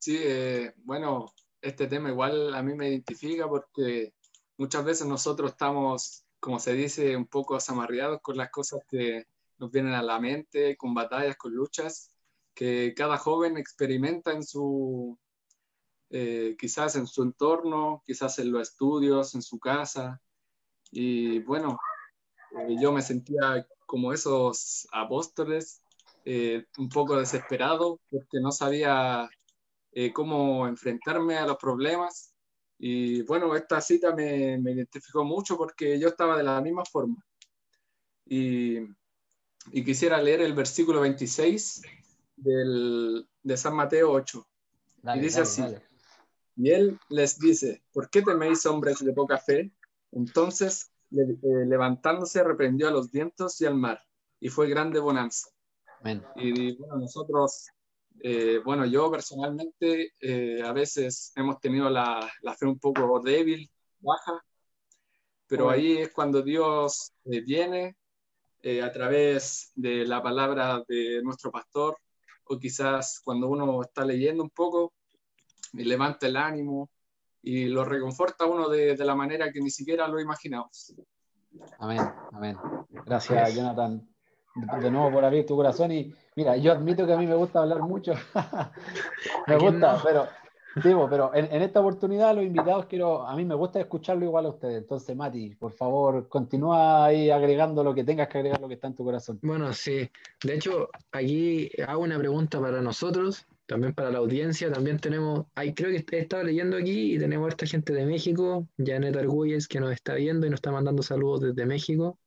Sí, 0.00 0.18
eh, 0.20 0.74
bueno, 0.78 1.26
este 1.60 1.86
tema 1.86 2.08
igual 2.08 2.52
a 2.52 2.64
mí 2.64 2.74
me 2.74 2.88
identifica 2.88 3.48
porque 3.48 4.12
muchas 4.56 4.84
veces 4.84 5.06
nosotros 5.06 5.52
estamos, 5.52 6.24
como 6.40 6.58
se 6.58 6.72
dice, 6.72 7.16
un 7.16 7.26
poco 7.28 7.54
asamarreados 7.54 8.20
con 8.22 8.36
las 8.36 8.50
cosas 8.50 8.80
que 8.88 9.28
nos 9.58 9.70
vienen 9.70 9.92
a 9.92 10.02
la 10.02 10.18
mente, 10.18 10.76
con 10.76 10.94
batallas, 10.94 11.36
con 11.36 11.54
luchas, 11.54 12.15
que 12.56 12.94
cada 12.96 13.18
joven 13.18 13.58
experimenta 13.58 14.32
en 14.32 14.42
su, 14.42 15.16
eh, 16.08 16.56
quizás 16.58 16.96
en 16.96 17.06
su 17.06 17.22
entorno, 17.22 18.02
quizás 18.06 18.38
en 18.38 18.50
los 18.50 18.70
estudios, 18.70 19.34
en 19.34 19.42
su 19.42 19.60
casa. 19.60 20.22
Y 20.90 21.40
bueno, 21.40 21.78
eh, 22.58 22.76
yo 22.80 22.92
me 22.92 23.02
sentía 23.02 23.66
como 23.86 24.12
esos 24.12 24.88
apóstoles, 24.90 25.82
eh, 26.24 26.64
un 26.78 26.88
poco 26.88 27.18
desesperado 27.18 28.00
porque 28.10 28.40
no 28.40 28.50
sabía 28.50 29.28
cómo 30.12 30.66
enfrentarme 30.66 31.38
a 31.38 31.46
los 31.46 31.56
problemas. 31.56 32.34
Y 32.78 33.22
bueno, 33.22 33.54
esta 33.54 33.80
cita 33.80 34.14
me, 34.14 34.54
identificó 34.54 35.24
mucho 35.24 35.56
porque 35.56 35.98
yo 35.98 36.08
estaba 36.08 36.36
de 36.36 36.42
la 36.42 36.60
misma 36.60 36.84
forma. 36.84 37.16
Y, 38.26 38.78
y 39.72 39.84
quisiera 39.84 40.20
leer 40.20 40.42
el 40.42 40.52
versículo 40.54 41.00
26 41.00 41.82
del, 42.36 43.28
de 43.42 43.56
San 43.56 43.74
Mateo 43.74 44.12
8. 44.12 44.46
y 45.14 45.20
dice 45.20 45.40
así, 45.40 45.62
y 46.56 46.70
él 46.70 46.98
les 47.10 47.38
dice, 47.38 47.82
¿por 47.92 48.08
qué 48.08 48.22
teméis 48.22 48.64
hombres 48.64 49.04
de 49.04 49.12
poca 49.12 49.36
fe? 49.38 49.72
Entonces, 50.12 50.90
eh, 51.12 51.66
levantándose, 51.66 52.42
reprendió 52.42 52.88
a 52.88 52.90
los 52.90 53.10
vientos 53.10 53.60
y 53.60 53.66
al 53.66 53.74
mar, 53.74 54.00
y 54.40 54.48
fue 54.48 54.68
grande 54.68 54.98
bonanza. 54.98 55.48
Y 56.36 56.76
bueno, 56.76 56.96
nosotros, 56.96 57.66
eh, 58.20 58.60
bueno, 58.64 58.86
yo 58.86 59.10
personalmente 59.10 60.12
eh, 60.20 60.62
a 60.62 60.72
veces 60.72 61.32
hemos 61.34 61.60
tenido 61.60 61.90
la, 61.90 62.30
la, 62.42 62.54
fe 62.54 62.66
un 62.66 62.78
poco 62.78 63.20
débil, 63.20 63.68
baja, 64.00 64.40
pero 65.48 65.68
ahí 65.68 65.98
es 65.98 66.12
cuando 66.12 66.42
Dios 66.42 67.12
viene 67.24 67.96
a 68.82 68.90
través 68.92 69.70
de 69.76 70.04
la 70.06 70.20
palabra 70.20 70.82
de 70.88 71.22
nuestro 71.22 71.52
pastor, 71.52 71.96
o 72.46 72.58
quizás 72.58 73.20
cuando 73.24 73.48
uno 73.48 73.82
está 73.82 74.04
leyendo 74.04 74.42
un 74.42 74.50
poco, 74.50 74.92
y 75.72 75.84
levanta 75.84 76.26
el 76.26 76.36
ánimo 76.36 76.90
y 77.42 77.66
lo 77.66 77.84
reconforta 77.84 78.46
uno 78.46 78.68
de, 78.68 78.96
de 78.96 79.04
la 79.04 79.14
manera 79.14 79.52
que 79.52 79.60
ni 79.60 79.70
siquiera 79.70 80.08
lo 80.08 80.20
imaginamos. 80.20 80.94
Amén, 81.78 82.00
amén. 82.32 82.56
Gracias, 83.04 83.54
Jonathan, 83.54 84.06
de 84.80 84.90
nuevo 84.90 85.12
por 85.12 85.24
abrir 85.24 85.46
tu 85.46 85.56
corazón. 85.56 85.92
Y 85.92 86.14
mira, 86.34 86.56
yo 86.56 86.72
admito 86.72 87.06
que 87.06 87.12
a 87.12 87.18
mí 87.18 87.26
me 87.26 87.34
gusta 87.34 87.60
hablar 87.60 87.80
mucho. 87.82 88.12
me 89.46 89.56
gusta, 89.56 90.00
pero 90.02 90.26
Sí, 90.82 90.90
pero 91.08 91.34
en, 91.34 91.62
esta 91.62 91.80
oportunidad 91.80 92.34
los 92.34 92.44
invitados 92.44 92.84
quiero, 92.86 93.26
a 93.26 93.34
mí 93.34 93.46
me 93.46 93.54
gusta 93.54 93.80
escucharlo 93.80 94.26
igual 94.26 94.44
a 94.44 94.50
ustedes. 94.50 94.82
Entonces, 94.82 95.16
Mati, 95.16 95.54
por 95.54 95.72
favor, 95.72 96.28
continúa 96.28 97.06
ahí 97.06 97.30
agregando 97.30 97.82
lo 97.82 97.94
que 97.94 98.04
tengas 98.04 98.28
que 98.28 98.38
agregar, 98.38 98.60
lo 98.60 98.68
que 98.68 98.74
está 98.74 98.86
en 98.86 98.94
tu 98.94 99.04
corazón. 99.04 99.38
Bueno, 99.42 99.72
sí. 99.72 100.10
De 100.44 100.54
hecho, 100.54 100.88
aquí 101.12 101.70
hago 101.86 102.02
una 102.02 102.18
pregunta 102.18 102.60
para 102.60 102.82
nosotros, 102.82 103.46
también 103.64 103.94
para 103.94 104.10
la 104.10 104.18
audiencia. 104.18 104.70
También 104.70 104.98
tenemos, 104.98 105.46
ahí 105.54 105.72
creo 105.72 105.90
que 105.90 106.16
he 106.16 106.20
estado 106.20 106.44
leyendo 106.44 106.76
aquí 106.76 107.14
y 107.14 107.18
tenemos 107.18 107.46
a 107.46 107.50
esta 107.50 107.66
gente 107.66 107.94
de 107.94 108.04
México, 108.04 108.68
Janet 108.76 109.16
Argüelles, 109.16 109.68
que 109.68 109.80
nos 109.80 109.92
está 109.92 110.14
viendo 110.14 110.46
y 110.46 110.50
nos 110.50 110.58
está 110.58 110.72
mandando 110.72 111.02
saludos 111.02 111.40
desde 111.40 111.64
México 111.64 112.18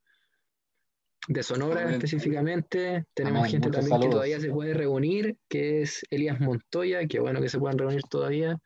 de 1.28 1.43
Sonora 1.43 1.91
específicamente. 1.91 3.05
Tenemos 3.13 3.47
gente 3.47 3.70
también 3.70 4.01
que 4.01 4.09
todavía 4.09 4.39
se 4.39 4.51
puede 4.51 4.74
reunir, 4.74 5.38
que 5.47 5.82
es 5.82 6.03
Elías 6.09 6.39
Montoya, 6.39 7.07
que 7.07 7.20
bueno 7.20 7.41
que 7.41 7.49
se 7.49 7.59
puedan 7.59 7.78
reunir 7.78 8.01
todavía. 8.09 8.57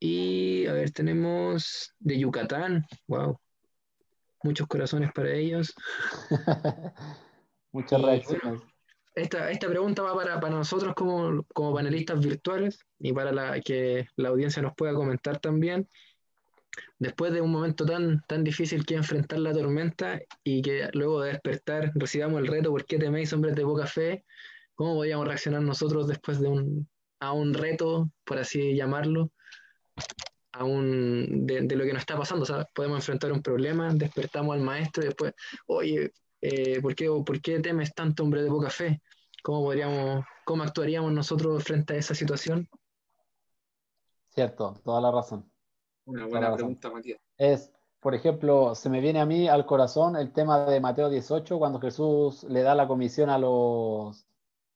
Y 0.00 0.66
a 0.66 0.72
ver, 0.74 0.90
tenemos 0.92 1.94
de 1.98 2.18
Yucatán, 2.18 2.86
wow, 3.08 3.38
muchos 4.42 4.66
corazones 4.66 5.10
para 5.12 5.32
ellos. 5.32 5.74
Muchas 7.72 8.00
reacciones. 8.00 8.62
esta, 9.14 9.50
esta, 9.50 9.68
pregunta 9.68 10.02
va 10.02 10.14
para, 10.14 10.40
para 10.40 10.54
nosotros 10.54 10.94
como, 10.94 11.44
como, 11.52 11.74
panelistas 11.74 12.18
virtuales 12.24 12.78
y 12.98 13.12
para 13.12 13.30
la, 13.30 13.60
que 13.60 14.06
la 14.16 14.30
audiencia 14.30 14.62
nos 14.62 14.74
pueda 14.74 14.94
comentar 14.94 15.38
también 15.38 15.86
después 16.98 17.32
de 17.32 17.40
un 17.40 17.50
momento 17.50 17.84
tan, 17.84 18.22
tan 18.26 18.44
difícil 18.44 18.84
que 18.84 18.94
enfrentar 18.94 19.38
la 19.38 19.52
tormenta 19.52 20.20
y 20.44 20.62
que 20.62 20.88
luego 20.92 21.22
de 21.22 21.32
despertar 21.32 21.92
recibamos 21.94 22.40
el 22.40 22.46
reto, 22.46 22.70
¿por 22.70 22.84
qué 22.84 22.98
teméis 22.98 23.32
hombres 23.32 23.54
de 23.54 23.62
poca 23.62 23.86
fe? 23.86 24.24
¿Cómo 24.74 24.94
podríamos 24.94 25.26
reaccionar 25.26 25.62
nosotros 25.62 26.06
después 26.06 26.40
de 26.40 26.48
un, 26.48 26.88
a 27.20 27.32
un 27.32 27.54
reto, 27.54 28.10
por 28.24 28.38
así 28.38 28.74
llamarlo, 28.74 29.32
a 30.52 30.64
un, 30.64 31.46
de, 31.46 31.62
lo 31.76 31.84
que 31.84 31.92
nos 31.92 32.00
está 32.00 32.16
pasando? 32.16 32.46
podemos 32.74 32.98
enfrentar 32.98 33.32
un 33.32 33.42
problema, 33.42 33.92
despertamos 33.92 34.54
al 34.54 34.62
maestro 34.62 35.02
y 35.02 35.06
después, 35.06 35.34
oye, 35.66 36.12
eh, 36.40 36.80
¿por, 36.80 36.94
qué, 36.94 37.06
¿por 37.06 37.40
qué 37.40 37.60
temes 37.60 37.94
tanto 37.94 38.22
hombre 38.22 38.42
de 38.42 38.48
poca 38.48 38.70
fe? 38.70 39.02
¿Cómo, 39.42 39.62
podríamos, 39.62 40.24
¿Cómo 40.44 40.62
actuaríamos 40.62 41.12
nosotros 41.12 41.62
frente 41.64 41.94
a 41.94 41.96
esa 41.96 42.14
situación? 42.14 42.68
Cierto, 44.30 44.80
toda 44.84 45.00
la 45.00 45.10
razón. 45.10 45.50
Una 46.08 46.26
buena 46.26 46.54
pregunta, 46.54 46.90
Matías. 46.90 47.20
Es, 47.36 47.70
por 48.00 48.14
ejemplo, 48.14 48.74
se 48.74 48.88
me 48.88 49.00
viene 49.00 49.20
a 49.20 49.26
mí 49.26 49.46
al 49.46 49.66
corazón 49.66 50.16
el 50.16 50.32
tema 50.32 50.64
de 50.64 50.80
Mateo 50.80 51.10
18, 51.10 51.58
cuando 51.58 51.78
Jesús 51.80 52.44
le 52.44 52.62
da 52.62 52.74
la 52.74 52.88
comisión 52.88 53.28
a 53.28 53.38
los, 53.38 54.26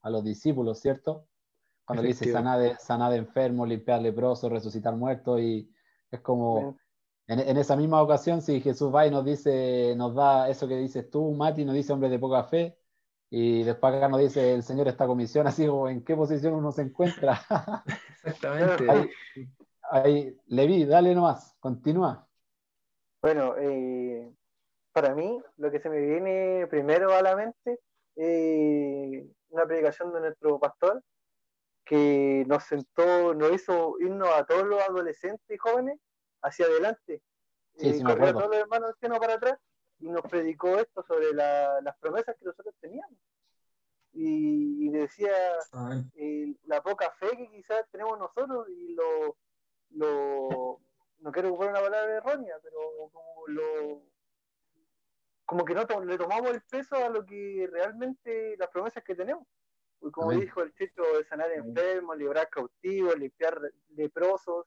a 0.03 0.11
los 0.11 0.23
discípulos, 0.23 0.79
¿cierto? 0.81 1.27
Cuando 1.87 2.03
le 2.03 2.09
dice 2.09 2.31
sanar 2.31 2.61
de, 2.61 2.77
sanar 2.77 3.13
de 3.13 3.19
enfermos, 3.19 3.67
limpiar 3.67 4.03
leprosos, 4.03 4.53
resucitar 4.53 4.95
muertos, 4.95 5.41
y 5.41 5.73
es 6.11 6.21
como, 6.21 6.77
en, 7.27 7.41
en, 7.41 7.57
esa 7.57 7.77
misma 7.77 8.03
ocasión, 8.03 8.43
si 8.43 8.61
Jesús 8.61 8.95
va 8.95 9.07
y 9.07 9.11
nos 9.11 9.25
dice, 9.25 9.95
nos 9.97 10.15
da 10.15 10.51
eso 10.51 10.69
que 10.69 10.77
dices 10.77 11.09
tú, 11.09 11.33
Mati, 11.33 11.65
nos 11.65 11.75
dice 11.75 11.95
hombre 11.95 12.11
de 12.11 12.19
poca 12.19 12.45
fe, 12.45 12.77
y 13.31 13.63
después 13.63 13.95
acá 13.95 14.09
nos 14.11 14.21
dice 14.21 14.53
el 14.53 14.63
Señor 14.63 14.89
esta 14.89 15.07
comisión, 15.07 15.47
así 15.47 15.67
como 15.67 15.89
en 15.89 16.05
qué 16.05 16.15
posición 16.15 16.53
uno 16.53 16.73
se 16.73 16.83
encuentra. 16.83 17.41
Exactamente. 18.23 18.91
Ahí, 18.91 19.09
Levi, 20.47 20.87
dale 20.87 21.15
nomás, 21.15 21.55
continúa. 21.61 22.27
Bueno, 23.21 23.55
eh, 23.59 24.33
para 24.91 25.15
mí 25.15 25.39
lo 25.59 25.71
que 25.71 25.81
se 25.81 25.91
me 25.91 26.01
viene 26.01 26.67
primero 26.69 27.13
a 27.13 27.21
la 27.21 27.37
mente 27.37 27.79
es 28.17 29.27
una 29.51 29.67
predicación 29.67 30.13
de 30.15 30.21
nuestro 30.21 30.59
pastor 30.59 31.03
que 31.85 32.45
nos 32.47 32.65
sentó, 32.65 33.35
nos 33.35 33.53
hizo 33.53 33.97
irnos 34.01 34.31
a 34.31 34.45
todos 34.47 34.65
los 34.65 34.81
adolescentes 34.81 35.45
y 35.51 35.59
jóvenes 35.59 35.99
hacia 36.41 36.67
adelante. 36.67 37.23
Sí, 37.77 37.89
eh, 37.89 38.03
a 38.05 38.17
todos 38.33 38.49
los 38.49 38.57
hermanos 38.57 38.95
para 38.99 39.35
atrás 39.35 39.59
y 39.99 40.09
nos 40.09 40.23
predicó 40.23 40.79
esto 40.79 41.05
sobre 41.07 41.35
las 41.35 41.97
promesas 42.01 42.35
que 42.39 42.47
nosotros 42.47 42.75
teníamos. 42.81 43.19
Y, 44.15 44.89
decía 44.91 45.33
eh, 46.17 46.55
la 46.65 46.83
poca 46.83 47.11
fe 47.13 47.31
que 47.37 47.51
quizás 47.51 47.85
tenemos 47.91 48.19
nosotros 48.19 48.69
y 48.69 48.95
lo, 48.95 49.37
lo 49.95 50.81
no 51.19 51.31
quiero 51.31 51.51
ocupar 51.51 51.71
una 51.71 51.81
palabra 51.81 52.17
errónea, 52.17 52.57
pero 52.63 52.79
como 53.13 53.47
lo 53.47 54.03
como 55.45 55.65
que 55.65 55.75
no 55.75 55.85
le 56.05 56.17
tomamos 56.17 56.51
el 56.51 56.63
peso 56.63 56.97
a 56.97 57.11
lo 57.11 57.27
que 57.27 57.69
realmente 57.71 58.57
las 58.57 58.71
promesas 58.71 59.05
que 59.05 59.15
tenemos. 59.15 59.47
Y 60.01 60.11
como 60.11 60.33
dijo 60.33 60.63
el 60.63 60.73
chico 60.75 61.03
de 61.17 61.25
sanar 61.25 61.53
enfermos, 61.53 62.17
librar 62.17 62.49
cautivos, 62.49 63.19
limpiar 63.19 63.61
leprosos. 63.91 64.67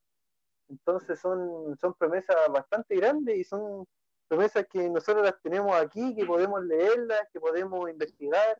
Entonces 0.69 1.19
son, 1.19 1.75
son 1.77 1.93
promesas 1.95 2.35
bastante 2.49 2.95
grandes 2.95 3.35
y 3.35 3.43
son 3.43 3.85
promesas 4.27 4.65
que 4.67 4.89
nosotros 4.89 5.25
las 5.25 5.41
tenemos 5.41 5.75
aquí, 5.75 6.15
que 6.15 6.25
podemos 6.25 6.63
leerlas, 6.63 7.27
que 7.33 7.39
podemos 7.39 7.89
investigar 7.89 8.57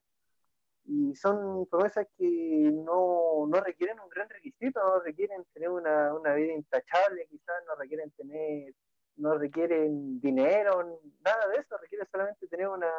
y 0.87 1.15
son 1.15 1.65
promesas 1.65 2.07
que 2.17 2.71
no, 2.71 3.47
no, 3.47 3.59
requieren 3.61 3.99
un 3.99 4.09
gran 4.09 4.29
requisito, 4.29 4.79
no 4.79 4.99
requieren 4.99 5.43
tener 5.53 5.69
una, 5.69 6.13
una, 6.13 6.33
vida 6.33 6.53
intachable, 6.53 7.27
quizás 7.29 7.55
no 7.67 7.75
requieren 7.75 8.11
tener, 8.11 8.73
no 9.17 9.37
requieren 9.37 10.19
dinero, 10.19 10.99
nada 11.23 11.47
de 11.47 11.57
eso, 11.57 11.77
requiere 11.77 12.05
solamente 12.11 12.47
tener 12.47 12.67
una, 12.67 12.91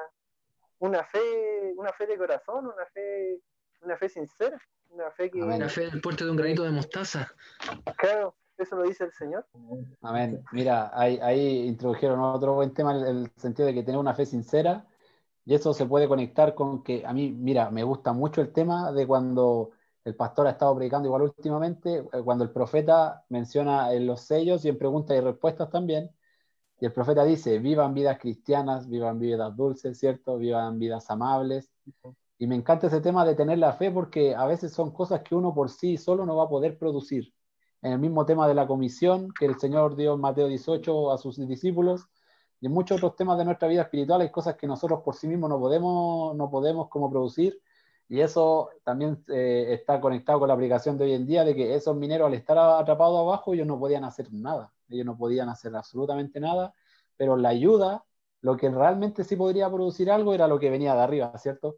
una 0.80 1.04
fe, 1.04 1.72
una 1.76 1.92
fe 1.92 2.06
de 2.06 2.18
corazón, 2.18 2.66
una 2.66 2.86
fe, 2.92 3.40
una 3.82 3.96
fe 3.96 4.08
sincera, 4.08 4.60
una 4.90 5.10
fe 5.12 5.30
que. 5.30 5.42
Una 5.42 5.68
fe 5.68 5.82
del 5.82 6.00
puerto 6.00 6.24
de 6.24 6.30
un 6.32 6.36
granito 6.36 6.64
de 6.64 6.72
mostaza. 6.72 7.28
Claro, 7.98 8.34
eso 8.58 8.74
lo 8.74 8.82
dice 8.82 9.04
el 9.04 9.12
Señor. 9.12 9.46
Amén. 10.02 10.42
Mira, 10.50 10.90
ahí, 10.92 11.20
ahí 11.22 11.68
introdujeron 11.68 12.18
otro 12.20 12.54
buen 12.54 12.74
tema, 12.74 12.96
en 12.96 13.18
el 13.18 13.30
sentido 13.36 13.66
de 13.66 13.74
que 13.74 13.84
tener 13.84 14.00
una 14.00 14.14
fe 14.14 14.26
sincera 14.26 14.84
y 15.46 15.54
eso 15.54 15.72
se 15.72 15.86
puede 15.86 16.08
conectar 16.08 16.54
con 16.54 16.82
que 16.82 17.06
a 17.06 17.12
mí, 17.12 17.30
mira, 17.32 17.70
me 17.70 17.84
gusta 17.84 18.12
mucho 18.12 18.40
el 18.42 18.52
tema 18.52 18.92
de 18.92 19.06
cuando 19.06 19.70
el 20.04 20.16
pastor 20.16 20.48
ha 20.48 20.50
estado 20.50 20.74
predicando 20.76 21.06
igual 21.08 21.22
últimamente, 21.22 21.98
eh, 22.12 22.22
cuando 22.24 22.44
el 22.44 22.50
profeta 22.50 23.24
menciona 23.28 23.92
en 23.94 24.06
los 24.06 24.22
sellos 24.22 24.64
y 24.64 24.68
en 24.68 24.78
preguntas 24.78 25.16
y 25.16 25.20
respuestas 25.20 25.70
también, 25.70 26.10
y 26.80 26.86
el 26.86 26.92
profeta 26.92 27.24
dice, 27.24 27.58
vivan 27.58 27.94
vidas 27.94 28.18
cristianas, 28.18 28.88
vivan 28.88 29.18
vidas 29.18 29.56
dulces, 29.56 29.98
¿cierto? 29.98 30.36
Vivan 30.36 30.78
vidas 30.78 31.10
amables. 31.10 31.70
Y 32.38 32.46
me 32.46 32.54
encanta 32.54 32.88
ese 32.88 33.00
tema 33.00 33.24
de 33.24 33.34
tener 33.34 33.58
la 33.58 33.72
fe 33.72 33.90
porque 33.90 34.34
a 34.34 34.46
veces 34.46 34.72
son 34.72 34.90
cosas 34.92 35.22
que 35.22 35.34
uno 35.34 35.54
por 35.54 35.70
sí 35.70 35.96
solo 35.96 36.26
no 36.26 36.36
va 36.36 36.44
a 36.44 36.48
poder 36.48 36.76
producir. 36.78 37.32
En 37.82 37.92
el 37.92 37.98
mismo 37.98 38.26
tema 38.26 38.46
de 38.48 38.54
la 38.54 38.66
comisión 38.66 39.32
que 39.38 39.46
el 39.46 39.58
Señor 39.58 39.96
dio 39.96 40.14
en 40.14 40.20
Mateo 40.20 40.48
18 40.48 41.12
a 41.12 41.18
sus 41.18 41.36
discípulos, 41.48 42.06
y 42.66 42.68
en 42.68 42.72
muchos 42.72 42.96
otros 42.96 43.14
temas 43.14 43.38
de 43.38 43.44
nuestra 43.44 43.68
vida 43.68 43.82
espiritual 43.82 44.22
hay 44.22 44.30
cosas 44.30 44.56
que 44.56 44.66
nosotros 44.66 45.00
por 45.02 45.14
sí 45.14 45.28
mismos 45.28 45.48
no 45.48 45.60
podemos, 45.60 46.34
no 46.34 46.50
podemos 46.50 46.88
como 46.88 47.08
producir, 47.08 47.60
y 48.08 48.20
eso 48.20 48.70
también 48.82 49.22
eh, 49.28 49.66
está 49.70 50.00
conectado 50.00 50.40
con 50.40 50.48
la 50.48 50.54
aplicación 50.54 50.98
de 50.98 51.04
hoy 51.04 51.12
en 51.12 51.26
día, 51.26 51.44
de 51.44 51.54
que 51.54 51.76
esos 51.76 51.96
mineros 51.96 52.26
al 52.26 52.34
estar 52.34 52.58
atrapados 52.58 53.20
abajo, 53.20 53.54
ellos 53.54 53.68
no 53.68 53.78
podían 53.78 54.02
hacer 54.02 54.32
nada, 54.32 54.72
ellos 54.88 55.06
no 55.06 55.16
podían 55.16 55.48
hacer 55.48 55.76
absolutamente 55.76 56.40
nada, 56.40 56.74
pero 57.16 57.36
la 57.36 57.50
ayuda, 57.50 58.04
lo 58.40 58.56
que 58.56 58.68
realmente 58.68 59.22
sí 59.22 59.36
podría 59.36 59.70
producir 59.70 60.10
algo 60.10 60.34
era 60.34 60.48
lo 60.48 60.58
que 60.58 60.70
venía 60.70 60.94
de 60.94 61.00
arriba, 61.02 61.38
¿cierto? 61.38 61.76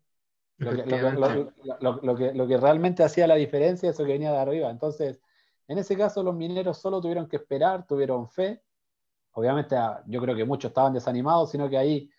Lo 0.57 0.71
que, 0.71 0.87
lo, 0.87 2.17
que, 2.17 2.33
lo 2.33 2.47
que, 2.47 2.57
realmente 2.57 3.03
hacía 3.03 3.27
la 3.27 3.35
diferencia 3.35 3.91
es 3.91 3.95
eso 3.95 4.05
que 4.07 4.13
venía 4.13 4.33
de 4.33 4.39
arriba. 4.39 4.71
Entonces, 4.71 5.21
en 5.69 5.79
ese 5.79 5.97
caso, 5.97 6.23
los 6.23 6.35
mineros 6.35 6.79
solo 6.79 7.01
tuvieron 7.01 7.29
que 7.29 7.37
esperar, 7.37 7.87
tuvieron 7.87 8.29
fe, 8.29 8.63
obviamente 9.39 9.77
ah, 9.77 10.03
yo 10.07 10.21
creo 10.21 10.35
que 10.35 10.45
muchos 10.45 10.71
estaban 10.71 10.93
desanimados, 10.93 11.53
sino 11.53 11.69
que 11.69 11.79
ahí 11.79 12.11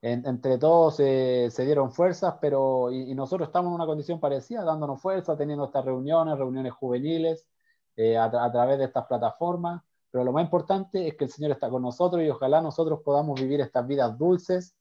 entre 0.00 0.58
todos 0.58 0.94
se 0.94 1.64
dieron 1.64 1.90
fuerzas, 1.90 2.36
pero 2.40 2.92
y, 2.92 3.12
nosotros 3.16 3.48
estamos 3.48 3.70
en 3.70 3.74
una 3.74 3.86
condición 3.86 4.20
parecida, 4.20 4.62
dándonos 4.62 5.02
fuerza, 5.02 5.36
teniendo 5.36 5.64
estas 5.64 5.84
reuniones, 5.84 6.38
reuniones 6.38 6.72
juveniles, 6.72 7.48
eh, 7.96 8.16
a, 8.16 8.30
través 8.30 8.78
de 8.78 8.84
estas 8.84 9.06
plataformas, 9.06 9.82
pero 10.12 10.22
lo 10.22 10.30
más 10.30 10.44
importante 10.44 11.08
es 11.08 11.16
que 11.16 11.24
el 11.24 11.30
Señor 11.32 11.50
está 11.50 11.68
con 11.68 11.82
nosotros 11.82 12.22
y 12.22 12.28
ojalá 12.28 12.60
nosotros 12.60 13.00
podamos 13.04 13.40
vivir 13.40 13.60
estas 13.60 13.88
vidas 13.88 14.16
dulces, 14.16 14.76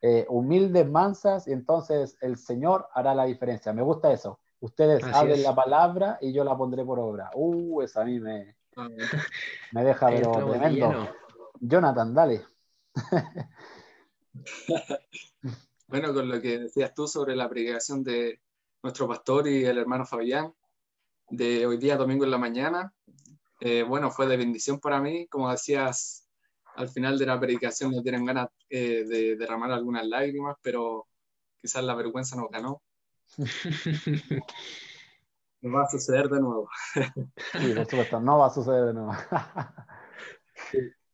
eh, 0.00 0.24
humildes, 0.30 0.88
mansas, 0.88 1.46
y 1.46 1.52
entonces 1.52 2.16
el 2.22 2.38
Señor 2.38 2.88
hará 2.94 3.14
la 3.14 3.26
diferencia. 3.26 3.74
Me 3.74 3.82
gusta 3.82 4.10
eso. 4.10 4.38
Ustedes 4.60 5.04
hablen 5.04 5.42
la 5.42 5.54
palabra 5.54 6.16
y 6.22 6.32
yo 6.32 6.44
la 6.44 6.56
pondré 6.56 6.82
por 6.82 6.98
obra. 6.98 7.30
Uh, 7.34 7.82
eso 7.82 8.00
a 8.00 8.04
mí 8.04 8.18
me, 8.18 8.56
me 9.72 9.84
deja 9.84 10.06
pero 10.06 10.32
tremendo. 10.32 11.08
Jonathan, 11.60 12.14
dale. 12.14 12.44
bueno, 15.88 16.12
con 16.12 16.28
lo 16.28 16.40
que 16.40 16.58
decías 16.58 16.94
tú 16.94 17.06
sobre 17.06 17.36
la 17.36 17.48
predicación 17.48 18.02
de 18.02 18.40
nuestro 18.82 19.08
pastor 19.08 19.48
y 19.48 19.64
el 19.64 19.78
hermano 19.78 20.04
Fabián, 20.04 20.52
de 21.28 21.66
hoy 21.66 21.78
día 21.78 21.96
domingo 21.96 22.24
en 22.24 22.30
la 22.30 22.38
mañana, 22.38 22.92
eh, 23.60 23.84
bueno, 23.84 24.10
fue 24.10 24.26
de 24.26 24.36
bendición 24.36 24.80
para 24.80 25.00
mí, 25.00 25.28
como 25.28 25.50
decías, 25.50 26.28
al 26.74 26.88
final 26.88 27.18
de 27.18 27.26
la 27.26 27.38
predicación 27.38 27.92
no 27.92 28.02
tienen 28.02 28.24
ganas 28.24 28.48
eh, 28.68 29.04
de 29.04 29.36
derramar 29.36 29.70
algunas 29.70 30.06
lágrimas, 30.06 30.56
pero 30.62 31.06
quizás 31.60 31.84
la 31.84 31.94
vergüenza 31.94 32.34
nos 32.36 32.50
ganó. 32.50 32.82
no 35.60 35.72
va 35.76 35.84
a 35.84 35.90
suceder 35.90 36.28
de 36.28 36.40
nuevo. 36.40 36.68
sí, 37.52 37.72
por 37.74 37.86
supuesto, 37.86 38.20
no 38.20 38.38
va 38.38 38.46
a 38.46 38.50
suceder 38.50 38.86
de 38.86 38.94
nuevo. 38.94 39.12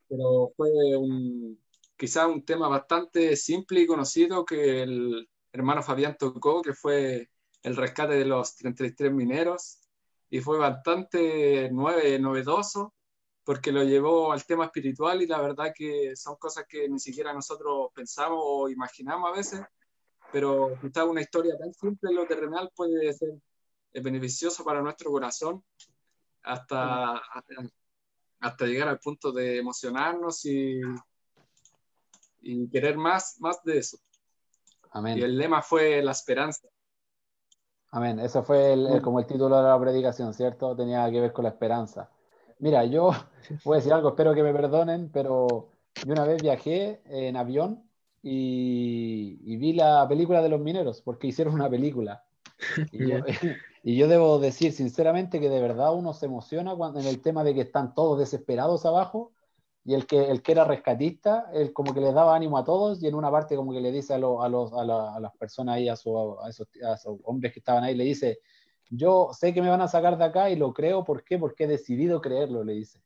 Pero 0.09 0.53
fue 0.57 0.71
un, 0.97 1.59
quizás 1.97 2.27
un 2.27 2.45
tema 2.45 2.69
bastante 2.69 3.37
simple 3.37 3.81
y 3.81 3.87
conocido 3.87 4.45
que 4.45 4.83
el 4.83 5.29
hermano 5.53 5.83
Fabián 5.83 6.17
tocó, 6.19 6.63
que 6.63 6.75
fue 6.75 7.31
el 7.63 7.77
rescate 7.77 8.15
de 8.15 8.25
los 8.25 8.57
33 8.57 9.13
mineros, 9.13 9.81
y 10.31 10.41
fue 10.41 10.59
bastante 10.59 11.71
nueve, 11.73 12.19
novedoso 12.19 12.95
porque 13.49 13.73
lo 13.73 13.83
llevó 13.83 14.31
al 14.31 14.45
tema 14.45 14.67
espiritual 14.67 15.23
y 15.23 15.27
la 15.27 15.41
verdad 15.41 15.73
que 15.75 16.15
son 16.15 16.37
cosas 16.37 16.67
que 16.69 16.87
ni 16.87 16.99
siquiera 16.99 17.33
nosotros 17.33 17.89
pensamos 17.95 18.39
o 18.43 18.69
imaginamos 18.69 19.31
a 19.31 19.35
veces, 19.35 19.63
pero 20.31 20.79
quizás 20.83 21.05
una 21.05 21.23
historia 21.23 21.57
tan 21.57 21.73
simple 21.73 22.11
en 22.11 22.17
lo 22.17 22.27
terrenal 22.27 22.71
puede 22.77 23.11
ser 23.15 23.31
beneficioso 23.95 24.63
para 24.63 24.83
nuestro 24.83 25.11
corazón 25.11 25.65
hasta, 26.43 27.23
hasta, 28.41 28.67
llegar 28.67 28.89
al 28.89 28.99
punto 28.99 29.33
de 29.33 29.59
emocionarnos 29.59 30.45
y, 30.45 30.81
y 32.41 32.69
querer 32.69 32.97
más, 32.97 33.37
más 33.41 33.63
de 33.65 33.79
eso. 33.79 33.99
Amén. 34.91 35.19
Y 35.19 35.23
el 35.23 35.37
lema 35.37 35.63
fue 35.63 36.03
la 36.03 36.13
esperanza. 36.13 36.69
Amén. 37.91 38.19
Eso 38.21 38.43
fue 38.43 38.73
el, 38.73 39.01
como 39.03 39.19
el 39.21 39.27
título 39.27 39.57
de 39.57 39.63
la 39.63 39.81
predicación, 39.81 40.35
¿cierto? 40.35 40.77
Tenía 40.77 41.11
que 41.11 41.21
ver 41.21 41.33
con 41.33 41.45
la 41.45 41.51
esperanza. 41.51 42.11
Mira, 42.59 42.85
yo 42.85 43.11
voy 43.65 43.75
a 43.75 43.79
decir 43.79 43.93
algo, 43.93 44.11
espero 44.11 44.35
que 44.35 44.43
me 44.43 44.53
perdonen, 44.53 45.11
pero 45.11 45.71
yo 46.05 46.13
una 46.13 46.25
vez 46.25 46.43
viajé 46.43 47.01
en 47.07 47.37
avión 47.37 47.89
y, 48.23 49.57
vi 49.57 49.73
la 49.73 50.07
película 50.09 50.43
de 50.43 50.49
los 50.49 50.61
mineros, 50.61 51.01
porque 51.03 51.29
hicieron 51.29 51.55
una 51.55 51.71
película. 51.71 52.25
Y, 52.93 53.13
yo, 53.85 54.09
debo 54.09 54.39
decir 54.39 54.73
sinceramente 54.73 55.41
que 55.41 55.49
de 55.49 55.61
verdad 55.61 55.95
uno 55.95 56.13
se 56.13 56.27
emociona 56.27 56.75
cuando, 56.75 57.01
en 57.01 57.07
el 57.07 57.21
tema 57.23 57.45
de 57.45 57.55
que 57.55 57.63
están 57.63 57.95
todos 57.95 58.19
desesperados 58.19 58.85
abajo 58.87 59.33
y 59.85 59.95
el 59.95 60.07
que, 60.07 60.31
el 60.31 60.43
que 60.43 60.53
era 60.53 60.65
rescatista, 60.65 61.51
él 61.55 61.73
como 61.73 61.95
que 61.95 62.01
les 62.01 62.13
daba 62.13 62.37
ánimo 62.37 62.59
a 62.59 62.65
todos 62.65 63.03
y 63.03 63.07
en 63.07 63.15
una 63.15 63.31
parte 63.31 63.57
como 63.57 63.73
que 63.73 63.81
le 63.81 63.91
dice 63.93 64.13
a, 64.13 64.17
a, 64.17 64.19
los, 64.19 64.73
a, 64.73 64.85
las 64.85 65.37
personas 65.39 65.77
ahí, 65.77 65.89
a, 65.89 65.93
a, 65.93 66.49
esos, 66.49 66.69
a 66.85 66.97
hombres 67.25 67.53
que 67.53 67.61
estaban 67.61 67.85
ahí, 67.85 67.95
le 67.95 68.05
dice, 68.05 68.41
yo 68.91 69.31
sé 69.33 69.55
que 69.55 69.63
me 69.63 69.69
van 69.69 69.81
a 69.81 69.89
sacar 69.89 70.19
de 70.19 70.25
acá 70.25 70.51
y 70.51 70.57
lo 70.57 70.73
creo, 70.73 71.05
¿por 71.05 71.25
qué? 71.25 71.39
Porque 71.39 71.65
he 71.65 71.67
decidido 71.67 72.21
creerlo, 72.21 72.65
le 72.65 72.75
dice. 72.75 73.03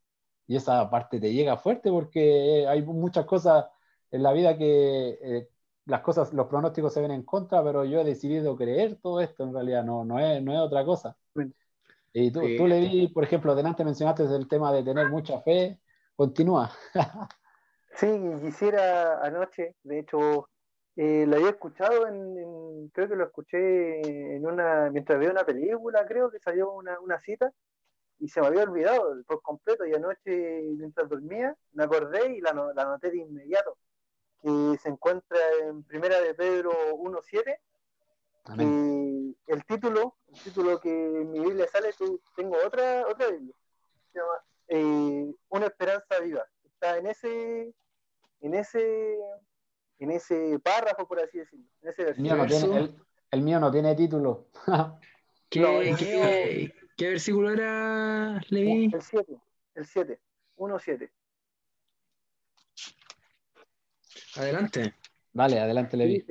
Y 0.46 0.56
esa 0.56 0.88
parte 0.90 1.20
te 1.20 1.32
llega 1.32 1.56
fuerte 1.56 1.90
porque 1.90 2.66
hay 2.68 2.82
muchas 2.82 3.26
cosas 3.26 3.66
en 4.10 4.22
la 4.22 4.32
vida 4.32 4.56
que 4.58 5.18
eh, 5.22 5.48
las 5.86 6.00
cosas, 6.00 6.32
los 6.32 6.46
pronósticos 6.46 6.92
se 6.92 7.00
ven 7.00 7.10
en 7.10 7.22
contra, 7.22 7.62
pero 7.62 7.84
yo 7.84 8.00
he 8.00 8.04
decidido 8.04 8.56
creer 8.56 8.98
todo 9.02 9.20
esto 9.20 9.44
en 9.44 9.52
realidad, 9.52 9.84
no, 9.84 10.04
no, 10.04 10.18
es, 10.18 10.42
no 10.42 10.52
es 10.52 10.60
otra 10.60 10.84
cosa. 10.84 11.16
Y 12.12 12.30
tú, 12.30 12.40
tú 12.56 12.66
le 12.66 12.80
vi, 12.80 13.08
por 13.08 13.24
ejemplo, 13.24 13.54
delante 13.54 13.84
mencionaste 13.84 14.24
el 14.24 14.46
tema 14.46 14.72
de 14.72 14.82
tener 14.82 15.08
mucha 15.08 15.40
fe, 15.40 15.80
continúa. 16.14 16.70
sí, 17.96 18.06
quisiera 18.42 19.24
anoche, 19.24 19.76
de 19.82 20.00
hecho, 20.00 20.48
eh, 20.96 21.24
lo 21.26 21.36
había 21.36 21.50
escuchado 21.50 22.06
en, 22.06 22.88
creo 22.90 23.08
que 23.08 23.16
lo 23.16 23.24
escuché 23.24 24.36
en 24.36 24.46
una, 24.46 24.90
mientras 24.90 25.18
veía 25.18 25.30
una 25.30 25.44
película, 25.44 26.04
creo 26.06 26.30
que 26.30 26.38
salió 26.38 26.70
una, 26.72 27.00
una 27.00 27.18
cita 27.18 27.50
y 28.18 28.28
se 28.28 28.40
me 28.40 28.46
había 28.48 28.64
olvidado 28.64 29.22
por 29.26 29.42
completo 29.42 29.86
y 29.86 29.94
anoche 29.94 30.62
mientras 30.76 31.08
dormía 31.08 31.56
me 31.72 31.84
acordé 31.84 32.36
y 32.36 32.40
la, 32.40 32.52
la 32.52 32.82
anoté 32.82 33.10
de 33.10 33.18
inmediato, 33.18 33.78
que 34.42 34.78
se 34.82 34.88
encuentra 34.88 35.38
en 35.62 35.84
Primera 35.84 36.20
de 36.20 36.34
Pedro 36.34 36.72
1.7, 36.96 37.58
el 39.46 39.64
título, 39.64 40.16
el 40.28 40.40
título 40.40 40.80
que 40.80 40.90
en 40.90 41.30
mi 41.30 41.40
Biblia 41.40 41.66
sale, 41.68 41.90
tengo 42.36 42.56
otra, 42.64 43.06
otra 43.06 43.28
Biblia, 43.28 43.54
se 44.12 44.18
llama 44.18 44.44
eh, 44.68 45.34
Una 45.48 45.66
esperanza 45.66 46.18
viva, 46.20 46.44
está 46.64 46.98
en 46.98 47.06
ese, 47.06 47.72
en 48.40 48.54
ese 48.54 49.18
en 50.02 50.10
ese 50.10 50.58
párrafo, 50.58 51.06
por 51.06 51.20
así 51.20 51.38
decirlo. 51.38 51.64
En 51.80 51.88
ese 51.88 52.08
el, 52.08 52.18
mío 52.18 52.36
no 52.36 52.46
tiene, 52.46 52.94
el, 53.30 53.42
mío 53.42 53.60
no 53.60 53.70
tiene 53.70 53.94
título. 53.94 54.48
¿Qué, 55.48 56.72
¿qué, 56.96 57.08
versículo 57.08 57.50
era, 57.50 58.40
Levi? 58.48 58.90
El 58.92 59.02
7, 59.02 59.40
el 59.74 59.86
7, 59.86 60.20
1-7. 60.56 61.10
Adelante. 64.36 64.94
Vale, 65.32 65.60
adelante, 65.60 65.96
Levi. 65.96 66.24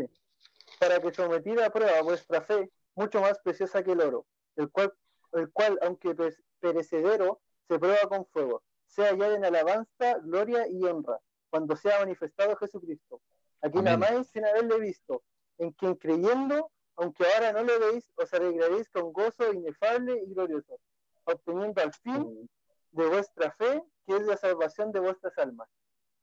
para 0.80 1.00
que 1.00 1.14
sometida 1.14 1.68
a 1.68 1.70
prueba 1.70 2.02
vuestra 2.02 2.42
fe, 2.42 2.72
mucho 2.96 3.22
más 3.22 3.40
preciosa 3.40 3.84
que 3.84 3.92
el 3.92 4.02
oro, 4.02 4.26
el 4.56 4.70
cual, 4.70 4.94
el 5.34 5.52
cual 5.52 5.80
aunque 5.82 6.16
perecedero, 6.60 7.42
se 7.68 7.80
prueba 7.80 8.02
con 8.08 8.26
fuego, 8.28 8.64
sea 8.86 9.16
ya 9.16 9.34
en 9.34 9.46
alabanza, 9.46 10.18
gloria 10.24 10.68
y 10.68 10.84
honra, 10.84 11.20
cuando 11.50 11.76
sea 11.76 12.00
manifestado 12.00 12.56
Jesucristo 12.58 13.22
a 13.62 13.70
quien 13.70 13.88
amáis 13.88 14.28
sin 14.28 14.46
haberle 14.46 14.80
visto, 14.80 15.24
en 15.58 15.72
quien 15.72 15.96
creyendo, 15.96 16.72
aunque 16.96 17.24
ahora 17.26 17.54
no 17.54 17.64
lo 17.64 17.80
veis, 17.80 18.12
os 18.16 18.34
alegraréis 18.34 18.90
con 18.90 19.14
gozo 19.14 19.54
inefable 19.54 20.22
y 20.26 20.34
glorioso, 20.34 20.80
obteniendo 21.26 21.82
al 21.82 21.94
fin 21.94 22.50
de 22.92 23.08
vuestra 23.08 23.52
fe, 23.52 23.84
que 24.06 24.18
es 24.18 24.24
la 24.24 24.38
salvación 24.38 24.92
de 24.92 25.00
vuestras 25.00 25.38
almas. 25.38 25.70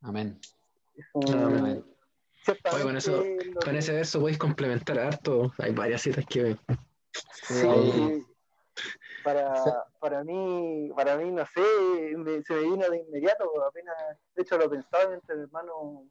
Amén. 0.02 0.38
Con, 1.12 2.96
eso, 2.96 3.24
con 3.64 3.76
ese 3.76 3.92
verso 3.92 4.20
podéis 4.20 4.38
complementar 4.38 4.98
harto. 4.98 5.52
Hay 5.58 5.72
varias 5.72 6.02
citas 6.02 6.24
que. 6.26 6.56
Sí. 7.42 8.26
Para, 9.24 9.84
para 9.98 10.24
mí, 10.24 10.90
para 10.96 11.16
mí, 11.16 11.30
no 11.30 11.44
sé, 11.46 11.62
se 12.46 12.54
me 12.54 12.60
vino 12.60 12.88
de 12.88 12.98
inmediato, 12.98 13.50
apenas, 13.64 13.96
de 14.34 14.42
hecho 14.42 14.56
lo 14.56 14.70
pensaba 14.70 15.12
entre 15.12 15.36
mi 15.36 15.42
hermano 15.42 16.06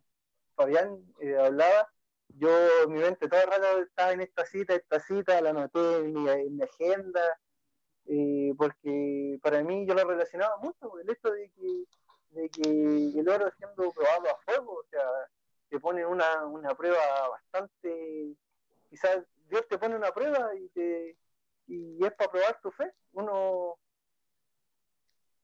Fabián 0.56 1.00
eh, 1.22 1.38
hablaba, 1.38 1.90
yo 2.30 2.50
mi 2.90 3.00
mente 3.00 3.28
todo 3.28 3.40
el 3.42 3.48
rato 3.48 3.82
estaba 3.82 4.12
en 4.12 4.22
esta 4.22 4.46
cita, 4.46 4.76
esta 4.76 5.00
cita, 5.00 5.42
la 5.42 5.52
anoté 5.52 5.98
en 5.98 6.14
mi, 6.14 6.62
agenda, 6.62 7.22
eh, 8.06 8.54
porque 8.58 9.40
para 9.42 9.64
mí 9.64 9.86
yo 9.88 9.94
lo 9.94 10.04
relacionaba 10.04 10.58
mucho 10.58 10.90
con 10.90 11.00
el 11.00 11.10
hecho 11.10 11.32
de 11.32 11.50
que, 11.52 11.86
de 12.38 12.50
que 12.50 13.20
el 13.20 13.30
oro 13.30 13.52
siendo 13.58 13.92
probado 13.92 14.30
a 14.30 14.38
fuego, 14.46 14.74
o 14.74 14.86
sea, 14.90 15.04
te 15.70 15.80
pone 15.80 16.06
una, 16.06 16.46
una 16.46 16.76
prueba 16.76 17.30
bastante, 17.30 18.36
quizás 18.90 19.20
Dios 19.50 19.68
te 19.68 19.78
pone 19.78 19.96
una 19.96 20.12
prueba 20.12 20.56
y 20.56 20.70
te 20.70 21.18
y 21.68 22.04
es 22.06 22.14
para 22.14 22.32
probar 22.32 22.60
tu 22.62 22.72
fe. 22.72 22.94
Uno 23.14 23.78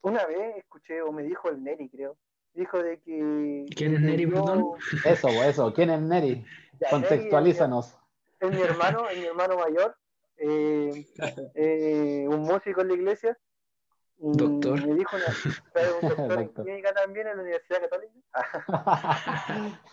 una 0.02 0.26
vez 0.26 0.58
escuché 0.58 1.02
o 1.02 1.12
me 1.12 1.24
dijo 1.24 1.50
el 1.50 1.64
Neri, 1.64 1.89
creo, 1.89 2.18
dijo 2.54 2.82
de 2.82 3.00
que... 3.00 3.66
¿Quién 3.76 3.96
es 3.96 4.02
Neri, 4.02 4.28
perdón? 4.28 4.72
Eso, 5.06 5.30
eso, 5.30 5.74
¿quién 5.74 5.89
es 5.89 6.02
Neri? 6.02 6.46
Contextualízanos. 6.89 7.98
Es, 8.39 8.50
mi 8.50 8.62
hermano, 8.62 9.08
es 9.10 9.18
mi 9.18 9.26
hermano 9.26 9.58
mayor, 9.58 9.96
eh, 10.38 11.06
eh, 11.56 12.26
un 12.28 12.41
músico 12.41 12.82
en 12.82 12.88
la 12.89 12.94
iglesia. 12.96 13.38
Doctor. 14.32 14.88
Me 14.88 14.96
dijo, 14.96 15.18
una, 15.18 15.26
un 16.02 16.10
doctor 16.10 16.40
en 16.40 16.54
química 16.54 16.94
también 16.94 17.28
en 17.28 17.36
la 17.36 17.44
Universidad 17.44 17.82
Católica. 17.82 18.14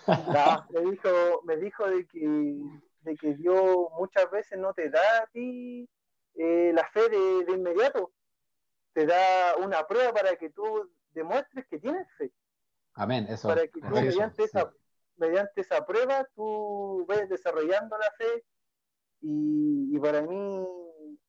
me, 0.70 0.80
dijo, 0.90 1.42
me 1.44 1.56
dijo 1.56 1.88
de 1.88 2.06
que, 2.06 2.62
de 3.02 3.16
que 3.16 3.34
Dios 3.34 3.88
muchas 3.98 4.30
veces 4.30 4.58
no 4.58 4.72
te 4.72 4.88
da 4.88 5.22
a 5.22 5.26
ti 5.32 5.88
eh, 6.36 6.70
la 6.72 6.86
fe 6.88 7.08
de, 7.08 7.44
de 7.44 7.52
inmediato, 7.52 8.12
te 8.92 9.06
da 9.06 9.56
una 9.56 9.86
prueba 9.86 10.12
para 10.12 10.36
que 10.36 10.50
tú 10.50 10.90
demuestres 11.12 11.66
que 11.66 11.78
tienes 11.78 12.06
fe. 12.16 12.32
Amén, 12.94 13.26
eso. 13.28 13.48
Para 13.48 13.66
que 13.66 13.80
tú 13.80 13.88
mediante, 13.88 14.44
esa, 14.44 14.72
mediante 15.16 15.60
esa 15.60 15.84
prueba 15.84 16.26
tú 16.34 17.04
ves 17.08 17.28
desarrollando 17.28 17.96
la 17.98 18.10
fe 18.12 18.44
y, 19.22 19.98
para 19.98 20.22
mí 20.22 20.66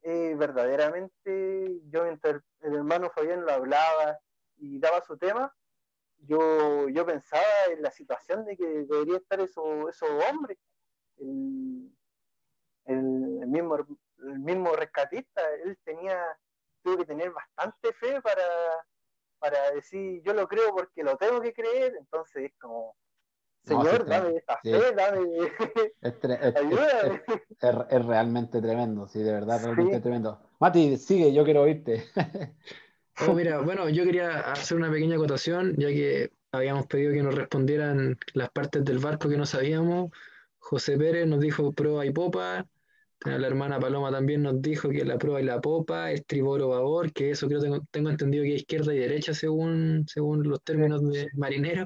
eh, 0.03 0.35
verdaderamente 0.35 1.79
yo 1.89 2.03
mientras 2.03 2.41
el, 2.61 2.75
hermano 2.75 3.09
Fabián 3.11 3.45
lo 3.45 3.51
hablaba 3.51 4.19
y 4.57 4.79
daba 4.79 5.01
su 5.01 5.17
tema, 5.17 5.55
yo, 6.17 6.89
yo 6.89 7.05
pensaba 7.05 7.43
en 7.71 7.81
la 7.81 7.91
situación 7.91 8.45
de 8.45 8.57
que 8.57 8.65
debería 8.65 9.17
estar 9.17 9.39
esos 9.39 9.89
eso 9.89 10.05
hombres, 10.29 10.57
el, 11.17 11.91
el, 12.85 13.47
mismo, 13.47 13.75
el 13.75 14.39
mismo 14.39 14.75
rescatista, 14.75 15.41
él 15.63 15.77
tenía, 15.83 16.19
tuvo 16.83 16.97
que 16.97 17.05
tener 17.05 17.31
bastante 17.31 17.93
fe 17.93 18.21
para, 18.21 18.43
para 19.39 19.71
decir 19.71 20.21
yo 20.23 20.33
lo 20.33 20.47
creo 20.47 20.73
porque 20.73 21.03
lo 21.03 21.17
tengo 21.17 21.41
que 21.41 21.53
creer, 21.53 21.95
entonces 21.97 22.45
es 22.45 22.53
como, 22.59 22.95
Señor, 23.63 24.05
dame 24.07 24.37
esta 24.37 24.57
fe, 24.57 24.93
dame. 24.95 25.19
Es, 26.01 27.87
es, 27.91 28.05
realmente 28.05 28.59
tremendo, 28.59 29.07
sí, 29.07 29.19
de 29.19 29.31
verdad, 29.31 29.63
realmente 29.63 29.99
tremendo. 29.99 30.39
Mati, 30.59 30.97
sigue, 30.97 31.31
yo 31.31 31.43
quiero 31.43 31.61
oírte. 31.61 32.05
oh, 33.27 33.33
mira, 33.33 33.59
bueno, 33.59 33.87
yo 33.89 34.03
quería 34.03 34.39
hacer 34.51 34.77
una 34.77 34.91
pequeña 34.91 35.15
acotación, 35.15 35.75
ya 35.77 35.89
que 35.89 36.31
habíamos 36.51 36.87
pedido 36.87 37.13
que 37.13 37.21
nos 37.21 37.35
respondieran 37.35 38.17
las 38.33 38.49
partes 38.49 38.83
del 38.83 38.97
barco 38.97 39.29
que 39.29 39.37
no 39.37 39.45
sabíamos. 39.45 40.09
José 40.57 40.97
Pérez 40.97 41.27
nos 41.27 41.39
dijo 41.39 41.71
proa 41.71 42.05
y 42.05 42.11
popa. 42.11 42.65
La 43.23 43.45
hermana 43.45 43.79
Paloma 43.79 44.11
también 44.11 44.41
nos 44.41 44.59
dijo 44.63 44.89
que 44.89 45.05
la 45.05 45.19
proa 45.19 45.39
y 45.39 45.45
la 45.45 45.61
popa, 45.61 46.11
estribor 46.11 46.59
o 46.63 46.69
babor, 46.69 47.13
que 47.13 47.29
eso 47.29 47.47
creo 47.47 47.59
que 47.59 47.67
tengo, 47.67 47.79
tengo 47.91 48.09
entendido 48.09 48.43
que 48.43 48.55
es 48.55 48.61
izquierda 48.61 48.95
y 48.95 48.97
derecha 48.97 49.35
según, 49.35 50.05
según 50.07 50.41
los 50.49 50.63
términos 50.63 51.07
de 51.07 51.29
marinero. 51.35 51.85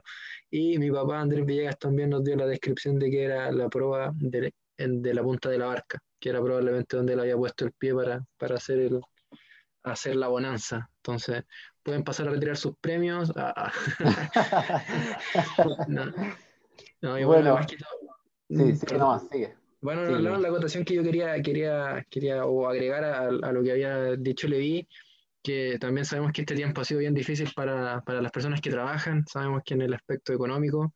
Y 0.49 0.79
mi 0.79 0.89
papá 0.91 1.19
Andrés 1.19 1.45
Villegas 1.45 1.77
también 1.77 2.11
nos 2.11 2.23
dio 2.23 2.37
la 2.37 2.45
descripción 2.45 2.97
de 2.99 3.11
que 3.11 3.23
era 3.23 3.51
la 3.51 3.67
proa 3.67 4.13
de, 4.15 4.53
de 4.77 5.13
la 5.13 5.23
punta 5.23 5.49
de 5.49 5.57
la 5.57 5.65
barca, 5.65 5.99
que 6.21 6.29
era 6.29 6.41
probablemente 6.41 6.95
donde 6.95 7.13
él 7.13 7.19
había 7.19 7.35
puesto 7.35 7.65
el 7.65 7.73
pie 7.73 7.93
para, 7.93 8.25
para 8.37 8.55
hacer, 8.55 8.79
el, 8.79 9.01
hacer 9.83 10.15
la 10.15 10.29
bonanza. 10.29 10.89
Entonces, 10.97 11.43
pueden 11.83 12.05
pasar 12.05 12.29
a 12.29 12.31
retirar 12.31 12.55
sus 12.55 12.77
premios. 12.77 13.33
Ah, 13.35 13.53
ah. 13.57 14.83
no. 15.89 16.05
no 17.01 17.27
bueno, 17.27 17.59
sí, 17.67 18.75
sí, 18.77 18.95
no, 18.97 19.19
sigue. 19.19 19.64
Bueno, 19.85 20.17
la 20.17 20.47
acotación 20.47 20.83
que 20.83 20.95
yo 20.95 21.03
quería, 21.03 21.39
quería, 21.43 22.03
quería 22.09 22.43
o 22.43 22.67
agregar 22.67 23.03
a, 23.03 23.27
a, 23.27 23.51
lo 23.51 23.61
que 23.61 23.71
había 23.71 24.15
dicho 24.15 24.47
Levi, 24.47 24.87
que 25.43 25.77
también 25.79 26.05
sabemos 26.05 26.31
que 26.31 26.41
este 26.41 26.55
tiempo 26.55 26.81
ha 26.81 26.85
sido 26.85 27.01
bien 27.01 27.13
difícil 27.13 27.51
para, 27.55 28.01
para 28.01 28.19
las 28.19 28.31
personas 28.31 28.61
que 28.61 28.71
trabajan, 28.71 29.23
sabemos 29.27 29.61
que 29.63 29.75
en 29.75 29.83
el 29.83 29.93
aspecto 29.93 30.33
económico 30.33 30.95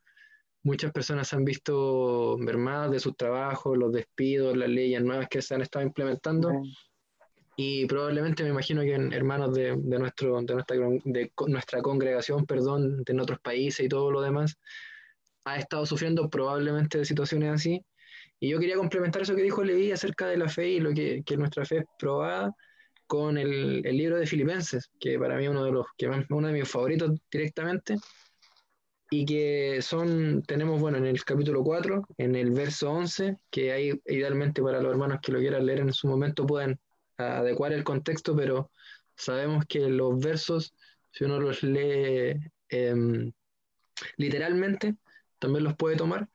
muchas 0.64 0.92
personas 0.92 1.28
se 1.28 1.36
han 1.36 1.46
visto 1.46 2.36
mermadas 2.40 2.90
de 2.90 3.00
sus 3.00 3.16
trabajos, 3.16 3.78
los 3.78 3.94
despidos, 3.94 4.58
las 4.58 4.70
leyes 4.70 5.04
nuevas 5.04 5.28
que 5.30 5.44
se 5.44 5.54
han 5.54 5.62
estado 5.62 5.86
implementando. 5.86 6.52
Y 7.56 7.86
probablemente 7.86 8.42
me 8.42 8.50
imagino 8.50 8.82
que 8.82 8.96
hermanos 9.16 9.54
de, 9.54 9.76
de, 9.78 10.00
nuestro, 10.00 10.42
de, 10.42 10.54
nuestra, 10.56 10.78
de 10.78 11.32
nuestra 11.46 11.82
congregación, 11.84 12.48
perdón, 12.48 13.04
de 13.04 13.22
otros 13.22 13.40
países 13.40 13.86
y 13.86 13.90
todo 13.90 14.10
lo 14.10 14.22
demás, 14.22 14.58
ha 15.46 15.58
estado 15.58 15.86
sufriendo 15.86 16.28
probablemente 16.28 16.98
de 16.98 17.06
situaciones 17.06 17.52
así. 17.52 17.86
Y 18.40 18.50
yo 18.50 18.60
quería 18.60 18.76
complementar 18.76 19.22
eso 19.22 19.36
que 19.36 19.44
dijo 19.44 19.64
Levi 19.64 19.92
acerca 19.92 20.28
de 20.28 20.38
la 20.38 20.50
fe 20.50 20.70
y 20.70 20.80
lo 20.80 20.94
que, 20.94 21.24
que 21.26 21.38
nuestra 21.38 21.66
fe 21.66 21.80
es 21.80 21.86
probada 21.98 22.54
con 23.08 23.38
el, 23.38 23.82
el, 23.86 23.98
libro 23.98 24.18
de 24.18 24.28
Filipenses, 24.28 24.90
que 25.00 25.18
para 25.18 25.36
mí 25.36 25.46
es 25.46 25.50
uno 25.50 25.64
de 25.64 25.72
los 25.72 25.86
que 25.98 26.08
uno 26.30 26.48
de 26.48 26.54
mis 26.54 26.70
favoritos 26.70 27.12
directamente, 27.32 27.96
y 29.12 29.26
que 29.26 29.82
son, 29.82 30.44
tenemos, 30.44 30.80
bueno, 30.80 30.98
en 30.98 31.08
el 31.08 31.24
capítulo 31.24 31.64
4, 31.64 32.04
en 32.18 32.36
el 32.36 32.52
verso 32.52 32.92
11, 32.92 33.38
que 33.50 33.72
hay 33.72 34.00
idealmente 34.06 34.62
para 34.62 34.82
los 34.82 34.92
hermanos 34.92 35.20
que 35.22 35.32
lo 35.32 35.40
quieran 35.40 35.66
leer 35.66 35.80
en 35.80 35.94
su 35.94 36.08
momento 36.08 36.46
pueden 36.46 36.80
adecuar 37.18 37.74
el 37.74 37.84
contexto, 37.84 38.36
pero 38.36 38.72
sabemos 39.16 39.66
que 39.66 39.90
los 39.90 40.20
versos, 40.20 40.74
si 41.12 41.24
uno 41.24 41.40
los 41.40 41.64
lee 41.64 42.40
em, 42.70 43.32
literalmente, 44.18 44.96
también 45.40 45.64
los 45.64 45.76
puede 45.76 45.96
tomar. 45.96 46.30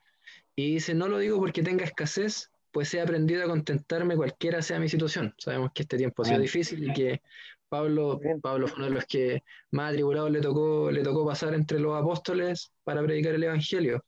Y 0.56 0.74
dice, 0.74 0.94
no 0.94 1.08
lo 1.08 1.18
digo 1.18 1.38
porque 1.38 1.62
tenga 1.62 1.84
escasez, 1.84 2.50
pues 2.70 2.92
he 2.94 3.00
aprendido 3.00 3.44
a 3.44 3.48
contentarme 3.48 4.16
cualquiera 4.16 4.62
sea 4.62 4.78
mi 4.78 4.88
situación. 4.88 5.34
Sabemos 5.38 5.70
que 5.74 5.82
este 5.82 5.96
tiempo 5.96 6.22
ha 6.22 6.26
sido 6.26 6.40
difícil 6.40 6.88
y 6.88 6.92
que 6.92 7.22
Pablo, 7.68 8.20
Pablo 8.42 8.68
fue 8.68 8.76
uno 8.76 8.86
de 8.86 8.92
los 8.92 9.04
que 9.04 9.42
más 9.72 9.90
atribulados 9.90 10.30
le 10.30 10.40
tocó, 10.40 10.90
le 10.90 11.02
tocó 11.02 11.26
pasar 11.26 11.54
entre 11.54 11.78
los 11.80 11.96
apóstoles 11.96 12.72
para 12.84 13.02
predicar 13.02 13.34
el 13.34 13.42
Evangelio. 13.42 14.04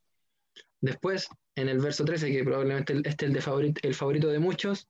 Después, 0.79 1.27
en 1.55 1.69
el 1.69 1.79
verso 1.79 2.05
13, 2.05 2.31
que 2.31 2.43
probablemente 2.43 2.93
este 3.05 3.25
es 3.25 3.29
el, 3.29 3.33
de 3.33 3.41
favorito, 3.41 3.81
el 3.83 3.93
favorito 3.93 4.27
de 4.27 4.39
muchos, 4.39 4.87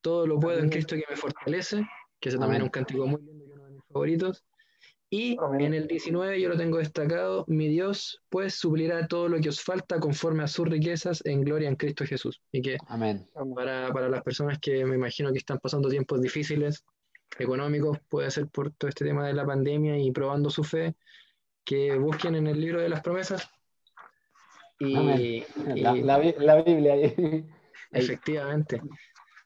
todo 0.00 0.26
lo 0.26 0.38
puedo 0.38 0.60
en 0.60 0.68
Cristo 0.68 0.94
que 0.94 1.04
me 1.10 1.16
fortalece, 1.16 1.86
que 2.20 2.28
ese 2.28 2.38
también 2.38 2.62
es 2.62 2.66
un 2.66 2.70
cántico 2.70 3.06
muy 3.06 3.20
lindo 3.20 3.44
y 3.44 3.52
uno 3.52 3.64
de 3.64 3.70
mis 3.72 3.84
favoritos. 3.84 4.44
Y 5.08 5.36
en 5.60 5.72
el 5.72 5.86
19 5.86 6.40
yo 6.40 6.48
lo 6.48 6.56
tengo 6.56 6.78
destacado, 6.78 7.44
mi 7.46 7.68
Dios 7.68 8.22
pues 8.28 8.54
suplirá 8.54 9.06
todo 9.06 9.28
lo 9.28 9.40
que 9.40 9.50
os 9.50 9.62
falta 9.62 10.00
conforme 10.00 10.42
a 10.42 10.48
sus 10.48 10.68
riquezas 10.68 11.24
en 11.24 11.42
gloria 11.42 11.68
en 11.68 11.76
Cristo 11.76 12.04
Jesús. 12.04 12.42
Y 12.50 12.60
que 12.60 12.76
Amén. 12.88 13.28
Para, 13.54 13.92
para 13.92 14.08
las 14.08 14.22
personas 14.22 14.58
que 14.58 14.84
me 14.84 14.96
imagino 14.96 15.30
que 15.30 15.38
están 15.38 15.58
pasando 15.58 15.88
tiempos 15.88 16.20
difíciles, 16.20 16.84
económicos, 17.38 17.98
puede 18.08 18.30
ser 18.30 18.48
por 18.48 18.72
todo 18.72 18.88
este 18.88 19.04
tema 19.04 19.26
de 19.26 19.34
la 19.34 19.46
pandemia 19.46 19.98
y 19.98 20.10
probando 20.10 20.50
su 20.50 20.64
fe, 20.64 20.94
que 21.64 21.96
busquen 21.96 22.34
en 22.36 22.46
el 22.46 22.60
libro 22.60 22.80
de 22.80 22.88
las 22.88 23.02
promesas. 23.02 23.50
Y, 24.78 25.44
la, 25.74 26.18
Biblia. 26.62 26.94
Efectivamente. 27.92 28.80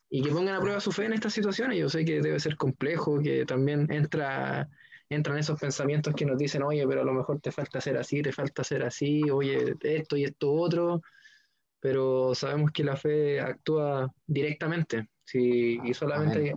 Y 0.08 0.22
que 0.22 0.30
pongan 0.30 0.56
a 0.56 0.60
prueba 0.60 0.80
su 0.80 0.90
fe 0.92 1.04
en 1.04 1.12
estas 1.12 1.32
situaciones. 1.32 1.78
Yo 1.78 1.88
sé 1.88 2.04
que 2.04 2.20
debe 2.20 2.40
ser 2.40 2.56
complejo, 2.56 3.20
que 3.20 3.46
también 3.46 3.90
entra, 3.90 4.68
entran 5.10 5.38
esos 5.38 5.60
pensamientos 5.60 6.14
que 6.14 6.24
nos 6.24 6.38
dicen, 6.38 6.62
oye, 6.62 6.86
pero 6.86 7.02
a 7.02 7.04
lo 7.04 7.12
mejor 7.12 7.40
te 7.40 7.50
falta 7.50 7.78
hacer 7.78 7.96
así, 7.96 8.22
te 8.22 8.32
falta 8.32 8.62
hacer 8.62 8.84
así, 8.84 9.28
oye, 9.28 9.74
esto 9.82 10.16
y 10.16 10.24
esto 10.24 10.52
otro. 10.52 11.02
Pero 11.80 12.34
sabemos 12.34 12.70
que 12.70 12.84
la 12.84 12.96
fe 12.96 13.40
actúa 13.40 14.12
directamente. 14.26 15.08
Si, 15.24 15.78
y 15.82 15.94
solamente 15.94 16.54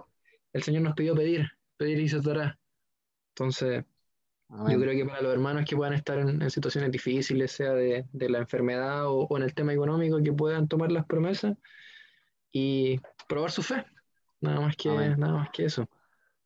el 0.51 0.63
Señor 0.63 0.83
nos 0.83 0.93
pidió 0.93 1.15
pedir, 1.15 1.47
pedir 1.77 1.99
y 1.99 2.09
se 2.09 2.21
dará. 2.21 2.59
Entonces, 3.29 3.83
yo 4.49 4.79
creo 4.79 4.93
que 4.93 5.05
para 5.05 5.21
los 5.21 5.33
hermanos 5.33 5.65
que 5.67 5.75
puedan 5.75 5.93
estar 5.93 6.19
en, 6.19 6.49
situaciones 6.51 6.91
difíciles, 6.91 7.51
sea 7.51 7.73
de, 7.73 8.05
la 8.13 8.37
enfermedad 8.37 9.07
o, 9.07 9.35
en 9.35 9.43
el 9.43 9.53
tema 9.55 9.73
económico, 9.73 10.21
que 10.21 10.31
puedan 10.31 10.67
tomar 10.67 10.91
las 10.91 11.05
promesas 11.05 11.57
y 12.51 12.99
probar 13.27 13.49
su 13.49 13.63
fe. 13.63 13.83
Nada 14.41 14.59
más 14.59 14.75
que, 14.75 14.89
nada 14.89 15.33
más 15.33 15.49
que 15.51 15.65
eso. 15.65 15.89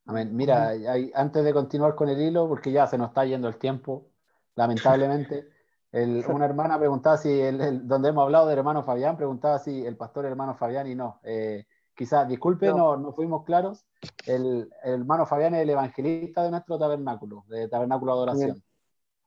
Amén. 0.08 0.34
Mira, 0.34 0.74
antes 1.16 1.44
de 1.44 1.54
continuar 1.54 1.94
con 1.94 2.08
el 2.08 2.22
hilo, 2.22 2.48
porque 2.48 2.72
ya 2.72 2.88
se 2.88 2.98
nos 2.98 3.10
está 3.10 3.26
yendo 3.26 3.50
el 3.50 3.58
tiempo, 3.58 4.08
lamentablemente, 4.56 5.50
una 6.30 6.46
hermana 6.46 6.80
preguntaba 6.80 7.18
si, 7.18 7.30
el, 7.30 7.86
donde 7.86 8.10
hemos 8.10 8.24
hablado 8.24 8.48
del 8.48 8.58
hermano 8.58 8.84
Fabián, 8.84 9.18
preguntaba 9.18 9.60
si 9.60 9.86
el 9.86 9.98
pastor 9.98 10.26
hermano 10.26 10.56
Fabián 10.56 10.88
y 10.88 10.96
no. 10.96 11.20
Eh, 11.24 11.66
quizás, 11.94 12.26
disculpe, 12.26 12.68
no. 12.68 12.96
no, 12.96 13.12
fuimos 13.12 13.44
claros. 13.44 13.86
El, 14.26 14.72
hermano 14.82 15.26
Fabián 15.26 15.56
es 15.56 15.64
el 15.64 15.72
evangelista 15.72 16.44
de 16.44 16.52
nuestro 16.52 16.80
tabernáculo, 16.80 17.44
de 17.50 17.68
tabernáculo 17.68 18.14
de 18.14 18.18
adoración. 18.18 18.64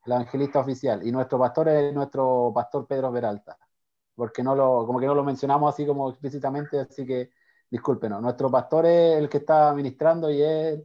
El 0.07 0.13
evangelista 0.13 0.61
oficial. 0.61 1.07
Y 1.07 1.13
nuestro 1.13 1.39
pastor 1.39 1.69
es 1.69 1.93
nuestro 1.93 2.53
pastor 2.55 2.87
Pedro 2.87 3.13
Peralta. 3.13 3.59
Porque 4.15 4.43
no 4.43 4.55
lo, 4.55 4.87
como 4.87 4.99
que 4.99 5.07
no 5.07 5.15
lo 5.15 5.25
mencionamos 5.25 5.75
así 5.75 5.87
como 5.87 6.09
explícitamente, 6.09 6.79
así 6.81 7.05
que 7.05 7.31
discúlpenos. 7.71 8.21
Nuestro 8.21 8.51
pastor 8.51 8.87
es 8.87 9.19
el 9.19 9.29
que 9.29 9.39
está 9.39 9.73
ministrando 9.73 10.31
y 10.31 10.43
es, 10.43 10.83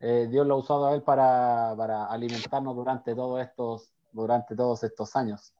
eh, 0.00 0.28
Dios 0.30 0.46
lo 0.46 0.54
ha 0.54 0.58
usado 0.58 0.86
a 0.86 0.94
él 0.94 1.02
para, 1.02 1.74
para, 1.76 2.06
alimentarnos 2.06 2.74
durante 2.74 3.14
todos 3.14 3.40
estos, 3.40 3.92
durante 4.12 4.54
todos 4.54 4.82
estos 4.84 5.14
años. 5.16 5.52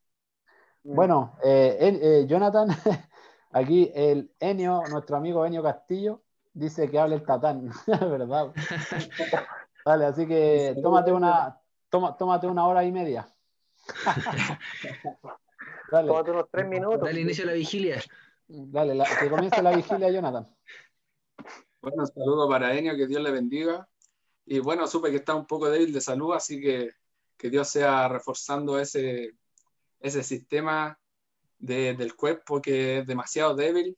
Bueno, 0.83 1.37
eh, 1.45 1.99
eh, 2.03 2.27
Jonathan, 2.27 2.69
Aquí 3.53 3.91
el 3.95 4.31
Enio, 4.39 4.83
nuestro 4.91 5.17
amigo 5.17 5.45
Enio 5.45 5.63
Castillo, 5.63 6.23
dice 6.53 6.89
que 6.89 6.99
habla 6.99 7.17
el 7.17 7.25
tatán, 7.25 7.71
¿verdad? 7.87 8.53
Vale, 9.85 10.05
así 10.05 10.27
que 10.27 10.77
tómate 10.81 11.13
una, 11.13 11.59
toma, 11.89 12.17
tómate 12.17 12.47
una 12.47 12.67
hora 12.67 12.85
y 12.85 12.93
media. 12.93 13.27
Dale. 15.91 16.09
Tómate 16.09 16.31
unos 16.31 16.47
tres 16.51 16.69
minutos. 16.69 17.01
Dale 17.01 17.21
inicio 17.21 17.45
a 17.45 17.49
la 17.49 17.55
vigilia. 17.55 18.01
Dale, 18.53 19.05
que 19.21 19.31
comience 19.31 19.63
la 19.63 19.77
vigilia, 19.77 20.11
Jonathan. 20.13 20.49
Bueno, 21.81 22.07
saludo 22.07 22.49
para 22.49 22.77
Enio, 22.77 22.97
que 22.97 23.07
Dios 23.07 23.23
le 23.23 23.31
bendiga. 23.31 23.89
Y 24.45 24.59
bueno, 24.59 24.87
supe 24.87 25.11
que 25.11 25.17
está 25.17 25.35
un 25.35 25.47
poco 25.47 25.71
débil 25.71 25.93
de 25.93 26.01
salud, 26.01 26.35
así 26.35 26.61
que 26.61 26.91
que 27.41 27.49
Dios 27.49 27.69
sea 27.71 28.07
reforzando 28.07 28.79
ese, 28.79 29.33
ese 29.99 30.23
sistema 30.23 30.99
del 31.59 32.15
cuerpo 32.15 32.61
que 32.61 32.99
es 32.99 33.07
demasiado 33.07 33.55
débil 33.55 33.97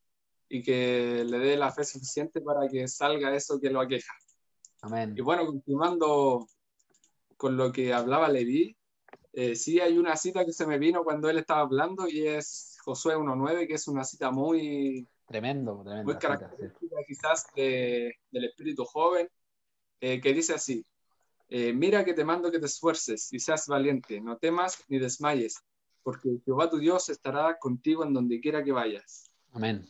y 0.49 0.63
que 0.63 1.25
le 1.25 1.39
dé 1.39 1.57
la 1.57 1.73
fe 1.73 1.85
suficiente 1.85 2.41
para 2.41 2.69
que 2.69 2.87
salga 2.87 3.35
eso 3.35 3.61
que 3.61 3.71
lo 3.71 3.81
aqueja. 3.81 4.13
Amén. 4.83 5.15
Y 5.17 5.23
bueno, 5.23 5.45
continuando 5.47 6.47
con 7.37 7.57
lo 7.57 7.73
que 7.73 7.93
hablaba 7.93 8.29
Levi, 8.29 8.77
eh, 9.33 9.57
sí 9.57 9.81
hay 9.81 9.99
una 9.99 10.17
cita 10.17 10.45
que 10.45 10.53
se 10.53 10.67
me 10.67 10.79
vino 10.79 11.03
cuando 11.03 11.29
él 11.29 11.39
estaba 11.39 11.63
hablando 11.63 12.07
y 12.07 12.29
es 12.29 12.72
Josué 12.85 13.17
1.9, 13.17 13.67
que 13.67 13.75
es 13.75 13.89
una 13.89 14.05
cita 14.05 14.31
muy, 14.31 15.07
tremendo, 15.27 15.85
muy 16.05 16.17
característica 16.17 16.97
quizás 17.07 17.47
del 17.55 18.45
espíritu 18.45 18.85
joven, 18.85 19.29
eh, 20.01 20.21
que 20.21 20.33
dice 20.33 20.55
así, 20.55 20.85
eh, 21.49 21.73
mira 21.73 22.05
que 22.05 22.15
te 22.15 22.25
mando 22.25 22.51
que 22.51 22.59
te 22.59 22.67
esfuerces 22.67 23.33
y 23.33 23.39
seas 23.39 23.67
valiente, 23.67 24.21
no 24.21 24.37
temas 24.37 24.83
ni 24.89 24.99
desmayes, 24.99 25.63
porque 26.03 26.41
Jehová 26.45 26.69
tu 26.69 26.79
Dios 26.79 27.09
estará 27.09 27.59
contigo 27.59 28.05
en 28.05 28.13
donde 28.13 28.41
quiera 28.41 28.65
que 28.65 28.73
vayas. 28.73 29.31
Amén. 29.53 29.87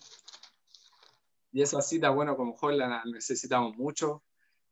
Y 1.52 1.62
esa 1.62 1.80
cita, 1.80 2.10
bueno, 2.10 2.36
como 2.36 2.56
joven 2.56 2.78
la 2.78 3.02
necesitamos 3.04 3.76
mucho, 3.76 4.22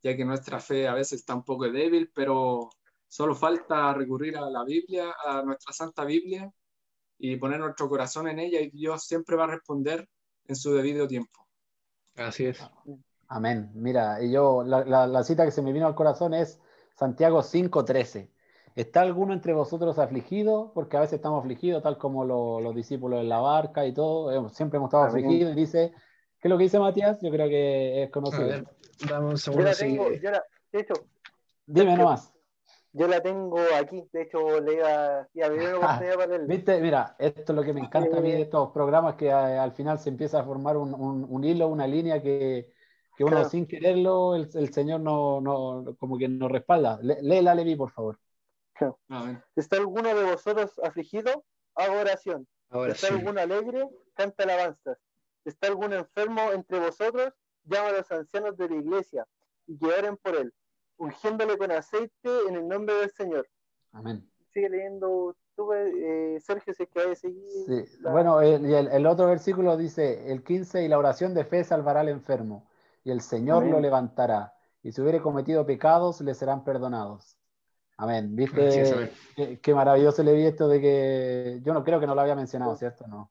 ya 0.02 0.16
que 0.16 0.24
nuestra 0.24 0.60
fe 0.60 0.88
a 0.88 0.94
veces 0.94 1.20
está 1.20 1.34
un 1.34 1.44
poco 1.44 1.70
débil, 1.70 2.10
pero 2.14 2.70
solo 3.06 3.34
falta 3.34 3.92
recurrir 3.94 4.36
a 4.36 4.48
la 4.48 4.64
Biblia, 4.64 5.14
a 5.24 5.42
nuestra 5.42 5.72
Santa 5.72 6.04
Biblia, 6.04 6.50
y 7.20 7.36
poner 7.36 7.60
nuestro 7.60 7.88
corazón 7.88 8.28
en 8.28 8.38
ella, 8.38 8.60
y 8.60 8.70
Dios 8.70 9.04
siempre 9.04 9.36
va 9.36 9.44
a 9.44 9.48
responder 9.48 10.08
en 10.46 10.56
su 10.56 10.74
debido 10.74 11.06
tiempo. 11.06 11.46
Así 12.16 12.46
es. 12.46 12.58
Amén. 13.28 13.70
Mira, 13.74 14.22
y 14.22 14.32
yo, 14.32 14.64
la, 14.64 14.84
la, 14.84 15.06
la 15.06 15.22
cita 15.22 15.44
que 15.44 15.52
se 15.52 15.62
me 15.62 15.72
vino 15.72 15.86
al 15.86 15.94
corazón 15.94 16.34
es 16.34 16.60
Santiago 16.96 17.42
5.13 17.42 18.30
¿está 18.76 19.02
alguno 19.02 19.32
entre 19.32 19.52
vosotros 19.52 19.98
afligido? 19.98 20.72
Porque 20.74 20.96
a 20.96 21.00
veces 21.00 21.14
estamos 21.14 21.40
afligidos, 21.40 21.82
tal 21.82 21.98
como 21.98 22.24
los 22.24 22.74
discípulos 22.74 23.20
en 23.20 23.28
la 23.28 23.38
barca 23.38 23.86
y 23.86 23.92
todo, 23.92 24.48
siempre 24.50 24.78
hemos 24.78 24.88
estado 24.88 25.04
afligidos. 25.04 25.52
Y 25.52 25.56
dice, 25.56 25.92
¿qué 26.40 26.48
es 26.48 26.50
lo 26.50 26.56
que 26.56 26.64
dice 26.64 26.78
Matías? 26.78 27.20
Yo 27.20 27.30
creo 27.30 27.48
que 27.48 28.04
es 28.04 28.10
conocido. 28.10 28.44
A 28.44 28.46
ver, 28.46 28.64
vamos 29.08 29.46
a 29.48 29.52
de 30.72 30.80
hecho, 30.80 30.94
Dime 31.66 31.96
nomás. 31.96 32.32
Yo 32.92 33.06
la 33.06 33.22
tengo 33.22 33.58
aquí, 33.76 34.02
de 34.12 34.22
hecho 34.22 34.60
le 34.60 34.74
iba, 34.74 35.28
iba 35.32 35.46
a 35.46 35.50
una 35.50 35.76
oportunidad 35.76 36.14
para 36.16 36.36
él. 36.36 36.46
Viste, 36.46 36.80
mira, 36.80 37.14
esto 37.18 37.52
es 37.52 37.56
lo 37.56 37.62
que 37.62 37.72
me 37.72 37.80
encanta 37.80 38.18
a 38.18 38.20
mí 38.20 38.32
de 38.32 38.42
estos 38.42 38.72
programas, 38.72 39.14
que 39.14 39.30
al 39.30 39.72
final 39.72 39.98
se 40.00 40.08
empieza 40.08 40.40
a 40.40 40.44
formar 40.44 40.76
un, 40.76 40.92
un, 40.94 41.44
hilo, 41.44 41.68
una 41.68 41.86
línea 41.86 42.20
que, 42.20 42.72
que 43.16 43.22
uno 43.24 43.48
sin 43.48 43.66
quererlo, 43.66 44.34
el, 44.34 44.48
el, 44.54 44.72
Señor 44.72 45.00
no, 45.00 45.40
no, 45.40 45.96
como 45.98 46.18
que 46.18 46.28
nos 46.28 46.50
respalda. 46.50 46.98
Lee 47.00 47.42
la 47.42 47.54
Levi, 47.54 47.76
por 47.76 47.92
favor. 47.92 48.18
¿Está 49.54 49.76
alguno 49.76 50.12
de 50.12 50.24
vosotros 50.24 50.72
afligido? 50.82 51.44
Haga 51.76 52.00
oración. 52.00 52.48
¿Está 52.88 53.08
alguno 53.08 53.40
alegre? 53.40 53.88
Canta 54.14 54.42
alabanzas. 54.42 54.98
¿Está 55.44 55.68
algún 55.68 55.92
enfermo 55.92 56.50
entre 56.52 56.80
vosotros? 56.80 57.32
Llama 57.64 57.90
a 57.90 57.92
los 57.92 58.10
ancianos 58.10 58.56
de 58.56 58.68
la 58.68 58.76
iglesia 58.76 59.26
y 59.66 59.78
que 59.78 59.86
oren 59.86 60.16
por 60.16 60.34
él 60.34 60.52
ungiéndole 61.00 61.56
con 61.58 61.70
aceite 61.72 62.30
en 62.48 62.54
el 62.54 62.68
nombre 62.68 62.94
del 62.94 63.10
Señor. 63.10 63.48
Amén. 63.92 64.28
Sigue 64.52 64.68
leyendo 64.68 65.34
tú, 65.56 65.72
eh, 65.72 66.38
Sergio, 66.40 66.74
si 66.74 66.82
es 66.82 66.88
que 66.88 67.00
hay 67.00 67.08
que 67.08 67.16
seguir. 67.16 67.42
Sí. 67.66 67.98
Bueno, 68.02 68.40
el, 68.40 68.64
el, 68.66 69.06
otro 69.06 69.26
versículo 69.26 69.76
dice, 69.76 70.30
el 70.30 70.44
15, 70.44 70.84
y 70.84 70.88
la 70.88 70.98
oración 70.98 71.34
de 71.34 71.44
fe 71.44 71.64
salvará 71.64 72.00
al 72.00 72.08
enfermo, 72.08 72.68
y 73.02 73.10
el 73.10 73.22
Señor 73.22 73.64
lo 73.66 73.80
levantará, 73.80 74.54
y 74.82 74.92
si 74.92 75.00
hubiere 75.00 75.20
cometido 75.20 75.64
pecados, 75.66 76.20
le 76.20 76.34
serán 76.34 76.64
perdonados. 76.64 77.36
Amén. 77.96 78.34
¿Viste 78.34 79.10
qué, 79.60 79.74
maravilloso 79.74 80.22
le 80.22 80.34
vi 80.34 80.46
esto 80.46 80.68
de 80.68 80.80
que 80.80 81.60
yo 81.62 81.74
no 81.74 81.84
creo 81.84 82.00
que 82.00 82.06
no 82.06 82.14
lo 82.14 82.22
había 82.22 82.34
mencionado, 82.34 82.74
¿cierto? 82.76 83.06
No. 83.06 83.30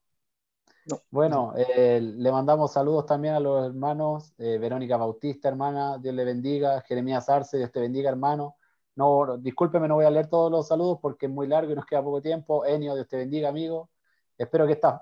Bueno, 1.11 1.53
eh, 1.55 1.99
le 2.01 2.31
mandamos 2.31 2.73
saludos 2.73 3.05
también 3.05 3.35
a 3.35 3.39
los 3.39 3.65
hermanos, 3.65 4.33
eh, 4.37 4.57
Verónica 4.57 4.97
Bautista, 4.97 5.47
hermana, 5.47 5.97
Dios 5.97 6.15
le 6.15 6.25
bendiga, 6.25 6.81
Jeremías 6.81 7.29
Arce, 7.29 7.57
Dios 7.57 7.71
te 7.71 7.79
bendiga, 7.79 8.09
hermano. 8.09 8.55
No, 8.95 9.37
discúlpeme, 9.37 9.87
no 9.87 9.95
voy 9.95 10.05
a 10.05 10.09
leer 10.09 10.27
todos 10.27 10.51
los 10.51 10.67
saludos 10.67 10.99
porque 11.01 11.27
es 11.27 11.31
muy 11.31 11.47
largo 11.47 11.71
y 11.71 11.75
nos 11.75 11.85
queda 11.85 12.03
poco 12.03 12.21
tiempo. 12.21 12.65
Enio, 12.65 12.95
Dios 12.95 13.07
te 13.07 13.17
bendiga, 13.17 13.49
amigo. 13.49 13.89
Espero 14.37 14.65
que 14.65 14.73
estas 14.73 15.01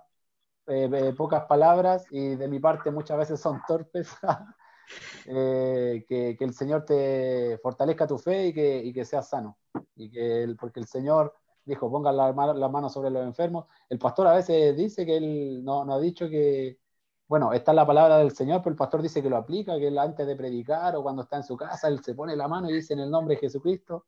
eh, 0.67 1.13
pocas 1.17 1.45
palabras 1.45 2.05
y 2.11 2.35
de 2.35 2.47
mi 2.47 2.59
parte 2.59 2.91
muchas 2.91 3.17
veces 3.17 3.39
son 3.39 3.61
torpes, 3.67 4.09
que, 5.25 6.37
el 6.39 6.53
Señor 6.53 6.85
te 6.85 7.57
fortalezca 7.61 8.07
tu 8.07 8.17
fe 8.17 8.47
y 8.47 8.53
que, 8.53 8.77
y 8.83 8.93
que 8.93 9.05
seas 9.05 9.29
sano. 9.29 9.57
Y 9.95 10.11
que 10.11 10.55
porque 10.59 10.79
el 10.79 10.87
Señor 10.87 11.33
dijo, 11.67 11.91
pongan 11.91 12.17
las 12.17 12.35
la 12.35 12.69
manos 12.69 12.93
sobre 12.93 13.09
los 13.09 13.23
enfermos. 13.23 13.65
El 13.89 13.99
pastor 13.99 14.27
a 14.27 14.33
veces 14.33 14.75
dice 14.75 15.05
que 15.05 15.17
él 15.17 15.63
no, 15.63 15.85
no, 15.85 15.95
ha 15.95 15.99
dicho 15.99 16.29
que, 16.29 16.79
bueno, 17.27 17.53
está 17.53 17.73
la 17.73 17.85
palabra 17.85 18.17
del 18.17 18.31
Señor, 18.31 18.61
pero 18.61 18.71
el 18.71 18.77
pastor 18.77 19.01
dice 19.01 19.21
que 19.21 19.29
lo 19.29 19.37
aplica, 19.37 19.77
que 19.77 19.87
él 19.87 19.97
antes 19.99 20.25
de 20.25 20.35
predicar 20.35 20.95
o 20.95 21.03
cuando 21.03 21.23
está 21.23 21.37
en 21.37 21.43
su 21.43 21.57
casa, 21.57 21.87
él 21.89 22.03
se 22.03 22.15
pone 22.15 22.35
la 22.35 22.47
mano 22.47 22.69
y 22.69 22.73
dice 22.73 22.93
en 22.93 22.99
el 23.01 23.11
nombre 23.11 23.35
de 23.35 23.41
Jesucristo. 23.41 24.05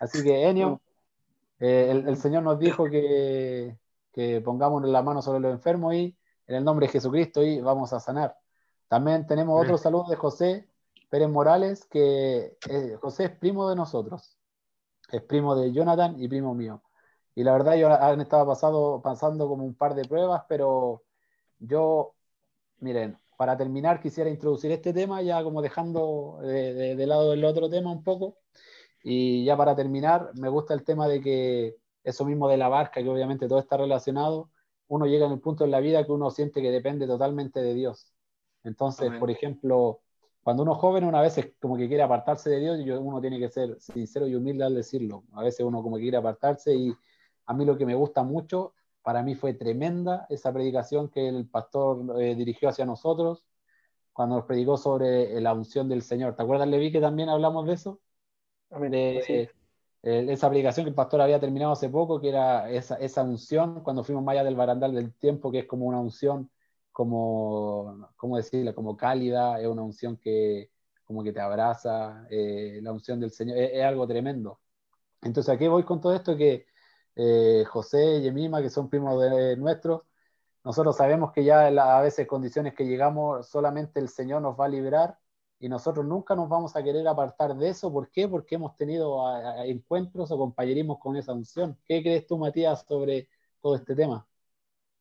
Así 0.00 0.22
que, 0.22 0.48
Enio, 0.48 0.80
eh, 1.60 1.90
el, 1.90 2.16
Señor 2.16 2.42
nos 2.42 2.58
dijo 2.58 2.84
que, 2.84 3.78
que 4.12 4.40
pongamos 4.42 4.82
la 4.84 5.02
mano 5.02 5.22
sobre 5.22 5.40
los 5.40 5.52
enfermos 5.52 5.94
y 5.94 6.16
en 6.46 6.56
el 6.56 6.64
nombre 6.64 6.86
de 6.86 6.92
Jesucristo 6.92 7.42
y 7.42 7.60
vamos 7.60 7.92
a 7.92 8.00
sanar. 8.00 8.36
También 8.88 9.26
tenemos 9.26 9.60
otro 9.62 9.78
saludo 9.78 10.06
de 10.08 10.16
José 10.16 10.68
Pérez 11.10 11.28
Morales, 11.28 11.86
que 11.86 12.56
eh, 12.68 12.96
José 13.00 13.24
es 13.24 13.30
primo 13.30 13.68
de 13.68 13.76
nosotros, 13.76 14.38
es 15.10 15.22
primo 15.22 15.54
de 15.56 15.72
Jonathan 15.72 16.20
y 16.20 16.28
primo 16.28 16.54
mío. 16.54 16.82
Y 17.38 17.44
la 17.44 17.52
verdad, 17.52 17.76
yo 17.76 17.88
han 17.88 18.20
estado 18.20 18.44
pasado, 18.48 19.00
pasando 19.00 19.46
como 19.46 19.64
un 19.64 19.76
par 19.76 19.94
de 19.94 20.04
pruebas, 20.04 20.42
pero 20.48 21.04
yo, 21.60 22.16
miren, 22.80 23.16
para 23.36 23.56
terminar, 23.56 24.00
quisiera 24.00 24.28
introducir 24.28 24.72
este 24.72 24.92
tema, 24.92 25.22
ya 25.22 25.44
como 25.44 25.62
dejando 25.62 26.40
de, 26.42 26.96
de, 26.96 27.06
lado 27.06 27.32
el 27.32 27.44
otro 27.44 27.70
tema 27.70 27.92
un 27.92 28.02
poco. 28.02 28.38
Y 29.04 29.44
ya 29.44 29.56
para 29.56 29.76
terminar, 29.76 30.32
me 30.34 30.48
gusta 30.48 30.74
el 30.74 30.82
tema 30.82 31.06
de 31.06 31.20
que 31.20 31.76
eso 32.02 32.24
mismo 32.24 32.48
de 32.48 32.56
la 32.56 32.68
barca, 32.68 33.04
que 33.04 33.08
obviamente 33.08 33.46
todo 33.46 33.60
está 33.60 33.76
relacionado, 33.76 34.50
uno 34.88 35.06
llega 35.06 35.26
en 35.26 35.32
el 35.34 35.40
punto 35.40 35.64
en 35.64 35.70
la 35.70 35.78
vida 35.78 36.04
que 36.04 36.10
uno 36.10 36.32
siente 36.32 36.60
que 36.60 36.72
depende 36.72 37.06
totalmente 37.06 37.62
de 37.62 37.72
Dios. 37.72 38.12
Entonces, 38.64 39.12
por 39.20 39.30
ejemplo, 39.30 40.00
cuando 40.42 40.64
uno 40.64 40.72
es 40.72 40.78
joven, 40.78 41.04
una 41.04 41.20
vez 41.20 41.38
como 41.60 41.76
que 41.76 41.86
quiere 41.86 42.02
apartarse 42.02 42.50
de 42.50 42.58
Dios, 42.58 42.80
y 42.80 42.90
uno 42.90 43.20
tiene 43.20 43.38
que 43.38 43.48
ser 43.48 43.80
sincero 43.80 44.26
y 44.26 44.34
humilde 44.34 44.64
al 44.64 44.74
decirlo. 44.74 45.22
A 45.34 45.44
veces 45.44 45.64
uno 45.64 45.84
como 45.84 45.98
que 45.98 46.02
quiere 46.02 46.16
apartarse 46.16 46.74
y, 46.74 46.92
a 47.48 47.54
mí 47.54 47.64
lo 47.64 47.78
que 47.78 47.86
me 47.86 47.94
gusta 47.94 48.22
mucho, 48.22 48.74
para 49.02 49.22
mí 49.22 49.34
fue 49.34 49.54
tremenda 49.54 50.26
esa 50.28 50.52
predicación 50.52 51.08
que 51.08 51.28
el 51.28 51.48
pastor 51.48 52.20
eh, 52.20 52.34
dirigió 52.34 52.68
hacia 52.68 52.84
nosotros 52.84 53.46
cuando 54.12 54.36
nos 54.36 54.44
predicó 54.44 54.76
sobre 54.76 55.34
eh, 55.34 55.40
la 55.40 55.54
unción 55.54 55.88
del 55.88 56.02
Señor. 56.02 56.36
¿Te 56.36 56.42
acuerdas, 56.42 56.68
Levi, 56.68 56.92
que 56.92 57.00
también 57.00 57.30
hablamos 57.30 57.66
de 57.66 57.72
eso? 57.72 58.00
De, 58.68 59.50
eh, 60.02 60.26
esa 60.28 60.50
predicación 60.50 60.84
que 60.84 60.90
el 60.90 60.94
pastor 60.94 61.22
había 61.22 61.40
terminado 61.40 61.72
hace 61.72 61.88
poco, 61.88 62.20
que 62.20 62.28
era 62.28 62.70
esa, 62.70 62.96
esa 62.96 63.22
unción, 63.22 63.82
cuando 63.82 64.04
fuimos 64.04 64.22
más 64.22 64.34
allá 64.34 64.44
del 64.44 64.54
barandal 64.54 64.94
del 64.94 65.14
tiempo, 65.14 65.50
que 65.50 65.60
es 65.60 65.66
como 65.66 65.86
una 65.86 65.98
unción, 65.98 66.50
como, 66.92 68.10
¿cómo 68.16 68.36
decirla? 68.36 68.74
Como 68.74 68.94
cálida, 68.94 69.58
es 69.58 69.66
una 69.66 69.82
unción 69.82 70.18
que 70.18 70.70
como 71.04 71.24
que 71.24 71.32
te 71.32 71.40
abraza, 71.40 72.26
la 72.30 72.92
unción 72.92 73.18
del 73.20 73.30
Señor, 73.30 73.56
es, 73.56 73.70
es, 73.72 73.84
algo 73.84 74.06
tremendo. 74.06 74.60
Entonces, 75.22 75.54
¿a 75.54 75.56
qué 75.56 75.66
voy 75.66 75.84
con 75.84 76.02
todo 76.02 76.14
esto? 76.14 76.36
Que 76.36 76.66
eh, 77.18 77.64
José 77.66 78.18
y 78.18 78.28
Emima, 78.28 78.62
que 78.62 78.70
son 78.70 78.88
primos 78.88 79.20
de 79.20 79.56
nuestros, 79.56 80.02
nosotros 80.64 80.96
sabemos 80.96 81.32
que 81.32 81.44
ya 81.44 81.66
a 81.66 82.00
veces 82.00 82.26
condiciones 82.26 82.74
que 82.74 82.84
llegamos 82.84 83.48
solamente 83.48 84.00
el 84.00 84.08
Señor 84.08 84.40
nos 84.40 84.58
va 84.58 84.66
a 84.66 84.68
liberar 84.68 85.18
y 85.58 85.68
nosotros 85.68 86.06
nunca 86.06 86.36
nos 86.36 86.48
vamos 86.48 86.76
a 86.76 86.82
querer 86.84 87.08
apartar 87.08 87.56
de 87.56 87.70
eso. 87.70 87.92
¿Por 87.92 88.10
qué? 88.10 88.28
Porque 88.28 88.54
hemos 88.54 88.76
tenido 88.76 89.24
encuentros 89.64 90.30
o 90.30 90.38
compañerismos 90.38 90.98
con 91.00 91.16
esa 91.16 91.32
unción. 91.32 91.76
¿Qué 91.84 92.02
crees 92.02 92.26
tú, 92.26 92.38
Matías, 92.38 92.84
sobre 92.86 93.28
todo 93.60 93.74
este 93.74 93.96
tema? 93.96 94.24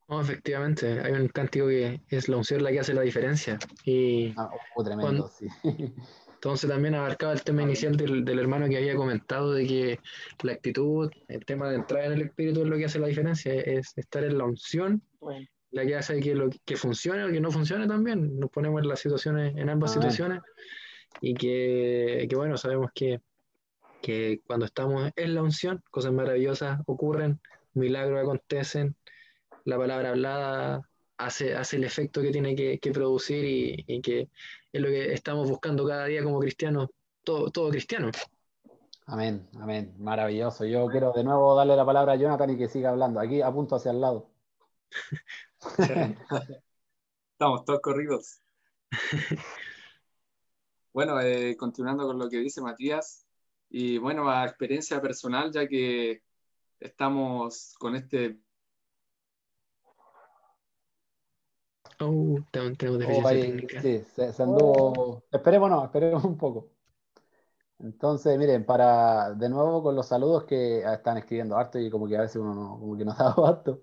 efectivamente, 0.09 1.01
hay 1.01 1.11
un 1.11 1.27
cántico 1.27 1.67
que 1.67 2.01
es 2.09 2.29
la 2.29 2.37
unción 2.37 2.63
la 2.63 2.71
que 2.71 2.79
hace 2.79 2.93
la 2.93 3.01
diferencia. 3.01 3.59
Y 3.83 4.33
ah, 4.37 4.49
oh, 4.75 4.83
tremendo, 4.83 5.27
sí. 5.27 5.47
Entonces 6.37 6.69
también 6.69 6.93
abarcaba 6.93 7.33
el 7.33 7.41
tema 7.41 7.63
inicial 7.63 7.97
del, 7.97 8.23
del, 8.23 8.37
hermano 8.37 8.69
que 8.69 8.77
había 8.77 8.95
comentado 8.95 9.53
de 9.53 9.65
que 9.65 9.99
la 10.43 10.51
actitud, 10.51 11.11
el 11.27 11.43
tema 11.45 11.67
de 11.67 11.77
entrar 11.77 12.05
en 12.05 12.13
el 12.13 12.21
espíritu 12.21 12.61
es 12.61 12.67
lo 12.67 12.77
que 12.77 12.85
hace 12.85 12.99
la 12.99 13.07
diferencia, 13.07 13.55
es 13.55 13.97
estar 13.97 14.23
en 14.23 14.37
la 14.37 14.45
unción, 14.45 15.01
la 15.71 15.83
que 15.83 15.95
hace 15.95 16.19
que, 16.19 16.35
lo, 16.35 16.51
que 16.63 16.77
funcione 16.77 17.23
o 17.23 17.29
que 17.29 17.41
no 17.41 17.49
funcione 17.49 17.87
también. 17.87 18.39
Nos 18.39 18.51
ponemos 18.51 18.83
en 18.83 18.87
las 18.87 18.99
situaciones, 18.99 19.57
en 19.57 19.67
ambas 19.67 19.93
situaciones, 19.93 20.41
y 21.21 21.33
que, 21.33 22.27
que, 22.29 22.35
bueno, 22.35 22.55
sabemos 22.55 22.91
que, 22.93 23.19
que 24.03 24.39
cuando 24.45 24.67
estamos 24.67 25.11
en 25.15 25.33
la 25.33 25.41
unción, 25.41 25.83
cosas 25.89 26.13
maravillosas 26.13 26.79
ocurren, 26.85 27.41
milagros 27.73 28.21
acontecen, 28.21 28.95
la 29.65 29.77
palabra 29.77 30.11
hablada 30.11 30.87
hace, 31.17 31.55
hace 31.55 31.77
el 31.77 31.83
efecto 31.83 32.21
que 32.21 32.31
tiene 32.31 32.55
que, 32.55 32.79
que 32.79 32.91
producir 32.91 33.43
y, 33.45 33.83
y 33.87 34.01
que 34.01 34.29
es 34.71 34.81
lo 34.81 34.87
que 34.87 35.13
estamos 35.13 35.49
buscando 35.49 35.87
cada 35.87 36.05
día 36.05 36.23
como 36.23 36.39
cristianos, 36.39 36.89
todo, 37.23 37.51
todo 37.51 37.69
cristiano. 37.69 38.11
Amén, 39.05 39.47
amén, 39.59 39.95
maravilloso. 39.99 40.65
Yo 40.65 40.87
quiero 40.87 41.13
de 41.13 41.23
nuevo 41.23 41.55
darle 41.55 41.75
la 41.75 41.85
palabra 41.85 42.13
a 42.13 42.15
Jonathan 42.17 42.49
y 42.49 42.57
que 42.57 42.67
siga 42.67 42.89
hablando. 42.89 43.19
Aquí 43.19 43.41
apunto 43.41 43.75
hacia 43.75 43.91
el 43.91 44.01
lado. 44.01 44.29
Estamos 47.31 47.65
todos 47.65 47.79
corridos. 47.81 48.41
Bueno, 50.93 51.21
eh, 51.21 51.55
continuando 51.55 52.07
con 52.07 52.17
lo 52.17 52.27
que 52.27 52.39
dice 52.39 52.59
Matías, 52.59 53.27
y 53.69 53.99
bueno, 53.99 54.31
a 54.31 54.45
experiencia 54.45 54.99
personal, 54.99 55.51
ya 55.51 55.67
que 55.67 56.23
estamos 56.79 57.75
con 57.77 57.95
este 57.95 58.39
Oh, 61.99 62.39
tenemos, 62.51 62.77
oh, 63.25 63.29
Sí, 63.81 64.03
se, 64.15 64.43
anduvo. 64.43 65.23
Esperemos, 65.31 65.69
no, 65.69 65.85
esperemos 65.85 66.23
un 66.25 66.37
poco. 66.37 66.69
Entonces, 67.79 68.37
miren, 68.37 68.65
para 68.65 69.33
de 69.33 69.49
nuevo 69.49 69.83
con 69.83 69.95
los 69.95 70.07
saludos 70.07 70.45
que 70.45 70.79
están 70.79 71.17
escribiendo 71.17 71.57
harto 71.57 71.79
y 71.79 71.89
como 71.89 72.07
que 72.07 72.17
a 72.17 72.21
veces 72.21 72.37
uno 72.37 72.53
no, 72.53 72.79
como 72.79 72.97
que 72.97 73.05
nos 73.05 73.17
da 73.17 73.33
harto. 73.37 73.81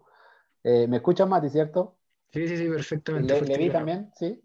Eh, 0.62 0.86
¿Me 0.86 0.96
escuchan, 0.96 1.28
Mati, 1.28 1.48
cierto? 1.48 1.96
Sí, 2.32 2.46
sí, 2.48 2.56
sí, 2.56 2.68
perfectamente. 2.68 3.40
¿Le, 3.42 3.58
vi 3.58 3.70
también? 3.70 4.10
¿Sí? 4.14 4.42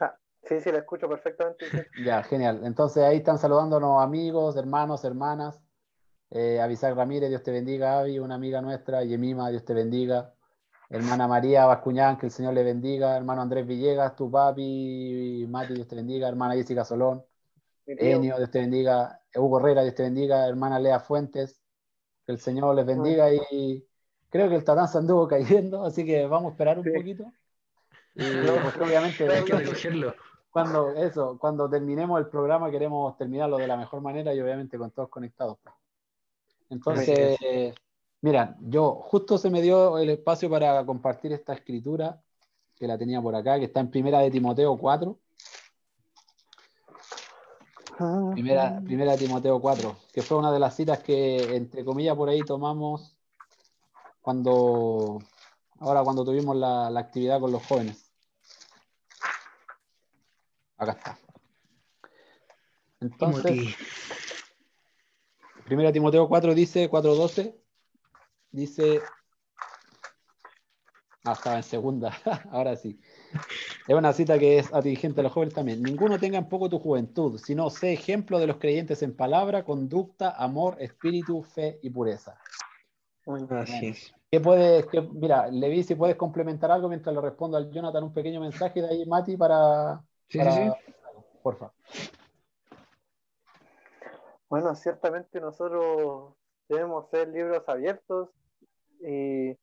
Ah, 0.00 0.16
sí, 0.42 0.60
sí, 0.60 0.70
la 0.70 0.78
escucho 0.78 1.08
perfectamente. 1.08 1.66
ya, 2.04 2.22
genial. 2.22 2.60
Entonces 2.64 3.02
ahí 3.02 3.18
están 3.18 3.38
saludándonos 3.38 4.02
amigos, 4.02 4.56
hermanos, 4.56 5.04
hermanas. 5.04 5.60
Eh, 6.30 6.60
Avisar 6.60 6.94
Ramírez, 6.94 7.30
Dios 7.30 7.42
te 7.42 7.50
bendiga, 7.50 7.98
Avi, 8.00 8.18
una 8.18 8.34
amiga 8.34 8.60
nuestra, 8.60 9.02
Yemima, 9.04 9.48
Dios 9.48 9.64
te 9.64 9.72
bendiga 9.72 10.34
hermana 10.88 11.28
María 11.28 11.66
Bascuñán, 11.66 12.18
que 12.18 12.26
el 12.26 12.32
Señor 12.32 12.54
le 12.54 12.62
bendiga, 12.62 13.16
hermano 13.16 13.42
Andrés 13.42 13.66
Villegas, 13.66 14.16
tu 14.16 14.30
papi, 14.30 15.46
Mati, 15.48 15.74
Dios 15.74 15.88
te 15.88 15.96
bendiga, 15.96 16.28
hermana 16.28 16.54
Jessica 16.54 16.84
Solón, 16.84 17.24
Enio, 17.86 18.36
Dios 18.36 18.50
te 18.50 18.60
bendiga, 18.60 19.20
Hugo 19.34 19.60
Herrera, 19.60 19.82
Dios 19.82 19.94
te 19.94 20.02
bendiga, 20.02 20.46
hermana 20.46 20.78
Lea 20.78 21.00
Fuentes, 21.00 21.60
que 22.26 22.32
el 22.32 22.38
Señor 22.38 22.74
les 22.74 22.86
bendiga. 22.86 23.32
Y 23.32 23.86
creo 24.28 24.48
que 24.48 24.56
el 24.56 24.64
Tatán 24.64 24.88
se 24.88 24.98
anduvo 24.98 25.26
cayendo, 25.26 25.84
así 25.84 26.04
que 26.04 26.26
vamos 26.26 26.50
a 26.50 26.52
esperar 26.52 26.78
un 26.78 26.84
poquito. 26.84 27.24
Y 28.14 28.22
pues, 28.22 28.76
obviamente 28.80 29.28
hay 29.28 29.44
que 29.44 29.52
recogerlo. 29.54 30.14
Cuando, 30.50 30.90
eso, 30.90 31.38
cuando 31.38 31.68
terminemos 31.68 32.18
el 32.18 32.26
programa 32.26 32.70
queremos 32.70 33.16
terminarlo 33.16 33.58
de 33.58 33.66
la 33.66 33.76
mejor 33.76 34.00
manera 34.00 34.34
y 34.34 34.40
obviamente 34.40 34.76
con 34.76 34.90
todos 34.90 35.08
conectados. 35.08 35.58
Entonces, 36.68 37.38
mira, 38.20 38.56
yo 38.60 38.94
justo 38.94 39.38
se 39.38 39.50
me 39.50 39.62
dio 39.62 39.98
el 39.98 40.10
espacio 40.10 40.50
para 40.50 40.84
compartir 40.84 41.32
esta 41.32 41.54
escritura 41.54 42.20
que 42.74 42.86
la 42.86 42.96
tenía 42.96 43.20
por 43.20 43.34
acá, 43.34 43.58
que 43.58 43.66
está 43.66 43.80
en 43.80 43.90
primera 43.90 44.20
de 44.20 44.30
Timoteo 44.30 44.76
4. 44.76 45.18
Primera, 48.32 48.80
primera 48.84 49.12
de 49.12 49.18
Timoteo 49.18 49.60
4, 49.60 49.96
que 50.12 50.22
fue 50.22 50.38
una 50.38 50.52
de 50.52 50.60
las 50.60 50.76
citas 50.76 51.00
que, 51.00 51.56
entre 51.56 51.84
comillas, 51.84 52.14
por 52.14 52.28
ahí 52.28 52.42
tomamos 52.42 53.16
cuando, 54.20 55.18
ahora 55.80 56.04
cuando 56.04 56.24
tuvimos 56.24 56.54
la, 56.54 56.90
la 56.90 57.00
actividad 57.00 57.40
con 57.40 57.50
los 57.50 57.66
jóvenes. 57.66 58.12
Acá 60.76 60.92
está. 60.92 61.18
Entonces, 63.00 63.74
Primera 65.64 65.92
Timoteo 65.92 66.26
4 66.28 66.54
dice, 66.54 66.90
4.12, 66.90 67.54
dice, 68.58 69.00
ah, 71.24 71.32
estaba 71.32 71.56
en 71.56 71.62
segunda, 71.62 72.12
ahora 72.50 72.76
sí. 72.76 73.00
Es 73.86 73.94
una 73.94 74.12
cita 74.12 74.38
que 74.38 74.58
es 74.58 74.72
atingente 74.74 75.20
a 75.20 75.24
los 75.24 75.32
jóvenes 75.32 75.54
también. 75.54 75.82
Ninguno 75.82 76.18
tenga 76.18 76.38
en 76.38 76.48
poco 76.48 76.68
tu 76.68 76.78
juventud, 76.78 77.38
sino 77.38 77.70
sé 77.70 77.92
ejemplo 77.92 78.38
de 78.38 78.46
los 78.46 78.58
creyentes 78.58 79.02
en 79.02 79.16
palabra, 79.16 79.64
conducta, 79.64 80.30
amor, 80.30 80.76
espíritu, 80.80 81.42
fe 81.42 81.78
y 81.82 81.90
pureza. 81.90 82.38
Gracias. 83.24 84.14
¿Qué 84.30 84.40
puedes, 84.40 84.86
qué, 84.86 85.00
mira, 85.00 85.48
Levi, 85.48 85.82
si 85.82 85.94
puedes 85.94 86.16
complementar 86.16 86.70
algo 86.70 86.88
mientras 86.88 87.14
le 87.14 87.20
respondo 87.20 87.56
al 87.56 87.70
Jonathan 87.70 88.04
un 88.04 88.12
pequeño 88.12 88.40
mensaje 88.40 88.82
de 88.82 88.88
ahí, 88.88 89.06
Mati, 89.06 89.36
para. 89.36 90.02
Sí, 90.28 90.38
sí, 90.38 90.50
sí. 90.50 90.94
Porfa. 91.42 91.72
Bueno, 94.50 94.74
ciertamente 94.74 95.40
nosotros 95.40 96.34
debemos 96.68 97.08
ser 97.10 97.28
libros 97.28 97.62
abiertos 97.66 98.30
y, 99.00 99.56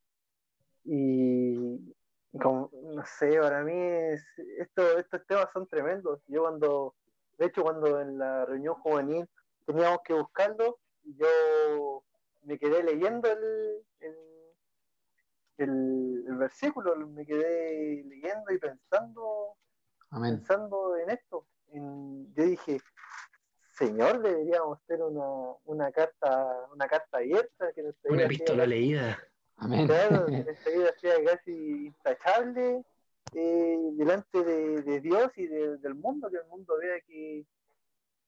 y 0.84 1.96
como, 2.40 2.70
no 2.74 3.04
sé, 3.06 3.40
para 3.40 3.64
mí 3.64 3.74
esto, 4.58 4.98
estos 4.98 5.26
temas 5.28 5.48
son 5.54 5.68
tremendos. 5.68 6.22
Yo 6.28 6.42
cuando, 6.42 6.96
de 7.38 7.46
hecho, 7.48 7.64
cuando 7.64 8.00
en 8.02 8.18
la 8.18 8.46
reunión 8.46 8.76
juvenil 8.76 9.28
teníamos 9.66 10.00
que 10.04 10.14
buscarlo, 10.14 10.80
yo 11.04 12.04
me 12.44 12.58
quedé 12.58 12.84
leyendo 12.84 13.30
el, 13.32 13.86
el, 15.58 16.38
versículo, 16.38 16.96
me 17.08 17.26
quedé 17.26 18.04
leyendo 18.04 18.52
y 18.52 18.60
pensando, 18.60 19.56
pensando 20.12 20.98
en 20.98 21.10
esto. 21.10 21.48
yo 21.72 22.44
dije, 22.44 22.80
Señor, 23.78 24.22
deberíamos 24.22 24.82
tener 24.86 25.04
una, 25.04 25.58
una 25.66 25.92
carta, 25.92 26.66
una 26.74 26.88
carta 26.88 27.18
abierta 27.18 27.74
que 27.74 27.84
una 28.06 28.24
epístola 28.24 28.66
leída. 28.66 29.20
Amén. 29.58 29.86
Claro, 29.86 30.28
nuestra 30.30 30.72
vida 30.72 30.94
sea 31.00 31.24
casi 31.26 31.88
intachable 31.88 32.86
eh, 33.34 33.78
delante 33.94 34.44
de, 34.44 35.02
Dios 35.02 35.30
y 35.36 35.48
del 35.48 35.94
mundo, 35.94 36.30
que 36.30 36.38
el 36.38 36.46
mundo 36.46 36.78
vea 36.78 37.02
que, 37.02 37.46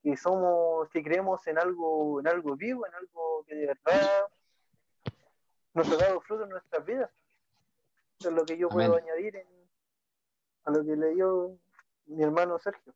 que 0.04 0.18
somos, 0.18 0.90
que 0.90 1.02
creemos 1.02 1.46
en 1.48 1.58
algo, 1.58 2.20
en 2.20 2.28
algo 2.28 2.58
vivo, 2.58 2.86
en 2.86 2.94
algo 2.96 3.46
que 3.48 3.56
de 3.56 3.68
verdad 3.68 4.28
nos 5.74 5.90
ha 5.92 5.96
dado 5.96 6.20
fruto 6.22 6.44
en 6.44 6.50
nuestras 6.50 6.86
vidas. 6.86 7.10
Eso 8.20 8.30
es 8.30 8.36
lo 8.36 8.46
que 8.46 8.58
yo 8.58 8.68
puedo 8.68 8.98
añadir 8.98 9.46
a 10.66 10.72
lo 10.72 10.84
que 10.84 10.96
le 10.98 11.14
dio 11.14 11.58
mi 12.08 12.22
hermano 12.22 12.60
Sergio. 12.60 12.94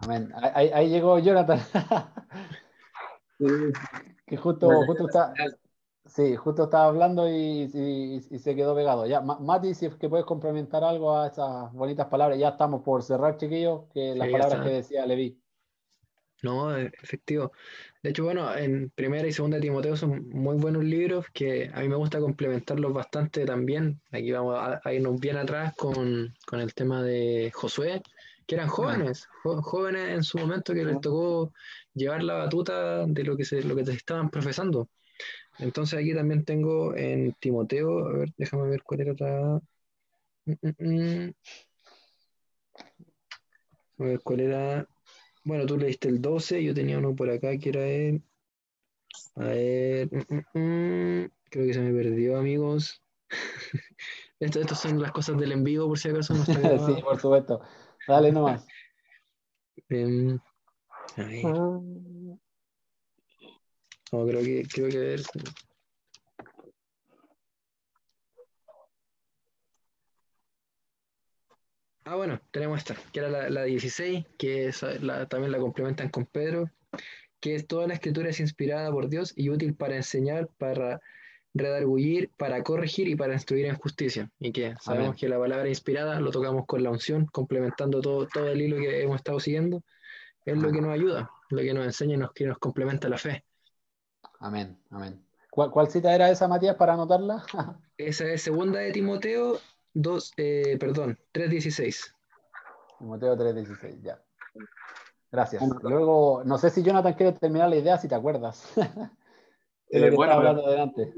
Amén. 0.00 0.32
Ahí, 0.54 0.88
llegó 0.88 1.18
Jonathan. 1.18 1.60
que 4.26 4.36
justo, 4.36 4.68
justo 4.86 5.06
está. 5.06 5.34
Sí, 6.08 6.36
justo 6.36 6.64
estaba 6.64 6.86
hablando 6.86 7.28
y, 7.28 7.68
se 8.38 8.56
quedó 8.56 8.74
pegado. 8.74 9.06
Ya, 9.06 9.20
Mati, 9.20 9.74
si 9.74 9.86
es 9.86 9.94
que 9.96 10.08
puedes 10.08 10.24
complementar 10.24 10.82
algo 10.82 11.16
a 11.16 11.26
esas 11.26 11.72
bonitas 11.72 12.06
palabras. 12.06 12.38
Ya 12.38 12.48
estamos 12.50 12.82
por 12.82 13.02
cerrar, 13.02 13.36
chiquillos, 13.36 13.82
que 13.92 14.14
las 14.14 14.28
palabras 14.28 14.64
que 14.64 14.70
decía 14.70 15.06
Levi. 15.06 15.38
No, 16.42 16.76
e, 16.76 16.90
efectivo. 17.02 17.52
De 18.02 18.10
hecho, 18.10 18.24
bueno, 18.24 18.56
en 18.56 18.90
primera 18.90 19.26
y 19.26 19.32
segunda 19.32 19.56
de 19.56 19.62
Timoteo 19.62 19.96
son 19.96 20.28
muy 20.30 20.56
buenos 20.56 20.84
libros 20.84 21.26
que 21.32 21.70
a 21.74 21.80
mí 21.80 21.88
me 21.88 21.96
gusta 21.96 22.20
complementarlos 22.20 22.92
bastante 22.92 23.44
también. 23.44 24.00
Aquí 24.10 24.30
vamos 24.30 24.56
a, 24.56 24.92
irnos 24.92 25.20
bien 25.20 25.36
atrás 25.36 25.74
con, 25.76 26.32
con, 26.46 26.60
el 26.60 26.72
tema 26.74 27.02
de 27.02 27.50
Josué, 27.54 28.02
que 28.48 28.54
eran 28.54 28.68
jóvenes, 28.68 29.28
jóvenes 29.42 30.08
en 30.08 30.22
su 30.22 30.38
momento 30.38 30.72
que 30.72 30.82
les 30.82 30.98
tocó 31.02 31.52
llevar 31.92 32.22
la 32.22 32.32
batuta 32.32 33.04
de 33.04 33.22
lo 33.22 33.36
que 33.36 33.44
se, 33.44 33.62
lo 33.62 33.76
que 33.76 33.84
te 33.84 33.92
estaban 33.92 34.30
profesando. 34.30 34.88
Entonces 35.58 35.98
aquí 35.98 36.14
también 36.14 36.46
tengo 36.46 36.96
en 36.96 37.34
Timoteo, 37.34 38.06
a 38.06 38.12
ver, 38.12 38.32
déjame 38.38 38.70
ver 38.70 38.82
cuál 38.82 39.00
era 39.02 39.12
otra. 39.12 39.60
Mm, 40.46 40.52
mm, 40.62 41.26
mm. 41.26 41.34
A 43.98 44.04
ver 44.04 44.20
cuál 44.20 44.40
era. 44.40 44.88
Bueno, 45.44 45.66
tú 45.66 45.76
leíste 45.76 46.08
el 46.08 46.22
12, 46.22 46.64
yo 46.64 46.72
tenía 46.72 46.96
uno 46.96 47.14
por 47.14 47.28
acá 47.28 47.54
que 47.58 47.68
era 47.68 47.86
el. 47.86 48.22
A 49.34 49.44
ver. 49.44 50.08
Creo 50.08 51.66
que 51.66 51.74
se 51.74 51.80
me 51.80 51.92
perdió, 51.92 52.38
amigos. 52.38 53.02
Esto, 54.40 54.60
estas 54.60 54.80
son 54.80 55.02
las 55.02 55.12
cosas 55.12 55.36
del 55.36 55.52
envío, 55.52 55.86
por 55.86 55.98
si 55.98 56.08
acaso 56.08 56.32
no 56.32 56.42
está 56.42 56.52
Sí, 56.96 57.02
por 57.02 57.20
supuesto. 57.20 57.60
Dale 58.08 58.32
nomás. 58.32 58.66
Um, 59.90 60.38
a 61.18 61.22
ver. 61.24 61.44
Ah. 61.44 61.80
No, 64.10 64.26
creo 64.26 64.42
que, 64.42 64.66
creo 64.66 64.88
que 64.88 64.98
ver. 64.98 65.22
Ah, 72.04 72.16
bueno, 72.16 72.40
tenemos 72.50 72.78
esta, 72.78 72.96
que 73.12 73.18
era 73.20 73.28
la, 73.28 73.50
la 73.50 73.64
16, 73.64 74.24
que 74.38 74.68
es, 74.68 74.82
la, 75.02 75.28
también 75.28 75.52
la 75.52 75.58
complementan 75.58 76.08
con 76.08 76.24
Pedro, 76.24 76.70
que 77.40 77.56
es 77.56 77.66
toda 77.66 77.86
la 77.86 77.92
escritura 77.92 78.30
es 78.30 78.40
inspirada 78.40 78.90
por 78.90 79.10
Dios 79.10 79.34
y 79.36 79.50
útil 79.50 79.74
para 79.74 79.96
enseñar, 79.96 80.48
para 80.56 81.02
redargullir, 81.54 82.30
para 82.36 82.62
corregir 82.62 83.08
y 83.08 83.16
para 83.16 83.34
instruir 83.34 83.66
en 83.66 83.76
justicia. 83.76 84.30
Y 84.38 84.52
que 84.52 84.74
sabemos 84.80 85.16
que 85.16 85.28
la 85.28 85.38
palabra 85.38 85.68
inspirada 85.68 86.20
lo 86.20 86.30
tocamos 86.30 86.66
con 86.66 86.82
la 86.82 86.90
unción, 86.90 87.26
complementando 87.26 88.00
todo, 88.00 88.26
todo 88.26 88.48
el 88.48 88.60
hilo 88.60 88.76
que 88.76 89.02
hemos 89.02 89.16
estado 89.16 89.40
siguiendo, 89.40 89.82
es 90.44 90.56
lo 90.56 90.72
que 90.72 90.80
nos 90.80 90.92
ayuda, 90.92 91.30
lo 91.50 91.60
que 91.60 91.74
nos 91.74 91.84
enseña 91.84 92.14
y 92.14 92.18
nos, 92.18 92.32
que 92.32 92.46
nos 92.46 92.58
complementa 92.58 93.08
la 93.08 93.18
fe. 93.18 93.44
Amén, 94.40 94.78
amén. 94.90 95.24
¿Cuál, 95.50 95.88
cita 95.88 96.14
era 96.14 96.30
esa, 96.30 96.46
Matías, 96.46 96.76
para 96.76 96.94
anotarla? 96.94 97.44
esa 97.96 98.26
es 98.26 98.42
segunda 98.42 98.78
de 98.78 98.92
Timoteo 98.92 99.58
2, 99.94 100.32
eh, 100.36 100.76
perdón, 100.78 101.18
3.16. 101.32 102.14
Timoteo 102.98 103.36
3.16, 103.36 104.02
ya. 104.02 104.22
Gracias. 105.30 105.62
Luego, 105.82 106.42
no 106.44 106.56
sé 106.58 106.70
si 106.70 106.82
Jonathan 106.82 107.14
quiere 107.14 107.32
terminar 107.32 107.68
la 107.68 107.76
idea, 107.76 107.98
si 107.98 108.08
te 108.08 108.14
acuerdas. 108.14 108.72
Eh, 109.90 110.10
bueno, 110.10 110.34
hablando 110.34 110.66
adelante. 110.66 111.12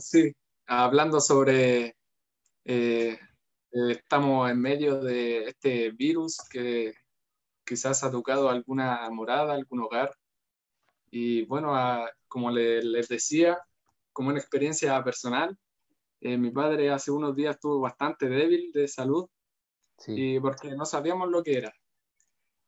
sí, 0.00 0.32
hablando 0.66 1.20
sobre, 1.20 1.96
eh, 2.64 3.18
estamos 3.70 4.50
en 4.50 4.60
medio 4.60 5.00
de 5.00 5.44
este 5.44 5.90
virus 5.92 6.38
que 6.50 6.92
quizás 7.64 8.04
ha 8.04 8.10
tocado 8.10 8.50
alguna 8.50 9.08
morada, 9.10 9.54
algún 9.54 9.80
hogar. 9.80 10.14
Y 11.10 11.44
bueno, 11.46 11.74
como 12.28 12.50
les 12.50 13.08
decía, 13.08 13.58
como 14.12 14.28
una 14.28 14.38
experiencia 14.38 15.02
personal, 15.02 15.56
eh, 16.20 16.36
mi 16.36 16.50
padre 16.50 16.90
hace 16.90 17.10
unos 17.10 17.34
días 17.34 17.56
estuvo 17.56 17.80
bastante 17.80 18.28
débil 18.28 18.70
de 18.72 18.88
salud 18.88 19.28
y 20.06 20.38
porque 20.40 20.70
no 20.72 20.84
sabíamos 20.84 21.28
lo 21.28 21.42
que 21.42 21.58
era. 21.58 21.72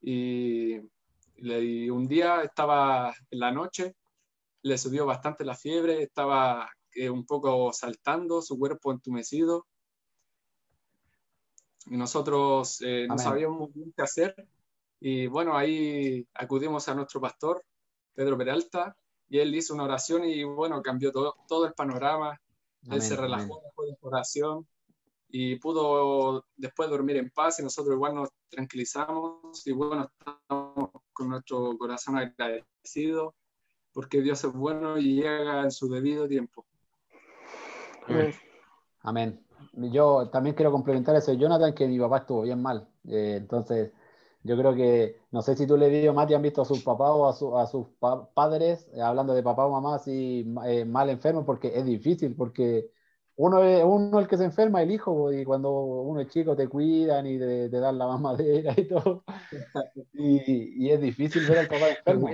Y, 0.01 0.75
y, 1.37 1.89
un 1.89 2.07
día 2.07 2.41
estaba 2.41 3.13
en 3.31 3.39
la 3.39 3.51
noche 3.51 3.95
le 4.65 4.79
subió 4.79 5.05
bastante 5.05 5.45
la 5.45 5.53
fiebre, 5.53 6.01
estaba 6.01 6.67
eh, 6.95 7.07
un 7.07 7.23
poco 7.23 7.71
saltando, 7.71 8.41
su 8.41 8.57
cuerpo 8.57 8.91
entumecido. 8.91 9.67
Y 11.85 11.95
nosotros 11.97 12.81
eh, 12.81 13.05
no 13.07 13.15
sabíamos 13.19 13.59
muy 13.59 13.71
bien 13.71 13.93
qué 13.95 14.01
hacer. 14.01 14.47
Y 14.99 15.27
bueno, 15.27 15.55
ahí 15.55 16.27
acudimos 16.33 16.89
a 16.89 16.95
nuestro 16.95 17.21
pastor, 17.21 17.63
Pedro 18.15 18.39
Peralta, 18.39 18.97
y 19.29 19.37
él 19.37 19.53
hizo 19.53 19.75
una 19.75 19.83
oración 19.83 20.23
y 20.25 20.43
bueno, 20.43 20.81
cambió 20.81 21.11
todo, 21.11 21.35
todo 21.47 21.67
el 21.67 21.73
panorama. 21.73 22.41
él 22.89 23.03
se 23.03 23.15
relajó 23.15 23.61
después 23.63 23.89
de 23.89 23.97
oración 24.01 24.67
y 25.29 25.57
pudo 25.57 26.43
después 26.55 26.89
dormir 26.89 27.17
en 27.17 27.29
paz 27.29 27.59
y 27.59 27.63
nosotros 27.63 27.93
igual 27.93 28.15
nos 28.15 28.29
tranquilizamos 28.49 29.67
y 29.67 29.73
bueno, 29.73 30.09
estamos 30.17 30.89
con 31.13 31.29
nuestro 31.29 31.77
corazón 31.77 32.17
agradecido, 32.17 33.35
porque 33.95 34.21
Dios 34.21 34.43
es 34.43 34.51
bueno 34.51 34.97
y 34.97 35.15
llega 35.15 35.63
en 35.63 35.71
su 35.71 35.89
debido 35.89 36.27
tiempo. 36.27 36.65
Amén. 38.05 38.33
Amén. 39.01 39.39
Yo 39.71 40.27
también 40.29 40.53
quiero 40.53 40.71
complementar 40.71 41.15
eso 41.15 41.31
Jonathan, 41.31 41.73
que 41.73 41.87
mi 41.87 41.97
papá 41.97 42.17
estuvo 42.17 42.41
bien 42.41 42.61
mal. 42.61 42.89
Eh, 43.07 43.35
entonces, 43.37 43.93
yo 44.43 44.57
creo 44.57 44.75
que, 44.75 45.21
no 45.31 45.41
sé 45.41 45.55
si 45.55 45.65
tú 45.65 45.77
le 45.77 45.89
digo, 45.89 46.13
Mati, 46.13 46.33
han 46.33 46.41
visto 46.41 46.61
a 46.61 46.65
sus 46.65 46.83
papás 46.83 47.09
o 47.09 47.57
a, 47.57 47.67
sus 47.67 47.87
padres, 48.33 48.85
eh, 48.93 49.01
hablando 49.01 49.33
de 49.33 49.41
papá 49.41 49.65
o 49.65 49.71
mamá, 49.71 49.95
así 49.95 50.45
eh, 50.65 50.83
mal 50.83 51.09
enfermos, 51.09 51.45
porque 51.45 51.71
es 51.73 51.85
difícil, 51.85 52.35
porque 52.35 52.91
uno 53.37 53.63
es 53.63 53.81
uno 53.81 54.19
el 54.19 54.27
que 54.27 54.37
se 54.37 54.43
enferma, 54.43 54.83
el 54.83 54.91
hijo, 54.91 55.31
y 55.31 55.45
cuando 55.45 55.71
uno 55.71 56.19
es 56.19 56.27
chico 56.27 56.53
te 56.53 56.67
cuidan 56.67 57.27
y 57.27 57.39
te, 57.39 57.69
dan 57.69 57.97
la 57.97 58.07
mamadera 58.07 58.73
y 58.75 58.89
todo. 58.89 59.23
Y, 60.13 60.89
es 60.89 60.99
difícil 60.99 61.47
ver 61.47 61.59
al 61.59 61.67
papá 61.67 61.89
enfermo. 61.89 62.29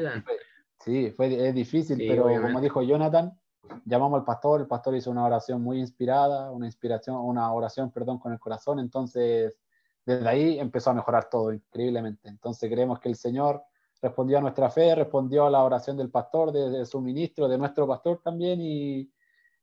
Sí, 0.84 1.12
fue, 1.12 1.48
es 1.48 1.54
difícil, 1.54 1.98
pero 1.98 2.24
como 2.42 2.60
dijo 2.60 2.82
Jonathan, 2.82 3.38
llamamos 3.86 4.20
al 4.20 4.26
pastor, 4.26 4.62
el 4.62 4.68
pastor 4.68 4.96
hizo 4.96 5.12
una 5.12 5.26
oración 5.26 5.62
muy 5.62 5.80
inspirada, 5.80 6.52
una 6.52 6.66
inspiración, 6.66 7.18
una 7.18 7.52
oración, 7.54 7.92
perdón, 7.92 8.20
con 8.20 8.34
el 8.34 8.40
corazón, 8.40 8.80
entonces 8.80 9.58
desde 10.06 10.28
ahí 10.28 10.60
empezó 10.60 10.90
a 10.90 10.94
mejorar 10.94 11.30
todo 11.30 11.54
increíblemente. 11.54 12.28
Entonces 12.28 12.70
creemos 12.70 13.00
que 13.00 13.10
el 13.10 13.16
Señor 13.16 13.64
respondió 14.02 14.40
a 14.40 14.42
nuestra 14.42 14.70
fe, 14.70 14.96
respondió 14.96 15.46
a 15.46 15.50
la 15.50 15.64
oración 15.64 15.96
del 15.96 16.10
pastor, 16.10 16.52
de, 16.52 16.86
su 16.86 17.02
ministro, 17.02 17.48
de 17.48 17.58
nuestro 17.58 17.88
pastor 17.88 18.20
también. 18.24 18.60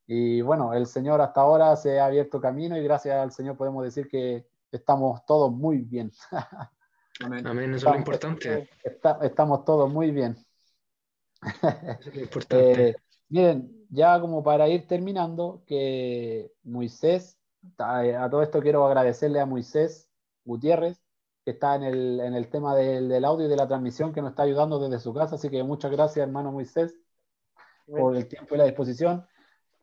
Y, 0.07 0.41
bueno, 0.43 0.73
el 0.73 0.87
Señor 0.87 1.21
hasta 1.21 1.41
ahora 1.41 1.75
se 1.77 1.99
ha 1.99 2.07
abierto 2.07 2.41
camino 2.41 2.77
y 2.77 2.85
gracias 2.85 3.17
al 3.17 3.33
Señor 3.33 3.57
podemos 3.57 3.85
decir 3.85 4.09
que 4.09 4.47
estamos 4.71 5.25
todos 5.27 5.53
muy 5.53 5.79
bien. 5.79 6.13
Amén, 7.21 7.75
eso 7.75 7.89
es 7.89 7.95
lo 7.95 7.97
importante. 7.97 8.71
estamos 9.23 9.65
todos 9.65 9.93
muy 9.93 10.13
bien. 10.13 10.37
Eso 11.43 12.11
es 12.11 12.15
lo 12.15 12.21
importante. 12.23 12.89
Eh, 12.89 12.97
miren, 13.29 13.87
ya 13.91 14.21
como 14.21 14.43
para 14.43 14.69
ir 14.69 14.87
terminando, 14.87 15.63
que 15.67 16.53
Moisés, 16.65 17.39
a 17.79 18.29
todo 18.31 18.43
esto 18.43 18.61
quiero 18.61 18.87
agradecerle 18.87 19.41
a 19.41 19.47
Moisés 19.47 20.09
Gutiérrez, 20.45 21.01
que 21.45 21.53
está 21.53 21.77
en 21.77 21.83
el, 21.85 22.21
en 22.21 22.35
el 22.35 22.49
tema 22.49 22.77
del, 22.77 23.09
del, 23.09 23.25
audio 23.25 23.47
y 23.47 23.51
de 23.51 23.57
la 23.57 23.69
transmisión, 23.69 24.13
que 24.13 24.21
nos 24.21 24.31
está 24.31 24.43
ayudando 24.43 24.79
desde 24.79 25.03
su 25.03 25.15
casa. 25.15 25.37
Así 25.37 25.49
que 25.49 25.63
muchas 25.63 25.91
gracias, 25.91 26.27
hermano 26.27 26.53
Moisés, 26.53 26.95
por 27.87 28.17
el 28.17 28.29
tiempo 28.29 28.55
y 28.55 28.59
la 28.59 28.65
disposición. 28.65 29.27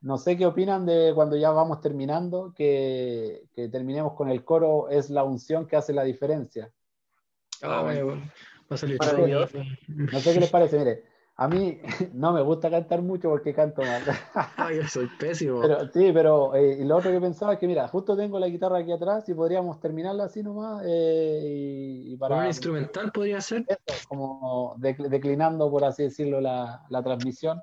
No 0.02 0.20
sé 0.20 0.38
qué 0.38 0.46
opinan 0.46 0.86
de 0.86 1.14
cuando 1.16 1.36
ya 1.36 1.50
vamos 1.50 1.82
terminando, 1.82 2.54
que, 2.56 3.48
que 3.56 3.70
terminemos 3.70 4.14
con 4.14 4.30
el 4.30 4.44
coro, 4.44 4.90
es 4.90 5.10
la 5.10 5.24
unción 5.24 5.68
que 5.68 5.76
hace 5.76 5.94
la 5.94 6.04
diferencia. 6.04 6.72
Ah, 7.64 7.82
bueno, 7.82 8.22
no 8.70 10.20
sé 10.20 10.34
qué 10.34 10.40
les 10.40 10.50
parece, 10.50 10.78
mire. 10.78 11.15
A 11.38 11.50
mí 11.50 11.80
no 12.14 12.32
me 12.32 12.42
gusta 12.42 12.70
cantar 12.70 13.02
mucho 13.02 13.30
porque 13.30 13.54
canto 13.54 13.82
mal. 13.82 14.02
Ay, 14.56 14.78
yo 14.78 14.88
soy 14.88 15.08
pésimo. 15.20 15.62
Pero, 15.62 15.92
sí, 15.92 16.12
pero 16.14 16.56
eh, 16.56 16.84
lo 16.86 16.96
otro 16.98 17.12
que 17.12 17.20
pensaba 17.20 17.54
es 17.54 17.60
que, 17.60 17.68
mira, 17.68 17.88
justo 17.90 18.16
tengo 18.16 18.40
la 18.40 18.48
guitarra 18.48 18.80
aquí 18.80 18.92
atrás 18.92 19.28
y 19.28 19.34
podríamos 19.34 19.80
terminarla 19.80 20.26
así 20.26 20.42
nomás. 20.42 20.84
Eh, 20.86 21.42
y, 22.06 22.16
para, 22.18 22.38
¿Un 22.38 22.46
instrumental 22.46 23.12
podría 23.12 23.42
ser? 23.42 23.66
como 24.08 24.76
declinando, 24.78 25.70
por 25.70 25.84
así 25.84 26.04
decirlo, 26.04 26.40
la, 26.40 26.86
la, 26.90 27.04
transmisión. 27.04 27.62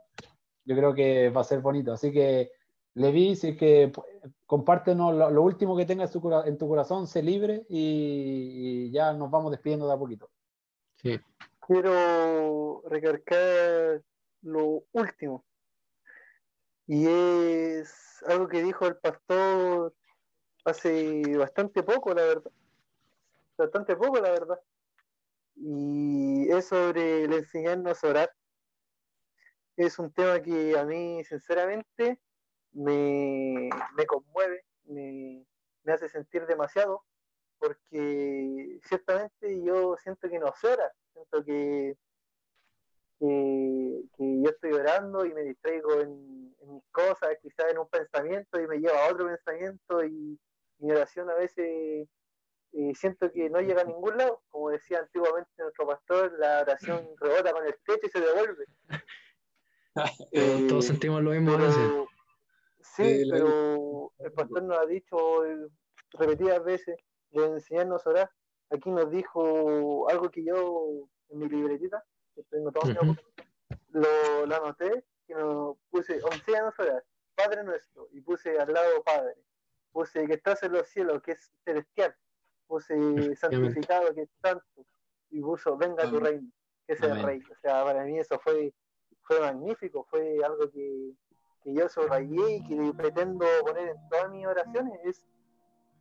Yo 0.64 0.76
creo 0.76 0.94
que 0.94 1.30
va 1.30 1.40
a 1.40 1.44
ser 1.44 1.60
bonito. 1.60 1.92
Así 1.92 2.12
que, 2.12 2.50
Levi, 2.94 3.36
si 3.36 3.50
es 3.50 3.56
que 3.56 3.90
compártenos 4.44 5.14
lo, 5.14 5.42
último 5.42 5.76
que 5.76 5.86
tengas 5.86 6.14
en 6.44 6.58
tu 6.58 6.68
corazón, 6.68 7.06
sé 7.06 7.22
libre 7.22 7.64
y, 7.70 8.88
y 8.88 8.90
ya 8.90 9.14
nos 9.14 9.30
vamos 9.30 9.50
despidiendo 9.50 9.86
de 9.86 9.94
a 9.94 9.96
poquito. 9.96 10.28
Sí 10.96 11.18
quiero 11.66 12.82
recargar 12.86 14.02
lo 14.42 14.84
último. 14.92 15.44
Y 16.86 17.06
es 17.06 18.22
algo 18.26 18.48
que 18.48 18.62
dijo 18.62 18.86
el 18.86 18.96
pastor 18.96 19.94
hace 20.64 21.22
bastante 21.36 21.82
poco, 21.82 22.12
la 22.14 22.22
verdad. 22.22 22.52
Bastante 23.56 23.96
poco, 23.96 24.20
la 24.20 24.30
verdad. 24.30 24.60
Y 25.56 26.50
es 26.50 26.66
sobre 26.66 27.24
el 27.24 27.32
enseñarnos 27.32 28.02
a 28.02 28.08
orar. 28.08 28.32
Es 29.76 29.98
un 29.98 30.12
tema 30.12 30.40
que 30.42 30.78
a 30.78 30.84
mí, 30.84 31.24
sinceramente, 31.24 32.20
me, 32.72 33.70
conmueve, 34.06 34.64
me, 34.84 35.46
hace 35.86 36.08
sentir 36.08 36.46
demasiado, 36.46 37.04
porque 37.62 38.80
ciertamente 38.88 39.62
yo 39.62 39.96
siento 40.02 40.28
que 40.28 40.38
no 40.40 40.52
sé 40.60 40.66
orar 40.66 40.92
siento 41.12 41.44
que, 41.44 41.96
que, 43.20 44.42
yo 44.42 44.50
estoy 44.50 44.72
orando 44.72 45.24
y 45.24 45.32
me 45.32 45.42
distraigo 45.42 46.00
en, 46.00 46.56
mis 46.66 46.84
cosas, 46.90 47.36
quizás 47.40 47.70
en 47.70 47.78
un 47.78 47.88
pensamiento 47.88 48.60
y 48.60 48.66
me 48.66 48.78
lleva 48.78 49.06
a 49.06 49.12
otro 49.12 49.26
pensamiento 49.26 50.04
y 50.04 50.38
mi 50.78 50.90
oración 50.90 51.30
a 51.30 51.34
veces 51.34 52.08
eh, 52.72 52.92
siento 52.94 53.30
que 53.30 53.48
no 53.50 53.60
llega 53.60 53.82
a 53.82 53.84
ningún 53.84 54.16
lado. 54.16 54.42
Como 54.48 54.70
decía 54.70 55.00
antiguamente 55.00 55.50
nuestro 55.58 55.86
pastor, 55.86 56.32
la 56.38 56.62
oración 56.62 57.08
rebota 57.20 57.52
con 57.52 57.66
el 57.66 57.74
techo 57.84 58.06
y 58.06 58.10
se 58.10 58.20
devuelve. 58.20 58.64
Eh, 60.30 60.64
todos 60.70 60.86
sentimos 60.86 61.22
lo 61.22 61.32
mismo. 61.32 61.54
Pero, 61.54 62.08
sí, 62.80 63.24
pero 63.30 64.10
el 64.20 64.32
pastor 64.32 64.62
nos 64.62 64.78
ha 64.78 64.86
dicho 64.86 65.44
eh, 65.44 65.68
repetidas 66.14 66.64
veces 66.64 66.96
de 67.40 67.46
enseñarnos 67.46 68.06
a 68.06 68.10
orar. 68.10 68.30
Aquí 68.70 68.90
nos 68.90 69.10
dijo 69.10 70.08
algo 70.08 70.30
que 70.30 70.44
yo 70.44 71.08
en 71.28 71.38
mi 71.38 71.48
libretita, 71.48 72.04
que 72.34 72.42
tengo 72.44 72.72
todo 72.72 72.90
lo, 73.90 74.46
lo, 74.46 74.56
anoté, 74.56 75.04
que 75.26 75.34
nos 75.34 75.76
puse, 75.90 76.20
onceanos 76.22 76.78
horas, 76.78 77.02
Padre 77.34 77.64
nuestro, 77.64 78.08
y 78.12 78.20
puse 78.20 78.58
al 78.58 78.72
lado 78.72 79.02
Padre, 79.02 79.34
puse 79.92 80.26
que 80.26 80.34
estás 80.34 80.62
en 80.62 80.72
los 80.72 80.88
cielos, 80.88 81.22
que 81.22 81.32
es 81.32 81.52
celestial, 81.64 82.14
puse 82.66 83.36
santificado, 83.36 84.14
que 84.14 84.22
es 84.22 84.30
santo, 84.40 84.86
y 85.30 85.40
puso 85.40 85.76
venga 85.76 86.08
tu 86.08 86.20
reino, 86.20 86.48
que 86.86 86.94
es 86.94 87.02
el 87.02 87.22
rey. 87.22 87.42
O 87.50 87.54
sea, 87.60 87.84
para 87.84 88.04
mí 88.04 88.18
eso 88.18 88.38
fue, 88.38 88.74
fue 89.22 89.40
magnífico, 89.40 90.06
fue 90.10 90.38
algo 90.44 90.70
que, 90.70 91.12
que 91.62 91.74
yo 91.74 91.88
subrayé 91.88 92.56
y 92.56 92.64
que 92.64 92.92
pretendo 92.96 93.46
poner 93.62 93.88
en 93.88 94.08
todas 94.08 94.30
mis 94.30 94.46
oraciones. 94.46 95.00
Es 95.04 95.26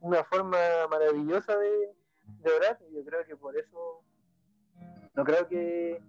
una 0.02 0.24
forma 0.24 0.58
maravillosa 0.90 1.58
de, 1.58 1.94
de 2.44 2.52
orar. 2.52 2.78
Y 2.90 2.96
yo 2.96 3.06
creo 3.06 3.26
que 3.26 3.36
por 3.36 3.58
eso, 3.58 4.04
no 5.16 5.24
creo 5.24 5.48
que 5.48 6.02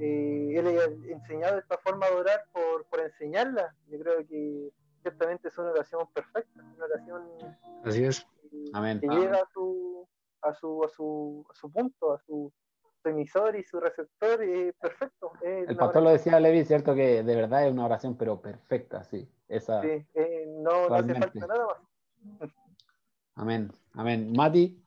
eh, 0.00 0.52
él 0.56 0.66
haya 0.66 0.84
enseñado 1.08 1.58
esta 1.58 1.78
forma 1.78 2.06
de 2.06 2.14
orar 2.14 2.44
por, 2.52 2.86
por 2.86 3.00
enseñarla. 3.00 3.74
Yo 3.88 3.98
creo 3.98 4.26
que 4.26 4.70
ciertamente 5.02 5.48
es 5.48 5.58
una 5.58 5.70
oración 5.70 6.08
perfecta, 6.12 6.62
una 6.76 6.84
oración 6.86 7.22
Así 7.84 8.04
es. 8.04 8.26
que 8.50 9.08
llega 9.08 9.36
a 9.36 9.48
su, 9.52 10.08
a 10.42 10.54
su, 10.54 10.84
a 10.84 10.88
su, 10.88 11.46
a 11.50 11.54
su 11.54 11.70
punto, 11.70 12.14
a 12.14 12.18
su, 12.20 12.52
emisor 13.06 13.54
y 13.54 13.62
su 13.62 13.78
receptor 13.80 14.42
y 14.42 14.72
perfecto. 14.72 15.32
el 15.42 15.76
pastor 15.76 16.02
lo 16.02 16.08
decía 16.08 16.40
Levi, 16.40 16.64
cierto 16.64 16.94
que 16.94 17.22
de 17.22 17.36
verdad 17.36 17.66
es 17.66 17.70
una 17.70 17.84
oración, 17.84 18.16
pero 18.16 18.40
perfecta, 18.40 19.04
sí. 19.04 19.28
Esa, 19.46 19.82
sí, 19.82 20.06
eh, 20.14 20.46
no, 20.48 20.88
no, 20.88 20.94
hace 20.94 21.14
falta 21.14 21.46
nada 21.46 21.66
más. 21.66 22.50
Amén, 23.36 23.72
amén. 23.94 24.32
Mati. 24.32 24.80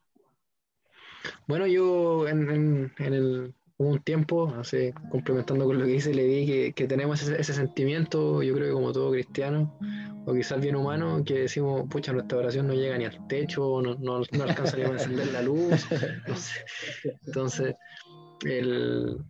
Bueno, 1.47 1.67
yo 1.67 2.27
en, 2.27 2.91
el, 2.99 3.53
un 3.77 3.99
tiempo, 3.99 4.53
hace, 4.57 4.93
complementando 5.11 5.65
con 5.65 5.77
lo 5.77 5.85
que 5.85 5.91
dice, 5.91 6.13
le 6.13 6.23
di 6.23 6.73
que, 6.73 6.87
tenemos 6.87 7.21
ese, 7.21 7.53
sentimiento, 7.53 8.41
yo 8.41 8.53
creo 8.53 8.67
que 8.67 8.73
como 8.73 8.91
todo 8.93 9.11
cristiano, 9.11 9.77
o 10.25 10.33
quizás 10.33 10.61
bien 10.61 10.75
humano, 10.75 11.23
que 11.25 11.41
decimos, 11.41 11.83
pucha, 11.89 12.13
nuestra 12.13 12.37
oración 12.37 12.67
no 12.67 12.73
llega 12.73 12.97
ni 12.97 13.05
al 13.05 13.27
techo, 13.27 13.81
no, 13.81 13.95
no, 13.95 14.21
no 14.31 14.43
alcanza 14.43 14.77
ni 14.77 14.83
a 14.83 14.87
encender 14.87 15.31
la 15.31 15.41
luz. 15.41 15.85
Entonces, 17.25 17.75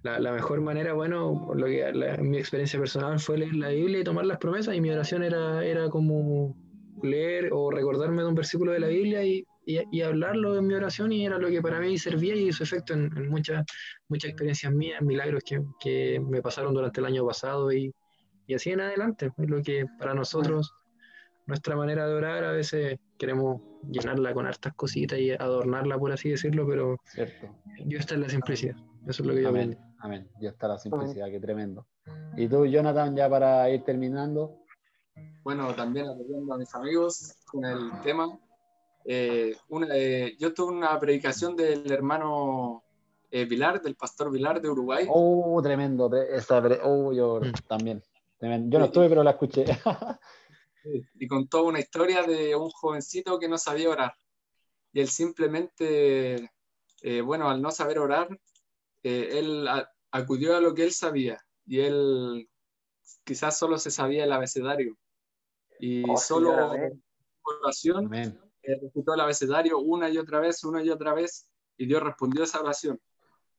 la, 0.04 0.32
mejor 0.32 0.62
manera, 0.62 0.94
bueno, 0.94 1.52
lo 1.56 1.66
que 1.66 2.18
mi 2.22 2.38
experiencia 2.38 2.80
personal 2.80 3.20
fue 3.20 3.40
leer 3.40 3.56
la 3.56 3.70
Biblia 3.70 4.00
y 4.00 4.04
tomar 4.04 4.26
las 4.26 4.38
promesas, 4.38 4.76
y 4.76 4.82
mi 4.82 4.90
oración 4.92 5.24
era, 5.24 5.66
era 5.66 5.90
como 5.90 6.56
leer 7.04 7.50
o 7.52 7.70
recordarme 7.70 8.24
de 8.24 8.30
un 8.30 8.36
versículo 8.36 8.72
de 8.72 8.80
la 8.80 8.88
Biblia 8.88 9.24
y 9.24 9.46
y, 9.68 10.02
hablarlo 10.02 10.58
en 10.58 10.66
mi 10.66 10.74
oración 10.74 11.12
y 11.12 11.26
era 11.26 11.38
lo 11.38 11.50
que 11.50 11.62
para 11.62 11.80
mí 11.80 11.98
servía 11.98 12.36
y 12.36 12.48
hizo 12.48 12.64
efecto 12.64 12.94
en, 12.94 13.30
muchas, 13.30 13.66
muchas 14.08 14.30
experiencias 14.30 14.72
mías, 14.72 15.02
milagros 15.02 15.44
que, 15.46 15.62
que, 15.80 16.22
me 16.22 16.42
pasaron 16.42 16.74
durante 16.74 17.02
el 17.02 17.06
año 17.06 17.26
pasado 17.26 17.72
y, 17.72 17.94
y 18.48 18.54
así 18.54 18.72
en 18.72 18.80
adelante. 18.80 19.32
Es 19.38 19.50
lo 19.50 19.62
que 19.62 19.86
para 20.00 20.14
nosotros, 20.14 20.74
nuestra 21.46 21.76
manera 21.76 22.08
de 22.08 22.14
orar, 22.14 22.46
a 22.46 22.52
veces 22.54 22.98
queremos 23.18 23.62
llenarla 23.84 24.34
con 24.34 24.48
hartas 24.48 24.74
cositas 24.74 25.20
y 25.20 25.32
adornarla, 25.32 26.00
por 26.00 26.14
así 26.14 26.30
decirlo, 26.30 26.66
pero 26.66 26.98
Cierto. 27.04 27.54
Dios 27.86 28.02
está 28.02 28.16
en 28.16 28.22
la 28.22 28.30
simplicidad. 28.30 28.76
Eso 29.06 29.24
es 29.24 29.28
lo 29.28 29.36
que 29.36 29.42
yo 29.42 29.50
Amén. 29.50 29.78
Amén. 30.00 30.30
Dios 30.40 30.54
está 30.54 30.68
en 30.68 30.72
la 30.72 30.78
simplicidad, 30.78 31.28
qué 31.30 31.40
tremendo. 31.42 31.86
Y 32.38 32.48
tú, 32.48 32.66
Jonathan, 32.66 33.16
ya 33.16 33.30
para 33.30 33.70
ir 33.70 33.84
terminando. 33.84 34.62
Bueno, 35.44 35.74
también 35.74 36.08
apoyando 36.08 36.54
a 36.54 36.58
mis 36.58 36.74
amigos 36.76 37.36
con 37.46 37.64
el 37.66 37.92
tema, 38.02 38.38
eh, 39.06 39.56
una, 39.70 39.88
eh, 39.96 40.36
yo 40.38 40.54
tuve 40.54 40.74
una 40.74 41.00
predicación 41.00 41.56
del 41.56 41.90
hermano 41.92 42.84
eh, 43.32 43.46
Vilar, 43.46 43.82
del 43.82 43.96
pastor 43.96 44.32
Vilar 44.32 44.62
de 44.62 44.70
Uruguay. 44.70 45.06
Oh, 45.10 45.60
tremendo. 45.62 46.10
Esa, 46.16 46.60
oh, 46.84 47.14
yo 47.14 47.40
mm. 47.42 47.68
también. 47.68 48.04
Yo 48.40 48.80
no 48.80 48.86
estuve, 48.86 49.10
pero 49.10 49.24
la 49.24 49.32
escuché. 49.32 49.66
y 51.16 51.28
contó 51.28 51.64
una 51.64 51.80
historia 51.80 52.24
de 52.24 52.56
un 52.56 52.70
jovencito 52.70 53.40
que 53.40 53.48
no 53.48 53.58
sabía 53.58 53.90
orar. 53.90 54.14
Y 54.94 55.02
él 55.02 55.10
simplemente, 55.10 56.52
eh, 57.02 57.22
bueno, 57.22 57.50
al 57.50 57.62
no 57.62 57.72
saber 57.72 58.00
orar, 58.00 58.28
eh, 59.04 59.30
él 59.34 59.68
acudió 60.12 60.56
a 60.56 60.62
lo 60.62 60.74
que 60.74 60.84
él 60.84 60.92
sabía. 60.92 61.38
Y 61.66 61.82
él 61.82 62.50
quizás 63.24 63.58
solo 63.58 63.78
se 63.78 63.92
sabía 63.92 64.24
el 64.24 64.32
abecedario. 64.32 64.98
Y 65.80 66.10
oh, 66.10 66.18
solo 66.18 66.54
oración 67.44 68.14
eh, 68.14 68.80
recitó 68.82 69.14
el 69.14 69.22
abecedario 69.22 69.80
una 69.80 70.10
y 70.10 70.18
otra 70.18 70.40
vez, 70.40 70.64
una 70.64 70.84
y 70.84 70.90
otra 70.90 71.14
vez, 71.14 71.50
y 71.78 71.86
Dios 71.86 72.04
respondió 72.04 72.44
esa 72.44 72.60
oración. 72.60 73.00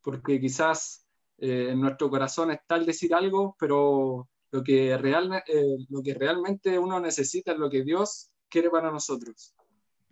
Porque 0.03 0.40
quizás 0.40 1.07
eh, 1.39 1.69
en 1.70 1.81
nuestro 1.81 2.11
corazón 2.11 2.51
está 2.51 2.77
el 2.77 2.86
decir 2.86 3.15
algo, 3.15 3.57
pero 3.59 4.28
lo 4.51 4.62
que, 4.62 4.97
real, 4.99 5.43
eh, 5.47 5.77
lo 5.89 6.03
que 6.03 6.15
realmente 6.15 6.78
uno 6.78 7.01
necesita 7.01 7.53
es 7.53 7.59
lo 7.59 7.70
que 7.70 7.85
Dios 7.85 8.31
quiere 8.49 8.70
para 8.70 8.90
nosotros. 8.90 9.55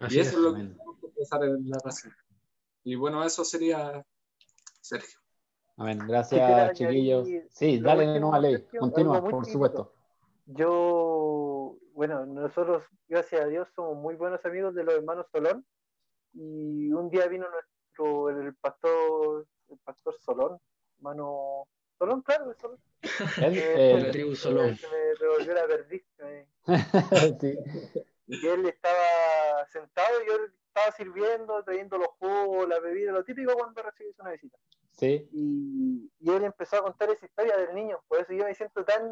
y 0.09 0.19
eso 0.19 0.37
es, 0.37 0.39
lo 0.39 0.55
que 0.55 0.63
tenemos 0.63 1.01
que 1.01 1.07
empezar 1.07 1.45
en 1.45 1.69
la 1.69 1.79
razón. 1.85 2.13
Y 2.85 2.95
bueno, 2.95 3.25
eso 3.25 3.45
sería 3.45 4.05
Sergio. 4.81 5.19
Amén. 5.77 5.99
Gracias, 6.07 6.73
chiquillos. 6.73 7.29
Sí, 7.51 7.81
dale 7.81 8.19
no, 8.19 8.39
ley. 8.41 8.65
Continúa, 8.79 9.23
por 9.23 9.45
supuesto. 9.45 9.93
Yo, 10.47 11.56
bueno, 11.97 12.27
nosotros, 12.27 12.85
gracias 13.09 13.41
a 13.41 13.47
Dios, 13.47 13.69
somos 13.75 13.97
muy 13.97 14.17
buenos 14.17 14.45
amigos 14.45 14.75
de 14.75 14.85
los 14.85 14.97
hermanos 14.97 15.27
Solón. 15.33 15.65
Y 16.35 16.93
un 16.93 17.09
día 17.09 17.27
vino 17.27 17.47
nuestro, 17.49 18.29
el 18.29 18.55
pastor, 18.57 19.47
el 19.71 19.79
pastor 19.79 20.15
Solón, 20.21 20.59
hermano 20.99 21.67
Solón, 21.99 22.21
claro, 22.21 22.55
Solón. 22.61 22.79
Eh, 23.41 23.99
la 23.99 24.11
tribu 24.11 24.37
Solón. 24.37 24.79
me 24.93 25.15
revolvió 25.19 25.55
la 25.55 25.67
perdiz. 25.67 26.05
sí. 27.41 27.59
Y 28.27 28.47
él 28.47 28.67
estaba 28.67 29.67
sentado 29.73 30.23
y 30.23 30.27
yo 30.27 30.35
estaba 30.67 30.93
sirviendo, 30.99 31.65
trayendo 31.65 31.97
los 31.97 32.09
jugos, 32.19 32.69
la 32.69 32.79
bebida, 32.79 33.11
lo 33.11 33.25
típico 33.25 33.55
cuando 33.55 33.83
recibes 33.83 34.19
una 34.19 34.33
visita. 34.33 34.59
Sí. 34.91 35.27
Y, 35.33 36.13
y, 36.21 36.31
él 36.31 36.45
empezó 36.45 36.77
a 36.77 36.83
contar 36.83 37.09
esa 37.09 37.25
historia 37.25 37.57
del 37.57 37.75
niño, 37.75 37.99
por 38.07 38.21
eso 38.21 38.35
yo 38.35 38.45
me 38.45 38.55
siento 38.55 38.85
tan... 38.85 39.03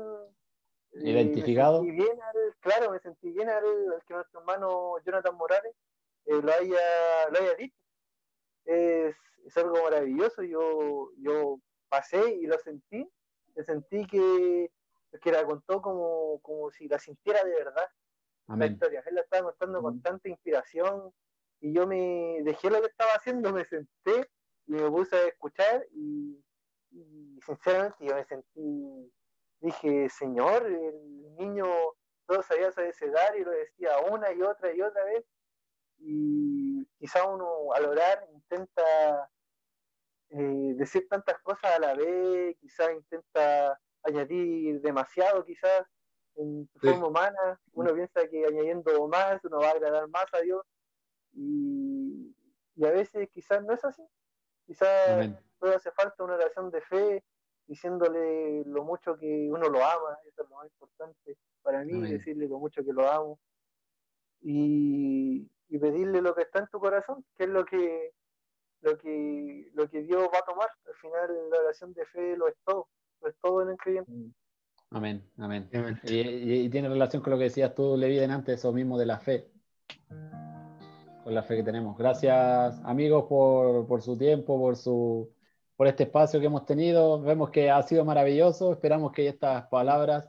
Identificado. 0.95 1.83
Me 1.83 1.93
bien 1.93 2.19
claro, 2.61 2.91
me 2.91 3.01
sentí 3.01 3.31
bien 3.31 3.49
al, 3.49 3.65
que 4.07 4.15
nuestro 4.15 4.41
hermano 4.41 4.97
Jonathan 5.05 5.37
Morales 5.37 5.75
eh, 6.27 6.41
lo, 6.41 6.53
haya, 6.53 7.29
lo 7.31 7.39
haya 7.39 7.55
dicho. 7.57 7.77
Es, 8.65 9.16
es, 9.45 9.57
algo 9.57 9.83
maravilloso, 9.83 10.43
yo, 10.43 11.11
yo 11.19 11.59
pasé 11.89 12.35
y 12.35 12.47
lo 12.47 12.59
sentí, 12.59 13.07
me 13.55 13.65
sentí 13.65 14.07
que, 14.07 14.71
que 15.21 15.33
la 15.33 15.45
contó 15.45 15.83
como, 15.83 16.41
como 16.41 16.71
si 16.71 16.89
la 16.89 16.99
sintiera 16.99 17.45
de 17.45 17.55
verdad. 17.55 17.89
La 18.47 18.66
historia, 18.66 19.03
él 19.07 19.15
la 19.15 19.23
estaba 19.23 19.45
contando 19.51 19.81
con 19.81 20.03
tanta 20.03 20.29
inspiración 20.29 21.11
y 21.61 21.73
yo 21.73 21.87
me 21.87 22.41
dejé 22.43 22.69
lo 22.69 22.81
que 22.83 22.89
estaba 22.89 23.12
haciendo, 23.12 23.55
me 23.55 23.65
senté 23.65 24.29
y 24.66 24.73
me 24.73 24.91
puse 24.91 25.16
a 25.16 25.27
escuchar 25.27 25.87
y, 25.93 26.39
sinceramente 27.45 27.97
yo 28.01 28.15
me 28.15 28.25
sentí, 28.27 29.12
dije, 29.65 30.09
Señor, 30.11 30.66
el 30.66 31.36
niño 31.36 31.66
todo 32.27 32.43
sabía 32.43 32.70
dar 32.70 33.36
y 33.36 33.45
lo 33.45 33.51
decía 33.51 33.99
una 34.11 34.32
y 34.32 34.43
otra 34.43 34.73
y 34.74 34.81
otra 34.81 35.05
vez. 35.05 35.24
Y 35.99 36.86
quizá 36.99 37.27
uno 37.27 37.73
al 37.74 37.86
orar 37.86 38.27
intenta 38.32 39.31
eh, 40.31 40.74
decir 40.77 41.09
tantas 41.09 41.39
cosas 41.41 41.73
a 41.73 41.78
la 41.78 41.95
vez, 41.95 42.57
quizá 42.61 42.93
intenta 42.93 43.81
añadir 44.03 44.81
demasiado 44.82 45.45
quizás 45.45 45.86
en 46.36 46.69
su 46.73 46.78
forma 46.81 47.07
humana, 47.07 47.61
uno 47.73 47.95
piensa 47.95 48.28
que 48.28 48.45
añadiendo 48.45 49.07
más 49.09 49.43
uno 49.45 49.61
va 49.61 49.69
a 49.69 49.73
agradar 49.73 50.09
más 50.09 50.27
a 50.32 50.41
Dios. 50.41 50.62
Y, 51.32 52.35
y 52.74 52.85
a 52.85 52.91
veces 52.91 53.28
quizás 53.31 53.65
no 53.65 53.73
es 53.73 53.85
así, 53.85 54.03
Quizás 54.66 55.28
puede 55.59 55.77
hace 55.77 55.91
falta 55.93 56.24
una 56.24 56.35
oración 56.35 56.70
de 56.70 56.81
fe, 56.81 57.24
diciéndole 57.66 58.65
lo 58.66 58.85
mucho 58.85 59.16
que 59.16 59.49
uno 59.51 59.69
lo 59.69 59.85
ama, 59.85 60.19
eso 60.27 60.43
es 60.43 60.51
lo 60.51 60.57
más 60.57 60.66
importante 60.66 61.36
para 61.62 61.85
mí, 61.85 62.01
decirle 62.03 62.49
lo 62.49 62.59
mucho 62.59 62.85
que 62.85 62.93
lo 62.93 63.11
amo. 63.11 63.39
Y, 64.41 65.49
pedirle 65.81 66.23
lo 66.23 66.36
que 66.36 66.43
está 66.43 66.61
en 66.61 66.69
tu 66.69 66.78
corazón, 66.78 67.24
que 67.36 67.45
es 67.45 67.51
lo 67.51 67.65
que, 67.65 68.12
lo 68.82 68.97
que, 68.97 69.69
lo 69.74 69.91
que 69.91 70.03
Dios 70.03 70.28
va 70.32 70.39
a 70.39 70.45
tomar. 70.45 70.69
Al 70.86 70.95
final 70.95 71.51
la 71.51 71.61
oración 71.61 71.93
de 71.95 72.07
fe 72.07 72.36
lo 72.36 72.47
es 72.47 72.55
todo, 72.65 72.89
lo 73.20 73.28
es 73.28 73.35
todo 73.43 73.62
en 73.62 73.70
el 73.70 73.77
creyente. 73.77 74.12
Amén, 74.91 75.28
amén. 75.36 75.69
Y, 76.05 76.69
tiene 76.70 76.89
relación 76.89 77.23
con 77.23 77.32
lo 77.32 77.39
que 77.39 77.45
decías 77.45 77.74
tú, 77.74 77.97
Levi, 77.97 78.20
antes, 78.20 78.61
eso 78.61 78.73
mismo 78.73 78.97
de 78.97 79.07
la 79.07 79.19
fe 79.19 79.51
con 81.24 81.35
la 81.35 81.43
fe 81.43 81.57
que 81.57 81.62
tenemos. 81.65 81.97
Gracias 81.97 82.81
amigos 82.85 83.24
por, 83.28 83.86
por, 83.86 84.03
su 84.03 84.16
tiempo, 84.16 84.59
por, 84.61 84.77
su, 84.77 85.32
por 85.76 85.86
este 85.86 86.05
espacio 86.05 86.40
que 86.40 86.46
hemos 86.46 86.64
tenido. 86.64 87.20
Vemos 87.20 87.51
que 87.51 87.70
ha 87.70 87.82
sido 87.82 88.05
maravilloso. 88.05 88.72
Esperamos 88.72 89.12
que 89.12 89.28
estas 89.28 89.66
palabras 89.68 90.28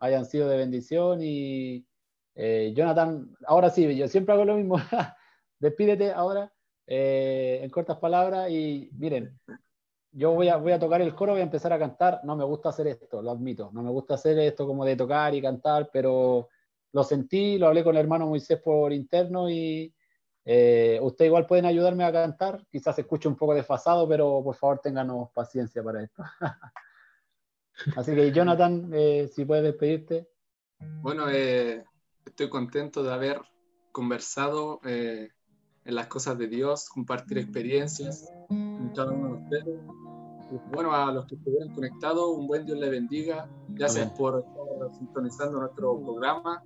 hayan 0.00 0.26
sido 0.26 0.48
de 0.48 0.56
bendición. 0.56 1.20
Y 1.22 1.86
eh, 2.34 2.72
Jonathan, 2.76 3.34
ahora 3.46 3.70
sí, 3.70 3.96
yo 3.96 4.08
siempre 4.08 4.34
hago 4.34 4.44
lo 4.44 4.56
mismo. 4.56 4.76
Despídete 5.58 6.12
ahora 6.12 6.52
eh, 6.86 7.60
en 7.62 7.70
cortas 7.70 7.98
palabras 7.98 8.50
y 8.50 8.90
miren, 8.98 9.38
yo 10.12 10.32
voy 10.32 10.48
a, 10.48 10.56
voy 10.56 10.72
a 10.72 10.78
tocar 10.78 11.00
el 11.00 11.14
coro, 11.14 11.32
voy 11.32 11.40
a 11.40 11.44
empezar 11.44 11.72
a 11.72 11.78
cantar. 11.78 12.20
No 12.24 12.36
me 12.36 12.44
gusta 12.44 12.68
hacer 12.68 12.86
esto, 12.86 13.22
lo 13.22 13.30
admito. 13.30 13.70
No 13.72 13.82
me 13.82 13.90
gusta 13.90 14.14
hacer 14.14 14.38
esto 14.38 14.66
como 14.66 14.84
de 14.84 14.96
tocar 14.96 15.34
y 15.34 15.42
cantar, 15.42 15.90
pero 15.92 16.48
lo 16.92 17.02
sentí, 17.02 17.58
lo 17.58 17.66
hablé 17.66 17.82
con 17.82 17.96
el 17.96 18.02
hermano 18.02 18.26
Moisés 18.26 18.60
por 18.60 18.92
interno 18.92 19.50
y, 19.50 19.92
eh, 20.44 20.98
Ustedes 21.02 21.28
igual 21.28 21.46
pueden 21.46 21.64
ayudarme 21.64 22.04
a 22.04 22.12
cantar, 22.12 22.66
quizás 22.70 22.94
se 22.94 23.00
escuche 23.02 23.28
un 23.28 23.36
poco 23.36 23.54
desfasado, 23.54 24.06
pero 24.06 24.42
por 24.42 24.54
favor 24.54 24.78
ténganos 24.80 25.30
paciencia 25.30 25.82
para 25.82 26.02
esto. 26.02 26.22
Así 27.96 28.14
que 28.14 28.30
Jonathan, 28.30 28.90
eh, 28.92 29.28
si 29.34 29.44
puedes 29.44 29.64
despedirte. 29.64 30.28
Bueno, 31.00 31.30
eh, 31.30 31.84
estoy 32.26 32.48
contento 32.48 33.02
de 33.02 33.12
haber 33.12 33.40
conversado 33.90 34.80
en 34.84 35.30
las 35.84 36.08
cosas 36.08 36.36
de 36.36 36.48
Dios, 36.48 36.88
compartir 36.88 37.38
experiencias 37.38 38.28
con 38.48 38.92
cada 38.94 39.12
uno 39.12 39.28
de 39.28 39.42
ustedes. 39.42 39.80
Bueno, 40.72 40.92
a 40.92 41.10
los 41.10 41.26
que 41.26 41.36
estuvieron 41.36 41.72
conectados, 41.74 42.36
un 42.36 42.46
buen 42.46 42.66
Dios 42.66 42.78
les 42.78 42.90
bendiga. 42.90 43.48
Gracias 43.68 44.10
por 44.12 44.40
estar 44.40 44.98
sintonizando 44.98 45.60
nuestro 45.60 45.98
programa. 46.00 46.62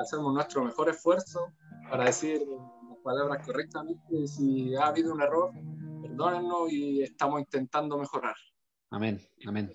hacemos 0.00 0.34
nuestro 0.34 0.62
mejor 0.64 0.90
esfuerzo 0.90 1.52
para 1.94 2.06
decir 2.06 2.44
las 2.88 2.98
palabras 3.04 3.46
correctamente. 3.46 4.26
Si 4.26 4.74
ha 4.74 4.86
habido 4.86 5.14
un 5.14 5.22
error, 5.22 5.52
perdónennos 6.02 6.72
y 6.72 7.04
estamos 7.04 7.38
intentando 7.38 7.96
mejorar. 7.96 8.34
Amén, 8.90 9.20
amén. 9.46 9.72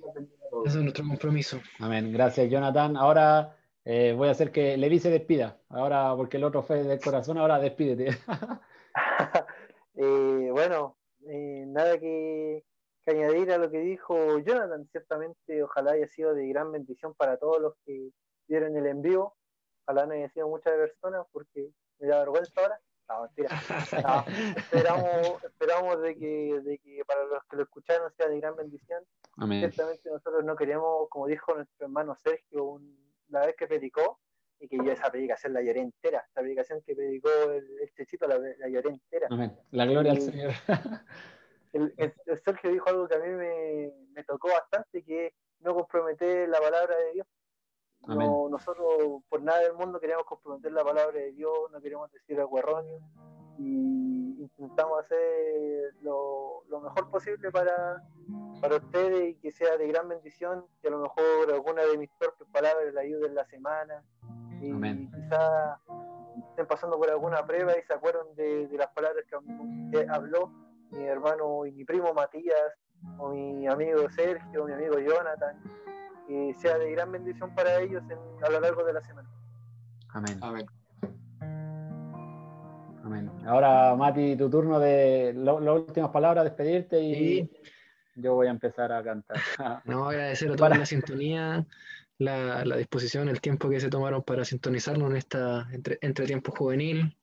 Ese 0.66 0.80
es 0.80 0.84
nuestro 0.84 1.08
compromiso. 1.08 1.62
Amén. 1.80 2.12
Gracias, 2.12 2.52
Jonathan. 2.52 2.98
Ahora 2.98 3.56
eh, 3.86 4.14
voy 4.18 4.28
a 4.28 4.32
hacer 4.32 4.52
que 4.52 4.76
Levi 4.76 5.00
se 5.00 5.10
despida. 5.10 5.62
Ahora, 5.70 6.14
porque 6.18 6.36
el 6.36 6.44
otro 6.44 6.62
fue 6.62 6.84
del 6.84 7.00
corazón, 7.00 7.38
ahora 7.38 7.58
despídete. 7.60 8.10
Eh, 10.02 10.50
bueno, 10.54 10.98
eh, 11.28 11.66
nada 11.68 12.00
que, 12.00 12.64
que, 13.04 13.12
añadir 13.12 13.52
a 13.52 13.58
lo 13.58 13.70
que 13.70 13.80
dijo 13.80 14.40
Jonathan. 14.40 14.88
Ciertamente, 14.94 15.62
ojalá 15.62 15.92
haya 15.92 16.08
sido 16.08 16.34
de 16.34 16.48
gran 16.48 16.72
bendición 16.72 17.14
para 17.16 17.36
todos 17.36 17.60
los 17.62 17.74
que 17.86 18.10
vieron 18.48 18.78
el 18.78 18.88
envío. 18.88 19.34
Ojalá 19.86 20.06
no 20.06 20.14
haya 20.14 20.30
sido 20.30 20.48
muchas 20.48 20.74
personas, 20.74 21.26
porque 21.34 21.74
me 22.00 22.08
da 22.08 22.20
vergüenza 22.20 22.54
ahora. 22.62 22.80
No, 23.10 23.24
mentira. 23.24 23.50
esperamos, 24.58 25.44
esperamos 25.44 26.02
de 26.02 26.16
que, 26.16 26.62
de 26.64 26.78
que 26.78 27.02
para 27.06 27.26
los 27.26 27.44
que 27.46 27.58
lo 27.58 27.64
escucharon 27.64 28.12
sea 28.12 28.28
de 28.28 28.40
gran 28.40 28.56
bendición. 28.56 29.04
Ciertamente 29.48 30.10
nosotros 30.10 30.44
no 30.44 30.56
queremos, 30.56 31.08
como 31.10 31.28
dijo 31.28 31.56
nuestro 31.56 31.88
hermano 31.88 32.16
Sergio 32.16 32.82
la 33.30 33.46
vez 33.46 33.56
que 33.56 33.68
predicó, 33.68 34.20
y 34.60 34.68
que 34.68 34.78
yo 34.78 34.92
esa 34.92 35.10
predicación 35.10 35.54
la 35.54 35.62
lloré 35.62 35.82
entera, 35.82 36.26
esa 36.30 36.42
predicación 36.42 36.82
que 36.86 36.96
predicó 36.96 37.30
el, 37.52 37.66
el 37.82 37.94
Chechito 37.94 38.28
la, 38.28 38.38
la, 38.38 38.68
lloré 38.68 38.90
entera. 38.90 39.28
Amén. 39.30 39.58
La 39.72 39.86
gloria 39.86 40.12
al 40.12 40.22
Señor. 40.22 40.52
el, 41.74 42.14
Sergio 42.44 42.72
dijo 42.72 42.90
algo 42.90 43.08
que 43.08 43.16
a 43.16 43.20
mí 43.20 43.30
me, 43.30 43.92
me 44.12 44.24
tocó 44.26 44.50
bastante, 44.50 45.04
que 45.04 45.34
no 45.62 45.74
comprometer 45.74 46.50
la 46.50 46.60
palabra 46.60 46.96
de 46.98 47.14
Dios. 47.14 47.28
No, 48.08 48.50
nosotros 48.50 49.22
por 49.30 49.42
nada 49.42 49.60
del 49.60 49.74
mundo 49.74 50.00
queremos 50.00 50.26
comprometer 50.26 50.72
la 50.72 50.84
palabra 50.84 51.20
de 51.20 51.32
Dios, 51.32 51.54
no 51.72 51.80
queremos 51.80 52.12
decir 52.12 52.40
algo 52.40 52.58
erróneo 52.58 53.00
y 53.58 54.42
intentamos 54.42 55.00
hacer 55.02 55.94
lo, 56.02 56.64
mejor 56.82 57.12
posible 57.12 57.52
para, 57.52 58.02
para 58.62 58.78
ustedes 58.78 59.32
y 59.32 59.36
que 59.36 59.52
sea 59.52 59.78
de 59.78 59.88
gran 59.88 60.08
bendición, 60.08 60.66
que 60.82 60.88
a 60.88 60.92
lo 60.92 61.00
mejor 61.00 61.54
alguna 61.54 61.84
de 61.84 61.98
mis 61.98 62.10
propias 62.18 62.50
palabras 62.50 62.94
le 62.94 63.02
ayude 63.02 63.28
en 63.28 63.36
la 63.36 63.46
semana 63.46 64.04
y 64.62 64.72
quizás 65.12 65.80
estén 66.50 66.68
pasando 66.68 66.98
por 66.98 67.10
alguna 67.10 67.46
prueba 67.46 67.78
y 67.78 67.84
se 67.84 67.94
acuerdan 67.94 68.34
de, 68.36 68.68
las 68.72 68.88
palabras 68.88 69.24
que 69.26 70.08
habló 70.10 70.52
mi 70.92 71.04
hermano 71.06 71.66
y 71.66 71.72
mi 71.72 71.86
primo 71.86 72.14
Matías, 72.14 72.74
o 73.18 73.30
mi 73.30 73.68
amigo 73.68 74.10
Sergio, 74.10 74.66
mi 74.66 74.74
amigo 74.74 75.00
Jonathan, 75.00 75.62
y 76.30 76.54
sea 76.54 76.78
de 76.78 76.92
gran 76.92 77.12
bendición 77.12 77.54
para 77.56 77.82
ellos 77.82 78.04
a 78.42 78.50
lo 78.50 78.60
largo 78.60 78.84
de 78.84 78.94
la 78.94 79.02
semana. 79.02 79.30
Amén. 80.10 80.38
Amén. 80.42 80.66
Amén. 83.04 83.32
Ahora, 83.48 83.96
Mati, 83.96 84.36
tu 84.36 84.50
turno 84.50 84.80
de 84.80 85.34
las 85.34 85.56
últimas 85.56 86.12
palabras, 86.12 86.44
despedirte 86.44 87.02
y 87.02 87.50
yo 88.16 88.36
voy 88.36 88.48
a 88.48 88.52
empezar 88.52 88.92
a 88.92 89.04
cantar. 89.04 89.38
no, 89.86 90.08
agradecer 90.08 90.52
a 90.52 90.56
toda 90.56 90.70
la 90.70 90.86
sintonía, 90.86 91.66
la, 92.20 92.64
disposición, 92.78 93.30
el 93.30 93.42
tiempo 93.42 93.70
que 93.70 93.80
se 93.80 93.90
tomaron 93.90 94.22
para 94.22 94.46
sintonizarnos 94.46 95.10
en 95.10 95.18
esta 95.18 95.68
entre, 95.72 96.26
tiempo 96.26 96.52
juvenil, 96.52 97.18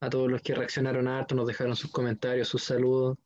a 0.00 0.08
todos 0.10 0.30
los 0.30 0.42
que 0.42 0.54
reaccionaron 0.54 1.08
harto, 1.08 1.34
nos 1.34 1.48
dejaron 1.48 1.74
sus 1.74 1.90
comentarios, 1.90 2.46
sus 2.46 2.62
saludos. 2.62 3.18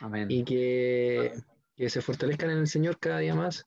Amén. 0.00 0.30
Y 0.30 0.44
que, 0.44 1.32
que 1.76 1.88
se 1.88 2.02
fortalezcan 2.02 2.50
en 2.50 2.58
el 2.58 2.66
Señor 2.66 2.98
cada 2.98 3.20
día 3.20 3.34
más, 3.34 3.66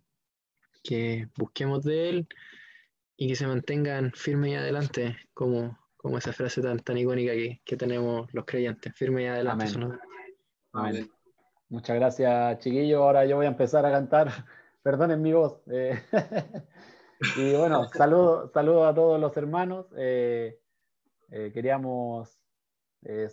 que 0.83 1.27
busquemos 1.37 1.83
de 1.83 2.09
Él 2.09 2.27
y 3.15 3.27
que 3.27 3.35
se 3.35 3.47
mantengan 3.47 4.11
firmes 4.13 4.51
y 4.51 4.55
adelante, 4.55 5.17
como, 5.33 5.77
como 5.95 6.17
esa 6.17 6.33
frase 6.33 6.61
tan, 6.61 6.79
tan 6.79 6.97
icónica 6.97 7.33
que, 7.33 7.61
que 7.65 7.75
tenemos 7.75 8.31
los 8.33 8.45
creyentes, 8.45 8.93
firmes 8.95 9.23
y 9.23 9.27
adelante. 9.27 9.65
Amén. 10.73 11.09
Muchas 11.69 11.97
gracias, 11.97 12.59
chiquillo. 12.59 13.03
Ahora 13.03 13.25
yo 13.25 13.35
voy 13.35 13.45
a 13.45 13.49
empezar 13.49 13.85
a 13.85 13.91
cantar. 13.91 14.27
Perdonen 14.83 15.21
mi 15.21 15.33
voz. 15.33 15.61
Eh, 15.67 15.99
y 17.37 17.55
bueno, 17.55 17.89
saludo, 17.89 18.49
saludo 18.53 18.87
a 18.87 18.93
todos 18.93 19.19
los 19.19 19.35
hermanos. 19.35 19.87
Eh, 19.97 20.59
eh, 21.31 21.51
queríamos 21.53 22.39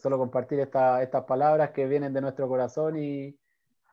solo 0.01 0.19
compartir 0.19 0.61
estas 0.61 1.25
palabras 1.27 1.71
que 1.71 1.87
vienen 1.87 2.13
de 2.13 2.21
nuestro 2.21 2.47
corazón 2.49 2.97
y, 2.97 3.37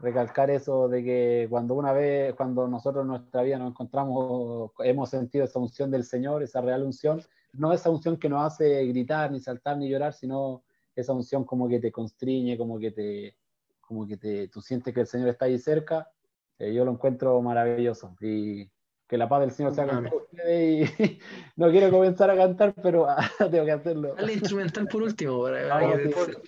recalcar 0.02 0.50
eso 0.50 0.88
de 0.90 1.04
que 1.04 1.48
cuando 1.50 1.76
una 1.76 1.94
vez, 1.94 2.34
cuando 2.36 2.68
nosotros 2.68 3.04
en 3.04 3.10
nuestra 3.10 3.44
vida 3.44 3.58
nos 3.58 3.72
encontramos, 3.72 4.72
hemos 4.80 5.10
sentido 5.10 5.46
esa 5.46 5.60
unción 5.60 5.92
del 5.92 6.04
Señor, 6.04 6.44
esa 6.44 6.62
real 6.62 6.84
unción, 6.84 7.22
no 7.54 7.72
esa 7.74 7.90
unción 7.90 8.18
que 8.18 8.30
nos 8.30 8.44
hace 8.44 8.86
gritar, 8.88 9.32
ni 9.32 9.40
saltar, 9.40 9.78
ni 9.78 9.90
llorar, 9.90 10.14
sino 10.14 10.64
esa 10.96 11.14
unción 11.14 11.44
como 11.46 11.70
que 11.70 11.80
te 11.80 11.92
constriñe, 11.92 12.58
como 12.58 12.80
que 12.80 12.92
te, 12.92 13.38
como 13.80 14.08
que 14.08 14.18
te, 14.18 14.48
tú 14.48 14.62
sientes 14.62 14.94
que 14.94 15.02
el 15.02 15.08
Señor 15.08 15.30
está 15.30 15.46
ahí 15.46 15.58
cerca, 15.58 16.10
eh, 16.58 16.74
yo 16.74 16.84
lo 16.84 16.92
encuentro 16.92 17.42
maravilloso. 17.42 18.16
Y 18.22 18.70
que 19.08 19.18
la 19.18 19.28
paz 19.28 19.42
del 19.42 19.52
Señor 19.52 19.76
sea 19.76 19.88
con 19.88 20.06
ustedes. 20.06 20.90
Y 21.00 21.20
no 21.58 21.70
quiero 21.70 21.92
comenzar 21.92 22.30
a 22.30 22.36
cantar, 22.36 22.74
pero 22.82 23.08
tengo 23.52 23.66
que 23.66 23.72
hacerlo. 23.72 24.16
Dale 24.16 24.34
instrumental 24.34 24.88
por 24.88 25.04
último. 25.04 25.44
Para, 25.44 25.68
Vamos, 25.68 25.98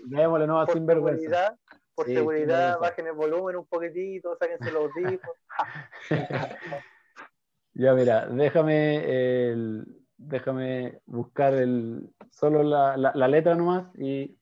démosle 0.05 0.47
no 0.47 0.65
sin 0.67 0.85
vergüenza 0.85 1.57
por 1.95 2.07
seguridad, 2.07 2.79
bajen 2.79 3.07
el 3.07 3.13
volumen 3.13 3.55
un 3.55 3.65
poquitito, 3.65 4.35
sáquense 4.37 4.71
los 4.71 4.93
discos. 4.93 5.35
ya, 7.73 7.93
mira, 7.93 8.27
déjame, 8.27 9.51
el, 9.51 9.85
déjame 10.17 11.01
buscar 11.05 11.53
el, 11.53 12.09
solo 12.31 12.63
la, 12.63 12.97
la, 12.97 13.27
letra 13.27 13.55
nomás 13.55 13.93
y 13.97 14.37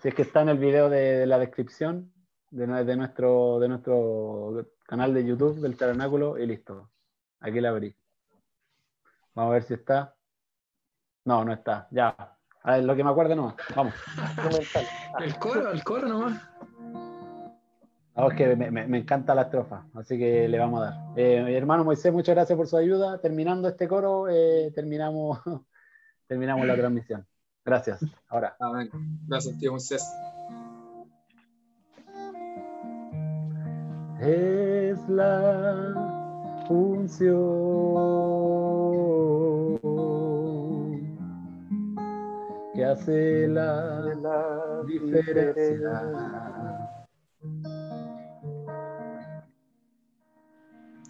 si 0.00 0.08
es 0.08 0.14
que 0.14 0.22
está 0.22 0.42
en 0.42 0.50
el 0.50 0.58
video 0.58 0.88
de, 0.88 1.26
la 1.26 1.38
descripción 1.38 2.12
de, 2.50 2.66
de, 2.66 2.96
nuestro, 2.96 3.58
de 3.60 3.68
nuestro 3.68 4.66
canal 4.84 5.14
de 5.14 5.24
YouTube 5.24 5.60
del 5.60 5.76
Tabernáculo 5.76 6.38
y 6.38 6.46
listo. 6.46 6.90
Aquí 7.40 7.60
la 7.60 7.70
abrí. 7.70 7.94
Vamos 9.34 9.50
a 9.50 9.54
ver 9.54 9.62
si 9.62 9.74
está. 9.74 10.16
No, 11.24 11.44
no 11.44 11.52
está. 11.52 11.88
Ya, 11.90 12.35
a 12.66 12.72
ver, 12.72 12.84
lo 12.84 12.96
que 12.96 13.04
me 13.04 13.10
acuerdo 13.10 13.36
no. 13.36 13.54
Vamos. 13.76 13.94
el 15.20 15.38
coro, 15.38 15.70
el 15.70 15.84
coro 15.84 16.08
nomás. 16.08 16.42
No, 18.16 18.28
es 18.28 18.36
que 18.36 18.56
me, 18.56 18.72
me, 18.72 18.98
encanta 18.98 19.36
la 19.36 19.42
estrofa, 19.42 19.86
así 19.94 20.18
que 20.18 20.48
le 20.48 20.58
vamos 20.58 20.82
a 20.82 20.86
dar. 20.86 20.94
Eh, 21.14 21.44
mi 21.44 21.54
hermano 21.54 21.84
Moisés, 21.84 22.12
muchas 22.12 22.34
gracias 22.34 22.56
por 22.56 22.66
su 22.66 22.76
ayuda. 22.76 23.20
Terminando 23.20 23.68
este 23.68 23.86
coro, 23.86 24.28
eh, 24.28 24.72
terminamos, 24.74 25.38
terminamos 26.26 26.66
la 26.66 26.74
transmisión. 26.74 27.24
Gracias. 27.64 28.00
Ahora. 28.26 28.56
Amén. 28.58 28.90
Gracias, 29.28 29.56
tío 29.60 29.70
Moisés. 29.70 30.04
Es 34.18 35.08
la 35.08 36.64
función 36.66 38.65
que 42.76 42.84
hace 42.84 43.48
la, 43.48 44.02
diferencia. 44.86 46.02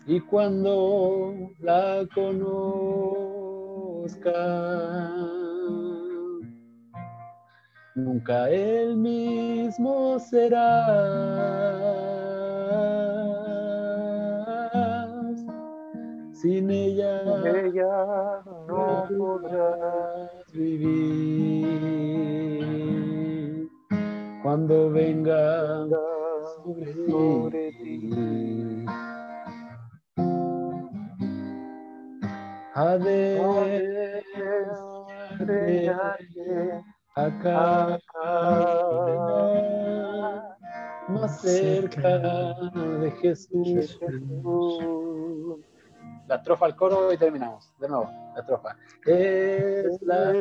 Y 0.06 0.20
cuando 0.20 1.51
la 1.59 2.06
conozca, 2.14 2.38
nunca 7.97 8.48
él 8.48 8.97
mismo 8.97 10.20
será. 10.20 10.86
Sin 16.32 16.70
ella, 16.70 17.22
ella 17.44 18.43
no 18.68 19.09
podrás 19.09 20.35
Cuando 24.42 24.90
venga 24.90 25.86
sobre, 27.06 27.72
ti, 27.72 28.86
ha 32.74 32.96
de 32.96 33.38
acá 37.16 37.98
más 41.08 41.40
cerca 41.42 42.18
de 43.00 43.10
Jesús 43.20 43.98
la 46.26 46.36
estrofa 46.36 46.66
al 46.66 46.76
coro 46.76 47.12
y 47.12 47.16
terminamos. 47.16 47.72
De 47.78 47.88
nuevo, 47.88 48.10
la 48.34 48.40
estrofa. 48.40 48.76
Es 49.04 50.02
la 50.02 50.32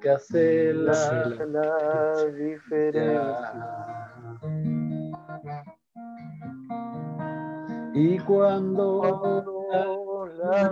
que 0.00 0.10
hace 0.10 0.74
la, 0.74 1.24
la 1.46 2.24
diferencia. 2.26 3.52
Y 7.94 8.18
cuando 8.18 9.54
la 10.38 10.70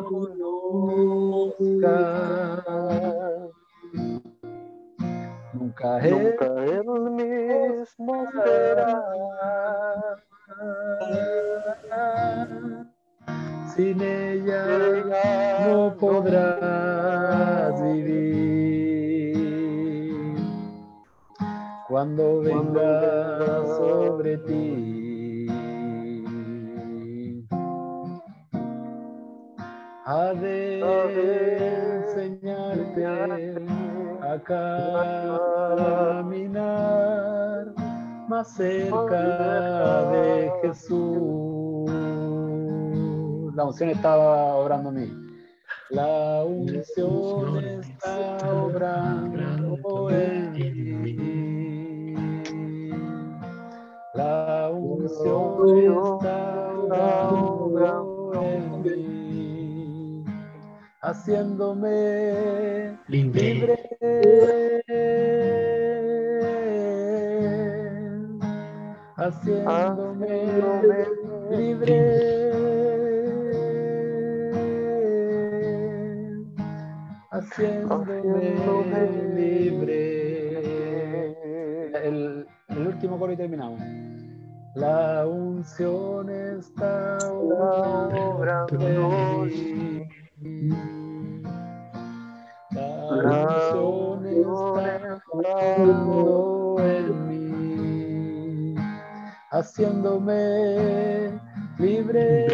Venga 22.43 23.65
sobre 23.77 24.37
ti, 24.39 25.47
ha 30.05 30.35
de 30.35 30.81
enseñarte 32.09 33.05
caminar 36.13 36.55
más 38.29 38.55
cerca 38.57 40.11
de 40.11 40.51
Jesús. 40.63 41.91
La 43.55 43.65
unción 43.65 43.91
estaba 43.91 44.55
obrando 44.57 44.89
a 44.89 44.93
mí. 44.93 45.13
La 45.91 46.43
unción 46.45 47.65
está 47.65 48.39
obrando 48.51 49.32
Haciéndome 61.13 62.97
libre 63.07 63.77
haciéndome 69.17 70.29
libre. 71.51 71.99
haciéndome 77.31 78.23
libre. 79.35 80.13
El, 82.09 82.47
el 82.69 82.87
último 82.87 83.19
coro 83.19 83.33
y 83.33 83.37
terminamos. 83.37 83.81
La 84.75 85.27
unción 85.27 86.31
está 86.31 87.19
obrando 87.31 88.79
haciéndome 99.63 101.41
libre, 101.79 102.47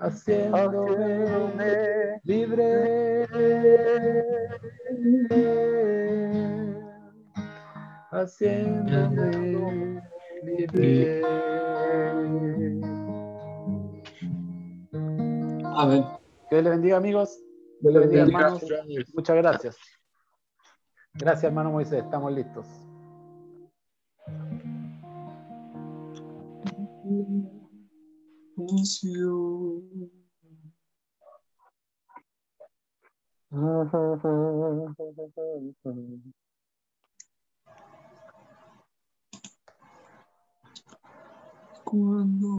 haciéndome 0.00 1.74
libre, 2.24 3.26
haciéndome 8.10 10.02
libre. 10.44 11.22
Amén. 15.76 16.04
Que 16.48 16.56
Dios 16.56 16.64
le 16.64 16.70
bendiga, 16.70 16.96
amigos. 16.96 17.38
Dios 17.80 17.92
le 17.92 18.00
bendiga, 18.00 18.22
hermanos. 18.22 18.64
Muchas 19.14 19.36
gracias. 19.36 19.97
Gracias, 21.18 21.44
hermano 21.44 21.72
Moisés. 21.72 22.04
Estamos 22.04 22.32
listos. 22.32 22.66